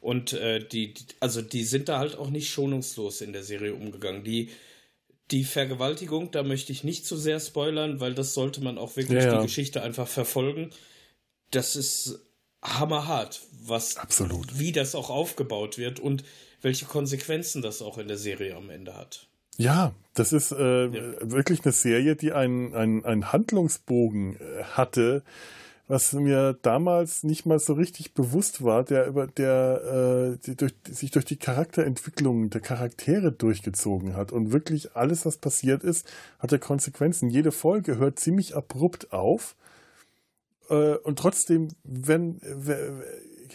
Und 0.00 0.32
äh, 0.32 0.66
die, 0.66 0.94
also 1.20 1.40
die 1.40 1.64
sind 1.64 1.88
da 1.88 1.98
halt 1.98 2.18
auch 2.18 2.28
nicht 2.28 2.50
schonungslos 2.50 3.20
in 3.20 3.32
der 3.32 3.42
Serie 3.42 3.74
umgegangen. 3.74 4.24
Die 4.24 4.50
die 5.32 5.44
Vergewaltigung, 5.44 6.30
da 6.30 6.42
möchte 6.42 6.72
ich 6.72 6.84
nicht 6.84 7.06
zu 7.06 7.16
sehr 7.16 7.40
spoilern, 7.40 8.00
weil 8.00 8.14
das 8.14 8.34
sollte 8.34 8.62
man 8.62 8.78
auch 8.78 8.96
wirklich 8.96 9.24
ja, 9.24 9.32
ja. 9.32 9.36
die 9.38 9.46
Geschichte 9.46 9.82
einfach 9.82 10.06
verfolgen. 10.06 10.70
Das 11.50 11.74
ist 11.74 12.20
hammerhart, 12.62 13.40
was 13.64 13.96
Absolut. 13.96 14.58
wie 14.58 14.72
das 14.72 14.94
auch 14.94 15.10
aufgebaut 15.10 15.78
wird 15.78 15.98
und 15.98 16.22
welche 16.60 16.84
Konsequenzen 16.84 17.62
das 17.62 17.82
auch 17.82 17.98
in 17.98 18.08
der 18.08 18.18
Serie 18.18 18.54
am 18.54 18.70
Ende 18.70 18.94
hat. 18.94 19.26
Ja, 19.56 19.94
das 20.14 20.32
ist 20.32 20.52
äh, 20.52 20.86
ja. 20.86 21.14
wirklich 21.20 21.64
eine 21.64 21.72
Serie, 21.72 22.14
die 22.16 22.32
einen, 22.32 22.74
einen, 22.74 23.04
einen 23.04 23.32
Handlungsbogen 23.32 24.36
äh, 24.36 24.64
hatte, 24.64 25.22
was 25.88 26.12
mir 26.12 26.56
damals 26.62 27.24
nicht 27.24 27.44
mal 27.44 27.58
so 27.58 27.74
richtig 27.74 28.14
bewusst 28.14 28.62
war, 28.64 28.84
der 28.84 29.06
über 29.06 29.26
der 29.26 30.38
äh, 30.44 30.54
durch, 30.54 30.74
sich 30.88 31.10
durch 31.10 31.24
die 31.24 31.36
Charakterentwicklung 31.36 32.50
der 32.50 32.60
Charaktere 32.60 33.32
durchgezogen 33.32 34.16
hat 34.16 34.32
und 34.32 34.52
wirklich 34.52 34.94
alles, 34.94 35.26
was 35.26 35.38
passiert 35.38 35.82
ist, 35.84 36.10
hatte 36.38 36.58
Konsequenzen. 36.58 37.28
Jede 37.28 37.52
Folge 37.52 37.98
hört 37.98 38.18
ziemlich 38.18 38.56
abrupt 38.56 39.12
auf 39.12 39.56
äh, 40.70 40.96
und 40.96 41.18
trotzdem, 41.18 41.68
wenn, 41.84 42.40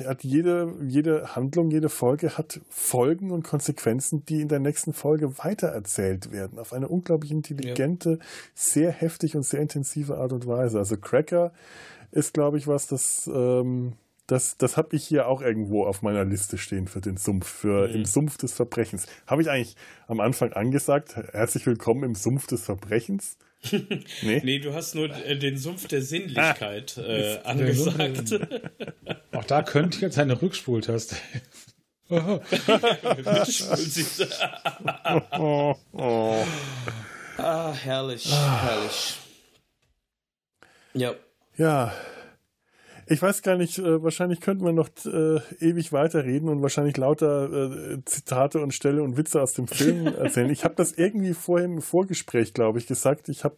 hat 0.06 0.24
jede, 0.24 0.76
jede 0.86 1.36
Handlung, 1.36 1.72
jede 1.72 1.90
Folge 1.90 2.38
hat 2.38 2.60
Folgen 2.70 3.32
und 3.32 3.44
Konsequenzen, 3.44 4.26
die 4.26 4.42
in 4.42 4.48
der 4.48 4.60
nächsten 4.60 4.94
Folge 4.94 5.38
weitererzählt 5.40 6.32
werden. 6.32 6.60
Auf 6.60 6.74
eine 6.74 6.88
unglaublich 6.88 7.32
intelligente, 7.32 8.12
ja. 8.12 8.26
sehr 8.54 8.92
heftig 8.92 9.36
und 9.36 9.44
sehr 9.44 9.62
intensive 9.62 10.18
Art 10.18 10.34
und 10.34 10.46
Weise. 10.46 10.78
Also 10.78 10.98
Cracker 10.98 11.52
ist, 12.12 12.34
glaube 12.34 12.58
ich, 12.58 12.68
was, 12.68 12.88
das, 12.88 13.30
ähm, 13.34 13.94
das, 14.28 14.58
das 14.58 14.78
habe 14.78 14.96
ich 14.96 15.06
hier 15.06 15.28
auch 15.28 15.42
irgendwo 15.42 15.86
auf 15.86 16.02
meiner 16.02 16.26
Liste 16.26 16.58
stehen 16.58 16.88
für 16.88 17.02
den 17.02 17.18
Sumpf, 17.18 17.48
für 17.48 17.88
mhm. 17.88 17.96
im 17.96 18.06
Sumpf 18.06 18.38
des 18.38 18.54
Verbrechens. 18.54 19.08
Habe 19.26 19.42
ich 19.42 19.50
eigentlich 19.50 19.76
am 20.08 20.20
Anfang 20.20 20.54
angesagt, 20.54 21.16
herzlich 21.16 21.66
willkommen 21.66 22.04
im 22.04 22.16
Sumpf 22.16 22.48
des 22.48 22.64
Verbrechens? 22.64 23.38
nee? 24.22 24.42
nee, 24.44 24.60
du 24.60 24.74
hast 24.74 24.96
nur 24.96 25.10
äh, 25.10 25.38
den 25.38 25.58
Sumpf 25.58 25.88
der 25.88 26.02
Sinnlichkeit 26.02 26.98
ah, 26.98 27.02
äh, 27.02 27.40
angesagt. 27.44 28.40
Auch 29.32 29.46
da 29.46 29.64
könnte 29.64 30.02
jetzt 30.02 30.20
eine 30.20 30.42
Rückspultaste. 30.42 31.16
oh, 32.10 32.40
oh. 35.92 36.46
Ah, 37.38 37.74
herrlich, 37.74 38.32
ah. 38.32 38.64
herrlich. 38.64 39.18
Ja. 40.94 41.14
Ja, 41.58 41.94
ich 43.10 43.22
weiß 43.22 43.42
gar 43.42 43.56
nicht, 43.56 43.80
äh, 43.80 44.04
wahrscheinlich 44.04 44.42
könnten 44.42 44.66
wir 44.66 44.74
noch 44.74 44.90
äh, 45.06 45.40
ewig 45.60 45.94
weiterreden 45.94 46.50
und 46.50 46.62
wahrscheinlich 46.62 46.98
lauter 46.98 47.94
äh, 47.94 47.98
Zitate 48.04 48.60
und 48.60 48.74
Stelle 48.74 49.02
und 49.02 49.16
Witze 49.16 49.42
aus 49.42 49.54
dem 49.54 49.68
Film 49.68 50.08
erzählen. 50.20 50.50
ich 50.50 50.66
habe 50.66 50.76
das 50.76 50.92
irgendwie 50.92 51.34
vorhin 51.34 51.76
im 51.76 51.82
Vorgespräch, 51.82 52.54
glaube 52.54 52.80
ich, 52.80 52.88
gesagt. 52.88 53.30
Ich 53.30 53.44
habe 53.44 53.56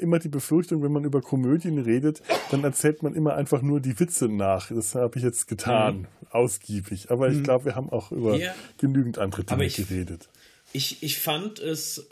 immer 0.00 0.18
die 0.18 0.30
Befürchtung, 0.30 0.82
wenn 0.82 0.90
man 0.90 1.04
über 1.04 1.20
Komödien 1.20 1.76
redet, 1.76 2.22
dann 2.50 2.64
erzählt 2.64 3.02
man 3.02 3.14
immer 3.14 3.34
einfach 3.34 3.60
nur 3.60 3.78
die 3.78 4.00
Witze 4.00 4.26
nach. 4.26 4.70
Das 4.70 4.94
habe 4.94 5.18
ich 5.18 5.22
jetzt 5.22 5.48
getan, 5.48 5.98
mhm. 5.98 6.06
ausgiebig. 6.30 7.10
Aber 7.10 7.28
ich 7.28 7.36
mhm. 7.36 7.42
glaube, 7.42 7.66
wir 7.66 7.74
haben 7.74 7.90
auch 7.90 8.10
über 8.10 8.36
ja. 8.36 8.54
genügend 8.78 9.18
andere 9.18 9.44
Dinge 9.44 9.68
geredet 9.68 10.30
ich, 10.72 11.02
ich 11.02 11.18
fand 11.18 11.58
es 11.58 12.08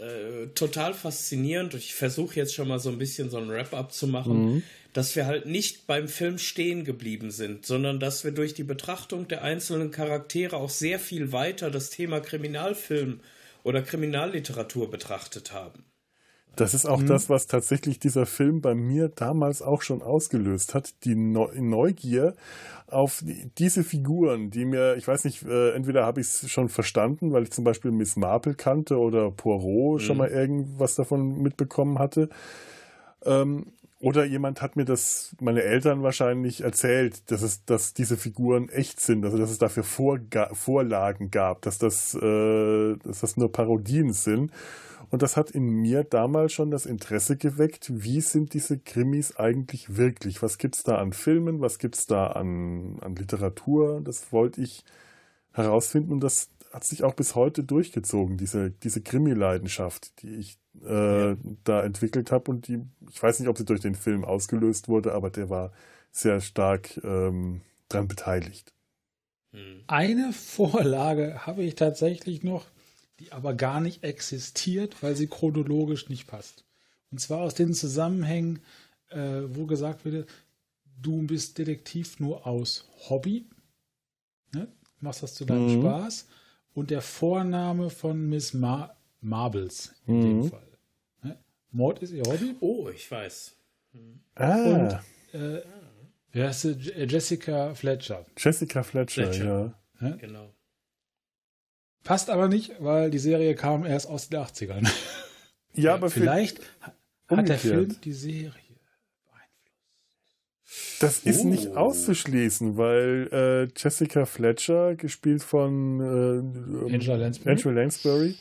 total 0.55 0.94
faszinierend. 0.94 1.74
Ich 1.74 1.94
versuche 1.94 2.36
jetzt 2.36 2.55
schon 2.55 2.68
mal 2.68 2.78
so 2.78 2.88
ein 2.88 2.98
bisschen 2.98 3.28
so 3.28 3.36
ein 3.36 3.48
Wrap-up 3.48 3.92
zu 3.92 4.07
machen, 4.07 4.55
mhm. 4.55 4.62
Dass 4.95 5.16
wir 5.16 5.26
halt 5.26 5.45
nicht 5.45 5.86
beim 5.86 6.09
Film 6.09 6.38
stehen 6.38 6.84
geblieben 6.84 7.30
sind, 7.30 7.66
sondern 7.66 8.01
dass 8.01 8.24
wir 8.24 8.30
durch 8.30 8.55
die 8.55 8.64
Betrachtung 8.64 9.28
der 9.28 9.42
einzelnen 9.42 9.90
Charaktere 9.90 10.57
auch 10.57 10.70
sehr 10.70 10.99
viel 10.99 11.32
weiter 11.32 11.70
das 11.70 11.90
Thema 11.90 12.20
Kriminalfilm 12.20 13.20
oder 13.64 13.82
Kriminalliteratur 13.82 14.90
betrachtet 14.90 15.53
haben. 15.53 15.84
Das 16.57 16.72
ist 16.72 16.86
auch 16.86 17.01
mhm. 17.01 17.09
das, 17.09 17.28
was 17.28 17.49
tatsächlich 17.49 17.99
dieser 17.99 18.26
Film 18.26 18.61
bei 18.61 18.76
mir 18.76 19.09
damals 19.09 19.61
auch 19.61 19.82
schon 19.82 20.01
ausgelöst 20.01 20.74
hat. 20.74 20.95
Die 21.05 21.16
Neugier 21.16 22.36
auf 22.86 23.24
diese 23.59 23.82
Figuren, 23.82 24.51
die 24.51 24.64
mir, 24.64 24.95
ich 24.95 25.09
weiß 25.09 25.24
nicht, 25.24 25.42
äh, 25.42 25.72
entweder 25.72 26.07
habe 26.07 26.20
ich 26.20 26.28
es 26.28 26.49
schon 26.49 26.68
verstanden, 26.68 27.32
weil 27.32 27.43
ich 27.43 27.51
zum 27.51 27.64
Beispiel 27.64 27.90
Miss 27.90 28.14
Marple 28.14 28.55
kannte 28.55 28.98
oder 28.98 29.32
Poirot 29.32 30.01
mhm. 30.01 30.05
schon 30.05 30.16
mal 30.16 30.28
irgendwas 30.28 30.94
davon 30.94 31.43
mitbekommen 31.43 31.98
hatte. 31.98 32.28
Ähm, 33.24 33.73
oder 34.05 34.26
jemand 34.26 34.60
hat 34.60 34.76
mir 34.76 34.85
das, 34.85 35.35
meine 35.40 35.62
Eltern 35.62 36.02
wahrscheinlich 36.02 36.60
erzählt, 36.60 37.31
dass 37.31 37.40
es, 37.40 37.64
dass 37.64 37.94
diese 37.94 38.18
Figuren 38.18 38.68
echt 38.68 39.01
sind, 39.01 39.24
also 39.24 39.39
dass 39.39 39.51
es 39.51 39.56
dafür 39.56 39.82
Vorga 39.82 40.51
Vorlagen 40.52 41.31
gab, 41.31 41.62
dass 41.62 41.78
das, 41.78 42.14
äh, 42.14 42.97
dass 42.98 43.20
das 43.20 43.39
nur 43.39 43.51
Parodien 43.51 44.12
sind. 44.12 44.52
Und 45.09 45.22
das 45.22 45.39
hat 45.39 45.51
in 45.51 45.70
mir 45.70 46.05
damals 46.05 46.52
schon 46.52 46.70
das 46.70 46.85
Interesse 46.85 47.39
geweckt, 47.39 47.90
wie 47.94 48.20
sind 48.20 48.52
diese 48.52 48.78
Krimis 48.78 49.36
eigentlich 49.36 49.97
wirklich? 49.97 50.43
Was 50.43 50.59
gibt 50.59 50.76
es 50.76 50.82
da 50.82 50.97
an 50.97 51.14
Filmen? 51.14 51.62
Was 51.62 51.78
gibt 51.78 51.97
es 51.97 52.05
da 52.06 52.26
an, 52.26 52.98
an 53.01 53.16
Literatur? 53.16 54.02
Das 54.02 54.32
wollte 54.32 54.60
ich 54.60 54.85
herausfinden 55.52 56.12
und 56.12 56.20
das 56.20 56.51
hat 56.74 56.82
sich 56.82 57.05
auch 57.05 57.14
bis 57.14 57.36
heute 57.36 57.62
durchgezogen, 57.62 58.36
diese, 58.36 58.72
diese 58.72 59.01
Krimi-Leidenschaft, 59.01 60.20
die 60.22 60.34
ich 60.34 60.59
äh, 60.84 61.30
ja. 61.30 61.36
da 61.62 61.84
entwickelt 61.84 62.32
habe 62.32 62.51
und 62.51 62.66
die, 62.66 62.80
ich 63.09 63.22
weiß 63.22 63.38
nicht, 63.38 63.48
ob 63.48 63.56
sie 63.56 63.64
durch 63.64 63.80
den 63.80 63.94
Film 63.94 64.24
ausgelöst 64.24 64.88
wurde, 64.88 65.12
aber 65.12 65.30
der 65.30 65.48
war 65.48 65.72
sehr 66.10 66.40
stark 66.40 67.01
ähm, 67.05 67.60
daran 67.88 68.09
beteiligt. 68.09 68.72
Hm. 69.52 69.84
Eine 69.86 70.32
Vorlage 70.32 71.46
habe 71.46 71.62
ich 71.62 71.76
tatsächlich 71.76 72.42
noch, 72.42 72.66
die 73.20 73.30
aber 73.30 73.55
gar 73.55 73.80
nicht 73.80 74.02
existiert, 74.02 75.01
weil 75.01 75.14
sie 75.14 75.28
chronologisch 75.28 76.09
nicht 76.09 76.26
passt. 76.26 76.64
Und 77.12 77.18
zwar 77.20 77.42
aus 77.42 77.55
den 77.55 77.72
Zusammenhängen, 77.72 78.62
äh, 79.10 79.42
wo 79.46 79.66
gesagt 79.66 80.05
wird, 80.05 80.28
du 81.01 81.24
bist 81.24 81.56
Detektiv 81.56 82.18
nur 82.18 82.48
aus 82.48 82.90
Hobby, 83.09 83.46
ne? 84.52 84.66
machst 84.98 85.22
das 85.22 85.34
zu 85.34 85.44
deinem 85.44 85.66
mhm. 85.66 85.80
Spaß. 85.82 86.26
Und 86.74 86.90
der 86.90 87.01
Vorname 87.01 87.88
von 87.88 88.28
Miss 88.28 88.52
Mar 88.52 88.96
Marbles 89.20 89.94
in 90.06 90.18
mhm. 90.18 90.22
dem 90.22 90.51
Fall. 90.51 90.78
Ne? 91.22 91.38
Mord 91.70 92.01
ist 92.02 92.12
ihr 92.12 92.24
Hobby. 92.24 92.56
Oh, 92.60 92.88
ich 92.94 93.10
weiß. 93.10 93.56
Mhm. 93.92 94.20
Ah. 94.34 95.01
Und, 95.32 95.40
äh, 95.40 95.62
wie 96.32 96.42
heißt 96.42 96.62
sie? 96.62 96.72
Jessica 96.72 97.74
Fletcher. 97.74 98.26
Jessica 98.36 98.82
Fletcher, 98.82 99.32
Fletcher. 99.32 99.74
ja. 100.01 100.09
Ne? 100.09 100.18
Genau. 100.20 100.55
Passt 102.02 102.28
aber 102.28 102.48
nicht, 102.48 102.72
weil 102.80 103.10
die 103.10 103.18
Serie 103.18 103.55
kam 103.55 103.86
erst 103.86 104.09
aus 104.09 104.28
den 104.28 104.40
80ern. 104.40 104.90
Ja, 105.72 105.94
aber 105.94 106.10
vielleicht 106.10 106.60
hat 107.28 107.48
der 107.48 107.59
Film 107.59 107.98
die 108.02 108.12
Serie 108.12 108.64
Das 111.01 111.19
ist 111.20 111.45
oh. 111.45 111.49
nicht 111.49 111.77
auszuschließen, 111.77 112.77
weil 112.77 113.28
äh, 113.32 113.69
Jessica 113.77 114.24
Fletcher, 114.24 114.95
gespielt 114.95 115.43
von 115.43 116.01
äh, 116.01 116.95
Angela 116.95 117.16
Lansbury, 117.16 117.51
Angela 117.51 117.81
Lansbury 117.81 118.35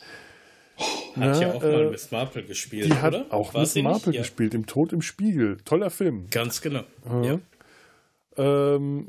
Hat 1.16 1.40
ja, 1.40 1.52
auch 1.52 1.62
äh, 1.62 1.72
mal 1.72 1.90
Miss 1.90 2.10
Marple 2.10 2.42
gespielt, 2.44 2.86
die 2.86 2.94
hat 2.94 3.30
auch 3.30 3.54
War 3.54 3.60
Miss 3.60 3.74
Marple 3.76 4.14
ja. 4.14 4.22
gespielt, 4.22 4.54
im 4.54 4.66
Tod 4.66 4.92
im 4.92 5.02
Spiegel. 5.02 5.58
Toller 5.64 5.90
Film. 5.90 6.26
Ganz 6.30 6.60
genau. 6.60 6.84
Ja. 7.22 7.38
Ähm, 8.36 9.08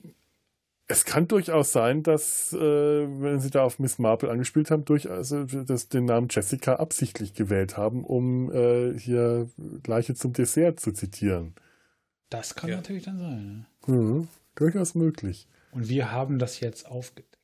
es 0.87 1.05
kann 1.05 1.27
durchaus 1.27 1.71
sein, 1.71 2.03
dass, 2.03 2.53
äh, 2.53 2.59
wenn 2.59 3.39
sie 3.39 3.49
da 3.49 3.63
auf 3.63 3.79
Miss 3.79 3.97
Marple 3.97 4.29
angespielt 4.29 4.69
haben, 4.69 4.85
durchaus 4.85 5.31
äh, 5.31 5.45
dass 5.45 5.89
den 5.89 6.05
Namen 6.05 6.27
Jessica 6.29 6.75
absichtlich 6.75 7.33
gewählt 7.33 7.75
haben, 7.75 8.03
um 8.03 8.51
äh, 8.51 8.93
hier 8.99 9.49
Leiche 9.87 10.13
zum 10.13 10.33
Dessert 10.33 10.79
zu 10.79 10.91
zitieren. 10.91 11.55
Das 12.29 12.55
kann 12.55 12.69
ja. 12.69 12.77
natürlich 12.77 13.03
dann 13.03 13.19
sein. 13.19 13.65
Ja, 13.87 14.27
durchaus 14.55 14.95
möglich. 14.95 15.47
Und 15.71 15.89
wir 15.89 16.11
haben 16.11 16.39
das 16.39 16.59
jetzt 16.59 16.87
aufgedeckt. 16.87 17.37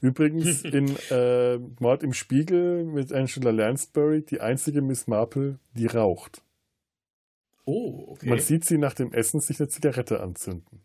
Übrigens 0.00 0.62
in 0.64 0.96
äh, 1.10 1.58
Mord 1.78 2.02
im 2.02 2.12
Spiegel 2.12 2.84
mit 2.84 3.12
Angela 3.12 3.50
Lansbury 3.50 4.22
die 4.22 4.40
einzige 4.40 4.82
Miss 4.82 5.06
Marple, 5.06 5.58
die 5.74 5.86
raucht. 5.86 6.42
Oh, 7.64 8.06
okay. 8.08 8.28
Man 8.28 8.40
sieht 8.40 8.64
sie 8.64 8.78
nach 8.78 8.94
dem 8.94 9.12
Essen 9.12 9.40
sich 9.40 9.60
eine 9.60 9.68
Zigarette 9.68 10.20
anzünden. 10.20 10.80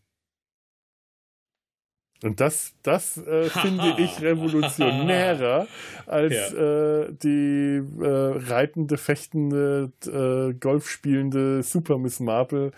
Und 2.25 2.39
das, 2.39 2.73
das 2.81 3.17
äh, 3.17 3.49
finde 3.61 3.97
ich 3.99 4.19
revolutionärer 4.19 5.67
als 6.07 6.33
ja. 6.33 7.03
äh, 7.03 7.13
die 7.13 7.83
äh, 8.01 8.07
reitende, 8.49 8.97
fechtende, 8.97 9.91
äh, 10.07 10.55
Golf 10.55 10.89
spielende 10.89 11.61
Super 11.61 11.99
Miss 11.99 12.19
Marple, 12.19 12.71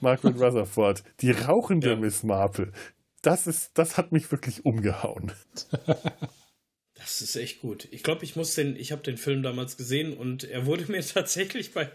Margaret 0.00 0.34
Rutherford. 0.38 1.02
Die 1.20 1.30
rauchende 1.30 1.90
ja. 1.90 1.96
Miss 1.96 2.22
Marple. 2.24 2.72
Das 3.22 3.46
ist, 3.46 3.70
das 3.78 3.96
hat 3.96 4.12
mich 4.12 4.30
wirklich 4.30 4.66
umgehauen. 4.66 5.32
Das 7.02 7.22
ist 7.22 7.34
echt 7.34 7.62
gut. 7.62 7.88
Ich 7.92 8.02
glaube, 8.02 8.24
ich 8.24 8.36
muss 8.36 8.54
den, 8.54 8.76
ich 8.76 8.92
habe 8.92 9.02
den 9.02 9.16
Film 9.16 9.42
damals 9.42 9.78
gesehen 9.78 10.12
und 10.12 10.44
er 10.44 10.66
wurde 10.66 10.92
mir 10.92 11.00
tatsächlich 11.00 11.72
bei 11.72 11.88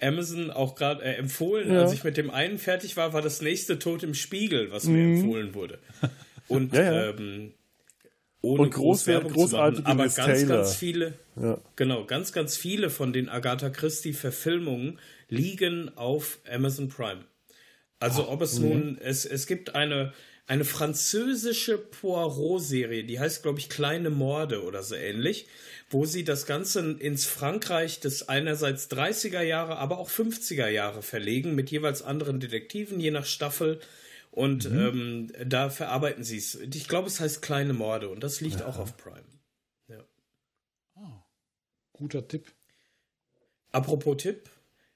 Amazon 0.00 0.50
auch 0.50 0.74
gerade 0.74 1.00
äh, 1.04 1.14
empfohlen. 1.14 1.72
Ja. 1.72 1.82
Als 1.82 1.92
ich 1.92 2.02
mit 2.02 2.16
dem 2.16 2.28
einen 2.28 2.58
fertig 2.58 2.96
war, 2.96 3.12
war 3.12 3.22
das 3.22 3.40
nächste 3.40 3.78
Tod 3.78 4.02
im 4.02 4.14
Spiegel, 4.14 4.72
was 4.72 4.86
mir 4.86 5.04
mhm. 5.04 5.20
empfohlen 5.20 5.54
wurde. 5.54 5.78
Und, 6.48 6.74
ja, 6.74 6.82
ja. 6.82 7.10
Ähm, 7.10 7.52
ohne 8.40 8.62
und 8.62 8.74
groß 8.74 9.06
Werbung 9.06 9.32
großartige 9.32 9.82
machen, 9.82 9.92
aber 9.92 10.04
Miss 10.04 10.14
ganz, 10.14 10.40
Taylor. 10.40 10.56
ganz 10.58 10.74
viele, 10.76 11.14
ja. 11.40 11.58
genau, 11.76 12.04
ganz, 12.04 12.32
ganz 12.32 12.56
viele 12.56 12.88
von 12.90 13.12
den 13.12 13.28
Agatha 13.28 13.68
Christie 13.70 14.12
Verfilmungen 14.12 14.98
liegen 15.28 15.96
auf 15.96 16.38
Amazon 16.48 16.88
Prime. 16.88 17.24
Also 18.00 18.24
Ach, 18.24 18.28
ob 18.28 18.42
es 18.42 18.60
mh. 18.60 18.66
nun, 18.66 18.98
es, 19.00 19.24
es 19.24 19.46
gibt 19.46 19.74
eine, 19.74 20.12
eine 20.46 20.64
französische 20.64 21.78
Poirot-Serie, 21.78 23.04
die 23.04 23.18
heißt, 23.18 23.42
glaube 23.42 23.58
ich, 23.58 23.68
Kleine 23.68 24.10
Morde 24.10 24.62
oder 24.62 24.82
so 24.82 24.94
ähnlich, 24.94 25.46
wo 25.90 26.04
sie 26.04 26.22
das 26.22 26.46
Ganze 26.46 26.92
ins 26.92 27.26
Frankreich 27.26 27.98
des 27.98 28.28
einerseits 28.28 28.88
30er 28.90 29.42
Jahre, 29.42 29.78
aber 29.78 29.98
auch 29.98 30.10
50er 30.10 30.68
Jahre 30.68 31.02
verlegen, 31.02 31.54
mit 31.54 31.70
jeweils 31.70 32.02
anderen 32.02 32.40
Detektiven, 32.40 33.00
je 33.00 33.10
nach 33.10 33.26
Staffel. 33.26 33.80
Und 34.30 34.70
mhm. 34.70 34.78
ähm, 34.78 35.32
da 35.48 35.70
verarbeiten 35.70 36.22
sie 36.22 36.38
es. 36.38 36.54
Ich 36.54 36.88
glaube, 36.88 37.08
es 37.08 37.20
heißt 37.20 37.42
Kleine 37.42 37.72
Morde 37.72 38.08
und 38.08 38.22
das 38.22 38.40
liegt 38.40 38.60
ja. 38.60 38.66
auch 38.66 38.78
auf 38.78 38.96
Prime. 38.96 39.24
Ja. 39.88 40.04
Oh, 40.94 41.22
guter 41.92 42.26
Tipp. 42.28 42.52
Apropos 43.70 44.16
Tipp, 44.18 44.48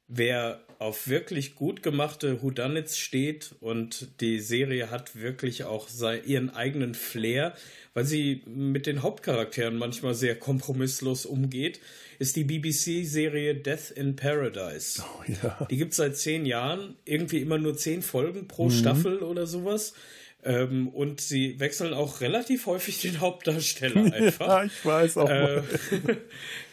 wer 0.07 0.65
auf 0.83 1.07
wirklich 1.09 1.55
gut 1.55 1.83
gemachte 1.83 2.43
Whodunits 2.43 2.99
steht 2.99 3.55
und 3.61 4.09
die 4.21 4.41
Serie 4.41 4.91
hat 4.91 5.17
wirklich 5.17 5.65
auch 5.65 5.89
ihren 6.27 6.51
eigenen 6.51 6.95
Flair, 6.95 7.55
weil 7.95 8.05
sie 8.05 8.43
mit 8.47 8.87
den 8.87 9.03
Hauptcharakteren 9.03 9.79
manchmal 9.79 10.15
sehr 10.15 10.35
kompromisslos 10.37 11.25
umgeht, 11.25 11.81
ist 12.19 12.37
die 12.37 12.45
BBC-Serie 12.45 13.55
Death 13.55 13.91
in 13.95 14.17
Paradise. 14.17 15.03
Oh, 15.03 15.33
ja. 15.43 15.67
Die 15.71 15.77
gibt 15.77 15.93
es 15.93 15.99
seit 15.99 16.17
zehn 16.17 16.47
Jahren, 16.47 16.97
irgendwie 17.05 17.39
immer 17.39 17.59
nur 17.59 17.77
zehn 17.77 18.03
Folgen 18.03 18.49
pro 18.49 18.67
mhm. 18.67 18.73
Staffel 18.73 19.19
oder 19.19 19.47
sowas. 19.47 19.95
Ähm, 20.45 20.89
und 20.89 21.21
sie 21.21 21.61
wechseln 21.61 21.95
auch 21.95 22.21
relativ 22.21 22.67
häufig 22.67 23.01
den 23.01 23.21
Hauptdarsteller 23.21 24.13
einfach. 24.13 24.49
ja, 24.49 24.65
ich 24.65 24.85
weiß 24.85 25.17
auch. 25.19 25.31
Äh, 25.31 25.63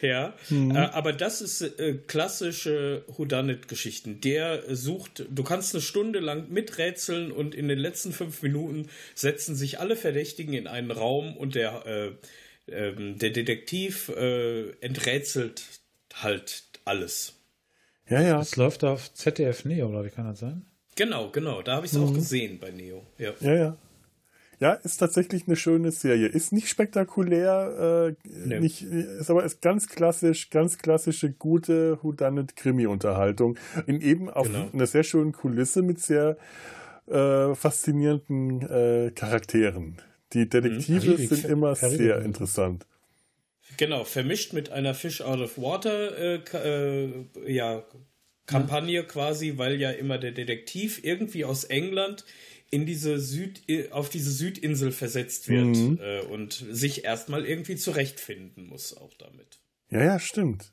ja, 0.00 0.34
mhm. 0.48 0.72
äh, 0.72 0.78
aber 0.78 1.12
das 1.12 1.40
ist 1.40 1.62
äh, 1.62 1.94
klassische 2.06 3.04
Whodunit-Geschichten. 3.06 4.20
Der 4.20 4.74
sucht, 4.74 5.24
du 5.30 5.44
kannst 5.44 5.74
eine 5.74 5.82
Stunde 5.82 6.18
lang 6.18 6.50
miträtseln 6.50 7.30
und 7.30 7.54
in 7.54 7.68
den 7.68 7.78
letzten 7.78 8.12
fünf 8.12 8.42
Minuten 8.42 8.88
setzen 9.14 9.54
sich 9.54 9.78
alle 9.78 9.94
Verdächtigen 9.94 10.54
in 10.54 10.66
einen 10.66 10.90
Raum 10.90 11.36
und 11.36 11.54
der, 11.54 11.86
äh, 11.86 12.10
ähm, 12.72 13.18
der 13.18 13.30
Detektiv 13.30 14.08
äh, 14.08 14.70
enträtselt 14.80 15.62
halt 16.14 16.64
alles. 16.84 17.34
Ja, 18.08 18.20
ja. 18.20 18.38
Das 18.38 18.56
läuft 18.56 18.82
auf 18.82 19.14
ZDF 19.14 19.64
Neo, 19.64 19.88
oder 19.88 20.04
wie 20.04 20.10
kann 20.10 20.26
das 20.26 20.40
sein? 20.40 20.66
Genau, 20.96 21.30
genau. 21.30 21.62
Da 21.62 21.76
habe 21.76 21.86
ich 21.86 21.92
es 21.92 21.98
mhm. 21.98 22.04
auch 22.04 22.14
gesehen 22.14 22.58
bei 22.58 22.70
Neo. 22.70 23.02
Ja. 23.18 23.32
ja, 23.40 23.54
ja. 23.54 23.76
Ja, 24.60 24.74
ist 24.74 24.98
tatsächlich 24.98 25.46
eine 25.46 25.56
schöne 25.56 25.90
Serie. 25.90 26.26
Ist 26.26 26.52
nicht 26.52 26.68
spektakulär, 26.68 28.14
äh, 28.24 28.28
nee. 28.28 28.60
nicht, 28.60 28.82
ist 28.82 29.30
aber 29.30 29.42
ist 29.42 29.62
ganz 29.62 29.88
klassisch, 29.88 30.50
ganz 30.50 30.76
klassische, 30.76 31.32
gute 31.32 31.98
Whodunit-Krimi-Unterhaltung. 32.02 33.56
In 33.86 34.02
eben 34.02 34.28
auf 34.28 34.48
genau. 34.48 34.68
einer 34.70 34.86
sehr 34.86 35.02
schönen 35.02 35.32
Kulisse 35.32 35.80
mit 35.80 35.98
sehr 35.98 36.36
äh, 37.06 37.54
faszinierenden 37.54 38.60
äh, 38.68 39.10
Charakteren. 39.12 39.96
Die 40.34 40.46
Detektive 40.46 41.12
mhm. 41.12 41.26
sind 41.26 41.44
immer 41.46 41.74
Karibik. 41.74 41.98
sehr 41.98 42.20
interessant. 42.20 42.86
Genau, 43.78 44.04
vermischt 44.04 44.52
mit 44.52 44.70
einer 44.70 44.92
Fish 44.92 45.22
out 45.22 45.40
of 45.40 45.56
Water 45.56 46.18
äh, 46.18 46.40
äh, 46.52 47.26
ja, 47.46 47.82
Kampagne 48.50 49.04
quasi, 49.04 49.54
weil 49.56 49.80
ja 49.80 49.90
immer 49.90 50.18
der 50.18 50.32
Detektiv 50.32 51.00
irgendwie 51.02 51.44
aus 51.44 51.64
England 51.64 52.24
in 52.70 52.86
diese 52.86 53.18
Süd, 53.18 53.62
auf 53.90 54.08
diese 54.08 54.30
Südinsel 54.30 54.92
versetzt 54.92 55.48
wird 55.48 55.76
mhm. 55.76 55.98
äh, 56.00 56.20
und 56.20 56.52
sich 56.52 57.04
erstmal 57.04 57.44
irgendwie 57.44 57.76
zurechtfinden 57.76 58.66
muss 58.66 58.96
auch 58.96 59.12
damit. 59.14 59.60
Ja, 59.90 60.04
ja, 60.04 60.18
stimmt. 60.18 60.72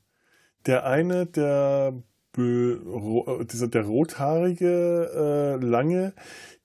Der 0.65 0.85
eine, 0.85 1.25
der 1.25 2.03
dieser 2.37 3.67
der 3.67 3.81
rothaarige 3.81 5.57
äh, 5.59 5.65
lange, 5.65 6.13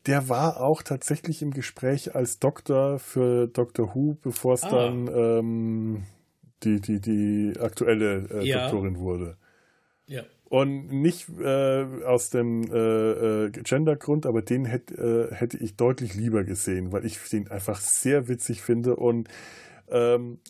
der 0.06 0.28
war 0.28 0.60
auch 0.60 0.82
tatsächlich 0.82 1.40
im 1.40 1.52
Gespräch 1.52 2.14
als 2.14 2.38
Doktor 2.38 2.98
für 2.98 3.46
Doctor 3.46 3.94
Who, 3.94 4.18
bevor 4.20 4.54
es 4.54 4.64
ah. 4.64 4.70
dann 4.70 5.08
ähm, 5.08 6.02
die, 6.62 6.80
die, 6.80 7.00
die 7.00 7.54
aktuelle 7.58 8.28
äh, 8.30 8.46
ja. 8.46 8.64
Doktorin 8.64 8.98
wurde. 8.98 9.38
Und 10.52 10.88
nicht 10.92 11.30
äh, 11.40 12.04
aus 12.04 12.28
dem 12.28 12.70
äh, 12.70 13.46
äh, 13.46 13.50
Gender-Grund, 13.50 14.26
aber 14.26 14.42
den 14.42 14.66
hätt, 14.66 14.90
äh, 14.90 15.34
hätte 15.34 15.56
ich 15.56 15.78
deutlich 15.78 16.12
lieber 16.12 16.44
gesehen, 16.44 16.92
weil 16.92 17.06
ich 17.06 17.18
den 17.30 17.50
einfach 17.50 17.80
sehr 17.80 18.28
witzig 18.28 18.60
finde. 18.60 18.96
Und 18.96 19.30
ähm, 19.88 20.40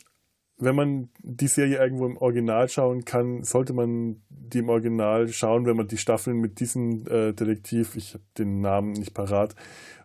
wenn 0.58 0.74
man 0.74 1.08
die 1.20 1.46
Serie 1.46 1.78
irgendwo 1.78 2.06
im 2.06 2.16
Original 2.16 2.68
schauen 2.68 3.04
kann, 3.04 3.44
sollte 3.44 3.74
man 3.74 4.20
die 4.28 4.58
im 4.58 4.70
Original 4.70 5.28
schauen, 5.28 5.66
wenn 5.66 5.76
man 5.76 5.86
die 5.86 5.98
Staffeln 5.98 6.38
mit 6.38 6.58
diesem 6.58 7.06
äh, 7.06 7.32
Detektiv, 7.32 7.94
ich 7.94 8.14
habe 8.14 8.24
den 8.38 8.60
Namen 8.60 8.94
nicht 8.94 9.14
parat, 9.14 9.54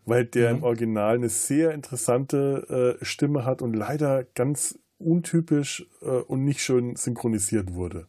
weil 0.06 0.26
der 0.26 0.52
mhm. 0.52 0.58
im 0.58 0.64
Original 0.64 1.16
eine 1.16 1.30
sehr 1.30 1.72
interessante 1.72 2.98
äh, 3.02 3.04
Stimme 3.04 3.46
hat 3.46 3.64
und 3.64 3.74
leider 3.76 4.26
ganz 4.36 4.78
untypisch 5.00 5.88
und 6.28 6.44
nicht 6.44 6.62
schön 6.62 6.96
synchronisiert 6.96 7.74
wurde. 7.74 8.08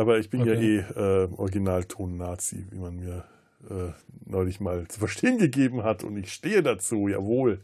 Aber 0.00 0.18
ich 0.18 0.30
bin 0.30 0.40
okay. 0.40 0.54
ja 0.54 0.60
eh 0.60 1.24
äh, 1.24 1.28
Originalton-Nazi, 1.36 2.68
wie 2.70 2.78
man 2.78 2.96
mir 2.96 3.24
äh, 3.68 3.92
neulich 4.24 4.58
mal 4.58 4.88
zu 4.88 4.98
verstehen 4.98 5.36
gegeben 5.36 5.82
hat. 5.82 6.04
Und 6.04 6.16
ich 6.16 6.32
stehe 6.32 6.62
dazu, 6.62 7.06
jawohl. 7.06 7.60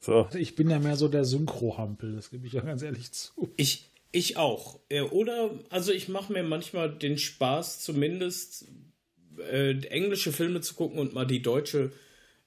So. 0.00 0.24
Also 0.24 0.38
ich 0.38 0.54
bin 0.54 0.70
ja 0.70 0.78
mehr 0.78 0.96
so 0.96 1.08
der 1.08 1.26
Synchro-Hampel, 1.26 2.16
das 2.16 2.30
gebe 2.30 2.46
ich 2.46 2.54
ja 2.54 2.62
ganz 2.62 2.80
ehrlich 2.80 3.12
zu. 3.12 3.52
Ich, 3.58 3.90
ich 4.10 4.38
auch. 4.38 4.80
Oder, 5.10 5.50
also 5.68 5.92
ich 5.92 6.08
mache 6.08 6.32
mir 6.32 6.44
manchmal 6.44 6.90
den 6.96 7.18
Spaß, 7.18 7.80
zumindest 7.80 8.64
äh, 9.52 9.72
englische 9.88 10.32
Filme 10.32 10.62
zu 10.62 10.76
gucken 10.76 10.98
und 10.98 11.12
mal 11.12 11.26
die 11.26 11.42
deutsche 11.42 11.92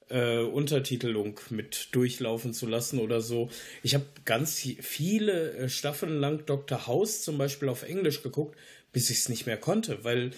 äh, 0.08 0.38
Untertitelung 0.38 1.38
mit 1.50 1.88
durchlaufen 1.92 2.52
zu 2.52 2.66
lassen 2.66 2.98
oder 2.98 3.20
so. 3.20 3.48
Ich 3.84 3.94
habe 3.94 4.04
ganz 4.24 4.58
viele 4.58 5.52
äh, 5.52 5.68
Staffeln 5.68 6.18
lang 6.18 6.44
Dr. 6.46 6.86
House 6.86 7.22
zum 7.22 7.38
Beispiel 7.38 7.68
auf 7.68 7.84
Englisch 7.84 8.22
geguckt, 8.22 8.58
bis 8.92 9.10
ich 9.10 9.18
es 9.18 9.28
nicht 9.28 9.46
mehr 9.46 9.56
konnte, 9.56 10.04
weil 10.04 10.32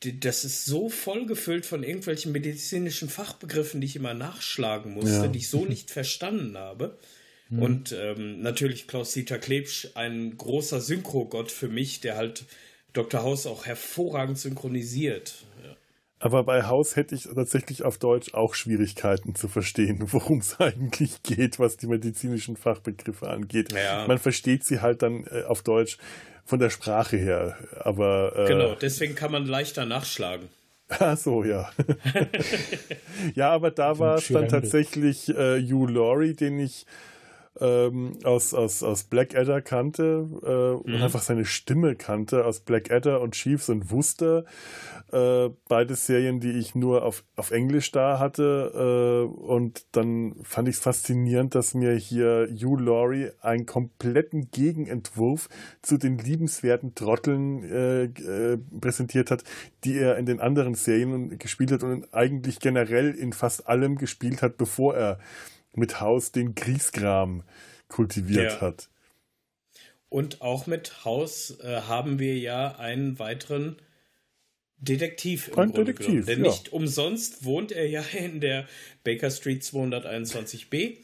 das 0.00 0.44
ist 0.44 0.64
so 0.64 0.88
vollgefüllt 0.88 1.66
von 1.66 1.82
irgendwelchen 1.82 2.30
medizinischen 2.32 3.08
Fachbegriffen, 3.08 3.80
die 3.80 3.86
ich 3.86 3.96
immer 3.96 4.14
nachschlagen 4.14 4.94
musste, 4.94 5.10
ja. 5.10 5.28
die 5.28 5.38
ich 5.38 5.50
so 5.50 5.64
nicht 5.64 5.90
verstanden 5.90 6.56
habe. 6.56 6.98
Mhm. 7.48 7.62
Und 7.62 7.92
ähm, 7.92 8.40
natürlich 8.40 8.86
Klaus-Dieter 8.86 9.38
Klebsch, 9.38 9.88
ein 9.94 10.36
großer 10.36 10.80
Synchrogott 10.80 11.50
für 11.50 11.68
mich, 11.68 12.00
der 12.00 12.16
halt 12.16 12.44
Dr. 12.92 13.22
House 13.22 13.46
auch 13.46 13.66
hervorragend 13.66 14.38
synchronisiert. 14.38 15.44
Ja. 15.64 15.76
Aber 16.20 16.44
bei 16.44 16.64
Haus 16.64 16.96
hätte 16.96 17.14
ich 17.14 17.24
tatsächlich 17.24 17.84
auf 17.84 17.98
Deutsch 17.98 18.34
auch 18.34 18.54
Schwierigkeiten 18.54 19.34
zu 19.34 19.48
verstehen, 19.48 19.98
worum 20.12 20.38
es 20.38 20.60
eigentlich 20.60 21.22
geht, 21.22 21.58
was 21.58 21.76
die 21.76 21.86
medizinischen 21.88 22.56
Fachbegriffe 22.56 23.28
angeht. 23.28 23.72
Ja. 23.72 24.06
Man 24.06 24.18
versteht 24.18 24.64
sie 24.64 24.80
halt 24.80 25.02
dann 25.02 25.24
äh, 25.24 25.42
auf 25.44 25.62
Deutsch 25.62 25.98
von 26.48 26.58
der 26.58 26.70
Sprache 26.70 27.18
her, 27.18 27.58
aber 27.80 28.32
äh, 28.34 28.48
genau. 28.48 28.74
Deswegen 28.74 29.14
kann 29.14 29.30
man 29.30 29.44
leichter 29.44 29.84
nachschlagen. 29.84 30.48
Ach 30.88 31.18
so, 31.18 31.44
ja. 31.44 31.70
ja, 33.34 33.50
aber 33.50 33.70
da 33.70 33.98
war 33.98 34.16
es 34.16 34.28
dann 34.28 34.48
tatsächlich 34.48 35.28
äh, 35.28 35.60
Hugh 35.60 35.92
Laurie, 35.92 36.32
den 36.32 36.58
ich 36.58 36.86
ähm, 37.60 38.18
aus, 38.24 38.54
aus, 38.54 38.82
aus 38.82 39.04
Blackadder 39.04 39.60
kannte 39.62 40.28
äh, 40.42 40.88
mhm. 40.88 40.94
und 40.94 41.02
einfach 41.02 41.22
seine 41.22 41.44
Stimme 41.44 41.96
kannte 41.96 42.44
aus 42.44 42.60
Blackadder 42.60 43.20
und 43.20 43.34
Chiefs 43.34 43.68
und 43.68 43.90
Wusste. 43.90 44.44
Äh, 45.10 45.48
beide 45.68 45.94
Serien, 45.94 46.38
die 46.38 46.50
ich 46.50 46.74
nur 46.74 47.02
auf, 47.02 47.24
auf 47.34 47.50
Englisch 47.50 47.90
da 47.92 48.18
hatte. 48.18 49.26
Äh, 49.26 49.40
und 49.40 49.86
dann 49.92 50.36
fand 50.42 50.68
ich 50.68 50.76
es 50.76 50.82
faszinierend, 50.82 51.54
dass 51.54 51.72
mir 51.72 51.94
hier 51.94 52.46
Hugh 52.50 52.76
Laurie 52.76 53.30
einen 53.40 53.64
kompletten 53.64 54.50
Gegenentwurf 54.50 55.48
zu 55.80 55.96
den 55.96 56.18
liebenswerten 56.18 56.94
Trotteln 56.94 57.64
äh, 57.64 58.04
äh, 58.04 58.58
präsentiert 58.80 59.30
hat, 59.30 59.44
die 59.84 59.98
er 59.98 60.18
in 60.18 60.26
den 60.26 60.40
anderen 60.40 60.74
Serien 60.74 61.38
gespielt 61.38 61.72
hat 61.72 61.82
und 61.82 62.12
eigentlich 62.12 62.60
generell 62.60 63.14
in 63.14 63.32
fast 63.32 63.66
allem 63.66 63.96
gespielt 63.96 64.42
hat, 64.42 64.58
bevor 64.58 64.94
er 64.94 65.18
mit 65.78 66.00
Haus 66.00 66.32
den 66.32 66.54
Kriegsgram 66.54 67.42
kultiviert 67.88 68.52
ja. 68.52 68.60
hat. 68.60 68.88
Und 70.08 70.40
auch 70.40 70.66
mit 70.66 71.04
Haus 71.04 71.58
äh, 71.60 71.82
haben 71.82 72.18
wir 72.18 72.38
ja 72.38 72.76
einen 72.76 73.18
weiteren 73.18 73.76
Detektiv 74.80 75.48
im 75.48 75.58
Ein 75.58 75.72
Detektiv, 75.72 76.06
genommen. 76.06 76.26
Denn 76.26 76.44
ja. 76.44 76.50
nicht 76.50 76.72
umsonst 76.72 77.44
wohnt 77.44 77.72
er 77.72 77.88
ja 77.88 78.02
in 78.16 78.40
der 78.40 78.68
Baker 79.02 79.30
Street 79.30 79.62
221b. 79.62 80.98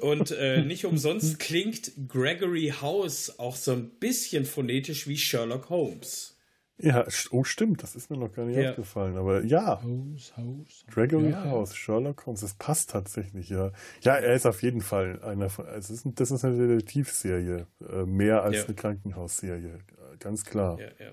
und 0.00 0.30
äh, 0.32 0.62
nicht 0.64 0.84
umsonst 0.84 1.38
klingt 1.38 1.92
Gregory 2.06 2.74
House 2.80 3.38
auch 3.38 3.56
so 3.56 3.72
ein 3.72 3.90
bisschen 3.98 4.44
phonetisch 4.44 5.08
wie 5.08 5.16
Sherlock 5.16 5.70
Holmes. 5.70 6.33
Ja, 6.78 7.06
oh 7.30 7.44
stimmt, 7.44 7.84
das 7.84 7.94
ist 7.94 8.10
mir 8.10 8.16
noch 8.16 8.32
gar 8.32 8.46
nicht 8.46 8.58
ja. 8.58 8.70
aufgefallen. 8.70 9.16
Aber 9.16 9.44
ja, 9.44 9.80
House, 9.82 10.36
House. 10.36 10.84
Gregory 10.90 11.30
ja. 11.30 11.44
House, 11.44 11.76
Sherlock 11.76 12.26
Holmes, 12.26 12.40
das 12.40 12.54
passt 12.54 12.90
tatsächlich, 12.90 13.48
ja. 13.48 13.70
Ja, 14.02 14.16
er 14.16 14.34
ist 14.34 14.44
auf 14.44 14.62
jeden 14.62 14.80
Fall 14.80 15.22
einer 15.22 15.50
von, 15.50 15.66
es 15.66 15.88
ist, 15.90 16.04
das 16.16 16.32
ist 16.32 16.44
eine 16.44 16.56
Detektivserie, 16.56 17.68
äh, 17.88 18.04
mehr 18.06 18.42
als 18.42 18.56
ja. 18.56 18.64
eine 18.64 18.74
Krankenhausserie, 18.74 19.78
ganz 20.18 20.44
klar. 20.44 20.80
Ja, 20.80 20.88
ja. 20.98 21.12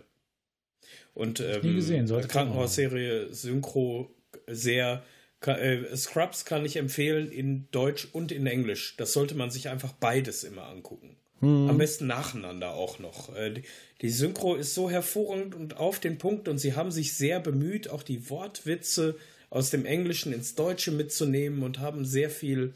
Und 1.13 1.39
ähm, 1.41 1.61
gesehen, 1.61 2.07
Krankenhausserie 2.07 3.33
Synchro 3.33 4.09
sehr 4.47 5.03
äh, 5.45 5.95
Scrubs 5.95 6.45
kann 6.45 6.65
ich 6.65 6.77
empfehlen 6.77 7.31
in 7.31 7.67
Deutsch 7.71 8.07
und 8.11 8.31
in 8.31 8.47
Englisch. 8.47 8.95
Das 8.97 9.13
sollte 9.13 9.35
man 9.35 9.51
sich 9.51 9.69
einfach 9.69 9.91
beides 9.93 10.43
immer 10.43 10.67
angucken. 10.67 11.17
Hm. 11.41 11.69
Am 11.69 11.77
besten 11.77 12.07
nacheinander 12.07 12.73
auch 12.73 12.99
noch. 12.99 13.35
Äh, 13.35 13.51
die, 13.51 13.63
die 14.01 14.09
Synchro 14.09 14.55
ist 14.55 14.73
so 14.73 14.89
hervorragend 14.89 15.55
und 15.55 15.77
auf 15.77 15.99
den 15.99 16.17
Punkt 16.17 16.47
und 16.47 16.57
sie 16.57 16.75
haben 16.75 16.91
sich 16.91 17.13
sehr 17.13 17.39
bemüht, 17.39 17.89
auch 17.89 18.03
die 18.03 18.29
Wortwitze 18.29 19.17
aus 19.49 19.69
dem 19.69 19.85
Englischen 19.85 20.33
ins 20.33 20.55
Deutsche 20.55 20.91
mitzunehmen 20.91 21.63
und 21.63 21.79
haben 21.79 22.05
sehr 22.05 22.29
viel 22.29 22.73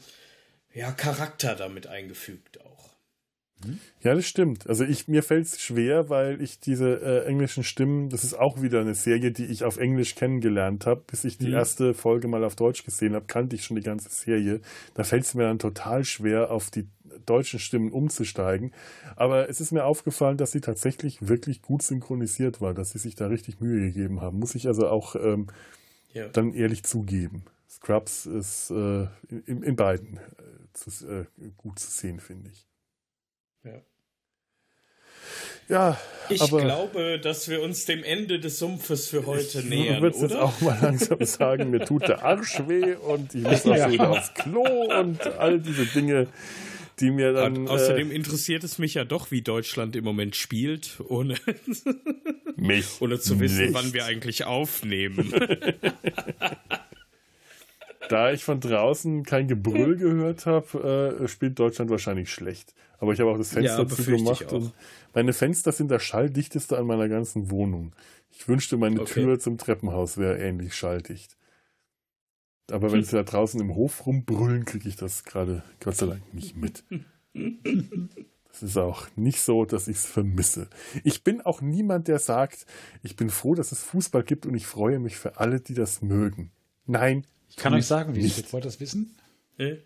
ja, 0.74 0.92
Charakter 0.92 1.54
damit 1.54 1.86
eingefügt 1.86 2.60
auch. 2.60 2.76
Ja, 4.02 4.14
das 4.14 4.26
stimmt. 4.26 4.68
Also 4.68 4.84
ich, 4.84 5.08
mir 5.08 5.22
fällt 5.22 5.46
es 5.46 5.60
schwer, 5.60 6.10
weil 6.10 6.42
ich 6.42 6.60
diese 6.60 7.00
äh, 7.00 7.26
englischen 7.26 7.64
Stimmen, 7.64 8.10
das 8.10 8.22
ist 8.22 8.34
auch 8.34 8.60
wieder 8.60 8.80
eine 8.80 8.94
Serie, 8.94 9.32
die 9.32 9.46
ich 9.46 9.64
auf 9.64 9.78
Englisch 9.78 10.14
kennengelernt 10.14 10.86
habe. 10.86 11.02
Bis 11.06 11.24
ich 11.24 11.38
die 11.38 11.48
mhm. 11.48 11.54
erste 11.54 11.94
Folge 11.94 12.28
mal 12.28 12.44
auf 12.44 12.54
Deutsch 12.54 12.84
gesehen 12.84 13.14
habe, 13.14 13.26
kannte 13.26 13.56
ich 13.56 13.64
schon 13.64 13.76
die 13.76 13.82
ganze 13.82 14.10
Serie. 14.10 14.60
Da 14.94 15.04
fällt 15.04 15.24
es 15.24 15.34
mir 15.34 15.44
dann 15.44 15.58
total 15.58 16.04
schwer, 16.04 16.50
auf 16.50 16.70
die 16.70 16.86
deutschen 17.26 17.58
Stimmen 17.58 17.92
umzusteigen. 17.92 18.72
Aber 19.16 19.48
es 19.48 19.60
ist 19.60 19.72
mir 19.72 19.84
aufgefallen, 19.84 20.36
dass 20.36 20.52
sie 20.52 20.60
tatsächlich 20.60 21.28
wirklich 21.28 21.62
gut 21.62 21.82
synchronisiert 21.82 22.60
war, 22.60 22.74
dass 22.74 22.92
sie 22.92 22.98
sich 22.98 23.14
da 23.14 23.26
richtig 23.26 23.60
Mühe 23.60 23.80
gegeben 23.80 24.20
haben. 24.20 24.38
Muss 24.38 24.54
ich 24.54 24.66
also 24.66 24.88
auch 24.88 25.16
ähm, 25.16 25.48
ja. 26.12 26.28
dann 26.28 26.54
ehrlich 26.54 26.84
zugeben. 26.84 27.44
Scrubs 27.68 28.26
ist 28.26 28.70
äh, 28.70 29.06
in, 29.28 29.62
in, 29.62 29.76
beiden 29.76 30.16
äh, 30.16 30.20
zu, 30.72 30.90
äh, 31.06 31.26
gut 31.56 31.78
zu 31.78 31.90
sehen, 31.90 32.20
finde 32.20 32.50
ich. 32.50 32.66
Ja. 33.64 33.82
Ja, 35.68 36.00
ich 36.28 36.40
aber 36.42 36.60
glaube, 36.60 37.18
dass 37.18 37.48
wir 37.48 37.60
uns 37.60 37.86
dem 37.86 38.04
Ende 38.04 38.38
des 38.38 38.60
Sumpfes 38.60 39.08
für 39.08 39.26
heute 39.26 39.58
ich 39.58 39.64
nähern. 39.64 39.96
Ich 39.96 40.02
würde 40.02 40.18
jetzt 40.18 40.36
auch 40.36 40.60
mal 40.60 40.78
langsam 40.80 41.18
sagen, 41.24 41.70
mir 41.70 41.84
tut 41.84 42.06
der 42.06 42.22
Arsch 42.22 42.62
weh 42.68 42.94
und 42.94 43.34
ich 43.34 43.42
muss 43.42 43.66
auch 43.66 43.74
ja. 43.74 43.90
wieder 43.90 44.10
aufs 44.10 44.32
Klo 44.34 44.62
und 44.62 45.26
all 45.26 45.58
diese 45.58 45.86
Dinge 45.86 46.28
die 47.00 47.10
mir 47.10 47.32
dann. 47.32 47.56
Und 47.56 47.68
außerdem 47.68 48.10
äh, 48.10 48.14
interessiert 48.14 48.64
es 48.64 48.78
mich 48.78 48.94
ja 48.94 49.04
doch, 49.04 49.30
wie 49.30 49.42
Deutschland 49.42 49.96
im 49.96 50.04
Moment 50.04 50.36
spielt, 50.36 51.00
ohne, 51.08 51.36
ohne 53.00 53.20
zu 53.20 53.40
wissen, 53.40 53.66
nicht. 53.66 53.74
wann 53.74 53.92
wir 53.92 54.04
eigentlich 54.04 54.44
aufnehmen. 54.44 55.32
da 58.08 58.32
ich 58.32 58.44
von 58.44 58.60
draußen 58.60 59.24
kein 59.24 59.48
Gebrüll 59.48 59.96
gehört 59.96 60.46
habe, 60.46 61.18
äh, 61.20 61.28
spielt 61.28 61.58
Deutschland 61.58 61.90
wahrscheinlich 61.90 62.30
schlecht. 62.30 62.74
Aber 62.98 63.12
ich 63.12 63.20
habe 63.20 63.30
auch 63.30 63.38
das 63.38 63.52
Fenster 63.52 63.82
ja, 63.82 63.88
zugemacht 63.88 64.52
und 64.52 64.72
meine 65.14 65.32
Fenster 65.32 65.72
sind 65.72 65.90
das 65.90 66.02
schalldichteste 66.02 66.78
an 66.78 66.86
meiner 66.86 67.08
ganzen 67.08 67.50
Wohnung. 67.50 67.92
Ich 68.32 68.48
wünschte, 68.48 68.76
meine 68.76 69.00
okay. 69.00 69.22
Tür 69.22 69.38
zum 69.38 69.58
Treppenhaus 69.58 70.18
wäre 70.18 70.38
ähnlich 70.38 70.74
schalldicht. 70.74 71.36
Aber 72.70 72.90
wenn 72.92 73.04
sie 73.04 73.16
da 73.16 73.22
draußen 73.22 73.60
im 73.60 73.74
Hof 73.74 74.06
rumbrüllen, 74.06 74.64
kriege 74.64 74.88
ich 74.88 74.96
das 74.96 75.24
gerade 75.24 75.62
Gott 75.80 75.96
sei 75.96 76.06
Dank 76.06 76.34
nicht 76.34 76.56
mit. 76.56 76.84
Es 78.56 78.62
ist 78.62 78.78
auch 78.78 79.06
nicht 79.16 79.42
so, 79.42 79.66
dass 79.66 79.86
ich 79.86 79.96
es 79.96 80.06
vermisse. 80.06 80.70
Ich 81.04 81.22
bin 81.22 81.42
auch 81.42 81.60
niemand, 81.60 82.08
der 82.08 82.18
sagt, 82.18 82.64
ich 83.02 83.14
bin 83.14 83.28
froh, 83.28 83.54
dass 83.54 83.70
es 83.70 83.82
Fußball 83.82 84.22
gibt 84.22 84.46
und 84.46 84.54
ich 84.54 84.66
freue 84.66 84.98
mich 84.98 85.18
für 85.18 85.38
alle, 85.38 85.60
die 85.60 85.74
das 85.74 86.00
mögen. 86.00 86.52
Nein. 86.86 87.26
Ich 87.50 87.56
kann 87.56 87.74
euch 87.74 87.84
sagen, 87.84 88.14
wie 88.14 88.24
es 88.24 88.32
steht. 88.32 88.54
Wollt 88.54 88.64
ihr 88.64 88.68
das 88.68 88.80
wissen? 88.80 89.14
Äh? 89.58 89.76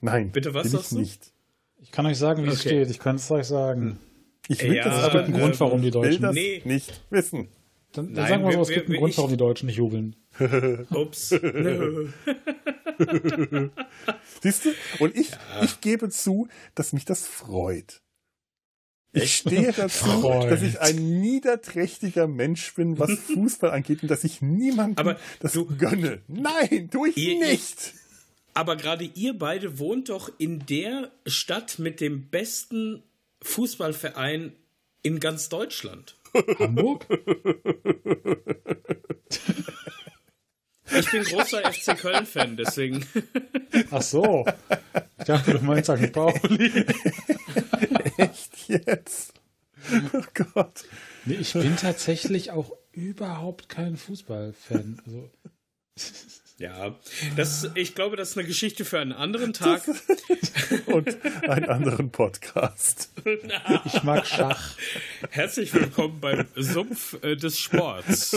Nein. 0.00 0.32
Bitte 0.32 0.54
was 0.54 0.72
sagst 0.72 0.90
du? 0.90 0.98
Nicht. 0.98 1.32
Ich 1.78 1.92
kann 1.92 2.04
euch 2.04 2.18
sagen, 2.18 2.42
wie 2.42 2.48
okay. 2.48 2.54
es 2.54 2.60
steht. 2.62 2.90
Ich 2.90 2.98
kann 2.98 3.14
es 3.14 3.30
euch 3.30 3.46
sagen. 3.46 4.00
Ich 4.48 4.60
will 4.60 4.74
ja, 4.74 4.84
das 4.84 5.04
aber 5.04 5.22
einen 5.24 5.32
Grund, 5.32 5.60
warum 5.60 5.80
die 5.82 5.92
Deutschen 5.92 6.14
will 6.14 6.18
das 6.18 6.34
nee. 6.34 6.62
nicht 6.64 7.00
wissen. 7.10 7.46
Dann, 7.96 8.12
Nein, 8.12 8.28
sagen 8.28 8.44
wir 8.44 8.52
so, 8.52 8.62
es 8.62 8.68
gibt 8.68 8.88
einen 8.88 8.98
Grund, 8.98 9.16
warum 9.16 9.30
die 9.30 9.36
Deutschen 9.36 9.66
nicht 9.66 9.76
jubeln. 9.76 10.16
Ups. 10.90 11.28
Siehst 14.42 14.64
du? 14.64 14.74
Und 14.98 15.16
ich, 15.16 15.30
ja. 15.30 15.38
ich 15.62 15.80
gebe 15.80 16.10
zu, 16.10 16.48
dass 16.74 16.92
mich 16.92 17.04
das 17.06 17.26
freut. 17.26 18.02
Ich 19.12 19.36
stehe 19.36 19.72
dazu, 19.72 20.04
Freund. 20.04 20.50
dass 20.50 20.60
ich 20.62 20.80
ein 20.80 21.20
niederträchtiger 21.20 22.26
Mensch 22.26 22.74
bin, 22.74 22.98
was 22.98 23.10
Fußball 23.34 23.70
angeht 23.70 24.02
und 24.02 24.10
dass 24.10 24.24
ich 24.24 24.42
niemandem 24.42 24.98
aber 24.98 25.18
das 25.40 25.52
du, 25.52 25.64
gönne. 25.64 26.20
Nein, 26.28 26.90
tue 26.90 27.08
ich 27.08 27.16
ihr, 27.16 27.38
nicht. 27.38 27.94
aber 28.52 28.76
gerade 28.76 29.04
ihr 29.04 29.38
beide 29.38 29.78
wohnt 29.78 30.10
doch 30.10 30.30
in 30.38 30.66
der 30.66 31.10
Stadt 31.24 31.78
mit 31.78 32.02
dem 32.02 32.28
besten 32.28 33.02
Fußballverein 33.42 34.52
in 35.02 35.20
ganz 35.20 35.48
Deutschland. 35.48 36.15
Hamburg? 36.58 37.06
Ich 40.98 41.10
bin 41.10 41.24
großer 41.24 41.72
FC 41.72 41.98
Köln-Fan, 41.98 42.56
deswegen. 42.56 43.04
Ach 43.90 44.02
so. 44.02 44.46
Ich 45.18 45.24
dachte, 45.24 45.52
du 45.52 45.60
meinst 45.60 45.90
St. 45.90 46.12
Pauli. 46.12 46.86
Echt 48.16 48.68
jetzt? 48.68 49.34
Oh 50.12 50.22
Gott. 50.34 50.84
Nee, 51.24 51.34
ich 51.34 51.52
bin 51.52 51.76
tatsächlich 51.76 52.50
auch 52.50 52.72
überhaupt 52.92 53.68
kein 53.68 53.96
Fußballfan. 53.96 55.00
Also. 55.06 55.30
Ja, 56.58 56.94
das, 57.36 57.68
ich 57.74 57.94
glaube, 57.94 58.16
das 58.16 58.30
ist 58.30 58.38
eine 58.38 58.46
Geschichte 58.46 58.86
für 58.86 58.98
einen 58.98 59.12
anderen 59.12 59.52
Tag. 59.52 59.82
Und 60.86 61.22
einen 61.46 61.68
anderen 61.68 62.10
Podcast. 62.10 63.10
Ich 63.84 64.02
mag 64.02 64.26
Schach. 64.26 64.74
Herzlich 65.28 65.74
willkommen 65.74 66.18
beim 66.18 66.46
Sumpf 66.56 67.22
äh, 67.22 67.36
des 67.36 67.58
Sports. 67.58 68.34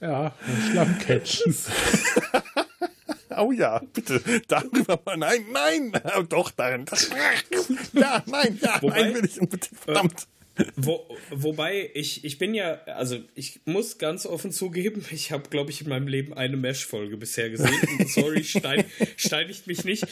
Ja, 0.00 0.34
Schlammcatchen. 0.70 1.56
Oh 3.36 3.50
ja, 3.50 3.80
bitte. 3.92 4.20
Darüber 4.46 5.00
mal. 5.04 5.16
Nein, 5.16 5.44
nein. 5.52 5.92
Doch, 6.28 6.52
darin. 6.52 6.84
Ja, 7.92 8.22
nein, 8.26 8.58
ja, 8.62 8.80
Wobei, 8.80 9.02
nein, 9.02 9.14
will 9.14 9.24
ich 9.24 9.40
unbedingt. 9.40 9.76
Verdammt. 9.76 10.28
Wo, 10.76 11.08
wobei, 11.30 11.90
ich, 11.94 12.24
ich 12.24 12.38
bin 12.38 12.54
ja, 12.54 12.82
also 12.84 13.18
ich 13.34 13.60
muss 13.64 13.98
ganz 13.98 14.24
offen 14.26 14.52
zugeben, 14.52 15.04
ich 15.10 15.32
habe, 15.32 15.48
glaube 15.48 15.70
ich, 15.70 15.82
in 15.82 15.88
meinem 15.88 16.08
Leben 16.08 16.32
eine 16.32 16.56
Mesh-Folge 16.56 17.16
bisher 17.16 17.50
gesehen. 17.50 17.74
sorry, 18.06 18.44
stein, 18.44 18.84
steinigt 19.16 19.66
mich 19.66 19.84
nicht. 19.84 20.06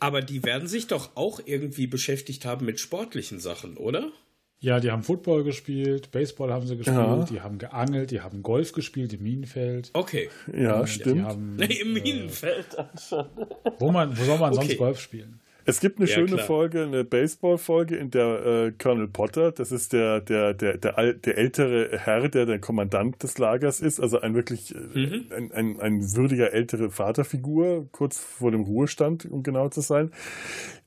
Aber 0.00 0.20
die 0.20 0.44
werden 0.44 0.68
sich 0.68 0.86
doch 0.86 1.16
auch 1.16 1.40
irgendwie 1.44 1.86
beschäftigt 1.86 2.44
haben 2.44 2.66
mit 2.66 2.80
sportlichen 2.80 3.40
Sachen, 3.40 3.76
oder? 3.76 4.12
Ja, 4.60 4.80
die 4.80 4.90
haben 4.90 5.04
Football 5.04 5.44
gespielt, 5.44 6.10
Baseball 6.10 6.52
haben 6.52 6.66
sie 6.66 6.76
gespielt, 6.76 6.96
ja. 6.96 7.24
die 7.30 7.40
haben 7.40 7.58
geangelt, 7.58 8.10
die 8.10 8.20
haben 8.22 8.42
Golf 8.42 8.72
gespielt 8.72 9.12
im 9.12 9.22
Minenfeld. 9.22 9.90
Okay. 9.92 10.30
Ja, 10.52 10.84
stimmt. 10.84 11.24
Haben, 11.24 11.56
nee, 11.56 11.66
Im 11.80 11.96
äh, 11.96 12.00
Minenfeld 12.00 12.66
schon. 13.08 13.26
Wo, 13.78 13.92
man, 13.92 14.18
wo 14.18 14.24
soll 14.24 14.38
man 14.38 14.52
okay. 14.52 14.66
sonst 14.66 14.78
Golf 14.78 15.00
spielen? 15.00 15.40
Es 15.68 15.80
gibt 15.80 15.98
eine 15.98 16.08
ja, 16.08 16.14
schöne 16.14 16.36
klar. 16.36 16.46
Folge, 16.46 16.82
eine 16.82 17.04
Baseball-Folge, 17.04 17.96
in 17.96 18.10
der 18.10 18.46
äh, 18.46 18.72
Colonel 18.72 19.08
Potter, 19.08 19.52
das 19.52 19.70
ist 19.70 19.92
der, 19.92 20.22
der, 20.22 20.54
der, 20.54 20.78
der, 20.78 21.12
der 21.12 21.36
ältere 21.36 21.98
Herr, 21.98 22.26
der 22.28 22.46
der 22.46 22.58
Kommandant 22.58 23.22
des 23.22 23.36
Lagers 23.36 23.80
ist, 23.80 24.00
also 24.00 24.18
ein 24.20 24.34
wirklich 24.34 24.74
äh, 24.74 24.78
mhm. 24.78 25.26
ein, 25.30 25.52
ein, 25.52 25.78
ein 25.78 26.16
würdiger 26.16 26.54
ältere 26.54 26.90
Vaterfigur, 26.90 27.86
kurz 27.92 28.18
vor 28.18 28.50
dem 28.50 28.62
Ruhestand, 28.62 29.26
um 29.26 29.42
genau 29.42 29.68
zu 29.68 29.82
sein 29.82 30.10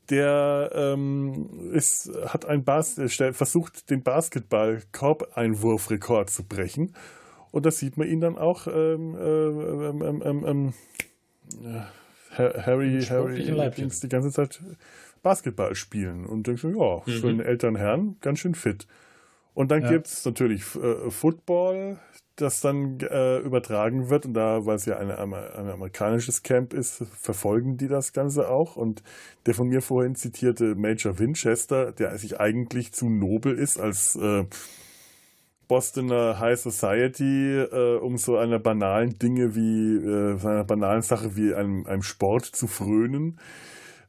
der 0.10 0.72
ähm, 0.74 1.70
ist, 1.72 2.10
hat 2.26 2.46
ein 2.46 2.64
Bas 2.66 3.00
versucht, 3.32 3.90
den 3.90 4.04
Basketball-Korbeinwurfrekord 4.04 6.30
zu 6.30 6.44
brechen. 6.44 6.94
Und 7.52 7.66
da 7.66 7.72
sieht 7.72 7.96
man 7.96 8.10
ihn 8.10 8.20
dann 8.20 8.38
auch 8.38 8.68
ähm, 8.68 9.16
ähm, 9.18 10.74
Harry, 12.38 13.02
Harry 13.02 13.72
Dings 13.72 14.00
die 14.00 14.10
ganze 14.10 14.32
Zeit 14.32 14.62
Basketball 15.22 15.76
spielen 15.76 16.26
und 16.26 16.48
denkst 16.48 16.62
so, 16.62 16.70
ja, 16.70 17.02
für 17.02 17.28
mhm. 17.28 17.40
einen 17.40 17.40
älteren 17.42 17.76
Herrn 17.76 18.16
ganz 18.22 18.40
schön 18.40 18.56
fit. 18.56 18.88
Und 19.54 19.70
dann 19.72 19.82
ja. 19.84 19.90
gibt 19.92 20.08
es 20.08 20.26
natürlich 20.26 20.64
äh, 20.76 21.10
Football, 21.10 22.00
das 22.38 22.62
dann 22.62 23.00
äh, 23.02 23.40
übertragen 23.40 24.10
wird. 24.10 24.26
Und 24.26 24.34
da, 24.34 24.66
weil 24.66 24.76
es 24.76 24.86
ja 24.86 24.98
eine, 24.98 25.20
ein 25.20 25.34
amerikanisches 25.34 26.42
Camp 26.42 26.74
ist, 26.74 27.04
verfolgen 27.20 27.76
die 27.78 27.88
das 27.88 28.14
Ganze 28.14 28.48
auch. 28.50 28.78
Und 28.78 29.04
der 29.46 29.54
von 29.54 29.68
mir 29.68 29.82
vorhin 29.82 30.16
zitierte 30.16 30.76
Major 30.76 31.20
Winchester, 31.20 31.92
der 31.92 32.18
sich 32.18 32.40
eigentlich 32.40 32.94
zu 32.94 33.10
nobel 33.10 33.58
ist 33.58 33.80
als 33.80 34.16
äh, 34.16 34.46
Bostoner 35.72 36.38
High 36.38 36.60
Society, 36.60 37.56
äh, 37.56 37.96
um 37.96 38.18
so 38.18 38.36
einer 38.36 38.60
banalen 38.60 39.18
Dinge 39.18 39.56
wie, 39.56 39.96
äh, 39.96 40.38
einer 40.46 40.66
banalen 40.66 41.02
Sache 41.02 41.38
wie 41.38 41.54
einem, 41.54 41.88
einem 41.88 42.04
Sport 42.04 42.44
zu 42.44 42.68
frönen 42.68 43.40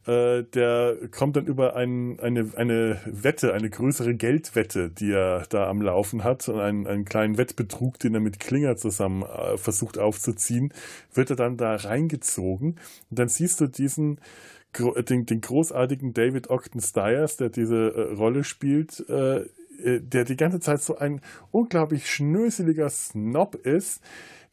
äh, 0.04 0.42
der 0.42 0.96
kommt 1.12 1.36
dann 1.36 1.46
über 1.46 1.76
ein, 1.76 2.18
eine, 2.18 2.50
eine 2.56 3.00
Wette, 3.06 3.54
eine 3.54 3.70
größere 3.70 4.16
Geldwette, 4.16 4.90
die 4.90 5.12
er 5.12 5.44
da 5.50 5.68
am 5.68 5.80
Laufen 5.80 6.24
hat, 6.24 6.48
und 6.48 6.58
einen, 6.58 6.88
einen 6.88 7.04
kleinen 7.04 7.38
Wettbetrug, 7.38 8.00
den 8.00 8.14
er 8.14 8.20
mit 8.20 8.40
Klinger 8.40 8.76
zusammen 8.76 9.22
äh, 9.22 9.56
versucht 9.56 9.98
aufzuziehen, 9.98 10.74
wird 11.14 11.30
er 11.30 11.36
dann 11.36 11.56
da 11.56 11.76
reingezogen. 11.76 12.80
Und 13.10 13.18
dann 13.20 13.28
siehst 13.28 13.60
du 13.60 13.68
diesen 13.68 14.18
den, 14.76 15.26
den 15.26 15.40
großartigen 15.40 16.14
David 16.14 16.50
Ogden 16.50 16.80
Stiers, 16.80 17.36
der 17.36 17.50
diese 17.50 17.94
äh, 17.94 18.14
Rolle 18.14 18.42
spielt, 18.42 19.08
äh, 19.08 19.44
der 19.82 20.24
die 20.24 20.36
ganze 20.36 20.60
Zeit 20.60 20.82
so 20.82 20.96
ein 20.96 21.20
unglaublich 21.50 22.10
schnöseliger 22.10 22.88
Snob 22.90 23.54
ist, 23.54 24.02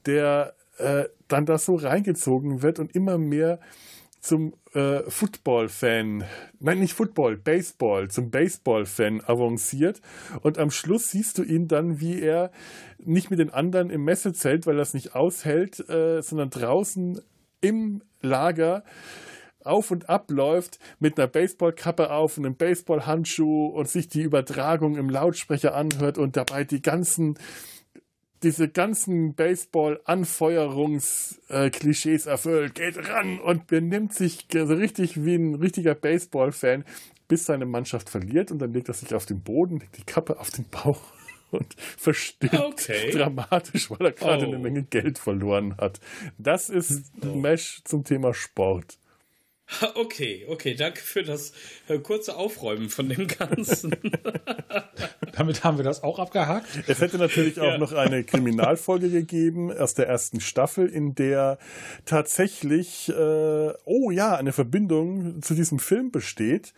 der 0.06 0.56
äh, 0.78 1.06
dann 1.28 1.46
da 1.46 1.58
so 1.58 1.76
reingezogen 1.76 2.62
wird 2.62 2.80
und 2.80 2.96
immer 2.96 3.18
mehr 3.18 3.60
zum 4.22 4.54
äh, 4.74 5.02
Football-Fan, 5.10 6.26
nein, 6.60 6.80
nicht 6.80 6.94
Football, 6.94 7.38
Baseball, 7.38 8.10
zum 8.10 8.30
Baseball-Fan 8.32 9.22
avanciert. 9.26 10.02
Und 10.42 10.58
am 10.58 10.72
Schluss 10.72 11.12
siehst 11.12 11.38
du 11.38 11.44
ihn 11.44 11.68
dann, 11.68 12.02
wie 12.02 12.22
er 12.22 12.52
nicht 12.98 13.30
mit 13.30 13.40
den 13.40 13.50
anderen 13.50 13.90
im 13.90 14.04
Messezelt, 14.04 14.68
weil 14.68 14.76
er 14.76 14.82
es 14.82 14.94
nicht 14.94 15.16
aushält, 15.16 15.88
äh, 15.90 16.22
sondern 16.22 16.50
draußen 16.50 17.22
im 17.62 18.02
Lager 18.22 18.84
auf 19.64 19.92
und 19.92 20.10
ab 20.10 20.32
läuft 20.32 20.80
mit 21.00 21.18
einer 21.18 21.28
Baseballkappe 21.28 22.12
auf 22.12 22.38
und 22.38 22.46
einem 22.46 22.56
Baseballhandschuh 22.56 23.68
und 23.68 23.90
sich 23.90 24.08
die 24.08 24.22
Übertragung 24.22 24.96
im 24.96 25.10
Lautsprecher 25.10 25.76
anhört 25.76 26.18
und 26.18 26.38
dabei 26.38 26.64
die 26.64 26.82
ganzen 26.82 27.38
diese 28.44 28.70
ganzen 28.70 29.34
Baseball-Anfeuerungs-Klischees 29.36 32.26
erfüllt. 32.26 32.76
Geht 32.76 33.10
ran 33.10 33.38
und 33.40 33.68
benimmt 33.68 34.14
sich 34.14 34.48
so 34.52 34.64
richtig 34.64 35.26
wie 35.26 35.36
ein 35.36 35.56
richtiger 35.56 35.94
Baseball-Fan, 35.94 36.86
bis 37.28 37.44
seine 37.46 37.66
Mannschaft 37.66 38.10
verliert 38.10 38.50
und 38.52 38.60
dann 38.60 38.72
legt 38.74 38.88
er 38.88 38.94
sich 38.94 39.14
auf 39.14 39.26
den 39.26 39.42
Boden, 39.42 39.80
legt 39.80 39.98
die 39.98 40.04
Kappe 40.04 40.40
auf 40.40 40.52
den 40.52 40.64
Bauch 40.70 41.02
und 41.52 41.76
verstirbt 41.98 42.56
okay. 42.56 43.12
dramatisch, 43.12 43.92
weil 43.92 44.08
er 44.08 44.14
gerade 44.14 44.46
oh. 44.46 44.50
eine 44.50 44.60
Menge 44.60 44.84
Geld 44.84 45.20
verloren 45.20 45.76
hat. 45.78 46.00
Das 46.38 46.70
ist 46.70 47.12
oh. 47.22 47.36
Mesh 47.36 47.82
zum 47.84 48.06
Thema 48.06 48.34
Sport. 48.34 48.99
Okay, 49.96 50.46
okay, 50.48 50.76
danke 50.76 51.00
für 51.00 51.24
das 51.24 51.54
äh, 51.88 52.00
kurze 52.00 52.36
Aufräumen 52.36 52.90
von 52.90 53.10
dem 53.10 53.28
Ganzen. 53.28 53.96
Damit 55.34 55.64
haben 55.64 55.78
wir 55.78 55.84
das 55.84 56.04
auch 56.04 56.20
abgehakt. 56.20 56.68
Es 56.88 57.02
hätte 57.02 57.18
natürlich 57.18 57.60
auch 57.60 57.66
ja. 57.66 57.78
noch 57.78 57.94
eine 57.94 58.24
Kriminalfolge 58.24 59.10
gegeben 59.10 59.72
aus 59.72 59.94
der 59.94 60.08
ersten 60.08 60.42
Staffel, 60.42 60.88
in 60.88 61.16
der 61.16 61.58
tatsächlich, 62.06 63.10
äh, 63.10 63.74
oh 63.86 64.12
ja, 64.12 64.36
eine 64.36 64.52
Verbindung 64.52 65.42
zu 65.42 65.54
diesem 65.54 65.80
Film 65.80 66.12
besteht. 66.12 66.74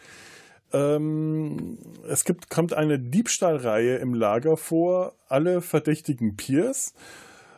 Ähm, 0.73 1.77
es 2.07 2.23
gibt, 2.23 2.49
kommt 2.49 2.73
eine 2.73 2.99
Diebstahlreihe 2.99 3.97
im 3.97 4.13
Lager 4.13 4.57
vor, 4.57 5.15
alle 5.27 5.61
verdächtigen 5.61 6.35
Peers. 6.35 6.93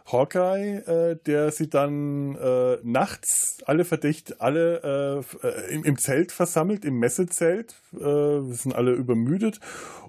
Hawkeye, 0.06 0.80
äh, 0.86 1.18
der 1.26 1.52
sie 1.52 1.70
dann 1.70 2.36
äh, 2.36 2.78
nachts 2.84 3.58
alle 3.66 3.86
verdächtigt, 3.86 4.42
alle 4.42 5.24
äh, 5.44 5.74
im, 5.74 5.84
im, 5.84 5.98
Zelt 5.98 6.32
versammelt, 6.32 6.84
im 6.84 7.00
Messezelt, 7.00 7.76
äh, 7.94 8.42
sind 8.54 8.76
alle 8.76 8.92
übermüdet 8.92 9.60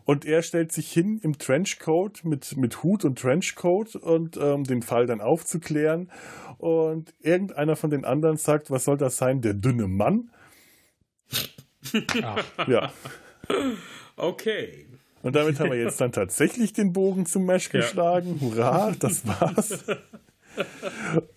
und 0.04 0.24
er 0.24 0.42
stellt 0.42 0.72
sich 0.72 0.92
hin 0.92 1.20
im 1.22 1.38
Trenchcoat 1.38 2.24
mit, 2.24 2.56
mit 2.56 2.82
Hut 2.82 3.04
und 3.04 3.18
Trenchcoat 3.18 3.94
und 3.96 4.36
ähm, 4.36 4.64
den 4.64 4.82
Fall 4.82 5.06
dann 5.06 5.20
aufzuklären 5.20 6.10
und 6.58 7.14
irgendeiner 7.20 7.76
von 7.76 7.90
den 7.90 8.04
anderen 8.04 8.36
sagt, 8.36 8.70
was 8.70 8.84
soll 8.84 8.96
das 8.96 9.16
sein, 9.16 9.40
der 9.40 9.54
dünne 9.54 9.86
Mann? 9.86 10.30
Ach. 12.22 12.44
Ja. 12.66 12.92
Okay. 14.16 14.86
Und 15.24 15.34
damit 15.36 15.58
haben 15.58 15.70
wir 15.70 15.80
jetzt 15.80 16.02
dann 16.02 16.12
tatsächlich 16.12 16.74
den 16.74 16.92
Bogen 16.92 17.24
zum 17.24 17.46
Mesh 17.46 17.70
geschlagen. 17.70 18.34
Ja. 18.34 18.40
Hurra, 18.42 18.92
das 18.98 19.26
war's. 19.26 19.82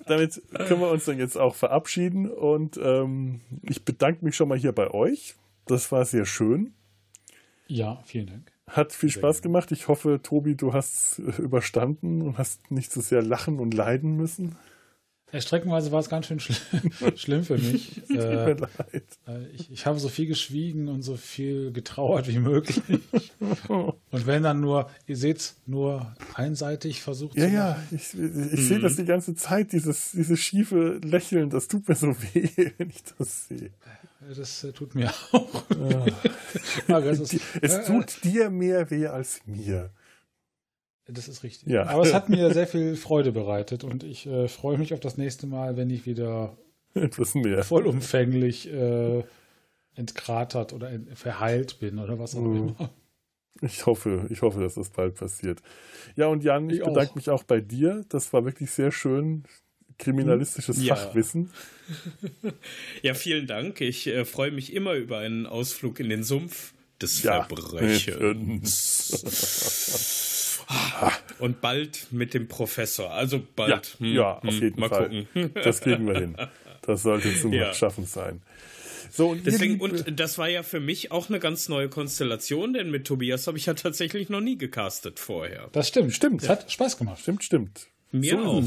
damit 0.06 0.42
können 0.68 0.82
wir 0.82 0.92
uns 0.92 1.06
dann 1.06 1.18
jetzt 1.18 1.38
auch 1.38 1.56
verabschieden. 1.56 2.30
Und 2.30 2.78
ähm, 2.84 3.40
ich 3.62 3.86
bedanke 3.86 4.26
mich 4.26 4.36
schon 4.36 4.50
mal 4.50 4.58
hier 4.58 4.74
bei 4.74 4.92
euch. 4.92 5.36
Das 5.68 5.90
war 5.94 6.04
sehr 6.04 6.26
schön. 6.26 6.74
Ja, 7.68 8.02
vielen 8.06 8.28
Dank. 8.28 8.52
Hat 8.68 8.92
viel 8.92 9.10
sehr 9.10 9.22
Spaß 9.22 9.42
gemacht. 9.42 9.72
Ich 9.72 9.88
hoffe, 9.88 10.20
Tobi, 10.22 10.56
du 10.56 10.74
hast 10.74 11.20
überstanden 11.20 12.22
und 12.22 12.38
hast 12.38 12.70
nicht 12.70 12.92
so 12.92 13.00
sehr 13.00 13.22
lachen 13.22 13.58
und 13.58 13.74
leiden 13.74 14.18
müssen. 14.18 14.58
Ja, 15.34 15.42
streckenweise 15.42 15.92
war 15.92 16.00
es 16.00 16.08
ganz 16.08 16.28
schön 16.28 16.40
schlimm, 16.40 16.58
schlimm 17.18 17.44
für 17.44 17.58
mich. 17.58 18.02
Tut 18.08 18.18
äh, 18.18 18.46
mir 18.46 18.56
leid. 18.56 19.04
Äh, 19.28 19.48
ich, 19.54 19.72
ich, 19.72 19.86
habe 19.86 20.00
so 20.00 20.08
viel 20.08 20.26
geschwiegen 20.26 20.88
und 20.88 21.02
so 21.02 21.18
viel 21.18 21.74
getrauert 21.74 22.30
wie 22.30 22.40
möglich. 22.40 22.82
und 23.68 24.26
wenn 24.26 24.44
dann 24.44 24.62
nur, 24.62 24.90
ihr 25.06 25.18
seht 25.18 25.56
nur 25.66 26.16
einseitig 26.34 27.02
versucht 27.02 27.36
ja, 27.36 27.46
zu 27.46 27.54
Ja, 27.54 27.70
ja, 27.72 27.84
ich, 27.92 28.14
ich 28.14 28.20
mhm. 28.20 28.56
sehe 28.56 28.80
das 28.80 28.96
die 28.96 29.04
ganze 29.04 29.36
Zeit, 29.36 29.74
dieses, 29.74 30.12
dieses 30.12 30.40
schiefe 30.40 31.02
Lächeln, 31.04 31.50
das 31.50 31.68
tut 31.68 31.90
mir 31.90 31.96
so 31.96 32.08
weh, 32.08 32.50
wenn 32.78 32.90
ich 32.90 33.04
das 33.18 33.50
sehe. 33.50 33.72
Das 34.34 34.64
äh, 34.64 34.72
tut 34.72 34.96
mir 34.96 35.14
auch. 35.32 35.64
Ja. 36.88 37.00
es 37.62 37.86
tut 37.86 38.24
dir 38.24 38.50
mehr 38.50 38.90
weh 38.90 39.08
als 39.08 39.42
mir. 39.46 39.92
Das 41.10 41.28
ist 41.28 41.44
richtig. 41.44 41.70
Ja. 41.70 41.88
Aber 41.88 42.04
es 42.04 42.14
hat 42.14 42.30
mir 42.30 42.54
sehr 42.54 42.68
viel 42.68 42.96
Freude 42.96 43.32
bereitet 43.32 43.84
und 43.84 44.04
ich 44.04 44.28
äh, 44.28 44.48
freue 44.48 44.78
mich 44.78 44.94
auf 44.94 45.00
das 45.00 45.18
nächste 45.18 45.48
Mal, 45.48 45.78
wenn 45.78 45.90
ich 45.90 46.06
wieder 46.06 46.58
etwas 46.94 47.36
mehr 47.36 47.64
vollumfänglich 47.64 48.72
äh, 48.72 49.24
entkratert 49.96 50.74
oder 50.74 50.90
ent 50.90 51.18
verheilt 51.18 51.80
bin 51.80 52.00
oder 52.00 52.20
was 52.20 52.36
auch 52.36 52.42
mhm. 52.42 52.76
immer. 52.78 52.90
Ich 53.62 53.86
hoffe, 53.86 54.28
ich 54.30 54.42
hoffe, 54.44 54.60
dass 54.60 54.76
das 54.76 54.90
bald 54.90 55.16
passiert. 55.16 55.62
Ja, 56.16 56.28
und 56.28 56.44
Jan, 56.44 56.70
ich, 56.70 56.78
ich 56.78 56.84
bedanke 56.84 57.12
auch. 57.12 57.16
mich 57.16 57.30
auch 57.30 57.44
bei 57.44 57.60
dir. 57.60 58.06
Das 58.10 58.32
war 58.32 58.46
wirklich 58.46 58.70
sehr 58.70 58.92
schön. 58.92 59.46
Kriminalistisches 59.98 60.84
ja. 60.84 60.96
Fachwissen. 60.96 61.52
Ja, 63.02 63.14
vielen 63.14 63.48
Dank. 63.48 63.80
Ich 63.80 64.08
äh, 64.08 64.26
freue 64.26 64.52
mich 64.52 64.74
immer 64.74 64.94
über 64.94 65.20
einen 65.20 65.46
Ausflug 65.46 66.02
in 66.02 66.10
den 66.10 66.24
Sumpf 66.24 66.74
des 67.02 67.24
ja. 67.24 67.44
Verbrechens. 67.44 69.24
Und 71.40 71.62
bald 71.62 72.08
mit 72.12 72.34
dem 72.34 72.48
Professor. 72.48 73.12
Also 73.12 73.42
bald. 73.56 73.98
Ja, 74.00 74.00
hm, 74.00 74.16
ja 74.16 74.38
auf 74.38 74.44
hm, 74.44 74.62
jeden 74.62 74.80
mal 74.80 74.90
Fall. 74.90 75.26
Gucken. 75.34 75.52
Das 75.64 75.82
kriegen 75.82 76.08
wir 76.08 76.20
hin. 76.20 76.36
Das 76.82 77.04
sollte 77.04 77.36
zum 77.40 77.54
ja. 77.54 77.74
Schaffen 77.74 78.06
sein. 78.06 78.42
So, 79.12 79.30
und 79.30 79.46
Deswegen, 79.46 79.80
und 79.80 80.20
das 80.20 80.38
war 80.38 80.50
ja 80.50 80.64
für 80.64 80.80
mich 80.80 81.12
auch 81.12 81.30
eine 81.30 81.40
ganz 81.40 81.70
neue 81.70 81.90
Konstellation, 81.90 82.74
denn 82.74 82.92
mit 82.92 83.08
Tobias 83.08 83.48
habe 83.48 83.58
ich 83.58 83.66
ja 83.66 83.74
tatsächlich 83.74 84.30
noch 84.30 84.42
nie 84.42 84.58
gecastet 84.58 85.20
vorher. 85.20 85.70
Das 85.72 85.88
stimmt, 85.88 86.14
stimmt. 86.14 86.42
Es 86.42 86.48
ja. 86.48 86.56
hat 86.56 86.72
Spaß 86.72 86.98
gemacht. 86.98 87.20
Stimmt, 87.20 87.44
stimmt. 87.44 87.88
Mir 88.12 88.32
so 88.32 88.38
auch. 88.40 88.64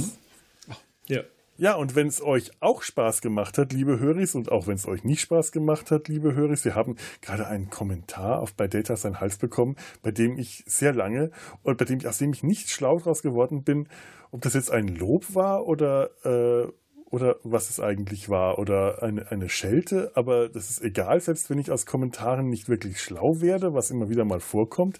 Ja. 1.08 1.22
Ja, 1.60 1.74
und 1.74 1.94
wenn 1.94 2.06
es 2.06 2.22
euch 2.22 2.52
auch 2.60 2.80
Spaß 2.80 3.20
gemacht 3.20 3.58
hat, 3.58 3.74
liebe 3.74 3.98
Höris, 4.00 4.34
und 4.34 4.50
auch 4.50 4.66
wenn 4.66 4.76
es 4.76 4.88
euch 4.88 5.04
nicht 5.04 5.20
Spaß 5.20 5.52
gemacht 5.52 5.90
hat, 5.90 6.08
liebe 6.08 6.34
Höris, 6.34 6.64
wir 6.64 6.74
haben 6.74 6.96
gerade 7.20 7.46
einen 7.46 7.68
Kommentar 7.68 8.40
auf 8.40 8.54
bei 8.54 8.66
Data 8.66 8.96
sein 8.96 9.20
Hals 9.20 9.36
bekommen, 9.36 9.76
bei 10.02 10.10
dem 10.10 10.38
ich 10.38 10.64
sehr 10.66 10.94
lange 10.94 11.30
und 11.62 11.76
bei 11.76 11.84
dem 11.84 11.98
ich, 11.98 12.08
aus 12.08 12.16
dem 12.16 12.32
ich 12.32 12.42
nicht 12.42 12.70
schlau 12.70 12.98
draus 12.98 13.20
geworden 13.20 13.62
bin, 13.62 13.88
ob 14.30 14.40
das 14.40 14.54
jetzt 14.54 14.70
ein 14.70 14.88
Lob 14.88 15.34
war 15.34 15.66
oder, 15.66 16.08
äh, 16.24 16.72
oder 17.10 17.36
was 17.42 17.68
es 17.68 17.78
eigentlich 17.78 18.30
war 18.30 18.58
oder 18.58 19.02
eine, 19.02 19.30
eine 19.30 19.50
Schelte, 19.50 20.12
aber 20.14 20.48
das 20.48 20.70
ist 20.70 20.82
egal, 20.82 21.20
selbst 21.20 21.50
wenn 21.50 21.58
ich 21.58 21.70
aus 21.70 21.84
Kommentaren 21.84 22.48
nicht 22.48 22.70
wirklich 22.70 23.02
schlau 23.02 23.42
werde, 23.42 23.74
was 23.74 23.90
immer 23.90 24.08
wieder 24.08 24.24
mal 24.24 24.40
vorkommt, 24.40 24.98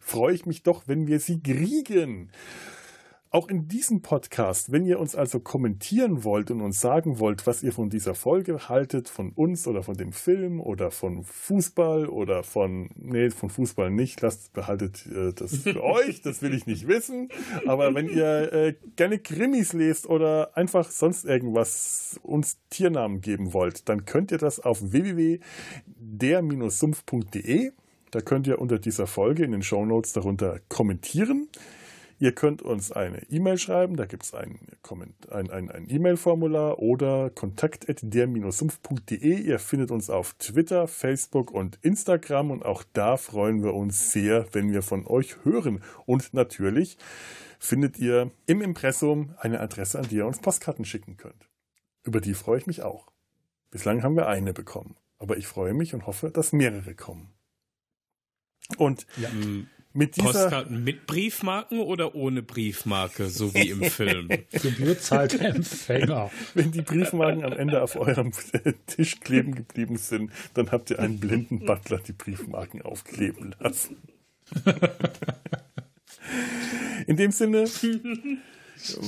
freue 0.00 0.34
ich 0.34 0.44
mich 0.44 0.64
doch, 0.64 0.88
wenn 0.88 1.06
wir 1.06 1.20
sie 1.20 1.40
kriegen. 1.40 2.32
Auch 3.34 3.48
in 3.48 3.66
diesem 3.66 4.00
Podcast, 4.00 4.70
wenn 4.70 4.86
ihr 4.86 5.00
uns 5.00 5.16
also 5.16 5.40
kommentieren 5.40 6.22
wollt 6.22 6.52
und 6.52 6.60
uns 6.60 6.80
sagen 6.80 7.18
wollt, 7.18 7.48
was 7.48 7.64
ihr 7.64 7.72
von 7.72 7.90
dieser 7.90 8.14
Folge 8.14 8.68
haltet, 8.68 9.08
von 9.08 9.32
uns 9.32 9.66
oder 9.66 9.82
von 9.82 9.96
dem 9.96 10.12
Film 10.12 10.60
oder 10.60 10.92
von 10.92 11.24
Fußball 11.24 12.06
oder 12.06 12.44
von, 12.44 12.90
nee, 12.94 13.30
von 13.30 13.50
Fußball 13.50 13.90
nicht, 13.90 14.20
lasst, 14.20 14.52
behaltet 14.52 15.06
äh, 15.06 15.32
das 15.32 15.56
für 15.56 15.82
euch, 15.82 16.22
das 16.22 16.42
will 16.42 16.54
ich 16.54 16.66
nicht 16.66 16.86
wissen. 16.86 17.28
Aber 17.66 17.92
wenn 17.92 18.08
ihr 18.08 18.52
äh, 18.52 18.74
gerne 18.94 19.18
Krimis 19.18 19.72
lest 19.72 20.08
oder 20.08 20.56
einfach 20.56 20.88
sonst 20.88 21.24
irgendwas 21.24 22.20
uns 22.22 22.58
Tiernamen 22.70 23.20
geben 23.20 23.52
wollt, 23.52 23.88
dann 23.88 24.04
könnt 24.04 24.30
ihr 24.30 24.38
das 24.38 24.60
auf 24.60 24.92
www.der-sumpf.de. 24.92 27.72
Da 28.12 28.20
könnt 28.20 28.46
ihr 28.46 28.60
unter 28.60 28.78
dieser 28.78 29.08
Folge 29.08 29.42
in 29.42 29.50
den 29.50 29.64
Show 29.64 29.84
Notes 29.84 30.12
darunter 30.12 30.60
kommentieren. 30.68 31.48
Ihr 32.18 32.32
könnt 32.32 32.62
uns 32.62 32.90
eine 32.92 33.22
E-Mail 33.30 33.58
schreiben, 33.58 33.96
da 33.96 34.06
gibt 34.06 34.22
es 34.22 34.32
ein, 34.34 34.60
ein, 35.30 35.50
ein, 35.50 35.68
ein 35.70 35.90
E-Mail-Formular 35.90 36.78
oder 36.78 37.28
kontakt.der-sumpf.de. 37.30 39.40
Ihr 39.40 39.58
findet 39.58 39.90
uns 39.90 40.08
auf 40.10 40.34
Twitter, 40.34 40.86
Facebook 40.86 41.50
und 41.50 41.80
Instagram 41.82 42.52
und 42.52 42.64
auch 42.64 42.84
da 42.92 43.16
freuen 43.16 43.64
wir 43.64 43.74
uns 43.74 44.12
sehr, 44.12 44.46
wenn 44.52 44.70
wir 44.72 44.82
von 44.82 45.04
euch 45.06 45.44
hören. 45.44 45.82
Und 46.06 46.34
natürlich 46.34 46.98
findet 47.58 47.98
ihr 47.98 48.30
im 48.46 48.62
Impressum 48.62 49.34
eine 49.38 49.58
Adresse, 49.60 49.98
an 49.98 50.06
die 50.08 50.16
ihr 50.16 50.26
uns 50.26 50.38
Postkarten 50.38 50.84
schicken 50.84 51.16
könnt. 51.16 51.48
Über 52.04 52.20
die 52.20 52.34
freue 52.34 52.58
ich 52.58 52.66
mich 52.66 52.82
auch. 52.82 53.08
Bislang 53.70 54.02
haben 54.02 54.16
wir 54.16 54.28
eine 54.28 54.52
bekommen, 54.52 54.96
aber 55.18 55.36
ich 55.36 55.48
freue 55.48 55.74
mich 55.74 55.94
und 55.94 56.06
hoffe, 56.06 56.30
dass 56.30 56.52
mehrere 56.52 56.94
kommen. 56.94 57.32
Und 58.78 59.06
ja. 59.16 59.28
Mit 59.96 60.16
dieser 60.16 60.32
Postkarten 60.32 60.82
mit 60.82 61.06
Briefmarken 61.06 61.78
oder 61.78 62.16
ohne 62.16 62.42
Briefmarke, 62.42 63.28
so 63.28 63.54
wie 63.54 63.70
im 63.70 63.84
Film? 63.84 64.26
Gebühr 64.50 64.98
zahlt 64.98 65.34
der 65.34 65.54
Empfänger. 65.54 66.32
Wenn 66.52 66.72
die 66.72 66.82
Briefmarken 66.82 67.44
am 67.44 67.52
Ende 67.52 67.80
auf 67.80 67.94
eurem 67.94 68.32
Tisch 68.86 69.20
kleben 69.20 69.54
geblieben 69.54 69.96
sind, 69.96 70.32
dann 70.54 70.72
habt 70.72 70.90
ihr 70.90 70.98
einen 70.98 71.20
blinden 71.20 71.64
Butler 71.64 71.98
die 71.98 72.12
Briefmarken 72.12 72.82
aufkleben 72.82 73.54
lassen. 73.60 73.96
In 77.06 77.16
dem 77.16 77.30
Sinne, 77.30 77.68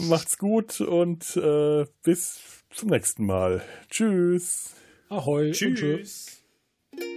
macht's 0.09 0.39
gut 0.39 0.81
und 0.81 1.37
äh, 1.37 1.85
bis 2.05 2.63
zum 2.71 2.91
nächsten 2.91 3.27
Mal. 3.27 3.61
Tschüss. 3.91 4.77
Ahoi. 5.09 5.51
Tschüss. 5.51 6.43
Genau. 6.93 7.17